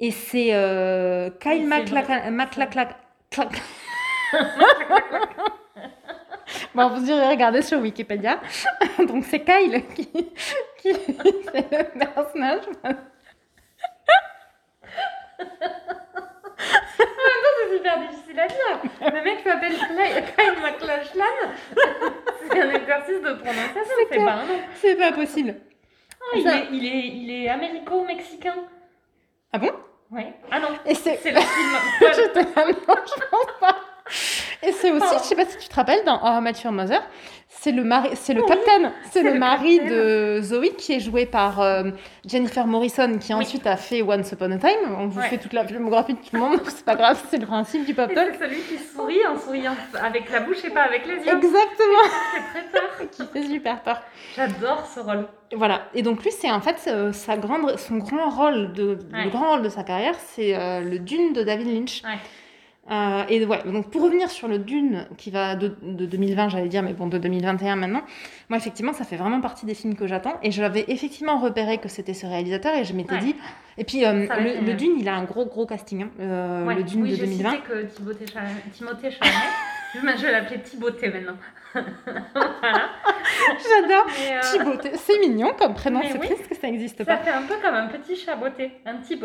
Et 0.00 0.10
c'est 0.10 0.46
Kyle. 1.40 1.66
MacLachlan. 1.68 2.88
bon, 6.74 6.88
vous 6.88 7.08
irez 7.08 7.28
regarder 7.28 7.62
sur 7.62 7.78
Wikipédia. 7.80 8.40
Donc, 9.08 9.24
c'est 9.24 9.40
Kyle 9.44 9.82
qui, 9.94 10.06
qui 10.78 10.92
fait 10.94 11.68
le 11.70 11.98
personnage. 11.98 12.62
C'est 17.74 17.78
super 17.78 17.98
difficile 18.08 18.40
à 18.40 18.46
dire. 18.46 19.12
Le 19.14 19.22
mec 19.24 19.40
s'appelle 19.44 19.72
Kyle 20.36 20.62
MacLachlan. 20.62 21.24
C'est 22.48 22.60
un 22.60 22.70
exercice 22.70 23.20
de 23.20 23.32
prononciation, 23.34 23.94
c'est 24.10 24.16
pas 24.24 24.32
un 24.32 24.44
nom. 24.46 24.58
C'est 24.74 24.96
pas 24.96 25.12
possible. 25.12 25.54
Ah, 26.20 26.36
il, 26.36 26.46
est, 26.46 26.68
il, 26.72 26.86
est, 26.86 27.06
il 27.08 27.30
est 27.30 27.48
américo-mexicain. 27.48 28.54
Ah 29.52 29.58
bon? 29.58 29.72
Oui. 30.10 30.22
Ah 30.50 30.60
non, 30.60 30.68
c'est. 30.94 31.10
le 31.32 31.40
film. 31.40 31.76
J'étais 32.00 32.42
là, 32.42 32.64
non, 32.66 32.72
je 33.06 33.26
pense 33.30 33.58
pas. 33.60 33.76
Et 34.66 34.72
c'est 34.72 34.90
aussi, 34.92 35.14
je 35.18 35.24
sais 35.24 35.34
pas 35.36 35.44
si 35.44 35.58
tu 35.58 35.68
te 35.68 35.74
rappelles, 35.74 36.04
dans 36.04 36.16
How 36.22 36.38
I 36.38 36.42
Met 36.42 36.52
Your 36.64 36.72
Mother, 36.72 37.02
c'est 37.48 37.70
le 37.72 37.84
mari, 37.84 38.10
c'est 38.14 38.34
le 38.34 38.40
Oui, 38.42 38.48
capitaine, 38.48 38.92
c'est 39.10 39.22
le, 39.22 39.32
le 39.32 39.38
mari 39.38 39.76
capitaine. 39.78 39.96
de 39.98 40.40
Zoe 40.42 40.74
qui 40.76 40.94
est 40.94 41.00
joué 41.00 41.26
par 41.26 41.60
euh, 41.60 41.84
Jennifer 42.26 42.66
Morrison, 42.66 43.18
qui 43.18 43.32
Oui. 43.34 43.40
ensuite 43.42 43.66
a 43.66 43.76
fait 43.76 44.02
Once 44.02 44.32
Upon 44.32 44.50
a 44.52 44.56
Time. 44.58 44.96
On 44.98 45.06
vous 45.06 45.20
Ouais. 45.20 45.28
fait 45.28 45.38
toute 45.38 45.52
la 45.52 45.66
filmographie 45.66 46.14
de 46.14 46.18
tout 46.18 46.30
le 46.32 46.38
monde, 46.40 46.60
c'est 46.66 46.84
pas 46.84 46.94
grave, 46.96 47.22
c'est 47.30 47.36
le 47.38 47.46
principe 47.46 47.84
du 47.84 47.94
pop 47.94 48.10
c'est 48.14 48.38
celui 48.38 48.60
qui 48.62 48.78
sourit 48.78 49.26
en 49.26 49.38
souriant 49.38 49.74
avec 50.02 50.30
la 50.30 50.40
bouche 50.40 50.64
et 50.64 50.70
pas 50.70 50.82
avec 50.82 51.06
les 51.06 51.14
yeux. 51.16 51.36
Exactement, 51.36 52.02
C'est 52.34 52.60
très 52.60 52.68
peur. 52.70 53.10
qui 53.10 53.26
fait 53.26 53.46
super 53.46 53.82
peur. 53.82 54.00
J'adore 54.36 54.86
ce 54.92 55.00
rôle. 55.00 55.26
Voilà. 55.54 55.82
Et 55.94 56.02
donc 56.02 56.22
lui, 56.24 56.32
c'est 56.32 56.50
en 56.50 56.60
fait 56.60 56.82
euh, 56.88 57.12
sa 57.12 57.36
grande, 57.36 57.76
son 57.78 57.96
grand 57.98 58.30
rôle 58.30 58.72
de, 58.72 58.98
Ouais. 59.12 59.24
le 59.24 59.30
grand 59.30 59.50
rôle 59.50 59.62
de 59.62 59.68
sa 59.68 59.84
carrière, 59.84 60.14
c'est 60.34 60.54
euh, 60.56 60.80
le 60.80 60.98
Dune 60.98 61.32
de 61.32 61.42
David 61.42 61.66
Lynch. 61.72 62.02
Ouais. 62.02 62.18
Euh, 62.90 63.22
et 63.30 63.44
ouais, 63.46 63.62
donc 63.64 63.90
pour 63.90 64.02
revenir 64.02 64.30
sur 64.30 64.46
le 64.46 64.58
Dune 64.58 65.06
qui 65.16 65.30
va 65.30 65.56
de, 65.56 65.74
de 65.82 66.04
2020, 66.04 66.50
j'allais 66.50 66.68
dire, 66.68 66.82
mais 66.82 66.92
bon, 66.92 67.06
de 67.06 67.16
2021 67.16 67.76
maintenant, 67.76 68.02
moi 68.50 68.58
effectivement, 68.58 68.92
ça 68.92 69.04
fait 69.04 69.16
vraiment 69.16 69.40
partie 69.40 69.64
des 69.64 69.72
films 69.74 69.94
que 69.96 70.06
j'attends. 70.06 70.34
Et 70.42 70.50
j'avais 70.50 70.84
effectivement 70.88 71.38
repéré 71.38 71.78
que 71.78 71.88
c'était 71.88 72.12
ce 72.12 72.26
réalisateur 72.26 72.74
et 72.76 72.84
je 72.84 72.92
m'étais 72.92 73.14
Ouais. 73.14 73.20
dit. 73.20 73.36
Et 73.78 73.84
puis 73.84 74.04
euh, 74.04 74.26
Ça 74.26 74.36
le, 74.36 74.44
le 74.44 74.54
génial. 74.56 74.76
Dune, 74.76 74.92
il 75.00 75.08
a 75.08 75.14
un 75.14 75.24
gros 75.24 75.46
gros 75.46 75.64
casting, 75.66 76.02
hein, 76.02 76.10
euh, 76.20 76.66
Ouais. 76.66 76.74
le 76.74 76.82
Dune 76.82 77.02
oui, 77.02 77.10
de 77.12 77.16
j'ai 77.16 77.22
2020. 77.26 77.50
cité 77.52 77.62
que 77.66 77.82
Timothée 77.84 78.26
Chalamet. 78.26 78.54
Timothée 78.72 79.10
Chalamet. 79.10 79.38
je, 79.94 80.00
vais- 80.06 80.16
je 80.18 80.26
l'appeler 80.26 80.60
Thibautée 80.60 81.08
maintenant. 81.08 81.36
voilà. 81.74 82.90
J'adore. 83.62 84.06
Mais, 84.20 84.36
euh, 84.36 84.40
Thibaut, 84.42 84.78
c'est 84.94 85.18
mignon 85.26 85.52
comme 85.58 85.72
prénom, 85.74 86.02
c'est 86.04 86.18
oui. 86.20 86.26
triste 86.26 86.48
que 86.48 86.54
ça 86.54 86.68
n'existe 86.68 86.98
ça 86.98 87.04
pas. 87.04 87.16
fait 87.16 87.30
un 87.30 87.42
peu 87.42 87.54
comme 87.62 87.74
un 87.74 87.88
petit 87.88 88.14
chat 88.14 88.36
beauté, 88.36 88.72
un 88.86 88.96
petit 88.96 89.16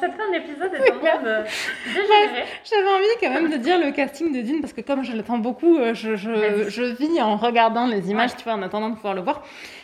cette 0.00 0.12
fin 0.16 0.30
d'épisode 0.30 0.72
est 0.74 0.78
train 1.00 1.22
de 1.22 1.44
dégénérer. 1.86 2.44
J'avais 2.64 2.88
envie 2.88 3.04
quand 3.20 3.30
même 3.30 3.50
de 3.50 3.56
dire 3.56 3.78
le 3.78 3.90
casting 3.92 4.32
de 4.34 4.40
Dune 4.42 4.60
parce 4.60 4.72
que 4.72 4.80
comme 4.80 5.02
je 5.02 5.12
l'attends 5.16 5.38
beaucoup, 5.38 5.76
euh, 5.78 5.94
je, 5.94 6.16
je, 6.16 6.68
je 6.68 6.82
vis 6.82 7.20
en 7.20 7.36
regardant 7.36 7.86
les 7.86 8.10
images, 8.10 8.30
Ouais. 8.30 8.36
tu 8.36 8.44
vois, 8.44 8.54
en 8.54 8.62
attendant 8.62 8.90
de 8.90 8.94
pouvoir 8.96 9.14
le 9.14 9.22
voir. 9.22 9.42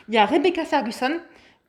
Il 0.08 0.14
y 0.14 0.18
a 0.18 0.26
Rebecca 0.26 0.64
Ferguson. 0.64 1.18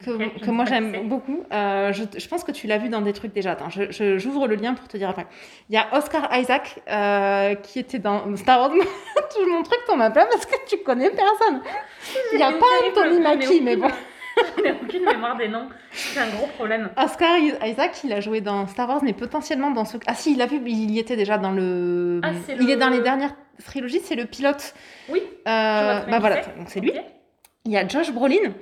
Que, 0.05 0.45
que 0.45 0.51
moi 0.51 0.63
j'aime 0.65 1.07
beaucoup. 1.09 1.43
Euh, 1.51 1.91
je, 1.91 2.03
je 2.19 2.27
pense 2.27 2.43
que 2.43 2.51
tu 2.51 2.67
l'as 2.67 2.77
vu 2.77 2.87
dans 2.87 3.01
des 3.01 3.13
trucs 3.13 3.33
déjà. 3.33 3.53
Attends, 3.53 3.69
je- 3.71 3.89
je- 3.89 4.19
j'ouvre 4.19 4.45
le 4.47 4.53
lien 4.53 4.75
pour 4.75 4.87
te 4.87 4.95
dire 4.95 5.09
après. 5.09 5.25
Il 5.71 5.73
y 5.73 5.77
a 5.79 5.87
Oscar 5.91 6.29
Isaac 6.37 6.75
euh, 6.87 7.55
qui 7.55 7.79
était 7.79 7.97
dans 7.97 8.35
Star 8.35 8.59
Wars. 8.59 8.69
Tout 8.75 9.49
mon 9.49 9.63
truc 9.63 9.79
tombe 9.87 10.01
à 10.01 10.11
plat 10.11 10.27
parce 10.31 10.45
que 10.45 10.53
tu 10.69 10.77
connais 10.83 11.09
personne. 11.09 11.61
Il 12.31 12.37
n'y 12.37 12.43
a 12.43 12.51
pas 12.51 12.65
Anthony 12.87 13.19
Mackie, 13.21 13.59
mais 13.63 13.75
bon. 13.75 13.87
aucune- 14.57 14.63
J'en 14.65 14.69
ai 14.69 14.71
aucune 14.83 15.05
mémoire 15.05 15.37
des 15.37 15.47
noms. 15.47 15.67
C'est 15.91 16.19
un 16.19 16.27
gros 16.29 16.47
problème. 16.47 16.89
Oscar 16.97 17.37
Isaac, 17.65 17.99
il 18.03 18.13
a 18.13 18.19
joué 18.19 18.41
dans 18.41 18.67
Star 18.67 18.87
Wars, 18.89 19.01
mais 19.03 19.13
potentiellement 19.13 19.71
dans 19.71 19.85
ce. 19.85 19.97
Ah 20.07 20.13
si, 20.15 20.33
il 20.33 20.41
a 20.41 20.45
vu, 20.45 20.59
il 20.65 20.91
y 20.91 20.99
était 20.99 21.15
déjà 21.15 21.37
dans 21.37 21.51
le. 21.51 22.21
Ah, 22.23 22.29
c'est 22.45 22.55
il 22.55 22.65
le- 22.67 22.71
est 22.73 22.77
dans 22.77 22.89
les 22.89 23.01
dernières 23.01 23.35
trilogies, 23.65 24.01
c'est 24.03 24.15
le 24.15 24.25
pilote. 24.25 24.73
Oui. 25.09 25.21
Euh, 25.47 26.01
Je 26.05 26.11
bah 26.11 26.19
voilà, 26.19 26.37
donc 26.57 26.67
c'est 26.67 26.79
lui. 26.79 26.93
Il 27.65 27.71
y 27.71 27.77
a 27.77 27.87
Josh 27.87 28.11
Brolin. 28.11 28.53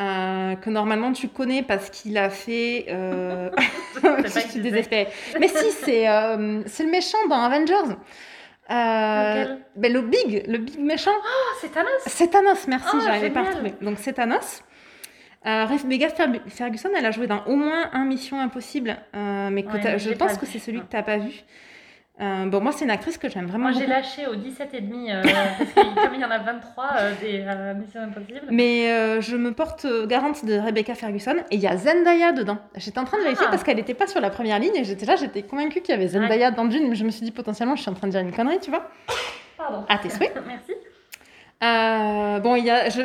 euh, 0.00 0.54
que 0.54 0.70
normalement 0.70 1.12
tu 1.12 1.28
connais 1.28 1.62
parce 1.64 1.90
qu'il 1.90 2.16
a 2.18 2.30
fait. 2.30 2.86
euh, 2.88 3.50
je 4.24 4.28
suis 4.48 4.60
désespérée. 4.68 5.08
Mais 5.40 5.48
si, 5.48 5.70
c'est 5.72 6.08
euh, 6.08 6.62
c'est 6.66 6.84
le 6.84 6.90
méchant 6.90 7.18
dans 7.28 7.42
Avengers. 7.42 7.94
Euh, 8.70 8.74
Lequel? 9.44 9.58
ben, 9.76 9.92
le 9.92 10.02
big, 10.02 10.44
le 10.46 10.58
big 10.58 10.78
méchant. 10.78 11.10
Oh, 11.16 11.56
c'est 11.60 11.72
Thanos. 11.72 11.88
C'est 12.06 12.28
Thanos, 12.30 12.66
merci, 12.68 12.88
Oh, 12.94 13.00
j'arrivais 13.02 13.30
pas 13.30 13.40
à 13.40 13.44
retrouver. 13.44 13.72
Donc 13.80 13.96
c'est 13.98 14.12
Thanos. 14.12 14.62
Euh, 15.48 15.64
Rebecca 15.64 16.08
Fer- 16.08 16.42
Ferguson, 16.48 16.90
elle 16.96 17.06
a 17.06 17.10
joué 17.10 17.26
dans 17.26 17.42
au 17.46 17.56
moins 17.56 17.88
un 17.92 18.04
Mission 18.04 18.38
Impossible, 18.40 18.96
euh, 19.16 19.48
mais 19.50 19.62
que 19.62 19.72
Ouais, 19.72 19.80
mais 19.82 19.98
je 19.98 20.10
pense 20.12 20.36
que 20.36 20.44
c'est 20.46 20.58
celui 20.58 20.80
que 20.80 20.86
tu 20.90 20.96
n'as 20.96 21.02
pas 21.02 21.16
vu. 21.18 21.32
Euh, 22.20 22.46
bon, 22.46 22.60
moi, 22.60 22.72
c'est 22.72 22.84
une 22.84 22.90
actrice 22.90 23.16
que 23.16 23.28
j'aime 23.28 23.46
vraiment 23.46 23.70
Moi, 23.70 23.78
j'ai 23.78 23.86
lâché 23.86 24.26
au 24.26 24.34
17 24.34 24.74
et 24.74 24.80
demi 24.80 25.10
euh, 25.12 25.22
parce 25.22 25.70
que 25.70 26.04
comme 26.04 26.14
il 26.16 26.20
y 26.20 26.24
en 26.24 26.30
a 26.32 26.38
23 26.38 26.84
euh, 26.96 27.12
des 27.22 27.78
Missions 27.80 28.00
Impossibles. 28.02 28.40
Mais 28.50 29.20
je 29.22 29.36
me 29.36 29.52
porte 29.52 29.86
garante 30.06 30.44
de 30.44 30.58
Rebecca 30.58 30.94
Ferguson 30.96 31.36
et 31.50 31.54
il 31.54 31.60
y 31.60 31.68
a 31.68 31.76
Zendaya 31.76 32.32
dedans. 32.32 32.58
J'étais 32.74 32.98
en 32.98 33.04
train 33.04 33.18
de 33.18 33.22
vérifier 33.22 33.46
Ah. 33.46 33.50
parce 33.52 33.62
qu'elle 33.62 33.76
n'était 33.76 33.94
pas 33.94 34.08
sur 34.08 34.20
la 34.20 34.30
première 34.30 34.58
ligne 34.58 34.74
et 34.74 34.82
j'étais 34.84 35.06
là, 35.06 35.14
j'étais 35.14 35.42
convaincue 35.44 35.80
qu'il 35.80 35.94
y 35.94 35.96
avait 35.96 36.08
Zendaya 36.08 36.50
dans 36.50 36.64
Dune, 36.64 36.88
mais 36.88 36.96
je 36.96 37.04
me 37.04 37.10
suis 37.10 37.22
dit 37.24 37.30
potentiellement, 37.30 37.76
je 37.76 37.82
suis 37.82 37.90
en 37.90 37.94
train 37.94 38.08
de 38.08 38.12
dire 38.12 38.20
une 38.20 38.32
connerie, 38.32 38.58
tu 38.60 38.70
vois. 38.70 38.90
Pardon. 39.56 39.84
À 39.88 39.96
tes 39.98 40.10
souhaits. 40.10 40.34
Merci. 40.46 40.72
Euh, 41.62 42.38
bon, 42.38 42.54
il 42.54 42.64
y 42.64 42.70
a, 42.70 42.88
je, 42.88 43.00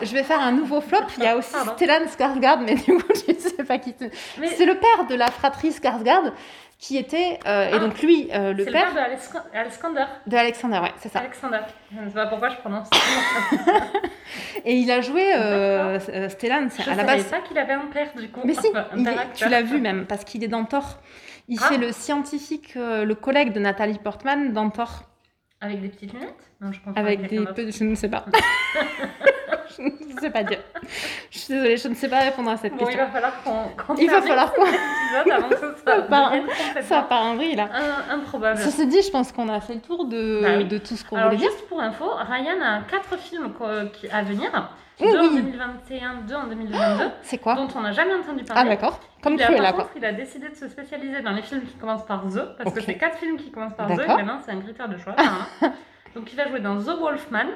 je, 0.00 0.06
je 0.06 0.12
vais 0.14 0.22
faire 0.22 0.40
un 0.40 0.52
nouveau 0.52 0.80
flop. 0.80 1.00
Il 1.18 1.24
y 1.24 1.26
a 1.26 1.36
aussi 1.36 1.52
Pardon. 1.52 1.72
Stellan 1.76 2.06
Skarsgård, 2.06 2.60
mais 2.64 2.74
du 2.74 2.82
coup, 2.84 3.02
je 3.26 3.32
ne 3.34 3.38
sais 3.38 3.64
pas 3.64 3.78
qui 3.78 3.94
c'est. 3.98 4.10
Mais 4.38 4.46
C'est 4.48 4.64
le 4.64 4.76
père 4.76 5.06
de 5.08 5.14
la 5.14 5.30
fratrie 5.30 5.70
Skarsgård 5.70 6.32
qui 6.78 6.96
était, 6.96 7.40
euh, 7.46 7.68
et 7.68 7.72
Ah. 7.74 7.78
donc 7.80 8.00
lui, 8.00 8.28
euh, 8.32 8.52
le 8.54 8.64
père 8.64 8.94
de 8.94 8.98
Alex- 9.00 9.32
Alexander. 9.52 10.04
de 10.28 10.36
Alexander, 10.36 10.78
ouais, 10.78 10.92
c'est 11.00 11.08
ça. 11.12 11.18
Alexander. 11.18 11.58
Je 11.92 12.00
ne 12.00 12.08
sais 12.08 12.14
pas 12.14 12.26
pourquoi 12.28 12.50
je 12.50 12.56
prononce. 12.56 12.88
Et 14.64 14.74
il 14.76 14.90
a 14.90 15.00
joué 15.00 15.34
euh, 15.34 15.98
Stellan, 16.28 16.68
Je 16.76 16.82
à 16.84 16.94
la 16.94 17.02
savais 17.04 17.16
base. 17.16 17.24
pas 17.24 17.40
qu'il 17.40 17.58
avait 17.58 17.72
un 17.72 17.86
père 17.92 18.08
du 18.16 18.28
coup. 18.30 18.40
Mais 18.44 18.54
si, 18.54 18.68
il 18.96 19.08
est- 19.08 19.32
tu 19.34 19.48
l'as 19.48 19.62
vu 19.62 19.80
même, 19.80 20.06
parce 20.06 20.24
qu'il 20.24 20.44
est 20.44 20.48
dans 20.48 20.64
Thor. 20.64 20.98
Il 21.48 21.58
Ah. 21.62 21.66
fait 21.68 21.78
le 21.78 21.92
scientifique, 21.92 22.74
le 22.76 23.12
collègue 23.14 23.52
de 23.52 23.60
Nathalie 23.60 23.98
Portman 23.98 24.52
dans 24.52 24.70
Thor, 24.70 25.02
Avec 25.60 25.80
des 25.80 25.88
petites 25.88 26.12
lunettes 26.12 26.50
Non, 26.60 26.70
je 26.72 26.78
avec 26.94 27.28
des 27.28 27.44
peu- 27.44 27.70
je 27.70 27.84
ne 27.84 27.94
sais 27.94 28.08
pas. 28.08 28.24
je 29.78 30.14
ne 30.14 30.20
sais 30.20 30.30
pas 30.30 30.42
dire. 30.42 30.58
Je 31.30 31.38
suis 31.38 31.54
désolée, 31.54 31.76
je 31.76 31.88
ne 31.88 31.94
sais 31.94 32.08
pas 32.08 32.18
répondre 32.20 32.50
à 32.50 32.56
cette 32.56 32.72
Bon, 32.72 32.80
il 32.80 32.86
question. 32.86 33.04
va 33.06 33.10
falloir 33.10 33.42
qu'on 33.42 33.68
qu'on 33.82 33.94
Il 33.96 34.10
va 34.10 34.20
falloir 34.22 34.52
avant 35.32 35.48
que 35.48 35.56
ce 35.56 35.82
soit 35.82 36.02
part- 36.02 36.32
Ça 36.82 37.02
part 37.02 37.22
en 37.22 37.36
vrille 37.36 37.54
là. 37.56 37.68
un- 37.72 38.14
improbable. 38.18 38.58
Ceci 38.58 38.86
dit, 38.86 39.02
je 39.02 39.10
pense 39.10 39.32
qu'on 39.32 39.48
a 39.48 39.60
fait 39.60 39.74
le 39.74 39.80
tour 39.80 40.04
de, 40.06 40.40
Bah 40.42 40.48
oui. 40.58 40.64
de 40.64 40.78
tout 40.78 40.96
ce 40.96 41.04
qu'on 41.04 41.16
voulait 41.20 41.36
dire. 41.36 41.50
juste 41.50 41.66
pour 41.68 41.80
info, 41.80 42.06
Ryan 42.28 42.60
a 42.62 42.80
quatre 42.90 43.16
films 43.18 43.52
à 44.12 44.22
venir. 44.22 44.50
Oui, 45.00 45.12
deux 45.12 45.18
en 45.18 45.22
oui. 45.28 45.42
2021, 45.42 46.14
deux 46.26 46.34
en 46.34 46.46
2022, 46.48 47.04
C'est 47.22 47.38
quoi 47.38 47.54
dont 47.54 47.68
on 47.76 47.80
n'a 47.82 47.92
jamais 47.92 48.14
entendu 48.14 48.42
Ah 48.50 48.54
parler. 48.54 48.70
d'accord, 48.70 48.98
comme 49.22 49.34
Il 49.34 49.42
a, 49.42 49.46
Cruella 49.46 49.62
par 49.66 49.74
quoi. 49.74 49.84
contre, 49.84 49.96
il 49.98 50.04
a 50.04 50.12
décidé 50.12 50.48
de 50.48 50.56
se 50.56 50.66
spécialiser 50.68 51.20
dans 51.20 51.30
les 51.30 51.42
films 51.42 51.62
qui 51.62 51.74
commencent 51.74 52.04
par 52.04 52.22
The, 52.24 52.56
parce 52.58 52.74
que 52.74 52.80
c'est 52.80 52.96
quatre 52.98 53.16
films 53.18 53.36
qui 53.36 53.52
commencent 53.52 53.76
par 53.76 53.86
The, 53.86 53.92
et 54.00 54.06
maintenant 54.08 54.40
c'est 54.44 54.50
un 54.50 54.60
critère 54.60 54.88
de 54.88 54.96
choix. 54.98 55.12
apparemment. 55.12 55.44
Donc 56.16 56.32
il 56.32 56.36
va 56.36 56.48
jouer 56.48 56.58
dans 56.58 56.76
The 56.82 56.98
Wolfman 56.98 57.46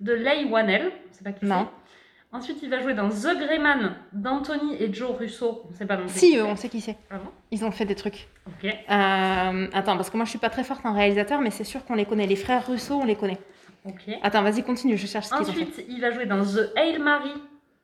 de 0.00 0.12
Leigh 0.12 0.46
Whannell, 0.50 0.90
on 1.10 1.12
sait 1.14 1.24
pas 1.24 1.32
qui 1.32 1.44
Non. 1.44 1.68
c'est. 1.68 2.36
Ensuite 2.36 2.58
il 2.62 2.70
va 2.70 2.80
jouer 2.80 2.94
dans 2.94 3.08
The 3.08 3.36
Greyman 3.38 3.96
d'Anthony 4.12 4.76
et 4.80 4.92
Joe 4.94 5.16
Russo, 5.18 5.64
on 5.68 5.74
sait 5.74 5.84
pas 5.84 5.96
non 5.96 6.06
plus. 6.06 6.16
Si, 6.16 6.38
euh, 6.38 6.44
on 6.46 6.54
sait 6.56 6.68
qui 6.68 6.80
c'est. 6.80 6.96
Ah 7.10 7.18
bon 7.18 7.30
Ils 7.50 7.64
ont 7.64 7.72
fait 7.72 7.84
des 7.84 7.96
trucs. 7.96 8.28
Ok. 8.46 8.64
Euh, 8.66 9.66
attends, 9.72 9.96
parce 9.96 10.10
que 10.10 10.16
moi 10.16 10.24
je 10.24 10.30
suis 10.30 10.38
pas 10.38 10.50
très 10.50 10.62
forte 10.62 10.86
en 10.86 10.92
réalisateur, 10.94 11.40
mais 11.40 11.50
c'est 11.50 11.64
sûr 11.64 11.84
qu'on 11.84 11.94
les 11.94 12.04
connaît. 12.06 12.26
Les 12.26 12.36
frères 12.36 12.64
Russo, 12.66 12.94
on 12.94 13.04
les 13.04 13.16
connaît. 13.16 13.38
Ok. 13.84 14.02
Attends, 14.22 14.42
vas-y, 14.42 14.62
continue, 14.62 14.96
je 14.96 15.06
cherche 15.08 15.26
ce 15.26 15.34
qu'ils 15.34 15.40
ont 15.42 15.52
fait. 15.52 15.62
Ensuite 15.62 15.84
il 15.88 16.00
va 16.00 16.12
jouer 16.12 16.26
dans 16.26 16.44
The 16.44 16.72
Hail 16.76 16.98
Mary 17.00 17.32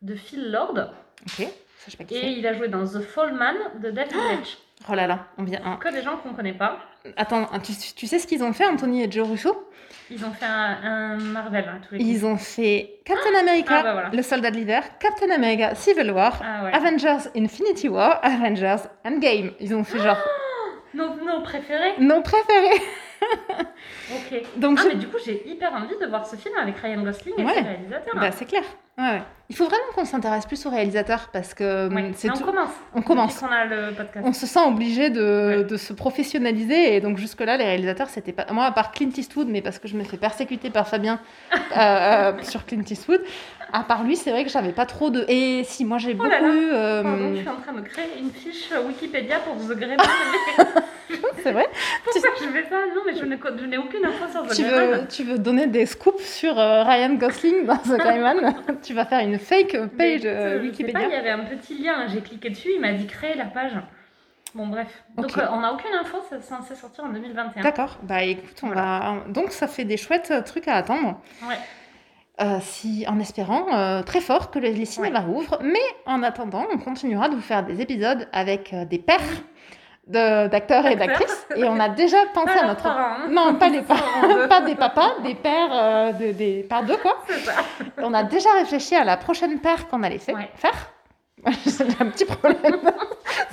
de 0.02 0.14
Phil 0.14 0.52
Lord. 0.52 0.78
Ok, 1.22 1.38
ça 1.38 1.47
je 1.86 1.90
sais 1.90 1.97
pas 1.97 2.05
qui 2.05 2.14
Et 2.14 2.30
il 2.38 2.47
a 2.47 2.52
joué 2.52 2.68
dans 2.68 2.84
The 2.84 3.01
Fall 3.01 3.34
Man 3.34 3.56
de 3.82 3.90
David 3.90 4.14
Leitch. 4.14 4.59
Oh 4.88 4.94
là 4.94 5.06
là, 5.09 5.26
on 5.38 5.43
vient. 5.43 5.59
Que 5.80 5.93
des 5.93 6.02
gens 6.02 6.18
qu'on 6.18 6.34
connaît 6.34 6.52
pas. 6.52 6.78
Attends, 7.16 7.46
tu, 7.62 7.72
tu 7.94 8.06
sais 8.06 8.18
ce 8.18 8.26
qu'ils 8.26 8.42
ont 8.44 8.52
fait, 8.52 8.66
Anthony 8.66 9.02
et 9.04 9.10
Joe 9.10 9.28
Russo? 9.28 9.68
Ils 10.10 10.24
ont 10.24 10.30
fait 10.30 10.46
un, 10.46 10.76
un 10.84 11.16
Marvel, 11.16 11.64
hein, 11.68 11.80
tous 11.88 11.94
les 11.94 11.98
coups. 12.00 12.10
Ils 12.10 12.24
ont 12.26 12.36
fait 12.36 13.00
Captain 13.04 13.34
America, 13.40 13.76
Ah, 13.78 13.82
bah 13.82 13.92
voilà. 13.92 14.10
le 14.12 14.22
soldat 14.22 14.50
de 14.52 14.56
l'hiver, 14.56 14.82
Captain 15.00 15.30
America, 15.34 15.74
Civil 15.74 16.10
War, 16.12 16.40
Ah 16.44 16.64
ouais. 16.64 16.72
Avengers 16.72 17.28
Infinity 17.36 17.88
War, 17.88 18.20
Avengers 18.24 18.88
Endgame. 19.04 19.50
Ils 19.60 19.74
ont 19.74 19.82
fait 19.84 19.98
genre 19.98 20.18
Nos, 20.94 21.14
nos 21.24 21.40
préférés 21.42 21.94
nos 21.98 22.22
préférés. 22.22 22.80
Ok. 24.12 24.42
Donc 24.56 24.78
Ah, 24.78 24.82
je- 24.84 24.88
mais 24.88 24.94
du 24.96 25.08
coup, 25.08 25.16
j'ai 25.24 25.48
hyper 25.48 25.72
envie 25.72 25.96
de 26.00 26.06
voir 26.06 26.26
ce 26.26 26.36
film 26.36 26.54
avec 26.60 26.76
Ryan 26.78 27.02
Gosling 27.02 27.34
et 27.38 27.44
Ouais. 27.44 27.54
ses 27.54 27.60
réalisateurs. 27.60 28.14
bah, 28.14 28.30
c'est 28.30 28.44
clair. 28.44 28.62
Ouais. 28.98 29.20
Il 29.48 29.56
faut 29.56 29.64
vraiment 29.66 29.84
qu'on 29.94 30.04
s'intéresse 30.06 30.46
plus 30.46 30.64
aux 30.66 30.70
réalisateurs 30.70 31.28
parce 31.32 31.52
que 31.54 31.88
Ouais. 31.92 32.02
hum, 32.02 32.12
c'est 32.14 32.30
on 32.30 32.34
commence. 32.34 32.70
on 32.94 33.02
commence. 33.02 33.34
Depuis 33.34 33.46
qu'on 33.46 33.52
a 33.54 33.64
le 33.66 33.92
podcast. 33.94 34.26
on 34.26 34.32
se 34.32 34.46
sent 34.46 34.60
obligé 34.66 35.10
de, 35.10 35.66
de 35.68 35.76
se 35.76 35.92
professionnaliser 35.92 36.96
et 36.96 37.00
donc 37.00 37.18
jusque 37.18 37.40
là 37.42 37.56
les 37.58 37.64
réalisateurs 37.64 38.08
c'était 38.08 38.32
pas 38.32 38.46
moi 38.52 38.64
à 38.64 38.72
part 38.72 38.92
Clint 38.92 39.10
Eastwood 39.14 39.48
mais 39.48 39.60
parce 39.60 39.78
que 39.78 39.86
je 39.86 39.96
me 39.96 40.02
fais 40.04 40.16
persécuter 40.16 40.70
par 40.70 40.88
Fabien 40.88 41.20
euh, 41.54 41.58
euh, 41.76 42.32
sur 42.42 42.64
Clint 42.64 42.82
Eastwood 42.88 43.20
à 43.72 43.82
part 43.84 44.05
lui 44.05 44.16
c'est 44.16 44.30
vrai 44.30 44.44
que 44.44 44.51
j'avais 44.51 44.72
pas 44.72 44.86
trop 44.86 45.10
de 45.10 45.24
et 45.28 45.64
si 45.64 45.84
moi 45.84 45.98
j'ai 45.98 46.12
Oh 46.12 46.16
beaucoup 46.18 46.30
là 46.30 46.40
là. 46.40 46.48
eu 46.48 46.70
euh, 46.72 47.02
Pardon, 47.02 47.32
je 47.34 47.40
suis 47.40 47.48
en 47.48 47.56
train 47.56 47.72
de 47.72 47.80
créer 47.80 48.18
une 48.20 48.30
fiche 48.30 48.70
Wikipédia 48.86 49.38
pour 49.40 49.56
The 49.56 49.76
Greyman. 49.78 49.98
c'est 51.43 51.52
vrai 51.52 51.66
Pourquoi 52.05 52.30
je 52.40 52.47
fais 52.48 52.64
ça 52.68 52.76
Non, 52.94 53.02
mais 53.06 53.14
je 53.14 53.24
n'ai 53.24 53.78
aucune 53.78 54.05
info 54.05 54.24
sur 54.30 54.47
The 54.47 54.55
tu 54.55 54.62
Greyman. 54.62 55.01
veux, 55.01 55.09
tu 55.09 55.22
veux 55.24 55.38
donner 55.38 55.66
des 55.66 55.86
scoops 55.86 56.22
sur 56.24 56.59
euh, 56.59 56.82
Ryan 56.84 57.14
Gosling 57.14 57.66
dans 57.66 57.76
The 57.76 57.98
Greyman 57.98 58.55
Tu 58.82 58.94
vas 58.94 59.05
faire 59.05 59.20
une 59.20 59.38
fake 59.38 59.76
page 59.97 60.20
euh, 60.24 60.60
je 60.62 60.76
sais 60.76 60.84
pas, 60.84 60.98
Wikipédia 60.98 61.06
il 61.09 61.12
y 61.12 61.14
avait 61.14 61.30
un 61.30 61.44
petit 61.44 61.78
lien, 61.82 62.06
j'ai 62.09 62.20
cliqué 62.20 62.51
dessus, 62.51 62.70
il 62.74 62.80
m'a 62.80 62.93
dit 62.93 63.06
créer 63.06 63.34
la 63.34 63.47
page. 63.47 63.72
Bon, 64.55 64.68
bref. 64.68 64.88
Donc, 65.18 65.36
euh, 65.36 65.43
on 65.52 65.60
n'a 65.60 65.72
aucune 65.72 65.93
info, 66.01 66.16
c'est 66.30 66.43
censé 66.43 66.74
sortir 66.74 67.05
en 67.05 67.09
2021. 67.10 67.62
D'accord, 67.62 67.98
bah 68.02 68.22
écoute, 68.22 68.56
on 68.62 68.68
va... 68.68 69.16
donc 69.28 69.51
ça 69.51 69.66
fait 69.66 69.84
des 69.84 69.98
chouettes 69.98 70.32
trucs 70.47 70.66
à 70.66 70.76
attendre. 70.76 71.20
Ouais. 71.47 71.56
Euh, 72.38 72.58
si, 72.60 73.06
en 73.08 73.18
espérant 73.18 73.64
euh, 73.72 74.02
très 74.02 74.20
fort 74.20 74.50
que 74.50 74.58
les, 74.58 74.72
les 74.74 74.84
cinémas 74.84 75.20
rouvrent. 75.20 75.58
Mais 75.62 75.80
en 76.04 76.22
attendant, 76.22 76.66
on 76.70 76.76
continuera 76.76 77.30
de 77.30 77.34
vous 77.34 77.40
faire 77.40 77.62
des 77.64 77.80
épisodes 77.80 78.28
avec 78.30 78.74
euh, 78.74 78.84
des 78.84 78.98
pères 78.98 79.20
de- 80.06 80.46
d'acteurs 80.48 80.86
et 80.86 80.96
d'actrices. 80.96 81.46
Et 81.56 81.64
on 81.64 81.80
a 81.80 81.88
déjà 82.02 82.18
pensé 82.34 82.52
Pas 82.52 82.60
à 82.64 82.66
notre... 82.66 82.82
parents, 82.82 82.98
hein. 83.24 83.28
Non, 83.30 83.54
pas 83.54 83.70
les 83.70 83.80
Parents 83.80 84.02
pas 84.50 84.60
des 84.60 84.74
papas, 84.74 85.14
des 85.22 85.34
pères 85.34 86.12
de- 86.18 86.32
des... 86.32 86.62
par 86.68 86.82
deux, 86.84 86.98
quoi. 86.98 87.16
Ça. 87.42 87.52
On 88.02 88.12
a 88.12 88.22
déjà 88.22 88.50
réfléchi 88.58 88.94
à 88.94 89.04
la 89.04 89.16
prochaine 89.16 89.58
paire 89.58 89.88
qu'on 89.88 90.02
allait 90.02 90.18
fa- 90.18 90.34
Ouais. 90.34 90.50
faire. 90.56 90.92
J'ai 91.64 91.84
un 92.00 92.06
petit 92.10 92.24
problème. 92.26 92.80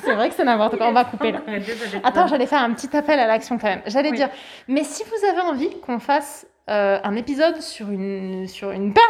c'est 0.04 0.14
vrai 0.14 0.28
que 0.30 0.36
c'est 0.36 0.44
n'importe 0.44 0.76
quoi. 0.78 0.88
On 0.90 0.94
va 0.94 1.06
couper 1.06 1.32
là. 1.32 1.40
Ouais. 1.48 1.62
Attends, 2.04 2.28
j'allais 2.28 2.48
faire 2.48 2.62
un 2.62 2.72
petit 2.74 2.96
appel 2.98 3.18
à 3.20 3.28
l'action 3.28 3.58
quand 3.58 3.68
même. 3.68 3.82
J'allais 3.86 4.10
Oui. 4.12 4.18
dire, 4.18 4.30
mais 4.68 4.84
si 4.84 5.04
vous 5.04 5.26
avez 5.28 5.42
envie 5.42 5.70
qu'on 5.80 6.00
fasse 6.00 6.46
euh, 6.70 6.98
un 7.04 7.16
épisode 7.16 7.62
sur 7.62 7.90
une, 7.92 8.48
sur 8.48 8.72
une 8.72 8.94
paire 8.94 9.04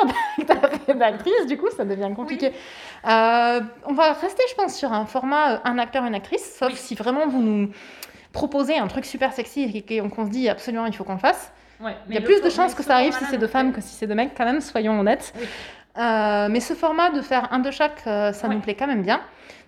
d'acteurs 0.47 0.79
et 0.87 0.93
d'actrices, 0.95 1.45
du 1.47 1.57
coup, 1.57 1.69
ça 1.75 1.85
devient 1.85 2.09
compliqué. 2.15 2.47
Euh, 3.07 3.61
on 3.85 3.93
va 3.93 4.13
rester, 4.13 4.41
je 4.49 4.55
pense, 4.55 4.75
sur 4.75 4.91
un 4.91 5.05
format 5.05 5.53
euh, 5.53 5.57
un 5.63 5.77
acteur, 5.77 6.03
une 6.05 6.15
actrice, 6.15 6.55
sauf 6.57 6.69
Oui. 6.69 6.75
si 6.75 6.95
vraiment 6.95 7.27
vous 7.27 7.41
nous 7.43 7.69
proposez 8.31 8.77
un 8.77 8.87
truc 8.87 9.05
super 9.05 9.33
sexy 9.33 9.61
et 9.87 9.97
qu'on 10.09 10.25
se 10.25 10.31
dit 10.31 10.49
absolument 10.49 10.87
il 10.87 10.95
faut 10.95 11.03
qu'on 11.03 11.13
le 11.13 11.19
fasse. 11.19 11.51
Ouais, 11.79 11.95
Il 12.09 12.15
y 12.15 12.17
a 12.17 12.21
plus 12.21 12.41
de 12.41 12.49
chances 12.49 12.73
que 12.73 12.81
ça 12.81 12.95
arrive 12.95 13.13
si 13.13 13.25
c'est 13.25 13.37
non, 13.37 13.47
femmes 13.47 13.71
que 13.73 13.81
si 13.81 13.93
c'est 13.93 14.07
deux 14.07 14.15
mecs, 14.15 14.33
quand 14.35 14.45
même, 14.45 14.59
soyons 14.61 14.99
honnêtes. 14.99 15.33
Oui. 15.39 15.45
Euh, 15.99 16.47
mais 16.49 16.59
ce 16.59 16.73
format 16.73 17.11
de 17.11 17.21
faire 17.21 17.53
un 17.53 17.59
de 17.59 17.69
chaque, 17.69 17.99
ça 17.99 18.31
Ouais. 18.47 18.55
nous 18.55 18.61
plaît 18.61 18.73
quand 18.75 18.87
même 18.87 19.03
bien. 19.03 19.21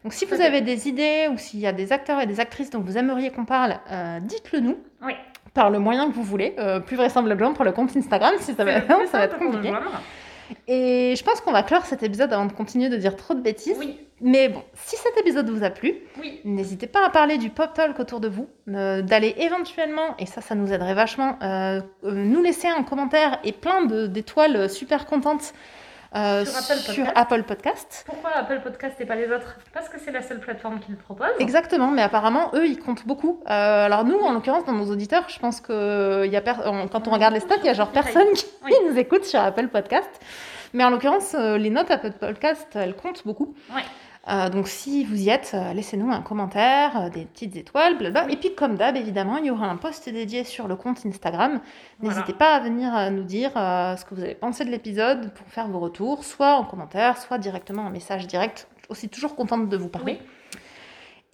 Donc 0.04 0.14
si 0.14 0.26
vous 0.26 0.42
avez 0.42 0.62
des 0.62 0.88
idées 0.88 1.28
ou 1.32 1.38
s'il 1.38 1.60
y 1.60 1.68
a 1.68 1.72
des 1.72 1.92
acteurs 1.92 2.20
et 2.20 2.26
des 2.26 2.40
actrices 2.40 2.72
dont 2.72 2.80
vous 2.80 2.98
aimeriez 2.98 3.32
qu'on 3.32 3.46
parle, 3.46 3.78
dites-le 4.22 4.60
nous. 4.62 4.78
Oui. 5.04 5.14
Par 5.56 5.72
le 5.72 5.80
moyen 5.80 6.10
que 6.10 6.14
vous 6.14 6.24
voulez, 6.24 6.54
euh, 6.60 6.80
plus 6.80 6.98
vraisemblablement 6.98 7.54
pour 7.54 7.66
le 7.66 7.72
compte 7.72 7.96
Instagram, 7.98 8.36
si 8.40 8.54
ça 8.54 8.64
va, 8.64 8.82
ça 9.08 9.18
va 9.18 9.24
être 9.24 9.40
compliqué. 9.40 9.74
Et 10.68 11.16
je 11.18 11.24
pense 11.24 11.42
qu'on 11.42 11.52
va 11.52 11.64
clore 11.64 11.86
cet 11.86 12.04
épisode 12.04 12.32
avant 12.32 12.46
de 12.46 12.52
continuer 12.52 12.90
de 12.90 12.98
dire 12.98 13.16
trop 13.16 13.34
de 13.34 13.42
bêtises. 13.42 13.78
Oui, 13.80 13.98
Mais 14.22 14.50
bon, 14.50 14.62
si 14.76 14.96
cet 14.96 15.18
épisode 15.18 15.50
vous 15.50 15.64
a 15.64 15.72
plu, 15.72 15.96
oui. 16.20 16.40
N'hésitez 16.46 16.86
pas 16.86 17.04
à 17.04 17.10
parler 17.10 17.40
du 17.40 17.50
pop 17.50 17.74
talk 17.74 18.00
autour 18.00 18.20
de 18.20 18.28
vous, 18.28 18.48
euh, 18.70 19.02
d'aller 19.02 19.34
éventuellement, 19.40 20.16
et 20.20 20.28
ça, 20.28 20.42
ça 20.42 20.54
nous 20.54 20.72
aiderait 20.72 20.94
vachement, 20.94 21.40
euh, 21.42 21.82
nous 22.04 22.44
laisser 22.44 22.68
un 22.68 22.84
commentaire 22.84 23.40
et 23.44 23.54
plein 23.54 23.86
d'étoiles 23.86 24.70
super 24.70 25.08
contentes 25.08 25.54
euh, 26.16 26.46
Sur 26.46 26.56
Apple 26.58 26.78
sur 26.80 26.96
Podcast. 27.06 27.12
Apple 27.16 27.44
Podcast. 27.44 28.04
Pourquoi 28.08 28.32
Apple 28.36 28.62
Podcast 28.64 28.96
et 29.02 29.06
pas 29.06 29.16
les 29.16 29.28
autres? 29.32 29.58
Parce 29.74 29.90
que 29.90 30.00
c'est 30.00 30.12
la 30.12 30.22
seule 30.22 30.40
plateforme 30.40 30.80
qui 30.80 30.92
le 30.92 30.98
propose. 30.98 31.28
Exactement, 31.40 31.90
mais 31.90 32.02
apparemment, 32.02 32.52
eux, 32.54 32.66
ils 32.68 32.80
comptent 32.80 33.06
beaucoup. 33.06 33.42
Euh, 33.50 33.86
alors 33.86 34.04
nous, 34.06 34.18
en 34.20 34.32
l'occurrence, 34.34 34.66
dans 34.66 34.74
nos 34.74 34.90
auditeurs, 34.92 35.26
je 35.30 35.40
pense 35.40 35.62
que 35.62 36.26
y 36.28 36.38
a 36.38 36.42
on- 36.66 36.88
quand 36.88 37.08
on 37.08 37.12
regarde 37.12 37.34
les 37.34 37.40
stats, 37.42 37.58
il 37.58 37.66
y 37.66 37.70
a 37.70 37.74
genre 37.74 37.92
personne 37.92 38.32
qui 38.34 38.46
Oui. 38.64 38.72
nous 38.90 38.98
écoute 38.98 39.26
sur 39.26 39.40
Apple 39.40 39.68
Podcast. 39.68 40.10
Mais 40.74 40.84
en 40.84 40.90
l'occurrence, 40.90 41.36
euh, 41.40 41.58
les 41.58 41.70
notes 41.70 41.90
Apple 41.92 42.12
Podcast, 42.12 42.68
elles 42.76 42.96
comptent 42.96 43.24
beaucoup. 43.26 43.54
Ouais. 43.74 43.82
Euh, 44.28 44.50
donc 44.50 44.68
si 44.68 45.04
vous 45.06 45.22
y 45.22 45.30
êtes, 45.30 45.52
euh, 45.54 45.74
laissez-nous 45.74 46.12
un 46.12 46.22
commentaire, 46.22 47.00
euh, 47.00 47.10
des 47.10 47.26
petites 47.26 47.56
étoiles, 47.56 47.98
blablabla. 47.98 48.34
Et 48.34 48.38
puis 48.38 48.56
comme 48.56 48.76
d'hab, 48.76 48.96
évidemment, 48.96 49.38
il 49.38 49.46
y 49.46 49.52
aura 49.52 49.68
un 49.68 49.78
post 49.78 50.10
dédié 50.10 50.44
sur 50.44 50.68
le 50.68 50.76
compte 50.76 51.06
Instagram. 51.06 51.60
Voilà. 52.00 52.16
N'hésitez 52.16 52.34
pas 52.34 52.56
à 52.56 52.60
venir 52.60 53.12
nous 53.12 53.24
dire 53.24 53.52
ce 53.54 54.04
que 54.04 54.16
vous 54.16 54.24
avez 54.24 54.36
pensé 54.36 54.66
de 54.66 54.72
l'épisode 54.72 55.32
pour 55.34 55.48
faire 55.48 55.68
vos 55.68 55.80
retours, 55.80 56.24
soit 56.24 56.56
en 56.56 56.64
commentaire, 56.64 57.18
soit 57.18 57.38
directement 57.38 57.84
en 57.84 57.90
message 57.90 58.26
direct. 58.28 58.68
Aussi 58.90 59.10
toujours 59.10 59.36
contente 59.36 59.70
de 59.70 59.78
vous 59.78 59.90
parler. 59.90 60.20
Oui. 60.22 60.28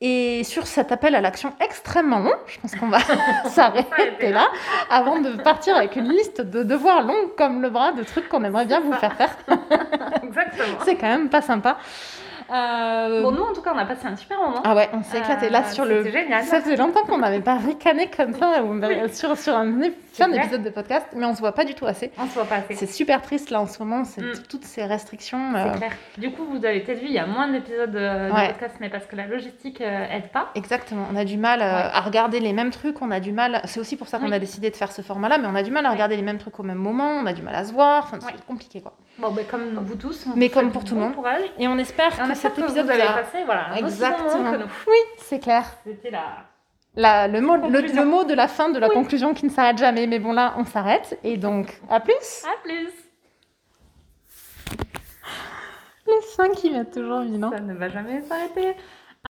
Et 0.03 0.43
sur 0.43 0.65
cet 0.65 0.91
appel 0.91 1.13
à 1.13 1.21
l'action 1.21 1.53
extrêmement 1.59 2.19
long, 2.19 2.33
je 2.47 2.59
pense 2.59 2.75
qu'on 2.75 2.87
va 2.89 2.99
s'arrêter 2.99 3.49
S'arrêter 3.49 4.31
là 4.31 4.47
avant 4.89 5.19
de 5.19 5.33
partir 5.33 5.77
avec 5.77 5.95
une 5.95 6.09
liste 6.09 6.41
de 6.41 6.63
devoirs 6.63 7.03
longs 7.03 7.29
comme 7.37 7.61
le 7.61 7.69
bras 7.69 7.91
de 7.91 8.03
trucs 8.03 8.27
qu'on 8.27 8.43
aimerait 8.43 8.65
bien 8.65 8.79
vous 8.79 8.93
faire 8.93 9.15
faire. 9.15 9.37
Exactement. 10.23 10.79
C'est 10.83 10.95
quand 10.95 11.07
même 11.07 11.29
pas 11.29 11.43
sympa. 11.43 11.77
Euh, 12.51 13.21
Bon, 13.21 13.31
nous, 13.31 13.41
en 13.43 13.53
tout 13.53 13.61
cas, 13.61 13.71
on 13.73 13.77
a 13.77 13.85
passé 13.85 14.07
un 14.07 14.15
super 14.15 14.37
moment. 14.39 14.61
ah 14.63 14.75
ouais, 14.75 14.89
on 14.93 15.03
s'est 15.03 15.19
éclaté. 15.19 15.49
Là, 15.49 15.63
sur 15.71 15.85
le. 15.85 16.03
génial. 16.09 16.43
Ça 16.43 16.61
faisait 16.61 16.75
longtemps 16.75 17.03
qu'on 17.05 17.17
n'avait 17.19 17.39
pas 17.41 17.55
ricané 17.55 18.09
comme 18.15 18.33
ça 18.33 18.63
ou- 18.63 18.79
sur, 19.13 19.37
sur 19.37 19.55
un, 19.55 19.65
d'épisode 19.65 20.63
de 20.63 20.69
podcast, 20.69 21.07
mais 21.15 21.25
on 21.25 21.33
se 21.33 21.39
voit 21.39 21.53
pas 21.53 21.63
du 21.65 21.73
tout 21.75 21.85
assez. 21.85 22.11
On 22.19 22.25
se 22.27 22.33
voit 22.33 22.45
pas 22.45 22.55
assez. 22.57 22.75
C'est 22.75 22.85
super 22.91 23.21
triste 23.21 23.49
là 23.49 23.61
en 23.61 23.67
ce 23.67 23.79
moment, 23.79 24.03
c'est 24.03 24.21
Mm. 24.21 24.33
toutes 24.49 24.65
ces 24.65 24.83
restrictions. 24.85 25.39
C'est 25.53 25.59
euh, 25.69 25.73
clair. 25.77 25.91
Du 26.17 26.31
coup, 26.31 26.43
vous 26.45 26.65
avez 26.65 26.81
peut-être 26.81 26.99
vu, 26.99 27.05
il 27.07 27.13
y 27.13 27.19
a 27.19 27.25
moins 27.25 27.47
d'épisodes 27.47 27.95
euh, 27.95 28.29
de 28.29 28.33
Ouais. 28.33 28.47
podcast, 28.49 28.75
mais 28.81 28.89
parce 28.89 29.05
que 29.05 29.15
la 29.15 29.27
logistique 29.27 29.79
euh, 29.81 30.05
aide 30.11 30.27
pas. 30.33 30.49
Exactement, 30.55 31.05
on 31.11 31.15
a 31.15 31.23
du 31.25 31.37
mal 31.37 31.59
Ouais. 31.59 31.65
à 31.65 32.01
regarder 32.01 32.39
les 32.39 32.53
mêmes 32.53 32.71
trucs, 32.71 33.01
on 33.01 33.11
a 33.11 33.19
du 33.19 33.31
mal, 33.31 33.61
c'est 33.65 33.79
aussi 33.79 33.95
pour 33.95 34.07
ça 34.07 34.19
qu'on 34.19 34.27
Oui. 34.27 34.33
a 34.33 34.39
décidé 34.39 34.69
de 34.69 34.75
faire 34.75 34.91
ce 34.91 35.01
format-là, 35.01 35.37
mais 35.37 35.47
on 35.47 35.55
a 35.55 35.63
du 35.63 35.71
mal 35.71 35.85
à 35.85 35.91
regarder 35.91 36.15
les 36.17 36.21
mêmes 36.21 36.37
trucs 36.39 36.59
au 36.59 36.63
même 36.63 36.77
moment, 36.77 37.11
on 37.21 37.25
a 37.25 37.33
du 37.33 37.41
mal 37.41 37.55
à 37.55 37.63
se 37.63 37.71
voir, 37.73 38.03
enfin 38.03 38.17
c'est 38.21 38.45
compliqué 38.45 38.81
quoi. 38.81 38.93
Bon, 39.19 39.29
ben, 39.31 39.45
comme 39.49 39.79
vous 39.83 39.95
tous. 39.95 40.25
Mais 40.35 40.49
comme 40.49 40.71
pour 40.71 40.83
tout 40.83 40.95
le 40.95 41.01
bon 41.01 41.07
monde. 41.07 41.15
courage. 41.15 41.41
Et 41.59 41.67
on 41.67 41.77
espère 41.77 42.09
que 42.17 42.35
cet 42.41 42.55
que 42.55 42.61
épisode 42.61 42.85
vous 42.85 42.91
avez 42.91 43.01
va- 43.03 43.13
passé 43.13 43.43
voilà, 43.45 43.69
un 43.71 43.75
Exactement. 43.75 44.35
moment 44.37 44.51
que 44.51 44.57
nous. 44.57 44.69
Oui, 44.87 44.97
c'est 45.17 45.39
clair. 45.39 45.63
C'était 45.85 46.11
la... 46.11 46.23
La- 46.95 47.27
le, 47.29 47.39
mot, 47.39 47.55
le, 47.55 47.79
le 47.81 48.05
mot 48.05 48.23
de 48.25 48.33
la 48.33 48.47
fin 48.49 48.69
de 48.69 48.77
la 48.77 48.89
Oui. 48.89 48.93
conclusion 48.93 49.33
qui 49.33 49.45
ne 49.45 49.49
s'arrête 49.49 49.77
jamais, 49.77 50.07
mais 50.07 50.19
bon 50.19 50.33
là 50.33 50.53
on 50.57 50.65
s'arrête, 50.65 51.17
et 51.23 51.37
donc 51.37 51.79
à 51.89 51.99
plus 52.01 52.43
À 52.45 52.61
plus 52.63 52.89
Les 56.07 56.21
seins 56.35 56.49
qui 56.49 56.69
mettent 56.71 56.91
toujours 56.91 57.21
vivant. 57.21 57.51
Ça 57.51 57.59
ne 57.61 57.73
va 57.73 57.87
jamais 57.87 58.21
s'arrêter. 58.21 58.75